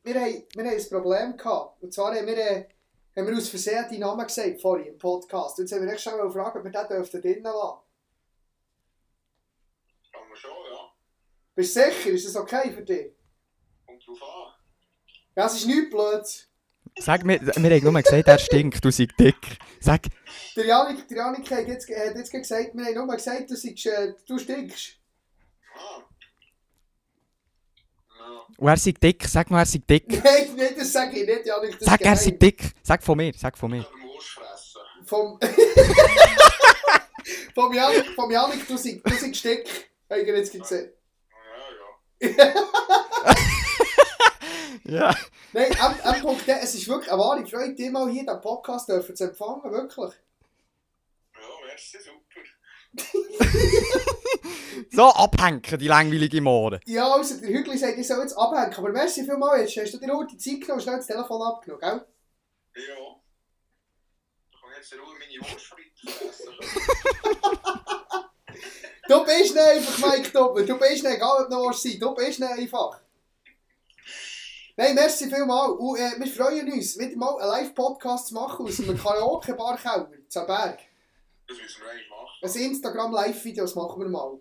wir 0.04 0.14
haben, 0.14 0.42
wir 0.54 0.64
haben 0.64 0.76
ein 0.76 0.88
Problem 0.90 1.36
gehabt. 1.36 1.82
Und 1.82 1.92
zwar 1.92 2.14
haben 2.14 2.26
wir, 2.26 2.36
äh, 2.36 2.68
haben 3.16 3.26
wir 3.26 3.36
aus 3.36 3.48
Versehen 3.48 3.86
deinen 3.88 4.00
Namen 4.00 4.26
gesagt 4.26 4.60
vorhin 4.60 4.88
im 4.88 4.98
Podcast. 4.98 5.58
Jetzt 5.58 5.72
haben 5.72 5.86
wir 5.86 5.92
echt 5.92 6.02
schon 6.02 6.18
mal 6.18 6.26
gefragt, 6.26 6.56
ob 6.56 6.64
wir 6.64 6.70
den 6.70 6.86
dürften 6.86 7.22
drinnen 7.22 7.42
lassen. 7.42 7.78
Kann 10.12 10.28
man 10.28 10.36
schon, 10.36 10.50
ja. 10.70 10.92
Bist 11.54 11.76
du 11.76 11.80
sicher? 11.80 12.10
Ist 12.10 12.26
das 12.26 12.36
okay 12.36 12.70
für 12.72 12.82
dich? 12.82 13.14
Kommt 13.86 14.06
drauf 14.06 14.22
an. 14.22 14.52
Ja, 15.34 15.46
es 15.46 15.54
ist 15.54 15.66
nichts 15.66 15.90
Blöds. 15.90 16.46
Sag 16.98 17.24
mir, 17.24 17.40
wir 17.40 17.52
haben 17.54 17.92
nur 17.92 18.02
gesagt, 18.02 18.28
er 18.28 18.38
stinkt, 18.38 18.84
du 18.84 18.90
seid 18.90 19.18
dick. 19.18 19.58
Sag, 19.80 20.02
Der 20.56 20.66
Janik, 20.66 21.08
der 21.08 21.16
Janik 21.16 21.50
hat 21.50 21.66
jetzt, 21.68 21.88
hat 21.88 22.16
jetzt 22.16 22.30
gesagt, 22.30 22.74
wir 22.74 22.84
haben 22.84 23.06
nur 23.06 23.16
gesagt, 23.16 23.48
du, 23.48 23.56
seist, 23.56 23.86
äh, 23.86 24.12
du 24.26 24.38
stinkst. 24.38 24.98
Ah. 25.74 26.02
Ja. 28.20 28.44
und 28.58 28.68
er 28.68 28.76
sei 28.76 28.92
dick, 28.92 29.26
sag 29.26 29.50
mal, 29.50 29.60
er 29.60 29.66
sei 29.66 29.80
dick. 29.88 30.06
Nein, 30.24 30.50
nein, 30.56 30.74
das 30.76 30.92
sage 30.92 31.18
ich 31.18 31.26
nicht, 31.26 31.46
Janik. 31.46 31.78
Das 31.78 31.88
Sag, 31.88 32.00
ist 32.00 32.06
er 32.06 32.16
sei 32.16 32.30
dick. 32.32 32.72
Sag 32.82 33.02
von 33.02 33.16
mir, 33.16 33.32
sag 33.36 33.56
von 33.56 33.70
mir. 33.70 33.86
Vom, 35.06 35.40
vom, 37.54 37.72
Janik, 37.72 38.06
vom 38.14 38.30
Janik, 38.30 38.66
du 38.68 38.76
seist, 38.76 39.00
du 39.04 39.10
seist 39.10 39.44
dick. 39.44 39.90
Habe 40.08 40.20
ich 40.20 40.26
jetzt 40.26 40.52
gesehen. 40.52 40.92
Ja, 42.20 42.28
ja. 42.28 42.54
Ja. 44.84 45.14
Nein, 45.52 45.76
am, 45.80 45.94
am 46.02 46.20
Punkt, 46.20 46.46
der, 46.48 46.62
es 46.62 46.74
ist 46.74 46.88
wirklich 46.88 47.10
eine 47.10 47.20
wahre 47.20 47.46
Freude, 47.46 47.74
dir 47.74 47.90
mal 47.92 48.10
hier 48.10 48.24
den 48.24 48.40
Podcast 48.40 48.88
dürfen 48.88 49.14
zu 49.14 49.24
empfangen, 49.24 49.70
wirklich. 49.70 50.12
Ja, 51.34 51.40
merci, 51.66 51.98
super. 51.98 52.40
So 54.90 55.04
abhängen, 55.04 55.62
die 55.62 55.88
langweilige 55.88 56.40
Morde. 56.40 56.80
Ja, 56.86 57.12
also 57.12 57.40
der 57.40 57.48
Hügli 57.48 57.76
sagt, 57.76 57.98
ich 57.98 58.06
soll 58.06 58.20
jetzt 58.20 58.36
abhängen, 58.36 58.74
aber 58.74 58.90
merci 58.90 59.24
vielmals, 59.24 59.74
jetzt 59.74 59.86
hast 59.86 59.94
du 59.94 60.06
dir 60.06 60.14
auch 60.14 60.24
die 60.24 60.36
Zeit 60.36 60.60
genommen 60.60 60.78
und 60.78 60.82
schnell 60.82 60.96
das 60.96 61.06
Telefon 61.06 61.42
abgenommen, 61.42 61.80
gell? 61.80 62.06
Ja. 62.88 62.94
Da 64.52 64.58
kann 64.58 64.70
ich 64.70 64.76
jetzt 64.78 64.92
in 64.92 65.00
Ruhe 65.00 65.14
meine 65.18 65.40
Wurst 65.40 65.66
fressen. 65.66 66.52
Du 69.10 69.24
bist 69.24 69.54
nicht 69.54 69.58
einfach, 69.58 70.08
Mike 70.08 70.30
Doppel, 70.30 70.64
du 70.64 70.78
bist 70.78 71.02
nicht, 71.02 71.16
egal 71.16 71.42
ob 71.42 71.50
du 71.50 71.56
noch 71.56 71.72
sein, 71.72 71.98
du 71.98 72.14
bist 72.14 72.38
nicht 72.38 72.48
einfach. 72.48 73.00
Nein, 74.76 74.94
merci 74.94 75.28
vielmals. 75.28 75.72
Und 75.78 75.98
äh, 75.98 76.12
wir 76.16 76.26
freuen 76.28 76.72
uns, 76.72 76.96
wieder 76.96 77.16
mal 77.16 77.36
einen 77.40 77.48
Live-Podcast 77.48 78.28
zu 78.28 78.34
machen 78.34 78.66
aus 78.66 78.78
einem 78.78 78.96
Karaoke-Bar-Keller, 78.96 80.10
Berg. 80.46 80.78
Das 81.48 81.58
müssen 81.58 81.82
wir 81.82 81.90
eigentlich 81.90 82.08
machen. 82.08 82.38
Ein 82.40 82.70
Instagram-Live-Videos 82.70 83.74
machen 83.74 84.00
wir 84.00 84.08
mal. 84.08 84.40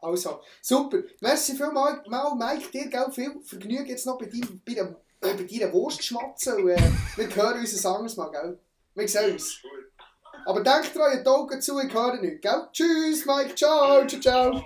Also, 0.00 0.40
super. 0.62 0.98
Merci 1.20 1.56
vielmals, 1.56 2.06
mal, 2.06 2.34
Mike, 2.34 2.70
dir 2.70 2.88
gell, 2.88 3.10
viel 3.10 3.40
Vergnügen 3.42 3.86
jetzt 3.86 4.06
noch 4.06 4.18
bei, 4.18 4.26
deinem, 4.26 4.62
bei, 4.64 4.74
dem, 4.74 4.96
äh, 5.20 5.34
bei 5.34 5.42
deiner 5.42 5.72
Wurst 5.72 6.04
schmatzen. 6.04 6.62
Und, 6.62 6.70
äh, 6.70 6.78
wir 7.16 7.34
hören 7.34 7.60
uns 7.60 7.84
ein 7.84 7.92
anderes 7.92 8.16
Mal, 8.16 8.30
gell? 8.30 8.58
Wir 8.94 9.08
sehen 9.08 9.32
uns. 9.32 9.60
Aber 10.46 10.62
denkt 10.62 10.94
dran, 10.94 11.18
ihr 11.18 11.30
Augen 11.30 11.60
zu, 11.60 11.78
ich 11.80 11.92
höre 11.92 12.20
nichts, 12.20 12.40
gell? 12.40 12.68
Tschüss, 12.72 13.26
Mike, 13.26 13.54
ciao, 13.56 14.06
ciao, 14.06 14.20
ciao. 14.20 14.62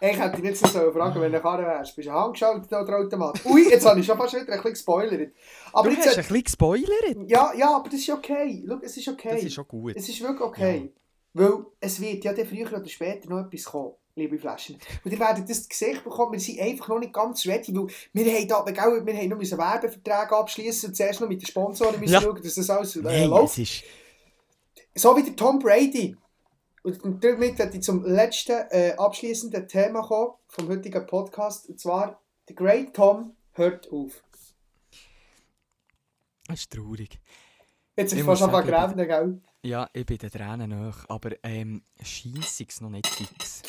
Ich 0.00 0.16
hätte 0.16 0.40
dich 0.40 0.62
noch 0.62 0.70
so 0.70 0.92
fragen, 0.92 1.20
wenn 1.20 1.32
du 1.32 1.40
Karre 1.40 1.64
wärst. 1.64 1.96
Bist 1.96 2.08
du 2.08 2.12
handgeschaltet 2.12 2.72
oder 2.72 2.98
Automat? 2.98 3.44
Ui, 3.44 3.68
jetzt 3.68 3.84
habe 3.84 3.98
ich 3.98 4.06
schon 4.06 4.16
fast 4.16 4.32
wieder 4.34 4.44
ein 4.44 4.50
bisschen 4.58 4.70
gespoilert. 4.70 5.32
Aber 5.72 5.88
du 5.88 5.96
jetzt, 5.96 6.06
hast 6.06 6.18
ein 6.18 6.22
bisschen 6.22 6.44
gespoilert. 6.44 7.16
ja, 7.26 7.52
ja, 7.54 7.74
aber 7.74 7.88
das 7.88 7.98
ist 7.98 8.10
okay. 8.10 8.64
Schau, 8.66 8.78
es 8.80 8.96
ist 8.96 9.08
okay. 9.08 9.30
Das 9.32 9.42
ist 9.42 9.54
schon 9.54 9.66
gut. 9.66 9.96
Es 9.96 10.08
ist 10.08 10.20
wirklich 10.20 10.40
okay. 10.40 10.92
Weil 11.34 11.66
es 11.80 12.00
wird 12.00 12.24
ja 12.24 12.32
dann 12.32 12.46
früher 12.46 12.72
oder 12.72 12.88
später 12.88 13.28
noch 13.28 13.46
etwas 13.46 13.64
kommen, 13.64 13.92
liebe 14.14 14.38
Flaschen. 14.38 14.78
Und 15.04 15.12
ihr 15.12 15.18
werdet 15.18 15.48
das 15.48 15.68
Gesicht 15.68 16.02
bekommen, 16.02 16.32
wir 16.32 16.40
sind 16.40 16.60
einfach 16.60 16.88
noch 16.88 16.98
nicht 16.98 17.12
ganz 17.12 17.46
ready, 17.46 17.74
weil 17.74 17.86
wir 18.12 18.32
haben 18.32 18.48
da, 18.48 18.62
gell, 18.62 19.06
wir 19.06 19.16
haben 19.16 19.28
noch 19.28 19.36
müssen 19.36 19.58
Werbeverträge 19.58 20.36
abschließen 20.36 20.88
und 20.88 20.94
zuerst 20.94 21.20
noch 21.20 21.28
mit 21.28 21.40
den 21.40 21.46
Sponsoren 21.46 22.00
müssen 22.00 22.14
Ja. 22.14 22.20
schauen, 22.20 22.42
dass 22.42 22.54
das 22.54 22.70
alles 22.70 22.96
äh, 22.96 23.24
läuft. 23.24 23.58
ist... 23.58 23.84
So 24.94 25.16
wie 25.16 25.22
der 25.22 25.36
Tom 25.36 25.58
Brady. 25.58 26.16
Und 26.82 27.22
damit 27.22 27.58
werde 27.58 27.76
ich 27.76 27.82
zum 27.82 28.04
letzten 28.04 28.56
äh, 28.70 28.94
abschließenden 28.96 29.68
Thema 29.68 30.02
kommen 30.02 30.34
vom 30.48 30.68
heutigen 30.68 31.06
Podcast. 31.06 31.68
Und 31.68 31.78
zwar, 31.78 32.20
der 32.48 32.56
Great 32.56 32.94
Tom 32.94 33.36
hört 33.52 33.92
auf. 33.92 34.22
Das 36.46 36.60
ist 36.60 36.72
traurig. 36.72 37.20
Jetzt 37.96 38.12
ist 38.12 38.20
Ich 38.20 38.24
fast 38.24 38.40
sagen, 38.40 38.98
zu 38.98 39.06
gell? 39.06 39.40
Ja, 39.64 39.88
ich 39.92 40.06
bin 40.06 40.18
den 40.18 40.30
Tränen 40.30 40.70
nach, 40.70 41.04
aber 41.08 41.32
ähm, 41.42 41.82
scheint 42.02 42.44
es 42.44 42.80
noch 42.80 42.90
nicht 42.90 43.06
fix. 43.08 43.62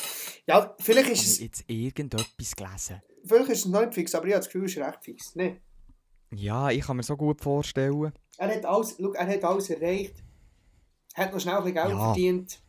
Ja, 0.46 0.74
vielleicht 0.78 1.06
Habe 1.06 1.14
ist 1.14 1.26
es, 1.26 1.40
jetzt 1.40 1.64
irgendetwas 1.68 2.54
gelesen? 2.56 3.02
vielleicht 3.24 3.50
ist 3.50 3.58
es 3.60 3.66
noch 3.66 3.80
nicht 3.80 3.94
fix, 3.94 4.14
aber 4.14 4.26
ich 4.26 4.32
habe 4.34 4.40
das 4.40 4.46
Gefühl, 4.46 4.66
es 4.66 4.76
ist 4.76 4.82
recht 4.82 5.02
fix. 5.04 5.34
Nee. 5.34 5.60
Ja, 6.32 6.70
ich 6.70 6.82
kann 6.82 6.96
mir 6.96 7.02
so 7.02 7.16
gut 7.16 7.40
vorstellen. 7.40 8.12
Er 8.38 8.54
hat 8.54 8.64
alles, 8.64 8.96
schau, 8.98 9.12
er 9.12 9.26
hat 9.26 9.44
alles 9.44 9.68
erreicht. 9.70 10.22
Hat 11.14 11.32
noch 11.32 11.40
schnell 11.40 11.56
ein 11.56 11.64
bisschen 11.64 11.74
Geld 11.74 11.90
Ja. 11.90 11.98
verdient. 11.98 12.62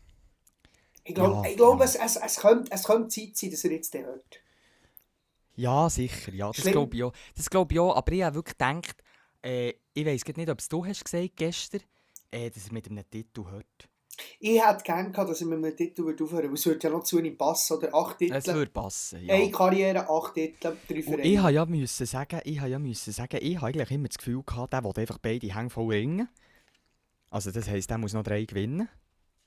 Ich 1.03 1.15
glaube, 1.15 1.35
Ja, 1.47 1.51
ich 1.51 1.57
glaube 1.57 1.79
ja. 1.79 1.85
es, 1.85 1.95
es, 1.95 2.15
es, 2.15 2.35
könnte, 2.37 2.71
es 2.71 2.83
könnte 2.83 3.07
Zeit 3.09 3.37
sein, 3.37 3.51
dass 3.51 3.63
er 3.63 3.71
jetzt 3.71 3.93
den 3.93 4.05
hört. 4.05 4.39
Ja, 5.55 5.89
sicher. 5.89 6.33
Ja, 6.33 6.51
das 6.51 6.65
glaube 6.65 6.95
ich 6.95 7.03
auch. 7.03 7.13
Das 7.35 7.49
glaube 7.49 7.73
ich 7.73 7.79
auch. 7.79 7.95
Aber 7.95 8.11
ich 8.11 8.23
habe 8.23 8.35
wirklich 8.35 8.57
gedacht, 8.57 8.95
äh, 9.43 9.73
ich 9.93 10.05
weiß 10.05 10.23
nicht, 10.35 10.49
ob 10.49 10.59
es 10.59 10.69
du 10.69 10.85
hast 10.85 11.03
gesagt 11.05 11.35
gestern, 11.35 11.81
äh, 12.31 12.49
dass 12.49 12.67
er 12.67 12.73
mit 12.73 12.89
einem 12.89 13.09
Titel 13.09 13.45
hört. 13.49 13.89
Ich 14.39 14.61
hätte 14.61 14.83
gerne 14.83 15.11
gehabt, 15.11 15.29
dass 15.29 15.41
er 15.41 15.47
mit 15.47 15.63
einem 15.63 15.75
Titel 15.75 16.03
würde 16.03 16.23
aufhören 16.23 16.43
würde. 16.43 16.55
Es 16.55 16.65
würde 16.65 16.79
ja 16.83 16.89
noch 16.89 17.03
zu 17.03 17.19
ihm 17.19 17.37
passen, 17.37 17.77
oder? 17.77 17.93
Acht 17.93 18.17
Titel. 18.17 18.33
Es 18.33 18.47
würde 18.47 18.71
passen, 18.71 19.25
ja. 19.25 19.35
Eine 19.35 19.51
Karriere, 19.51 20.09
acht 20.09 20.33
Titel, 20.33 20.75
drei 20.87 20.95
Und 20.95 20.97
ich 20.97 21.05
Vereine. 21.05 21.43
habe 21.43 21.53
ja 21.53 21.65
müssen 21.65 22.05
sagen, 22.05 22.41
ich 22.43 22.59
habe 22.59 22.69
ja 22.69 22.79
müssen 22.79 23.13
sagen, 23.13 23.39
ich 23.41 23.55
habe 23.57 23.67
eigentlich 23.67 23.91
immer 23.91 24.07
das 24.07 24.17
Gefühl 24.17 24.43
gehabt, 24.43 24.73
der 24.73 24.83
will 24.83 24.93
einfach 24.95 25.17
beide 25.17 25.55
Hänge 25.55 25.69
voll 25.69 25.93
ringen. 25.93 26.29
Also 27.29 27.51
das 27.51 27.67
heisst, 27.69 27.89
der 27.89 27.97
muss 27.97 28.13
noch 28.13 28.23
drei 28.23 28.43
gewinnen. 28.43 28.89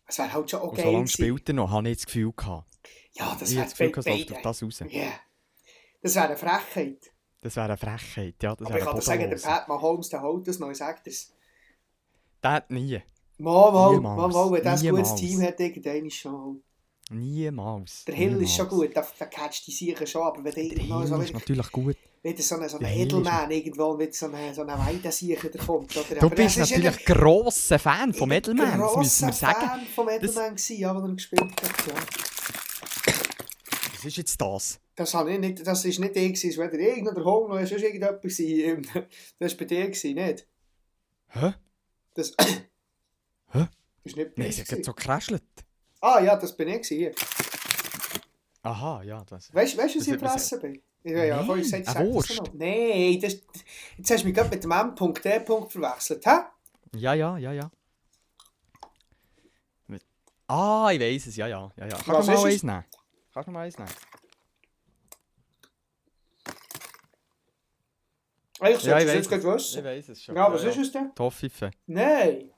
Es 0.07 0.18
wäre 0.18 0.32
halt 0.32 0.51
schon 0.51 0.61
Und 0.61 0.68
okay. 0.70 0.82
so 0.82 0.91
lange 0.91 1.09
spielt 1.09 1.49
er 1.49 1.55
noch, 1.55 1.70
habe 1.70 1.89
ich 1.89 1.99
das 1.99 2.07
Gefühl 2.07 2.32
gehabt. 2.37 2.66
Ja, 3.12 3.37
das 3.39 3.51
ich 3.51 3.57
wäre 3.57 3.66
habe 3.66 3.70
das 3.70 3.78
Gefühl, 3.78 3.93
gehabt, 3.93 4.09
es 4.09 4.26
beiden. 4.26 4.43
das 4.43 4.62
raus. 4.62 4.80
Yeah. 4.93 5.12
Das 6.03 6.14
wäre 6.14 6.26
eine 6.26 6.37
Frechheit. 6.37 7.12
Das 7.41 7.57
wäre 7.57 7.66
eine 7.66 7.76
Frechheit, 7.76 8.43
ja. 8.43 8.53
Aber 8.53 8.78
ich 8.78 8.85
kann 8.85 8.97
dir 8.97 9.03
sagen, 9.03 9.30
der. 9.30 9.37
Pat 9.37 9.68
Mahomes, 9.68 10.09
der 10.09 10.22
holt 10.22 10.49
das 10.49 10.59
noch, 10.59 10.70
ich 10.70 10.78
sage 10.78 11.01
das. 11.05 11.32
Der 12.45 12.53
hat 12.53 12.71
nie. 12.71 13.01
Mal, 13.39 13.73
mal, 13.73 13.95
Niemals. 13.95 14.17
mal, 14.17 14.29
mal, 14.29 14.53
wenn 14.53 14.63
der 14.63 14.73
ein 14.73 14.79
gutes 14.79 14.83
Niemals. 14.85 15.15
Team 15.17 15.43
hat, 15.43 15.59
irgendwann 15.61 16.07
ist 16.07 16.15
schon... 16.15 16.63
Niemals. 17.11 18.05
Der 18.05 18.15
Hill 18.15 18.41
ist 18.43 18.55
schon 18.55 18.67
Niemals. 18.69 18.87
gut, 18.89 18.97
der, 18.97 19.07
der 19.19 19.27
catcht 19.27 19.67
die 19.67 19.73
sicher 19.73 20.07
schon, 20.07 20.23
aber 20.23 20.45
wenn 20.45 20.53
der 20.55 20.65
Der 20.69 20.79
Hill 20.79 21.07
so 21.07 21.17
ist 21.17 21.29
wieder, 21.31 21.39
natürlich 21.39 21.73
gut. 21.73 21.97
wieder 22.23 22.43
so 22.43 22.55
ein, 22.57 22.69
so 22.69 22.77
ein 22.77 22.81
der 22.81 22.89
Hill 22.91 23.07
ist- 23.07 23.13
Edelman 23.13 23.51
irgendwo 23.51 23.99
wieder 23.99 24.13
so 24.13 24.27
ein 24.31 24.55
so 24.55 24.63
eine 24.63 24.79
Weidensiecher 24.79 25.49
kommt. 25.51 25.97
Oder? 25.97 26.21
Du 26.21 26.27
Aber 26.27 26.35
bist 26.35 26.59
das 26.59 26.71
ist 26.71 26.77
natürlich 26.77 27.05
grosser 27.05 27.79
Fan 27.79 28.15
vom 28.15 28.31
Ich 28.31 28.43
bin 28.43 28.55
Edelman, 28.57 28.79
das 28.81 28.97
müssen 28.97 29.27
wir 29.29 29.33
sagen. 29.33 29.67
Fan 29.67 29.87
vom 29.95 30.09
Edelman 30.09 30.51
gewesen, 30.51 30.79
ja, 30.79 30.93
als 30.95 31.03
er 31.09 31.15
gespielt 31.15 31.43
hat. 31.43 31.87
Ja. 31.89 31.95
Was 33.97 34.05
ist 34.05 34.17
jetzt 34.17 34.41
das? 34.41 34.81
Das, 34.97 35.13
habe 35.13 35.33
ich 35.33 35.41
nicht, 35.41 35.67
das 35.67 35.85
ist 35.85 35.99
nicht 35.99 36.15
ich, 36.15 36.45
es 36.45 36.57
war 36.57 36.71
weder 36.71 37.13
der 37.13 37.25
Hong 37.25 37.49
noch, 37.49 37.57
war 37.57 37.61
irgendjemand. 37.63 38.21
Das 38.23 39.53
war 39.53 39.59
bei 39.59 39.65
dir, 39.65 39.89
nicht? 39.89 40.47
Hä? 41.31 41.55
Das, 42.15 42.33
Hä? 43.51 43.69
Ist 44.05 44.17
nicht 44.17 44.39
Nein, 44.39 44.49
hat 44.49 44.67
gewesen. 44.67 44.85
so 44.85 44.95
gekraschelt. 44.95 45.43
Ah 46.01 46.21
ja, 46.21 46.37
das 46.37 46.57
bin 46.57 46.69
ich 46.69 46.87
hier. 46.87 47.12
Aha, 48.62 49.03
ja, 49.03 49.25
das. 49.25 49.53
Weißt 49.55 49.75
du, 49.75 49.79
was 49.79 49.95
ich 49.95 50.07
gefressen 50.07 50.61
bin? 50.61 50.83
Ja, 51.05 51.25
ja, 51.25 51.45
vorhin 51.45 51.65
gesagt, 51.65 51.87
ich 51.87 51.93
das 51.93 52.37
noch. 52.39 52.55
Nein, 52.55 53.21
das, 53.21 53.35
jetzt 53.99 54.11
hast 54.11 54.23
du 54.23 54.27
mich 54.27 54.35
gerade 54.35 54.49
mit 54.49 54.65
dem 54.65 55.15
D-Punkt 55.15 55.73
verwechselt, 55.73 56.25
hä? 56.25 56.39
Ja, 56.95 57.12
ja, 57.15 57.37
ja, 57.37 57.53
ja. 57.53 57.71
Ah, 60.47 60.91
ich 60.93 61.01
weiß 61.01 61.27
es, 61.27 61.37
ja, 61.37 61.47
ja. 61.47 61.71
ja, 61.77 61.87
ja. 61.87 61.97
Kannst 61.97 62.29
du 62.29 62.33
mal 62.33 62.47
eins 62.47 62.62
nehmen? 62.62 62.85
Kannst 63.33 63.47
du 63.49 63.53
mal 63.53 63.61
eins 63.61 63.79
nehmen? 63.79 63.91
Eigentlich 68.61 68.85
Ja, 68.85 68.99
ich 68.99 69.07
jetzt 69.07 69.29
gerade 69.29 69.43
Ich 69.43 69.47
wissen. 69.47 69.85
weiß 69.85 70.09
es 70.11 70.23
schon. 70.23 70.37
Ja, 70.37 70.53
was 70.53 70.63
ist 70.63 70.77
es 70.79 70.93
denn? 70.93 71.15
Toffifee. 71.15 71.71
Nein. 71.87 72.51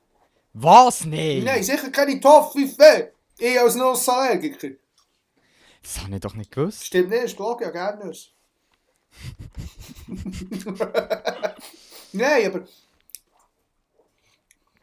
Was? 0.52 1.04
Nein! 1.04 1.42
Nein, 1.44 1.62
sicher 1.62 1.90
keine 1.90 2.20
Toffifee. 2.20 3.12
Ich 3.38 3.60
als 3.60 3.74
Nussallergiker. 3.74 4.70
Das 5.82 6.02
habe 6.02 6.14
ich 6.14 6.20
doch 6.20 6.34
nicht 6.34 6.50
gewusst. 6.50 6.84
Stimmt 6.84 7.10
nicht, 7.10 7.24
ich 7.24 7.36
glaube 7.36 7.64
ja 7.64 7.70
gerne 7.70 8.04
Nuss. 8.06 8.32
Nein, 12.12 12.46
aber... 12.46 12.66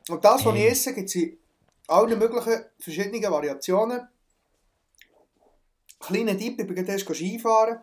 Und 0.09 0.24
das, 0.24 0.45
was 0.45 0.55
ich 0.55 0.66
esse, 0.66 0.93
gibt 0.93 1.09
es 1.09 1.16
in 1.16 1.38
allen 1.88 2.20
möglichen 2.20 2.66
verschiedenen 2.80 3.32
Variationen. 3.32 4.07
Kleiner 5.99 6.38
Tipp, 6.38 6.59
ich 6.59 6.68
bin 6.68 6.76
gerade 6.76 6.91
erst 6.91 7.07
Skifahren. 7.14 7.80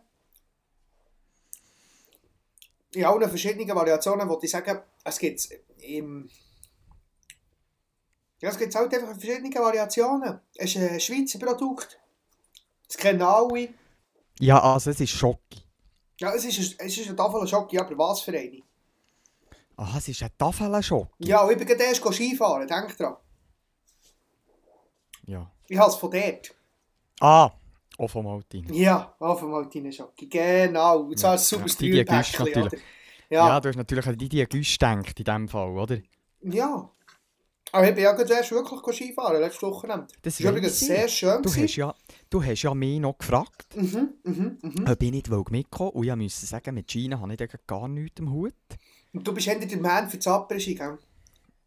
In 2.93 3.05
allen 3.05 3.29
verschiedenen 3.29 3.75
Variationen 3.75 4.29
wollte 4.29 4.47
ich 4.47 4.53
sagen, 4.53 4.81
es 5.05 5.19
gibt 5.19 5.49
im... 5.79 6.29
Ja, 8.41 8.49
es 8.49 8.59
gibt 8.59 8.75
halt 8.75 8.93
einfach 8.95 9.19
verschiedene 9.19 9.55
Variationen. 9.55 10.41
Es 10.57 10.75
ist 10.75 10.83
ein 10.83 10.99
Schweizer 10.99 11.39
Produkt. 11.39 12.01
Das 12.89 12.97
kennen 12.97 13.23
alle. 13.23 13.69
Ja, 14.41 14.61
also 14.61 14.91
es 14.91 15.01
ist 15.01 15.11
Schocki. 15.11 15.63
Ja, 16.19 16.35
es 16.35 16.45
ist, 16.45 16.59
ein- 16.81 16.87
es 16.87 16.97
ist 16.99 17.07
eine 17.07 17.17
Tafel 17.17 17.47
Schoki, 17.47 17.79
aber 17.79 17.97
was 17.99 18.23
für 18.23 18.33
eine? 18.33 18.63
Ah, 19.77 19.95
es 19.97 20.09
ist 20.09 20.23
ein 20.23 20.31
Tafelschock. 20.37 21.09
Ja, 21.19 21.43
und 21.45 21.53
ich 21.53 21.59
bin 21.59 21.67
gerade 21.67 21.85
erst 21.85 22.03
Skifahren, 22.05 22.67
denk 22.67 22.97
dran. 22.97 23.17
Ja. 25.27 25.51
Ich 25.69 25.79
habe 25.79 25.91
es 25.91 25.97
von 25.97 26.11
dort. 26.11 26.55
Ah, 27.21 27.51
auch 28.01 28.09
vom 28.11 28.27
Altin. 28.27 28.73
Ja, 28.73 29.15
auch 29.19 29.39
von 29.39 29.51
Martine 29.51 29.93
Schocki. 29.93 30.27
Genau. 30.29 31.01
Und 31.01 31.19
zwar 31.19 31.33
ein 31.33 31.39
super 31.39 31.67
Ja, 31.67 32.05
die 32.05 32.05
natürlich. 32.05 32.73
Ja. 33.31 33.47
Ja. 33.49 33.61
du 33.61 33.69
hast 33.69 33.77
natürlich 33.77 34.07
an 34.07 34.19
die 34.19 34.29
die 34.29 34.45
Geräusche 34.47 34.79
gedacht 34.79 35.19
in 35.19 35.25
dem 35.25 35.49
Fall, 35.49 35.71
oder? 35.71 35.99
ja. 36.43 36.91
Aber 37.73 37.89
ich 37.89 37.95
bin 37.95 38.03
ja 38.03 38.13
gerade 38.13 38.33
erst 38.35 38.51
wirklich 38.51 38.97
Skifahren, 38.97 39.41
letztes 39.41 39.63
Wochenende. 39.63 40.09
Das 40.23 40.37
Das 40.37 40.45
war 40.45 40.51
übrigens 40.51 40.81
sehr 40.81 41.07
schön. 41.07 41.41
Du 41.41 41.49
gewesen. 41.51 41.63
hast, 41.63 41.77
ja, 41.77 41.95
du 42.29 42.43
hast 42.43 42.63
ja 42.63 42.75
mich 42.75 42.99
noch 42.99 43.17
gefragt, 43.17 43.77
Mhm, 43.77 44.15
mhm, 44.25 44.59
mhm. 44.61 44.85
ob 44.89 45.01
ich 45.03 45.11
nicht 45.13 45.31
mitkommen. 45.51 45.91
Und 45.91 46.09
ich 46.09 46.17
musste 46.17 46.47
sagen, 46.47 46.75
mit 46.75 46.89
China 46.91 47.21
habe 47.21 47.33
ich 47.33 47.51
gar 47.69 47.87
nichts 47.87 48.19
im 48.19 48.33
Hut. 48.33 48.55
Und 49.13 49.25
du 49.27 49.33
bist 49.33 49.49
hinter 49.49 49.67
der 49.67 49.79
Mann 49.79 50.11
für 50.11 50.17
das 50.17 50.27
Après-Ski, 50.27 50.75
gell? 50.75 50.99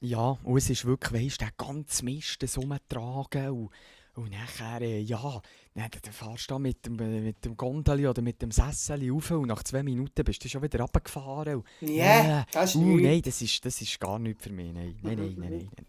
Ja, 0.02 0.38
und 0.44 0.58
es 0.58 0.70
ist 0.70 0.84
wirklich, 0.84 1.24
weißt 1.24 1.42
du, 1.42 1.46
der 1.46 1.54
ganze 1.56 2.04
Mist 2.04 2.46
so 2.48 2.60
rumtragen 2.60 3.50
und, 3.52 3.70
und 4.16 4.32
nachher, 4.32 4.82
äh, 4.82 5.00
ja, 5.00 5.42
dann, 5.76 5.90
dann 6.02 6.14
fahrst 6.14 6.50
du 6.50 6.54
da 6.54 6.60
mit 6.60 6.86
dem, 6.86 7.00
äh, 7.00 7.22
mit 7.22 7.44
dem 7.44 7.58
Gondeli 7.58 8.08
oder 8.08 8.22
mit 8.22 8.42
dem 8.42 8.52
Sessel 8.52 9.10
rauf 9.12 9.32
und 9.32 9.48
nach 9.48 9.64
zwei 9.64 9.84
Minuten 9.84 10.24
bist 10.24 10.44
du 10.44 10.50
schon 10.50 10.62
wieder 10.62 10.80
runtergefahren. 10.80 11.64
Ja, 11.82 12.42
äh, 12.42 12.46
das 12.52 12.72
ist 12.72 12.76
uh. 12.76 12.98
Nein, 12.98 13.22
das 13.22 13.42
ist, 13.42 13.66
das 13.66 13.82
ist 13.82 14.00
gar 14.00 14.20
nichts 14.20 14.44
für 14.44 14.52
mich, 14.52 14.72
nein, 14.72 14.96
nein, 15.02 15.18
nein, 15.18 15.36
nein, 15.38 15.50
nein. 15.50 15.70
nein. 15.76 15.86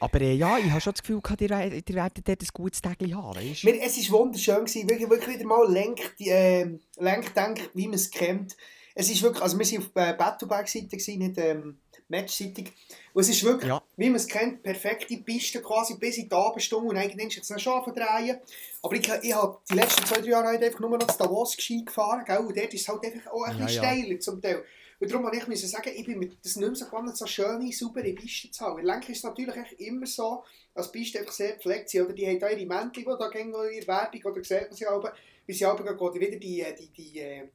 Aber 0.00 0.20
äh, 0.20 0.34
ja, 0.34 0.58
ich 0.58 0.70
habe 0.70 0.80
schon 0.82 0.92
das 0.92 1.02
Gefühl, 1.02 1.22
gehabt, 1.22 1.40
ihr, 1.40 1.50
ihr 1.50 1.94
werdet 1.94 2.28
dort 2.28 2.42
ein 2.42 2.48
gutes 2.52 2.82
Tag 2.82 2.98
haben, 3.00 3.36
weißt? 3.36 3.64
Mir, 3.64 3.80
es 3.80 4.10
war 4.10 4.20
wunderschön, 4.20 4.56
gewesen. 4.56 4.88
wirklich, 4.88 5.08
wirklich 5.08 5.36
wieder 5.36 5.46
mal 5.46 5.72
lenk, 5.72 6.14
äh, 6.18 6.66
Lenkdenk, 6.98 7.70
wie 7.72 7.86
man 7.86 7.94
es 7.94 8.10
kennt. 8.10 8.54
Es 8.94 9.10
ist 9.10 9.22
wirklich, 9.22 9.42
also 9.42 9.58
wir 9.58 9.66
waren 9.66 9.78
auf 9.78 9.90
äh, 9.94 10.12
Battleback-Seite, 10.12 10.88
gewesen, 10.88 11.18
nicht 11.18 11.38
ähm, 11.38 11.78
Match-Seite. 12.16 12.64
Und 13.12 13.20
es 13.22 13.28
ist 13.28 13.44
wirklich, 13.44 13.68
Ja. 13.68 13.82
wie 13.96 14.06
man 14.06 14.16
es 14.16 14.26
kennt, 14.26 14.62
perfekte 14.62 15.16
Piste 15.18 15.60
quasi 15.62 15.94
bis 15.96 16.18
in 16.18 16.28
die 16.28 16.34
Abendstunde 16.34 16.88
und 16.90 16.96
eigentlich 16.96 17.28
ist 17.28 17.36
jetzt 17.36 17.50
noch 17.50 17.58
schon 17.58 17.82
verdrehen. 17.84 18.38
Aber 18.82 18.94
ich, 18.94 19.08
ich 19.22 19.34
habe 19.34 19.58
die 19.70 19.74
letzten 19.74 20.04
zwei, 20.06 20.20
drei 20.20 20.28
Jahre 20.28 20.48
halt 20.48 20.62
einfach 20.62 20.80
nur 20.80 20.90
noch 20.90 21.06
das 21.06 21.16
Davos 21.16 21.54
Ski 21.54 21.84
gefahren, 21.84 22.24
gell? 22.24 22.38
und 22.38 22.56
dort 22.56 22.72
ist 22.74 22.80
es 22.82 22.88
halt 22.88 23.04
einfach 23.04 23.30
auch 23.32 23.42
ein 23.44 23.58
Ja, 23.58 23.64
bisschen 23.66 23.82
ja. 23.82 23.90
steiler 23.92 24.20
zum 24.20 24.42
Teil. 24.42 24.64
Und 25.00 25.10
darum 25.10 25.22
musste 25.24 25.38
ich 25.38 25.46
müssen 25.48 25.68
sagen, 25.68 25.90
ich 25.94 26.06
bin 26.06 26.18
mit 26.18 26.36
das 26.42 26.56
nicht 26.56 26.66
mehr 26.66 26.74
so 26.76 26.84
gewohnt, 26.86 27.16
so 27.16 27.26
schöne, 27.26 27.72
saubere 27.72 28.12
Pisten 28.12 28.52
zu 28.52 28.64
haben. 28.64 28.78
In 28.78 28.86
Lenk 28.86 29.08
ist 29.08 29.18
es 29.18 29.24
natürlich 29.24 29.56
immer 29.80 30.06
so, 30.06 30.44
als 30.74 30.90
Pisten 30.90 31.18
einfach 31.18 31.32
sehr 31.32 31.54
gepflegt 31.54 31.90
sind. 31.90 32.04
Oder 32.04 32.12
die 32.14 32.26
haben 32.26 32.38
da 32.38 32.48
ihre 32.48 32.64
Mäntel, 32.66 33.04
die 33.04 33.18
da 33.18 33.28
gehen 33.28 33.48
in 33.48 33.80
der 33.80 33.86
Werbung, 33.88 34.32
oder 34.32 34.44
sieht 34.44 34.62
man 34.62 34.72
sie 34.72 34.86
aber, 34.86 35.12
wie 35.46 35.52
sie 35.52 35.66
oder 35.66 35.84
wieder 36.14 36.38
die, 36.38 36.60
äh, 36.60 36.74
die, 36.74 36.88
die, 36.88 37.18
äh, 37.18 37.48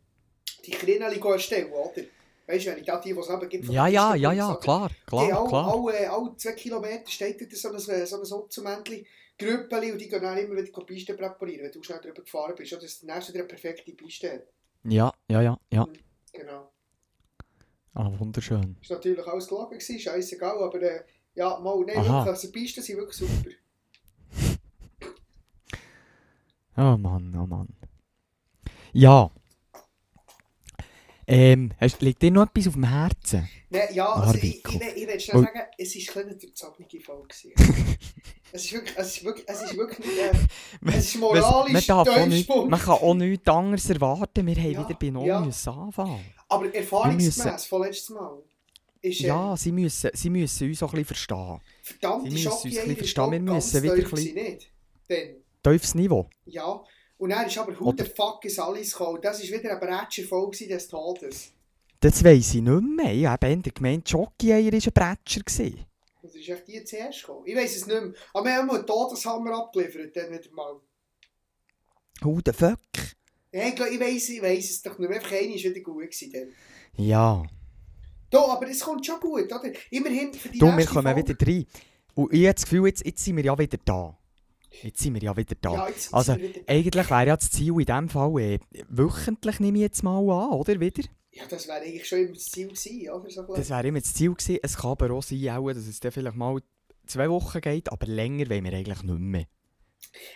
die 0.66 0.72
Krineli 0.72 1.20
erstellen, 1.20 1.72
oder? 1.72 2.04
Weißt 2.50 2.66
du, 2.66 2.72
wenn 2.72 2.80
ich 2.80 2.86
da 2.88 3.00
die, 3.00 3.14
die 3.14 3.20
es 3.20 3.30
eben 3.30 3.48
gibt, 3.48 3.66
von 3.68 3.76
Ja, 3.76 3.86
ja, 3.86 4.16
ja, 4.16 4.32
ja, 4.34 4.56
klar, 4.56 4.90
Die 4.90 5.06
klar, 5.06 5.38
alle, 5.38 5.48
klar. 5.48 5.72
alle, 5.72 6.12
alle 6.12 6.36
zwei 6.36 6.54
Kilometer 6.54 7.08
steht 7.08 7.40
dort 7.40 7.56
so 7.56 7.70
ein, 7.70 8.06
so 8.08 8.16
ein 8.16 8.42
Otzenmännchen, 8.42 9.06
Grüppeli, 9.38 9.92
und 9.92 10.02
die 10.02 10.10
gehen 10.10 10.20
dann 10.20 10.36
immer 10.36 10.56
wieder 10.56 10.64
die 10.64 10.86
Piste 10.86 11.14
präparieren, 11.14 11.66
wenn 11.66 11.72
du 11.72 11.84
schnell 11.84 12.00
drüber 12.00 12.24
gefahren 12.24 12.56
bist, 12.58 12.74
oder? 12.74 12.82
der 12.82 13.16
nächste 13.16 13.34
wieder 13.34 13.44
eine 13.44 13.50
perfekte 13.50 13.92
Piste 13.92 14.34
hat. 14.34 14.48
Ja, 14.84 15.14
ja, 15.30 15.42
ja, 15.44 15.60
ja. 15.72 15.88
Genau. 16.34 16.72
Ah, 17.94 18.10
wunderschön. 18.18 18.78
Das 18.82 18.90
war 18.90 18.98
natürlich 18.98 19.28
alles 19.28 19.48
gelogen, 19.48 19.78
gewesen, 19.78 20.00
scheißegal, 20.00 20.64
aber 20.64 20.82
äh, 20.82 21.04
ja, 21.36 21.60
mal, 21.60 21.78
nein, 21.86 21.98
wirklich, 21.98 22.12
also 22.12 22.48
die 22.48 22.60
Pisten 22.60 22.82
sind 22.82 22.98
wirklich 22.98 23.18
super. 23.18 23.52
Oh 26.78 26.98
Mann, 26.98 27.36
oh 27.40 27.46
Mann. 27.46 27.68
Ja. 28.92 29.30
Ähm, 31.32 31.72
hast, 31.80 32.02
liegt 32.02 32.22
dir 32.24 32.32
noch 32.32 32.48
etwas 32.48 32.68
auf 32.68 32.74
dem 32.74 32.86
Herzen? 32.90 33.48
Nein, 33.70 33.88
ja, 33.94 34.12
also 34.12 34.34
ich, 34.36 34.44
ich, 34.44 34.66
ich, 34.66 34.82
ich 35.04 35.08
will 35.08 35.20
schnell 35.20 35.38
Und- 35.38 35.44
sagen, 35.46 35.60
es 35.78 35.96
ist 35.96 36.08
keine 36.08 36.36
durchzogene 36.36 36.88
Folge. 37.02 37.28
es, 38.52 38.66
ist 38.66 38.74
wirklich, 38.74 38.98
es, 38.98 39.08
ist 39.18 39.24
wirklich, 39.24 39.46
es 39.48 39.62
ist 39.62 39.78
wirklich 39.78 40.00
nicht, 40.00 40.18
äh, 40.18 40.32
es 40.88 41.06
ist 41.06 41.16
Man- 41.20 41.32
man, 41.34 41.40
moralisch 41.42 41.86
darf 41.88 42.08
auch 42.10 42.26
nicht, 42.26 42.50
man 42.50 42.80
kann 42.80 42.90
auch 42.96 43.14
nichts 43.14 43.48
anderes 43.48 43.90
erwarten. 43.92 44.48
Wir 44.48 44.56
haben 44.56 44.72
Ja, 44.72 44.90
wieder 44.90 44.98
bei 45.00 45.10
Null 45.12 45.28
ja. 45.28 45.38
anfangen. 45.38 46.26
Aber 46.48 46.74
erfahrungsgemäß 46.74 47.66
von 47.66 47.82
letztes 47.84 48.10
Mal 48.10 48.42
ist 49.02 49.22
äh, 49.22 49.28
Ja, 49.28 49.56
sie 49.56 49.72
müssen, 49.72 50.10
sie 50.14 50.30
müssen 50.32 50.68
uns 50.68 50.82
auch 50.82 50.88
ein 50.94 51.04
bisschen 51.04 51.06
verstehen. 51.06 51.60
verdammt 51.84 52.24
sie 52.24 52.30
müssen 52.32 52.48
uns 52.48 52.64
ein 52.66 52.70
bisschen 52.72 52.96
verstehen, 52.98 53.32
wir 53.32 53.40
müssen 53.40 53.84
wieder 53.84 53.94
ein 53.94 54.04
bisschen- 54.10 55.36
Tiefes 55.62 55.94
Niveau. 55.94 56.28
ja. 56.46 56.82
Und 57.20 57.30
dann 57.32 57.46
ist 57.46 57.58
aber 57.58 57.80
who 57.80 57.94
the 57.96 58.06
fuck 58.06 58.44
is 58.46 58.58
alles 58.58 58.92
gekommen. 58.94 59.20
Das 59.22 59.44
ist 59.44 59.52
wieder 59.52 59.70
eine 59.72 59.80
Bretscher-Folge 59.80 60.68
des 60.68 60.88
Todes. 60.88 61.52
Das 62.00 62.24
weiss 62.24 62.56
ich 62.56 62.62
nicht 62.62 62.82
mehr. 62.82 63.14
Ich 63.14 63.26
habe 63.26 63.50
in 63.52 63.62
der 63.62 63.74
Gemeinde 63.74 64.04
Jockey-Eier 64.10 64.72
war 64.72 64.80
ein 64.80 64.94
Bretscher. 65.18 65.42
gewesen. 65.42 65.86
Das 66.22 66.34
ist 66.36 66.48
echt 66.50 66.68
die 66.68 66.84
zuerst 66.84 67.22
gekommen. 67.22 67.44
Ich 67.46 67.56
weiß 67.56 67.76
es 67.76 67.88
nicht 67.88 68.02
mehr. 68.02 68.14
Aber 68.34 68.46
wir 68.46 68.56
haben 68.56 68.70
einen 68.72 68.86
Todeshammer 68.86 69.54
abgeliefert, 69.58 70.16
dann 70.16 70.32
wieder 70.32 70.52
mal. 70.54 70.80
Who 72.22 72.40
the 72.46 72.54
fuck? 72.54 72.80
Ja, 73.52 73.68
ich 73.68 73.80
weiss, 74.00 74.30
ich 74.30 74.42
weiss 74.42 74.70
es 74.70 74.82
doch 74.82 74.98
nicht 74.98 75.10
mehr. 75.10 75.18
Einfach 75.20 75.32
einer 75.34 75.50
war 75.50 75.56
wieder 75.56 75.80
gut 75.82 76.02
gewesen. 76.04 76.54
Ja. 76.98 77.44
Da, 78.30 78.40
aber 78.46 78.70
es 78.70 78.80
kommt 78.82 79.06
schon 79.06 79.20
gut, 79.20 79.52
oder? 79.52 79.72
Immerhin 79.90 80.34
für 80.34 80.50
die 80.50 80.60
Du, 80.60 80.68
wir 80.68 80.76
nächste 80.76 80.94
kommen 80.94 81.14
Folge. 81.14 81.30
wieder 81.30 81.48
rein. 81.48 81.66
Und 82.16 82.34
ich 82.34 82.46
habe 82.46 82.54
das 82.54 82.64
Gefühl, 82.64 82.88
jetzt, 82.88 83.06
jetzt 83.06 83.24
sind 83.26 83.38
wir 83.38 83.44
ja 83.44 83.58
wieder 83.58 83.78
da. 83.84 84.16
Jetzt 84.84 85.00
sind 85.00 85.16
wir 85.16 85.22
ja 85.22 85.36
wieder 85.36 85.56
da. 85.60 85.74
Ja, 85.74 85.88
Also, 86.12 86.36
wieder- 86.38 86.62
eigentlich 86.68 87.10
wäre 87.10 87.28
ja 87.28 87.36
das 87.38 87.50
Ziel 87.52 87.74
in 87.74 87.86
diesem 87.86 88.10
Fall 88.10 88.40
äh, 88.40 88.60
wöchentlich, 88.88 89.60
nehme 89.60 89.78
ich 89.78 89.82
jetzt 89.84 90.04
mal 90.04 90.20
an, 90.20 90.52
oder? 90.52 90.80
Wieder? 90.80 91.04
Ja, 91.32 91.44
das 91.50 91.68
wäre 91.68 91.80
eigentlich 91.82 92.08
schon 92.08 92.20
immer 92.20 92.34
das 92.34 92.46
Ziel 92.46 92.68
gewesen, 92.68 93.10
oder? 93.10 93.30
So 93.30 93.44
Das 93.56 93.70
wäre 93.70 93.88
immer 93.88 94.00
das 94.00 94.14
Ziel 94.14 94.34
gewesen. 94.34 94.60
Es 94.62 94.78
kann 94.78 94.92
aber 94.92 95.12
auch 95.12 95.24
sein, 95.24 95.50
auch, 95.50 95.68
dass 95.70 95.88
es 95.88 96.00
dann 96.00 96.12
vielleicht 96.12 96.36
mal 96.38 96.60
zwei 97.08 97.30
Wochen 97.30 97.62
geht, 97.62 97.92
aber 97.92 98.06
länger 98.08 98.50
wollen 98.50 98.64
wir 98.64 98.74
eigentlich 98.74 99.04
nicht 99.04 99.20
mehr. 99.20 99.46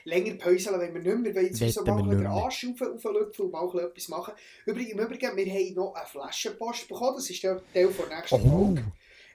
Länger 0.05 0.35
päuseln 0.35 0.79
wenn 0.79 0.93
wir 0.93 1.01
nicht 1.15 1.23
mehr. 1.23 1.35
Wollen 1.35 1.45
jetzt 1.47 1.61
Wollen 1.61 1.71
so 1.71 1.83
mal 1.85 2.09
den 2.09 2.19
mehr. 2.21 2.29
Arsch 2.29 2.65
auf, 2.65 2.81
auflüpfen 2.81 3.45
und 3.45 3.51
mal 3.51 3.79
etwas 3.79 4.07
machen. 4.09 4.33
Übrigens, 4.65 4.91
im 4.93 4.99
Übrigen, 4.99 5.35
wir 5.35 5.45
haben 5.51 5.73
noch 5.75 5.95
eine 5.95 6.05
Flaschenpost 6.05 6.87
bekommen. 6.87 7.15
Das 7.17 7.29
ist 7.29 7.41
der 7.43 7.61
Teil 7.73 7.89
der 7.91 8.17
nächsten 8.17 8.35
Oh! 8.35 8.39
Folge. 8.65 8.91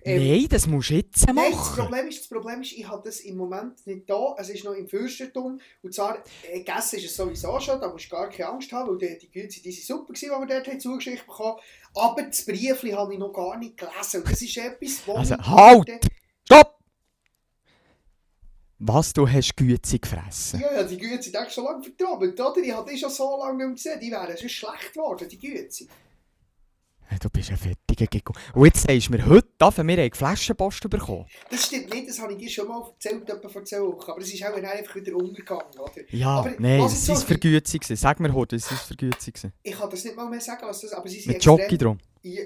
Ähm, 0.09 0.29
Nein, 0.29 0.47
das 0.49 0.67
musst 0.67 0.91
du 0.91 0.95
jetzt 0.95 1.27
Nein, 1.27 1.37
das 1.37 1.55
machen. 1.55 1.83
Problem, 1.83 2.09
ist, 2.09 2.21
das 2.21 2.29
Problem 2.29 2.63
ist, 2.63 2.73
ich 2.73 2.89
habe 2.89 3.03
das 3.05 3.21
im 3.21 3.37
Moment 3.37 3.87
nicht 3.87 4.09
da. 4.09 4.35
Es 4.39 4.49
ist 4.49 4.65
noch 4.65 4.73
im 4.73 4.89
Fürstentum. 4.89 5.61
Und 5.83 5.95
zwar, 5.95 6.23
äh, 6.51 6.59
gegessen 6.59 6.97
ist 6.97 7.05
es 7.07 7.17
sowieso 7.17 7.61
schon, 7.61 7.81
da 7.81 7.89
musst 7.91 8.07
du 8.07 8.17
gar 8.17 8.29
keine 8.31 8.49
Angst 8.51 8.73
haben, 8.73 8.89
weil 8.91 8.99
die, 8.99 9.19
die 9.19 9.31
Güte, 9.31 9.61
die 9.63 9.73
sind 9.73 9.85
super 9.85 10.13
gewesen, 10.13 10.33
die 10.35 10.49
wir 10.49 10.55
dort 10.55 10.69
haben 10.69 10.81
zugeschickt 10.81 11.27
bekommen 11.27 11.59
Aber 11.95 12.23
das 12.23 12.45
Briefli 12.45 12.91
habe 12.93 13.13
ich 13.13 13.19
noch 13.19 13.33
gar 13.33 13.59
nicht 13.59 13.77
gelesen. 13.77 14.23
Und 14.23 14.31
das 14.31 14.43
ist 14.43 14.57
etwas, 14.57 15.03
wo 15.07 15.15
Also, 15.15 15.37
halt! 15.37 16.01
Stopp! 16.45 16.79
Was, 18.81 19.13
du 19.13 19.29
hast 19.29 19.57
Güte 19.57 19.99
gefressen? 19.99 20.61
Ja, 20.61 20.73
ja, 20.73 20.83
die 20.85 20.97
Güte 20.97 21.21
sind 21.21 21.37
eigentlich 21.37 21.53
schon 21.53 21.65
lange 21.65 21.85
oder? 21.99 22.57
Ich 22.63 22.73
habe 22.73 22.91
die 22.91 22.97
schon 22.97 23.11
so 23.11 23.37
lange 23.39 23.57
nicht 23.57 23.67
mehr 23.67 23.75
gesehen. 23.75 24.01
Die 24.01 24.11
wären 24.13 24.37
schon 24.39 24.49
schlecht 24.49 24.93
geworden, 24.95 25.29
die 25.29 25.39
Güte. 25.39 25.87
Du 27.21 27.31
bist 27.31 27.51
ein 27.51 27.57
fettiger 27.57 28.07
Giggle. 28.07 28.35
Und 28.55 28.65
jetzt 28.67 28.83
sagst 28.87 29.09
du 29.09 29.13
mir, 29.13 29.27
heute 29.27 29.49
dürfen 29.61 29.89
wir 29.89 29.99
eine 29.99 30.11
Flaschenpost 30.15 30.89
bekommen. 30.89 31.27
Das 31.51 31.67
stimmt 31.67 31.93
nicht, 31.93 32.09
das 32.09 32.21
habe 32.21 32.33
ich 32.33 32.39
dir 32.39 32.49
schon 32.51 32.69
mal 32.69 32.83
erzählt, 32.87 33.29
etwa 33.29 33.49
vor 33.49 33.65
zwei 33.65 33.81
Wochen. 33.81 34.11
Aber 34.11 34.21
es 34.21 34.33
ist 34.33 34.45
auch 34.45 34.55
einfach 34.55 34.95
wieder 34.95 35.17
untergegangen, 35.17 35.65
oder? 35.81 35.93
Ja, 36.11 36.29
Aber 36.41 36.53
nein, 36.59 36.81
es 36.83 37.09
war 37.09 37.17
so- 37.17 37.25
gewesen. 37.35 37.97
Sag 37.97 38.21
mir 38.21 38.33
heute, 38.33 38.57
es 38.57 38.71
war 38.71 38.97
gewesen. 38.97 39.53
Ich 39.63 39.73
kann 39.73 39.91
das 39.91 40.05
nicht 40.05 40.17
mal 40.17 40.29
mehr 40.29 40.41
sagen, 40.41 40.63
was 40.67 40.81
das 40.83 40.93
aber 40.93 41.09
sie 41.09 41.21
sind 41.21 41.33
Mit 41.33 41.45
Jockey 41.45 41.79
drum. 41.79 41.99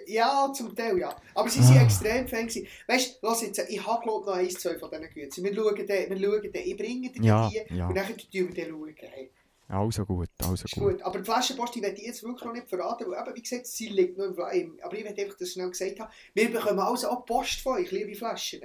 Ja, 0.07 0.51
zum 0.55 0.75
Teil, 0.77 0.99
ja. 0.99 1.15
Aber 1.35 1.49
sie 1.49 1.63
sind 1.63 1.79
Ah. 1.79 1.83
extrem 1.85 2.29
Fan 2.29 2.47
gewesen. 2.47 2.67
Weißt 2.87 3.19
du, 3.21 3.27
lass 3.27 3.43
jetzt, 3.43 3.59
ich 3.69 3.85
habe 3.85 4.03
glaube 4.03 4.27
noch 4.27 4.37
eins, 4.37 4.55
zwei 4.55 4.79
von 4.79 4.91
diesen 4.91 5.09
Güten. 5.13 5.45
Wir 5.45 5.55
schauen 5.55 5.87
den, 5.87 5.89
wir 6.21 6.31
schauen 6.31 6.53
den, 6.53 6.63
ich 6.67 6.77
bringe 6.77 7.11
dir 7.11 7.23
Ja, 7.25 7.49
die 7.51 7.75
ja. 7.77 7.89
und 7.89 7.95
dann 7.97 8.07
tun 8.07 8.19
wir 8.33 8.49
den 8.55 8.69
schauen. 8.71 8.95
Hey, 8.97 9.31
Also 9.73 10.05
gut, 10.05 10.29
also 10.43 10.53
ist 10.53 10.75
gut. 10.75 10.83
gut. 10.83 11.03
Aber 11.03 11.19
die 11.19 11.25
Flaschenpost, 11.25 11.75
die 11.75 11.81
werde 11.81 11.97
ich 11.97 12.07
jetzt 12.07 12.23
wirklich 12.23 12.45
noch 12.45 12.53
nicht 12.53 12.69
verraten, 12.69 13.07
weil 13.09 13.23
eben, 13.23 13.37
wie 13.37 13.41
gesagt, 13.41 13.67
sie 13.67 13.89
liegt 13.89 14.19
noch 14.19 14.27
im 14.27 14.37
im 14.53 14.79
Aber 14.83 14.99
ich 14.99 15.03
werde 15.03 15.23
einfach 15.23 15.39
das 15.39 15.51
schnell 15.51 15.71
gesagt 15.71 15.99
haben. 15.99 16.13
Wir 16.35 16.53
bekommen 16.53 16.79
also 16.79 17.09
auch 17.09 17.25
Post 17.25 17.61
von 17.63 17.79
euch, 17.79 17.91
liebe 17.91 18.15
Flaschen. 18.15 18.61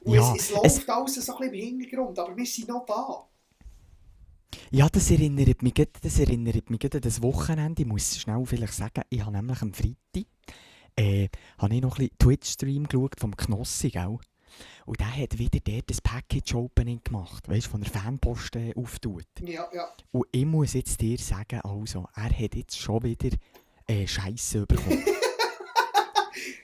Und 0.00 0.14
Ja, 0.14 0.34
es, 0.34 0.44
es 0.44 0.50
läuft 0.50 0.88
alles 0.88 1.14
so 1.14 1.36
ein 1.36 1.50
bisschen 1.50 1.54
im 1.54 1.78
Hintergrund, 1.78 2.18
aber 2.18 2.34
wir 2.34 2.46
sind 2.46 2.68
noch 2.68 2.86
da. 2.86 3.28
Ja, 4.70 4.88
das 4.88 5.10
erinnert 5.10 5.62
mich, 5.62 5.74
das 5.74 6.18
erinnert 6.18 6.70
mich 6.70 6.84
an 6.84 7.00
das 7.02 7.20
Wochenende. 7.20 7.82
Ich 7.82 7.88
muss 7.88 8.16
schnell 8.18 8.42
vielleicht 8.46 8.72
sagen, 8.72 9.02
ich 9.10 9.20
habe 9.20 9.36
nämlich 9.36 9.60
am 9.60 9.74
Freitag 9.74 10.26
äh, 10.98 11.28
habe 11.58 11.74
ich 11.74 11.82
noch 11.82 11.98
ein 11.98 12.08
bisschen 12.08 12.18
Twitch-Stream 12.18 12.88
geschaut 12.88 13.20
vom 13.20 13.36
Knossi, 13.36 13.90
gell? 13.90 14.18
Und 14.84 15.00
der 15.00 15.14
hat 15.16 15.38
wieder 15.38 15.60
dort 15.60 15.90
das 15.90 16.00
Package-Opening 16.00 17.00
gemacht, 17.02 17.48
weißt 17.48 17.66
du, 17.66 17.70
von 17.70 17.80
der 17.80 17.90
Fanpost 17.90 18.56
äh, 18.56 18.72
auftut. 18.76 19.26
Ja, 19.40 19.68
ja. 19.72 19.88
Und 20.12 20.26
ich 20.32 20.46
muss 20.46 20.74
jetzt 20.74 21.00
dir 21.00 21.18
sagen, 21.18 21.60
also, 21.62 22.06
er 22.14 22.30
hat 22.30 22.54
jetzt 22.54 22.78
schon 22.78 23.02
wieder 23.02 23.36
äh, 23.86 24.06
Scheiße 24.06 24.66
bekommen. 24.66 25.04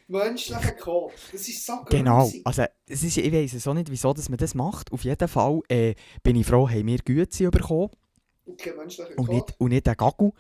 Menschlicher 0.09 0.73
Code. 0.73 1.15
Das 1.33 1.49
ist 1.49 1.65
so 1.65 1.85
genau, 1.89 2.25
grusig. 2.25 2.43
also 2.45 2.65
es 2.87 3.03
ist, 3.03 3.17
ich 3.17 3.33
weiß 3.33 3.55
es 3.55 3.67
auch 3.67 3.75
nicht, 3.75 3.91
wieso 3.91 4.13
dass 4.13 4.29
man 4.29 4.37
das 4.37 4.55
macht. 4.55 4.93
Auf 4.93 5.05
jeden 5.05 5.29
Fall 5.29 5.61
äh, 5.69 5.95
bin 6.23 6.37
ich 6.37 6.47
froh, 6.47 6.69
haben 6.69 6.87
wir 6.87 6.99
Güte 6.99 7.51
bekommen 7.51 7.91
Und 8.45 8.59
kein 8.59 8.77
menschlicher 8.77 9.11
und 9.17 9.27
Code. 9.27 9.33
nicht, 9.33 9.55
und 9.59 9.69
nicht 9.71 9.89
ein 9.89 9.97
Gagel. 9.97 10.33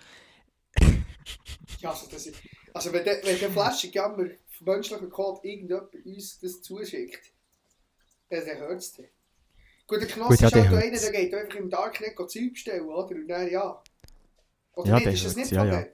Ja, 1.81 1.91
also 1.91 2.07
das 2.11 2.27
ist... 2.27 2.37
Also 2.75 2.93
wenn 2.93 3.05
der, 3.05 3.23
wenn 3.25 3.39
der 3.39 3.51
Flaschenjammer 3.51 4.27
von 4.47 4.67
menschlicher 4.67 5.07
Code 5.09 5.47
irgendjemand 5.47 5.95
uns 6.05 6.39
das 6.41 6.63
zuschickt, 6.63 7.33
dann 8.41 8.59
hört 8.59 8.78
es 8.80 8.93
dann. 8.97 9.07
Gut, 9.87 10.01
der 10.01 10.09
Knoss 10.09 10.35
ist 10.35 10.43
halt 10.43 10.55
einer, 10.55 10.99
der 10.99 11.12
geht 11.12 11.35
einfach 11.35 11.55
im 11.57 11.68
Darknet 11.70 12.16
Zeug 12.16 12.53
bestellen, 12.53 12.87
oder? 12.87 13.14
Und 13.14 13.28
dann, 13.28 13.51
ja. 13.51 13.83
Oder 14.74 14.89
Ja, 14.89 14.97
nicht, 14.97 15.07
ist 15.09 15.24
das 15.26 15.37
hört's, 15.37 15.51
nicht 15.51 15.53
ja, 15.53 15.64
ja. 15.64 15.85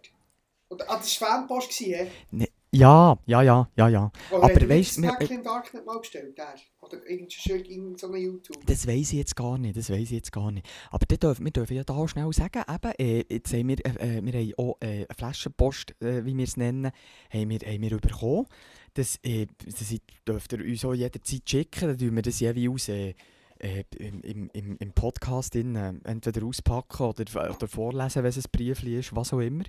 Oder, 0.68 0.90
ah, 0.90 0.96
das 0.98 1.20
war 1.20 1.28
Fanpost, 1.28 1.70
gewesen, 1.70 1.94
hä? 1.94 2.10
Ne, 2.30 2.48
ja, 2.70 3.18
ja, 3.24 3.40
ja, 3.42 3.68
ja, 3.76 3.88
ja. 3.88 4.12
Oder 4.30 4.42
Aber 4.42 4.52
er 4.52 4.60
das 4.60 5.02
wir- 5.02 5.12
Päckchen 5.16 5.36
im 5.38 5.42
Darknet 5.42 5.86
mal 5.86 5.98
bestellt, 5.98 6.36
der? 6.36 6.54
Oder 6.82 6.98
irgendein 7.08 7.96
so 7.96 8.06
einem 8.06 8.16
YouTube? 8.16 8.66
Das 8.66 8.86
weiß 8.86 9.12
ich 9.12 9.18
jetzt 9.18 9.34
gar 9.34 9.56
nicht, 9.56 9.76
das 9.78 9.88
weiß 9.88 9.98
ich 10.02 10.10
jetzt 10.10 10.30
gar 10.32 10.50
nicht. 10.52 10.68
Aber 10.90 11.06
dann 11.06 11.18
dürfen, 11.18 11.44
wir 11.46 11.50
dürfen 11.52 11.74
ja 11.76 11.84
da 11.84 12.06
schnell 12.06 12.30
sagen, 12.34 12.62
eben, 12.68 12.92
äh, 12.98 13.24
jetzt 13.30 13.52
haben 13.54 13.68
wir, 13.68 13.78
äh, 13.86 14.18
äh, 14.18 14.22
wir 14.22 14.32
haben 14.34 14.54
auch 14.58 14.76
äh, 14.80 14.86
eine 14.86 15.06
Flaschenpost, 15.16 15.94
äh, 16.02 16.24
wie 16.26 16.36
wir 16.36 16.44
es 16.44 16.58
nennen, 16.58 16.92
haben 17.32 17.48
wir, 17.48 17.58
haben 17.60 17.80
wir 17.80 17.96
bekommen. 17.98 18.46
Das, 18.98 19.16
äh, 19.22 19.46
das 19.64 19.94
dürft 20.26 20.52
ihr 20.54 20.64
uns 20.64 20.84
auch 20.84 20.92
jederzeit 20.92 21.48
schicken, 21.48 21.88
dann 21.88 21.98
tun 21.98 22.16
wir 22.16 22.22
das 22.22 22.40
jeweils 22.40 22.88
äh, 22.88 23.14
äh, 23.60 23.84
im, 23.96 24.50
im, 24.52 24.76
im, 24.76 24.92
Podcast 24.92 25.54
in, 25.54 25.76
äh, 25.76 25.94
entweder 26.02 26.44
auspacken 26.44 27.04
oder, 27.04 27.24
oder 27.54 27.68
vorlesen, 27.68 28.24
wenn 28.24 28.30
es 28.30 28.38
ein 28.38 28.50
Briefchen 28.50 28.98
ist, 28.98 29.14
was 29.14 29.32
auch 29.32 29.38
immer. 29.38 29.62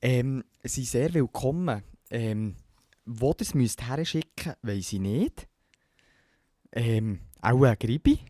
Ähm, 0.00 0.42
sie 0.62 0.84
sind 0.84 0.86
sehr 0.86 1.12
willkommen. 1.12 1.82
Ähm, 2.10 2.56
wo 3.04 3.32
ihr 3.32 3.40
es 3.40 3.52
müsst 3.52 3.86
herschicken, 3.86 4.54
weiss 4.62 4.90
ich 4.90 5.00
nicht. 5.00 5.46
Ähm, 6.72 7.20
auch 7.42 7.62
ein 7.62 7.78
Gribi. 7.78 8.20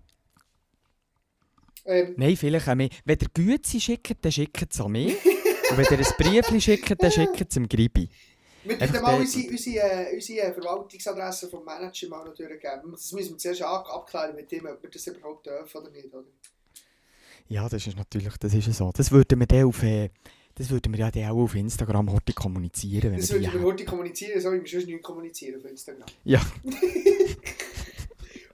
Ähm, 1.84 2.14
Nein, 2.16 2.36
vielleicht 2.36 2.68
auch 2.68 2.74
mehr. 2.74 2.88
Wenn 3.04 3.18
ihr 3.20 3.28
Güte 3.32 3.80
schickt, 3.80 4.24
dann 4.24 4.32
schickt 4.32 4.74
es 4.74 4.80
an 4.80 4.90
mich. 4.90 5.14
Und 5.70 5.78
wenn 5.78 5.84
ihr 5.84 6.04
ein 6.04 6.14
Briefchen 6.18 6.60
schickt, 6.60 7.00
dann 7.00 7.12
schickt 7.12 7.40
es 7.40 7.54
dem 7.54 7.68
Gribi. 7.68 8.08
Wir 8.68 8.76
der- 8.76 9.18
unsere, 9.18 9.48
unsere, 9.50 10.10
äh, 10.10 10.14
unsere 10.14 10.52
Verwaltungsadresse 10.54 11.48
vom 11.48 11.64
Manager 11.64 12.08
mal 12.08 12.24
noch 12.24 12.34
durchgeben. 12.34 12.90
Das 12.92 13.12
müssen 13.12 13.30
wir 13.30 13.38
zuerst 13.38 13.62
ab- 13.62 13.88
abklären 13.92 14.34
mit 14.36 14.50
ihm, 14.52 14.66
ob 14.66 14.82
wir 14.82 14.90
das 14.90 15.06
überhaupt 15.06 15.46
dürfen 15.46 15.78
oder 15.82 15.90
nicht. 15.90 16.12
Oder? 16.12 16.24
Ja, 17.48 17.68
das 17.68 17.86
ist 17.86 17.96
natürlich 17.96 18.36
das 18.38 18.54
ist 18.54 18.72
so. 18.72 18.90
Das 18.94 19.10
würden 19.12 19.38
wir 19.40 19.46
dann 19.46 19.64
auf, 19.66 19.82
äh, 19.82 20.10
das 20.56 20.70
würden 20.70 20.92
wir 20.92 21.00
ja 21.00 21.10
dann 21.10 21.24
auch 21.30 21.42
auf 21.44 21.54
Instagram 21.54 22.10
heute 22.12 22.32
kommunizieren, 22.32 23.12
wenn 23.12 23.20
Das 23.20 23.28
wir 23.28 23.34
würde 23.36 23.40
die 23.44 23.48
ich 23.50 23.54
haben. 23.54 23.64
heute 23.64 23.84
kommunizieren, 23.84 24.40
so 24.40 24.52
wie 24.52 24.60
wir 24.62 24.68
sonst 24.68 24.86
nicht 24.86 25.02
kommunizieren 25.02 25.60
auf 25.60 25.70
Instagram. 25.70 26.06
Ja, 26.24 26.40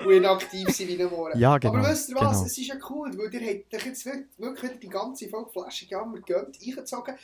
Und 0.04 0.10
inaktiv 0.12 0.68
sind 0.70 0.88
wie 0.88 1.00
ein. 1.00 1.38
Ja, 1.38 1.58
genau, 1.58 1.74
Aber 1.74 1.88
wisst 1.90 2.08
ihr 2.08 2.16
was, 2.16 2.32
genau. 2.32 2.44
es 2.46 2.58
ist 2.58 2.66
ja 2.66 2.74
cool, 2.90 3.16
weil 3.16 3.32
ihr 3.32 3.48
habt 3.54 3.74
euch 3.74 3.86
jetzt 3.86 4.04
wirklich, 4.36 4.72
die 4.80 4.88
ganze 4.88 5.28
Folge 5.28 5.50
Flaschenjammer 5.50 6.18
gönnt, 6.20 6.58
eingezogen. 6.60 7.14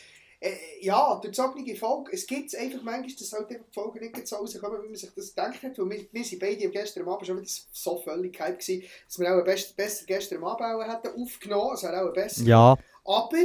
Äh, 0.40 0.54
ja, 0.80 1.20
durch 1.20 1.36
die 1.64 1.76
Folge, 1.76 2.12
es 2.12 2.26
gibt 2.26 2.54
einfach 2.54 2.82
manchmal, 2.82 3.14
dass 3.18 3.32
halt 3.32 3.50
die 3.50 3.58
Folgen 3.72 3.98
nicht 3.98 4.26
so 4.28 4.36
rauskommen, 4.36 4.82
wie 4.84 4.88
man 4.88 4.96
sich 4.96 5.10
das 5.10 5.34
gedacht 5.34 5.62
hat. 5.62 5.78
Weil 5.78 5.90
wir, 5.90 6.06
wir 6.12 6.24
sind 6.24 6.38
beide 6.38 6.68
gestern 6.68 7.02
am 7.02 7.08
Abend 7.08 7.26
schon 7.26 7.38
wieder 7.38 7.50
so 7.72 7.98
völlig 7.98 8.38
gehypt 8.38 8.60
gewesen, 8.60 8.88
dass 9.06 9.18
wir 9.18 9.36
auch 9.36 9.44
best, 9.44 9.76
besser 9.76 10.04
gestern 10.06 10.44
Abend 10.44 10.62
auch 10.62 10.82
hätten 10.82 11.20
aufgenommen, 11.20 11.74
es 11.74 11.82
wäre 11.82 12.08
auch 12.08 12.12
besser. 12.12 12.44
ja, 12.44 12.76
Aber 13.04 13.36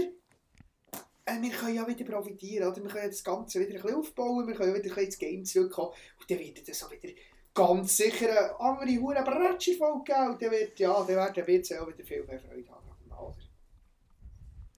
äh, 1.26 1.42
wir 1.42 1.50
können 1.50 1.76
ja 1.76 1.88
wieder 1.88 2.06
profitieren, 2.06 2.72
oder? 2.72 2.84
Wir 2.84 2.92
können 2.92 3.10
das 3.10 3.24
Ganze 3.24 3.60
wieder 3.60 3.76
ein 3.76 3.82
bisschen 3.82 3.98
aufbauen, 3.98 4.48
wir 4.48 4.56
können 4.56 4.76
wieder 4.76 4.84
ein 4.84 4.90
bisschen 4.90 5.06
ins 5.06 5.18
Game 5.18 5.46
zurückkommen 5.46 5.94
und 6.20 6.30
dann 6.30 6.40
wird 6.40 6.68
es 6.68 6.84
auch 6.84 6.92
wieder 6.92 7.10
ganz 7.56 7.98
sicher 7.98 8.30
eine 8.30 8.60
andere 8.60 9.02
hure 9.02 9.24
Bratschi-Folge 9.24 10.04
geben 10.04 10.30
und 10.32 10.42
dann 10.42 10.52
wird, 10.52 10.80
ja, 10.80 10.94
dann 10.94 11.08
werden 11.08 11.48
wir 11.48 11.54
jetzt 11.56 11.74
auch 11.74 11.88
wieder 11.88 12.04
viel 12.04 12.24
mehr 12.24 12.40
Freude 12.40 12.70
haben. 12.70 12.83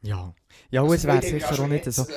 Ja. 0.06 0.34
Ja, 0.72 0.82
und 0.82 0.92
Also, 0.92 0.96
es 0.96 1.04
wäre 1.06 1.22
sicher 1.22 1.64
auch 1.64 1.68
nicht 1.68 1.86
so... 1.92 2.04
äh, 2.04 2.14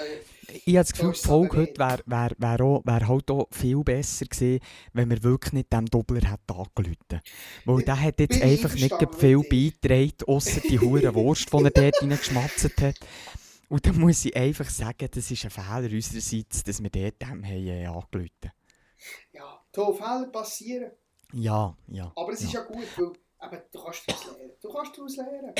Ich 0.64 0.76
habe 0.76 0.78
das 0.78 0.93
Gefühl, 0.93 1.07
So 1.07 1.11
die 1.11 1.16
ist 1.16 1.20
es 1.24 1.26
Folge 1.26 1.57
heute 1.59 1.78
wäre 1.78 2.03
wär, 2.07 2.30
wär 2.39 2.61
auch- 2.64 2.82
wär 2.86 3.09
halt 3.09 3.30
auch 3.30 3.49
viel 3.51 3.82
besser 3.84 4.24
gewesen, 4.26 4.61
wenn 4.95 5.11
wir 5.11 5.22
wirklich 5.22 5.53
nicht 5.53 5.72
dem 5.72 5.86
Doppler 5.86 6.20
hätten 6.30 6.53
angerufen. 6.53 7.20
Weil 7.64 7.82
der 7.82 8.01
hat 8.01 8.20
jetzt 8.20 8.41
einfach 8.41 8.74
nicht 8.74 8.95
viel 9.18 9.39
beigetragen, 9.43 10.24
außer 10.26 10.61
die 10.61 10.80
hure 10.80 11.14
Wurst, 11.14 11.53
die 11.53 11.57
er 11.64 11.70
dort 11.70 12.03
reingeschmatzt 12.03 12.80
hat. 12.80 12.95
Und 13.68 13.84
dann 13.86 13.99
muss 13.99 14.24
ich 14.24 14.34
einfach 14.34 14.70
sagen, 14.70 15.09
das 15.11 15.30
ist 15.30 15.45
ein 15.45 15.51
Fehler 15.51 15.91
unsererseits, 15.95 16.62
dass 16.64 16.82
wir 16.82 16.89
dort 16.91 17.20
dem 17.20 17.45
haben, 17.45 17.66
äh, 17.66 17.84
angerufen 17.86 18.53
Ja, 19.32 19.61
da 19.72 19.93
Fehler 19.93 20.28
passieren, 20.32 20.93
Ja, 21.34 21.76
ja. 21.89 22.11
aber 22.16 22.32
es 22.32 22.41
ist 22.43 22.53
ja. 22.55 22.61
ja 22.62 22.66
gut, 22.66 22.86
weil 22.97 23.12
eben, 23.53 23.62
du 23.70 23.82
kannst 23.84 24.03
daraus 24.09 24.24
lernen. 24.26 24.53
Du 24.62 24.72
kannst 24.72 24.97
daraus 24.97 25.16
lernen. 25.16 25.53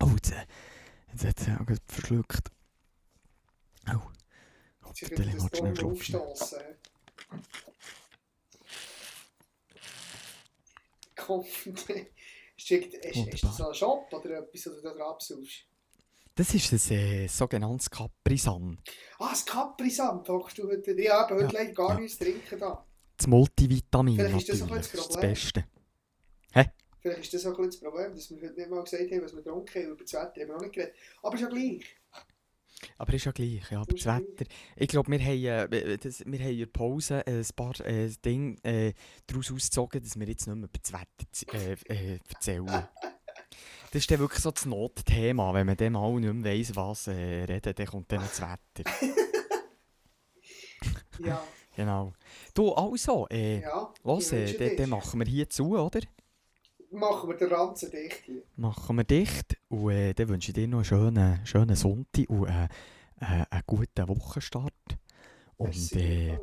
Oh, 0.00 0.10
jetzt, 0.14 0.32
äh, 0.32 0.46
jetzt 1.12 1.26
hat 1.26 1.48
er 1.48 1.60
auch 1.60 1.76
verschluckt. 1.88 2.50
Oh. 3.88 4.12
Das 5.00 5.10
warte 5.10 5.56
schnell 5.56 5.76
schlupfen. 5.76 6.16
Aufstossen. 6.16 6.58
Komm, 11.16 11.44
schickt, 12.56 12.94
ist, 12.94 13.26
ist 13.28 13.44
das 13.44 13.60
ein 13.60 13.74
Shop 13.74 14.12
oder 14.12 14.38
etwas, 14.38 14.66
was 14.66 14.76
du 14.76 14.82
da 14.82 14.94
drauf 14.94 15.20
suchst? 15.20 15.64
Das 16.34 16.54
ist 16.54 16.72
ein 16.72 16.96
äh, 16.96 17.28
sogenanntes 17.28 17.90
Capri-San. 17.90 18.78
Ah, 19.18 19.30
das 19.30 19.44
Capri-San, 19.44 20.24
tauchst 20.24 20.58
du 20.58 20.66
heute. 20.66 21.00
Ja, 21.00 21.24
aber 21.24 21.36
heute 21.36 21.54
Ja, 21.54 21.60
leider 21.60 21.72
gar 21.72 21.90
ja. 21.90 22.00
nichts 22.00 22.18
trinken 22.18 22.58
da. 22.58 22.84
Das 23.16 23.26
Multivitamin 23.26 24.16
Vielleicht 24.16 24.48
ist 24.48 24.60
das 24.60 24.60
natürlich. 24.60 24.86
Das, 24.86 24.94
ist 24.94 24.98
das 24.98 25.08
Problem. 25.08 25.30
Beste. 25.30 25.64
Vielleicht 27.02 27.20
ist 27.20 27.34
das 27.34 27.46
auch 27.46 27.58
ein 27.58 27.66
das 27.66 27.80
Problem, 27.80 28.14
dass 28.14 28.30
wir 28.30 28.40
heute 28.40 28.54
nicht 28.60 28.70
mal 28.70 28.84
gesagt 28.84 29.10
haben, 29.10 29.22
was 29.22 29.32
wir 29.32 29.42
getrunken 29.42 29.74
haben. 29.74 29.90
Über 29.90 30.04
das 30.04 30.12
Wetter 30.12 30.40
haben 30.40 30.48
wir 30.48 30.54
noch 30.54 30.60
nicht 30.60 30.72
geredet. 30.72 30.94
Aber 31.22 31.34
ist 31.34 31.40
ja 31.40 31.48
gleich. 31.48 31.96
Aber 32.96 33.12
ist 33.12 33.24
ja 33.24 33.32
gleich, 33.32 33.70
ja. 33.70 33.80
Aber 33.80 33.92
das 33.92 34.06
Wetter. 34.06 34.44
Ich 34.76 34.88
glaube, 34.88 35.10
wir 35.10 35.18
haben, 35.18 35.72
äh, 35.72 35.98
das, 35.98 36.20
wir 36.24 36.38
haben 36.38 36.50
in 36.50 36.58
der 36.58 36.66
Pause 36.66 37.26
ein 37.26 37.44
paar 37.56 37.80
äh, 37.80 38.08
Dinge 38.24 38.56
äh, 38.62 38.92
daraus 39.26 39.50
ausgezogen, 39.50 40.00
dass 40.00 40.16
wir 40.16 40.28
jetzt 40.28 40.46
nicht 40.46 40.56
mehr 40.56 40.68
über 40.68 40.78
das 40.80 40.92
Wetter 40.92 41.58
äh, 41.58 42.14
äh, 42.14 42.18
erzählen. 42.28 42.88
Das 43.90 44.00
ist 44.00 44.10
dann 44.10 44.20
wirklich 44.20 44.40
so 44.40 44.50
das 44.50 44.64
Notthema. 44.64 45.52
Wenn 45.52 45.66
man 45.66 45.76
dann 45.76 45.92
mal 45.92 46.18
nicht 46.18 46.32
mehr 46.32 46.50
weiss, 46.50 46.74
was 46.74 47.08
äh, 47.08 47.44
reden, 47.44 47.74
dann 47.74 47.86
kommt 47.86 48.10
dann 48.10 48.20
das 48.20 48.40
Wetter. 48.40 48.90
Ja, 51.18 51.44
Genau. 51.76 52.12
Du, 52.54 52.72
also, 52.72 53.26
äh, 53.30 53.60
ja. 53.60 53.92
los, 54.04 54.32
äh, 54.32 54.76
dann 54.76 54.90
machen 54.90 55.20
wir 55.20 55.26
hier 55.26 55.48
zu, 55.48 55.78
oder? 55.78 56.00
Machen 56.92 57.30
wir 57.30 57.36
den 57.36 57.48
Ranzen 57.48 57.90
dicht 57.90 58.22
hier. 58.26 58.42
Machen 58.56 58.96
wir 58.96 59.04
dicht. 59.04 59.56
Und 59.68 59.90
äh, 59.90 60.12
dann 60.12 60.28
wünsche 60.28 60.50
ich 60.50 60.54
dir 60.54 60.68
noch 60.68 60.78
einen 60.78 60.84
schönen, 60.84 61.46
schönen 61.46 61.74
Sonntag 61.74 62.28
und 62.28 62.48
äh, 62.48 62.68
äh, 63.20 63.44
einen 63.48 63.62
guten 63.66 64.08
Wochenstart. 64.08 64.98
Und 65.56 65.92
äh, 65.96 66.38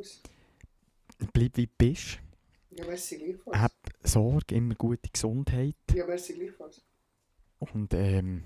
bleib 1.34 1.56
wie 1.56 1.68
du 1.68 1.74
bist. 1.78 2.20
Ja, 2.72 2.86
merci 2.86 3.18
gleichfalls. 3.18 3.58
Hab 3.58 3.74
Sorge, 4.04 4.56
immer 4.56 4.74
gute 4.74 5.10
Gesundheit. 5.12 5.76
Ja, 5.94 6.08
merci 6.08 6.34
gleichfalls. 6.34 6.82
Und 7.60 7.94
ähm, 7.94 8.44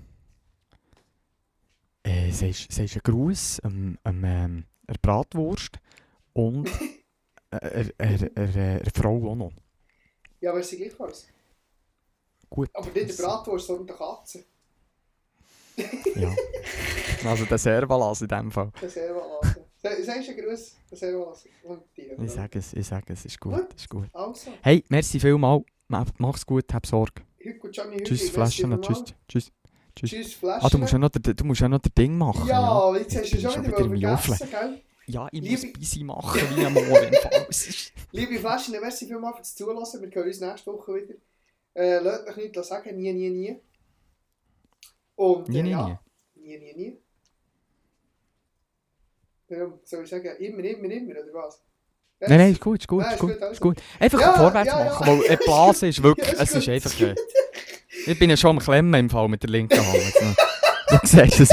äh, 2.02 2.30
sagst, 2.30 2.70
sagst 2.70 2.94
einen 2.96 3.02
Gruß 3.02 3.62
ähm, 3.64 3.98
ähm, 4.04 4.64
der 4.86 4.98
Bratwurst 5.00 5.78
und 6.34 6.68
er, 7.50 7.98
er, 7.98 8.36
er, 8.36 8.56
er 8.82 8.90
Frau 8.94 9.30
auch 9.30 9.36
noch. 9.36 9.52
Ja, 10.40 10.52
merci 10.52 10.76
gleichfalls. 10.76 11.28
Gut. 12.54 12.70
Aber 12.72 12.88
nicht 12.90 13.18
der 13.18 13.24
Bratwurst, 13.24 13.66
sondern 13.66 13.86
der 13.88 13.96
Katze. 13.96 14.44
Ja. 16.14 16.32
Also 17.26 17.46
der 17.46 17.56
Servalas 17.56 18.20
in 18.20 18.28
dem 18.28 18.50
Fall. 18.50 18.70
Der 18.82 18.90
Servalas. 18.90 19.56
Sagst 19.82 20.06
du 20.06 20.12
einen 20.12 20.44
Gruß? 20.46 20.76
Der 20.90 20.98
Servalas. 20.98 21.44
Ich 22.22 22.30
sage 22.30 22.58
es, 22.58 22.72
ich 22.74 22.86
sage 22.86 23.12
es, 23.14 23.24
ist 23.24 23.40
gut, 23.40 23.72
ist 23.74 23.88
gut. 23.88 24.08
Also, 24.12 24.52
Hey, 24.62 24.84
merci 24.90 25.18
vielmal. 25.18 25.62
Ma- 25.88 26.04
Mach's 26.18 26.44
gut, 26.44 26.64
hab 26.74 26.86
Sorge. 26.86 27.22
Tschüss, 28.04 28.28
Flaschen, 28.28 28.80
tschüss, 28.82 29.04
tschüss. 29.26 29.50
Tschüss. 29.96 30.10
Tschüss, 30.10 30.34
Flaschen. 30.34 30.66
Ah, 30.66 30.68
du 30.68 30.76
musst 30.78 30.92
ja 30.92 30.98
noch, 30.98 31.08
den- 31.08 31.34
du 31.34 31.44
musst 31.44 31.60
ja 31.62 31.68
noch 31.68 31.78
das 31.80 31.92
Ding 31.94 32.16
machen. 32.18 32.46
Ja, 32.46 32.94
jetzt 32.96 33.16
hast 33.16 33.32
du 33.32 33.40
schon 33.40 33.66
wieder 33.66 33.90
wieder 33.90 34.18
vergessen, 34.18 34.50
gell? 34.50 34.80
Ja, 35.06 35.28
ich 35.32 35.40
Liebe- 35.40 35.66
muss 35.66 35.72
busy 35.72 36.04
machen 36.04 36.40
wie. 36.56 37.16
Es 37.48 37.66
ist- 37.68 37.92
Liebe 38.12 38.38
Flaschen, 38.38 38.78
merci 38.80 39.06
vielmals 39.06 39.36
fürs 39.36 39.54
Zulassen. 39.54 40.02
Wir 40.02 40.10
hören 40.14 40.26
uns 40.28 40.40
nächste 40.40 40.70
Woche 40.72 40.94
wieder. 40.94 41.14
Äh, 41.74 41.98
lasst 41.98 42.28
euch 42.28 42.36
nichts 42.36 42.68
sagen, 42.68 42.96
nie, 42.96 43.12
nie, 43.12 43.30
nie. 43.30 43.60
Und, 45.16 45.48
Nie, 45.48 45.58
äh, 45.58 45.62
nie, 45.62 45.70
ja, 45.70 46.00
nie. 46.34 46.42
nie, 46.42 46.58
nie, 46.58 46.74
nie. 46.74 46.98
Warum 49.48 49.80
soll 49.84 50.04
ich 50.04 50.10
sagen, 50.10 50.36
immer, 50.38 50.64
immer, 50.64 50.90
immer, 50.90 51.12
oder 51.20 51.34
was? 51.34 51.62
Nein, 52.20 52.38
nein, 52.38 52.52
ist 52.52 52.60
gut, 52.60 52.80
ist 52.80 52.88
gut, 52.88 53.02
Nein, 53.02 53.12
ist 53.14 53.20
gut, 53.20 53.32
gut, 53.32 53.42
alles 53.42 53.52
ist 53.54 53.60
gut. 53.60 53.76
Einfach 54.00 54.20
Ja, 54.20 54.32
vorwärts 54.34 54.68
ja, 54.70 54.78
ja. 54.78 54.84
machen, 54.86 55.06
weil 55.06 55.26
eine 55.26 55.36
Blase 55.36 55.88
ist 55.88 56.02
wirklich, 56.02 56.32
Ja, 56.32 56.42
ist 56.42 56.54
es 56.54 56.66
ist 56.66 56.68
einfach... 56.68 57.00
Äh, 57.00 57.14
ich 58.06 58.18
bin 58.18 58.30
ja 58.30 58.36
schon 58.36 58.50
am 58.50 58.58
Klemmen 58.60 58.94
im 58.94 59.10
Fall 59.10 59.28
mit 59.28 59.42
der 59.42 59.50
linken 59.50 59.78
Hand. 59.78 60.14
Du 60.88 60.98
siehst 61.06 61.40
es. 61.40 61.48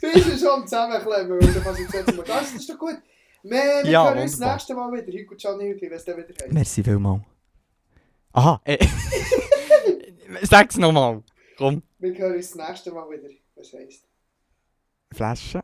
Bist 0.00 0.26
du 0.26 0.38
schon 0.38 0.48
am 0.48 0.66
Zusammenklemmen, 0.66 1.30
weil 1.40 1.52
du 1.52 1.60
kannst 1.60 1.80
jetzt 1.80 1.94
jetzt 1.94 2.16
mal... 2.16 2.24
Das 2.24 2.52
ist 2.52 2.68
doch 2.68 2.78
gut. 2.78 2.96
Wir, 3.42 3.50
wir 3.82 3.90
Ja, 3.90 4.04
hören 4.08 4.18
uns 4.22 4.32
das 4.32 4.40
wunderbar. 4.40 4.54
nächste 4.56 4.74
Mal 4.74 4.92
wieder. 4.92 5.12
Hügel 5.18 5.36
Gianni 5.36 5.64
Hügel, 5.72 5.90
wenn 5.90 5.96
es 5.96 6.04
dann 6.04 6.16
wieder 6.16 6.28
heißt. 6.44 6.52
Merci. 6.52 6.82
Aha, 8.32 8.60
äh, 8.64 8.78
sag's 10.42 10.76
nochmal. 10.76 11.22
Komm. 11.58 11.82
Wir 11.98 12.14
hören 12.16 12.36
uns 12.36 12.52
das 12.52 12.68
nächste 12.68 12.92
Mal 12.92 13.08
wieder, 13.10 13.28
was 13.56 13.72
heisst. 13.72 14.04
Flasche. 15.12 15.62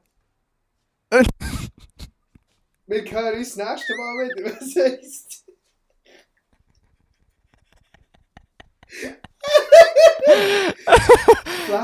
Wir 2.89 3.03
hören 3.11 3.39
uns 3.39 3.55
das 3.55 3.69
nächste 3.69 3.97
Mal 3.97 4.29
wieder. 4.29 4.45
Was 4.61 4.77
heisst? 4.77 5.45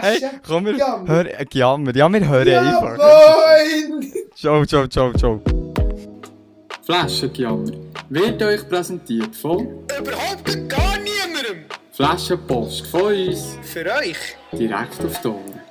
Hey, 0.01 0.19
Flasche. 0.19 0.41
komm, 0.47 0.65
wir 0.67 0.77
Jammer. 0.77 1.09
hören... 1.09 1.27
Äh, 1.27 1.47
Jammer. 1.53 1.95
Ja, 1.97 2.09
wir 2.09 2.29
hören 2.29 2.49
Ja, 2.49 2.61
einfach. 2.61 2.97
moin! 2.97 4.13
Ciao, 4.35 4.65
ciao, 4.65 4.87
ciao, 4.87 5.13
ciao. 5.13 5.62
Flaschenjammer 6.85 7.71
wird 8.09 8.43
euch 8.43 8.69
präsentiert 8.69 9.37
von 9.37 9.69
Überhaupt 9.99 10.69
gar 10.69 10.99
niemandem! 10.99 11.65
Flaschenpost 11.93 12.87
von 12.89 13.03
uns 13.03 13.57
Für 13.63 13.85
euch. 13.85 14.17
direkt 14.53 15.05
auf 15.05 15.21
die 15.21 15.29
Ohren. 15.29 15.62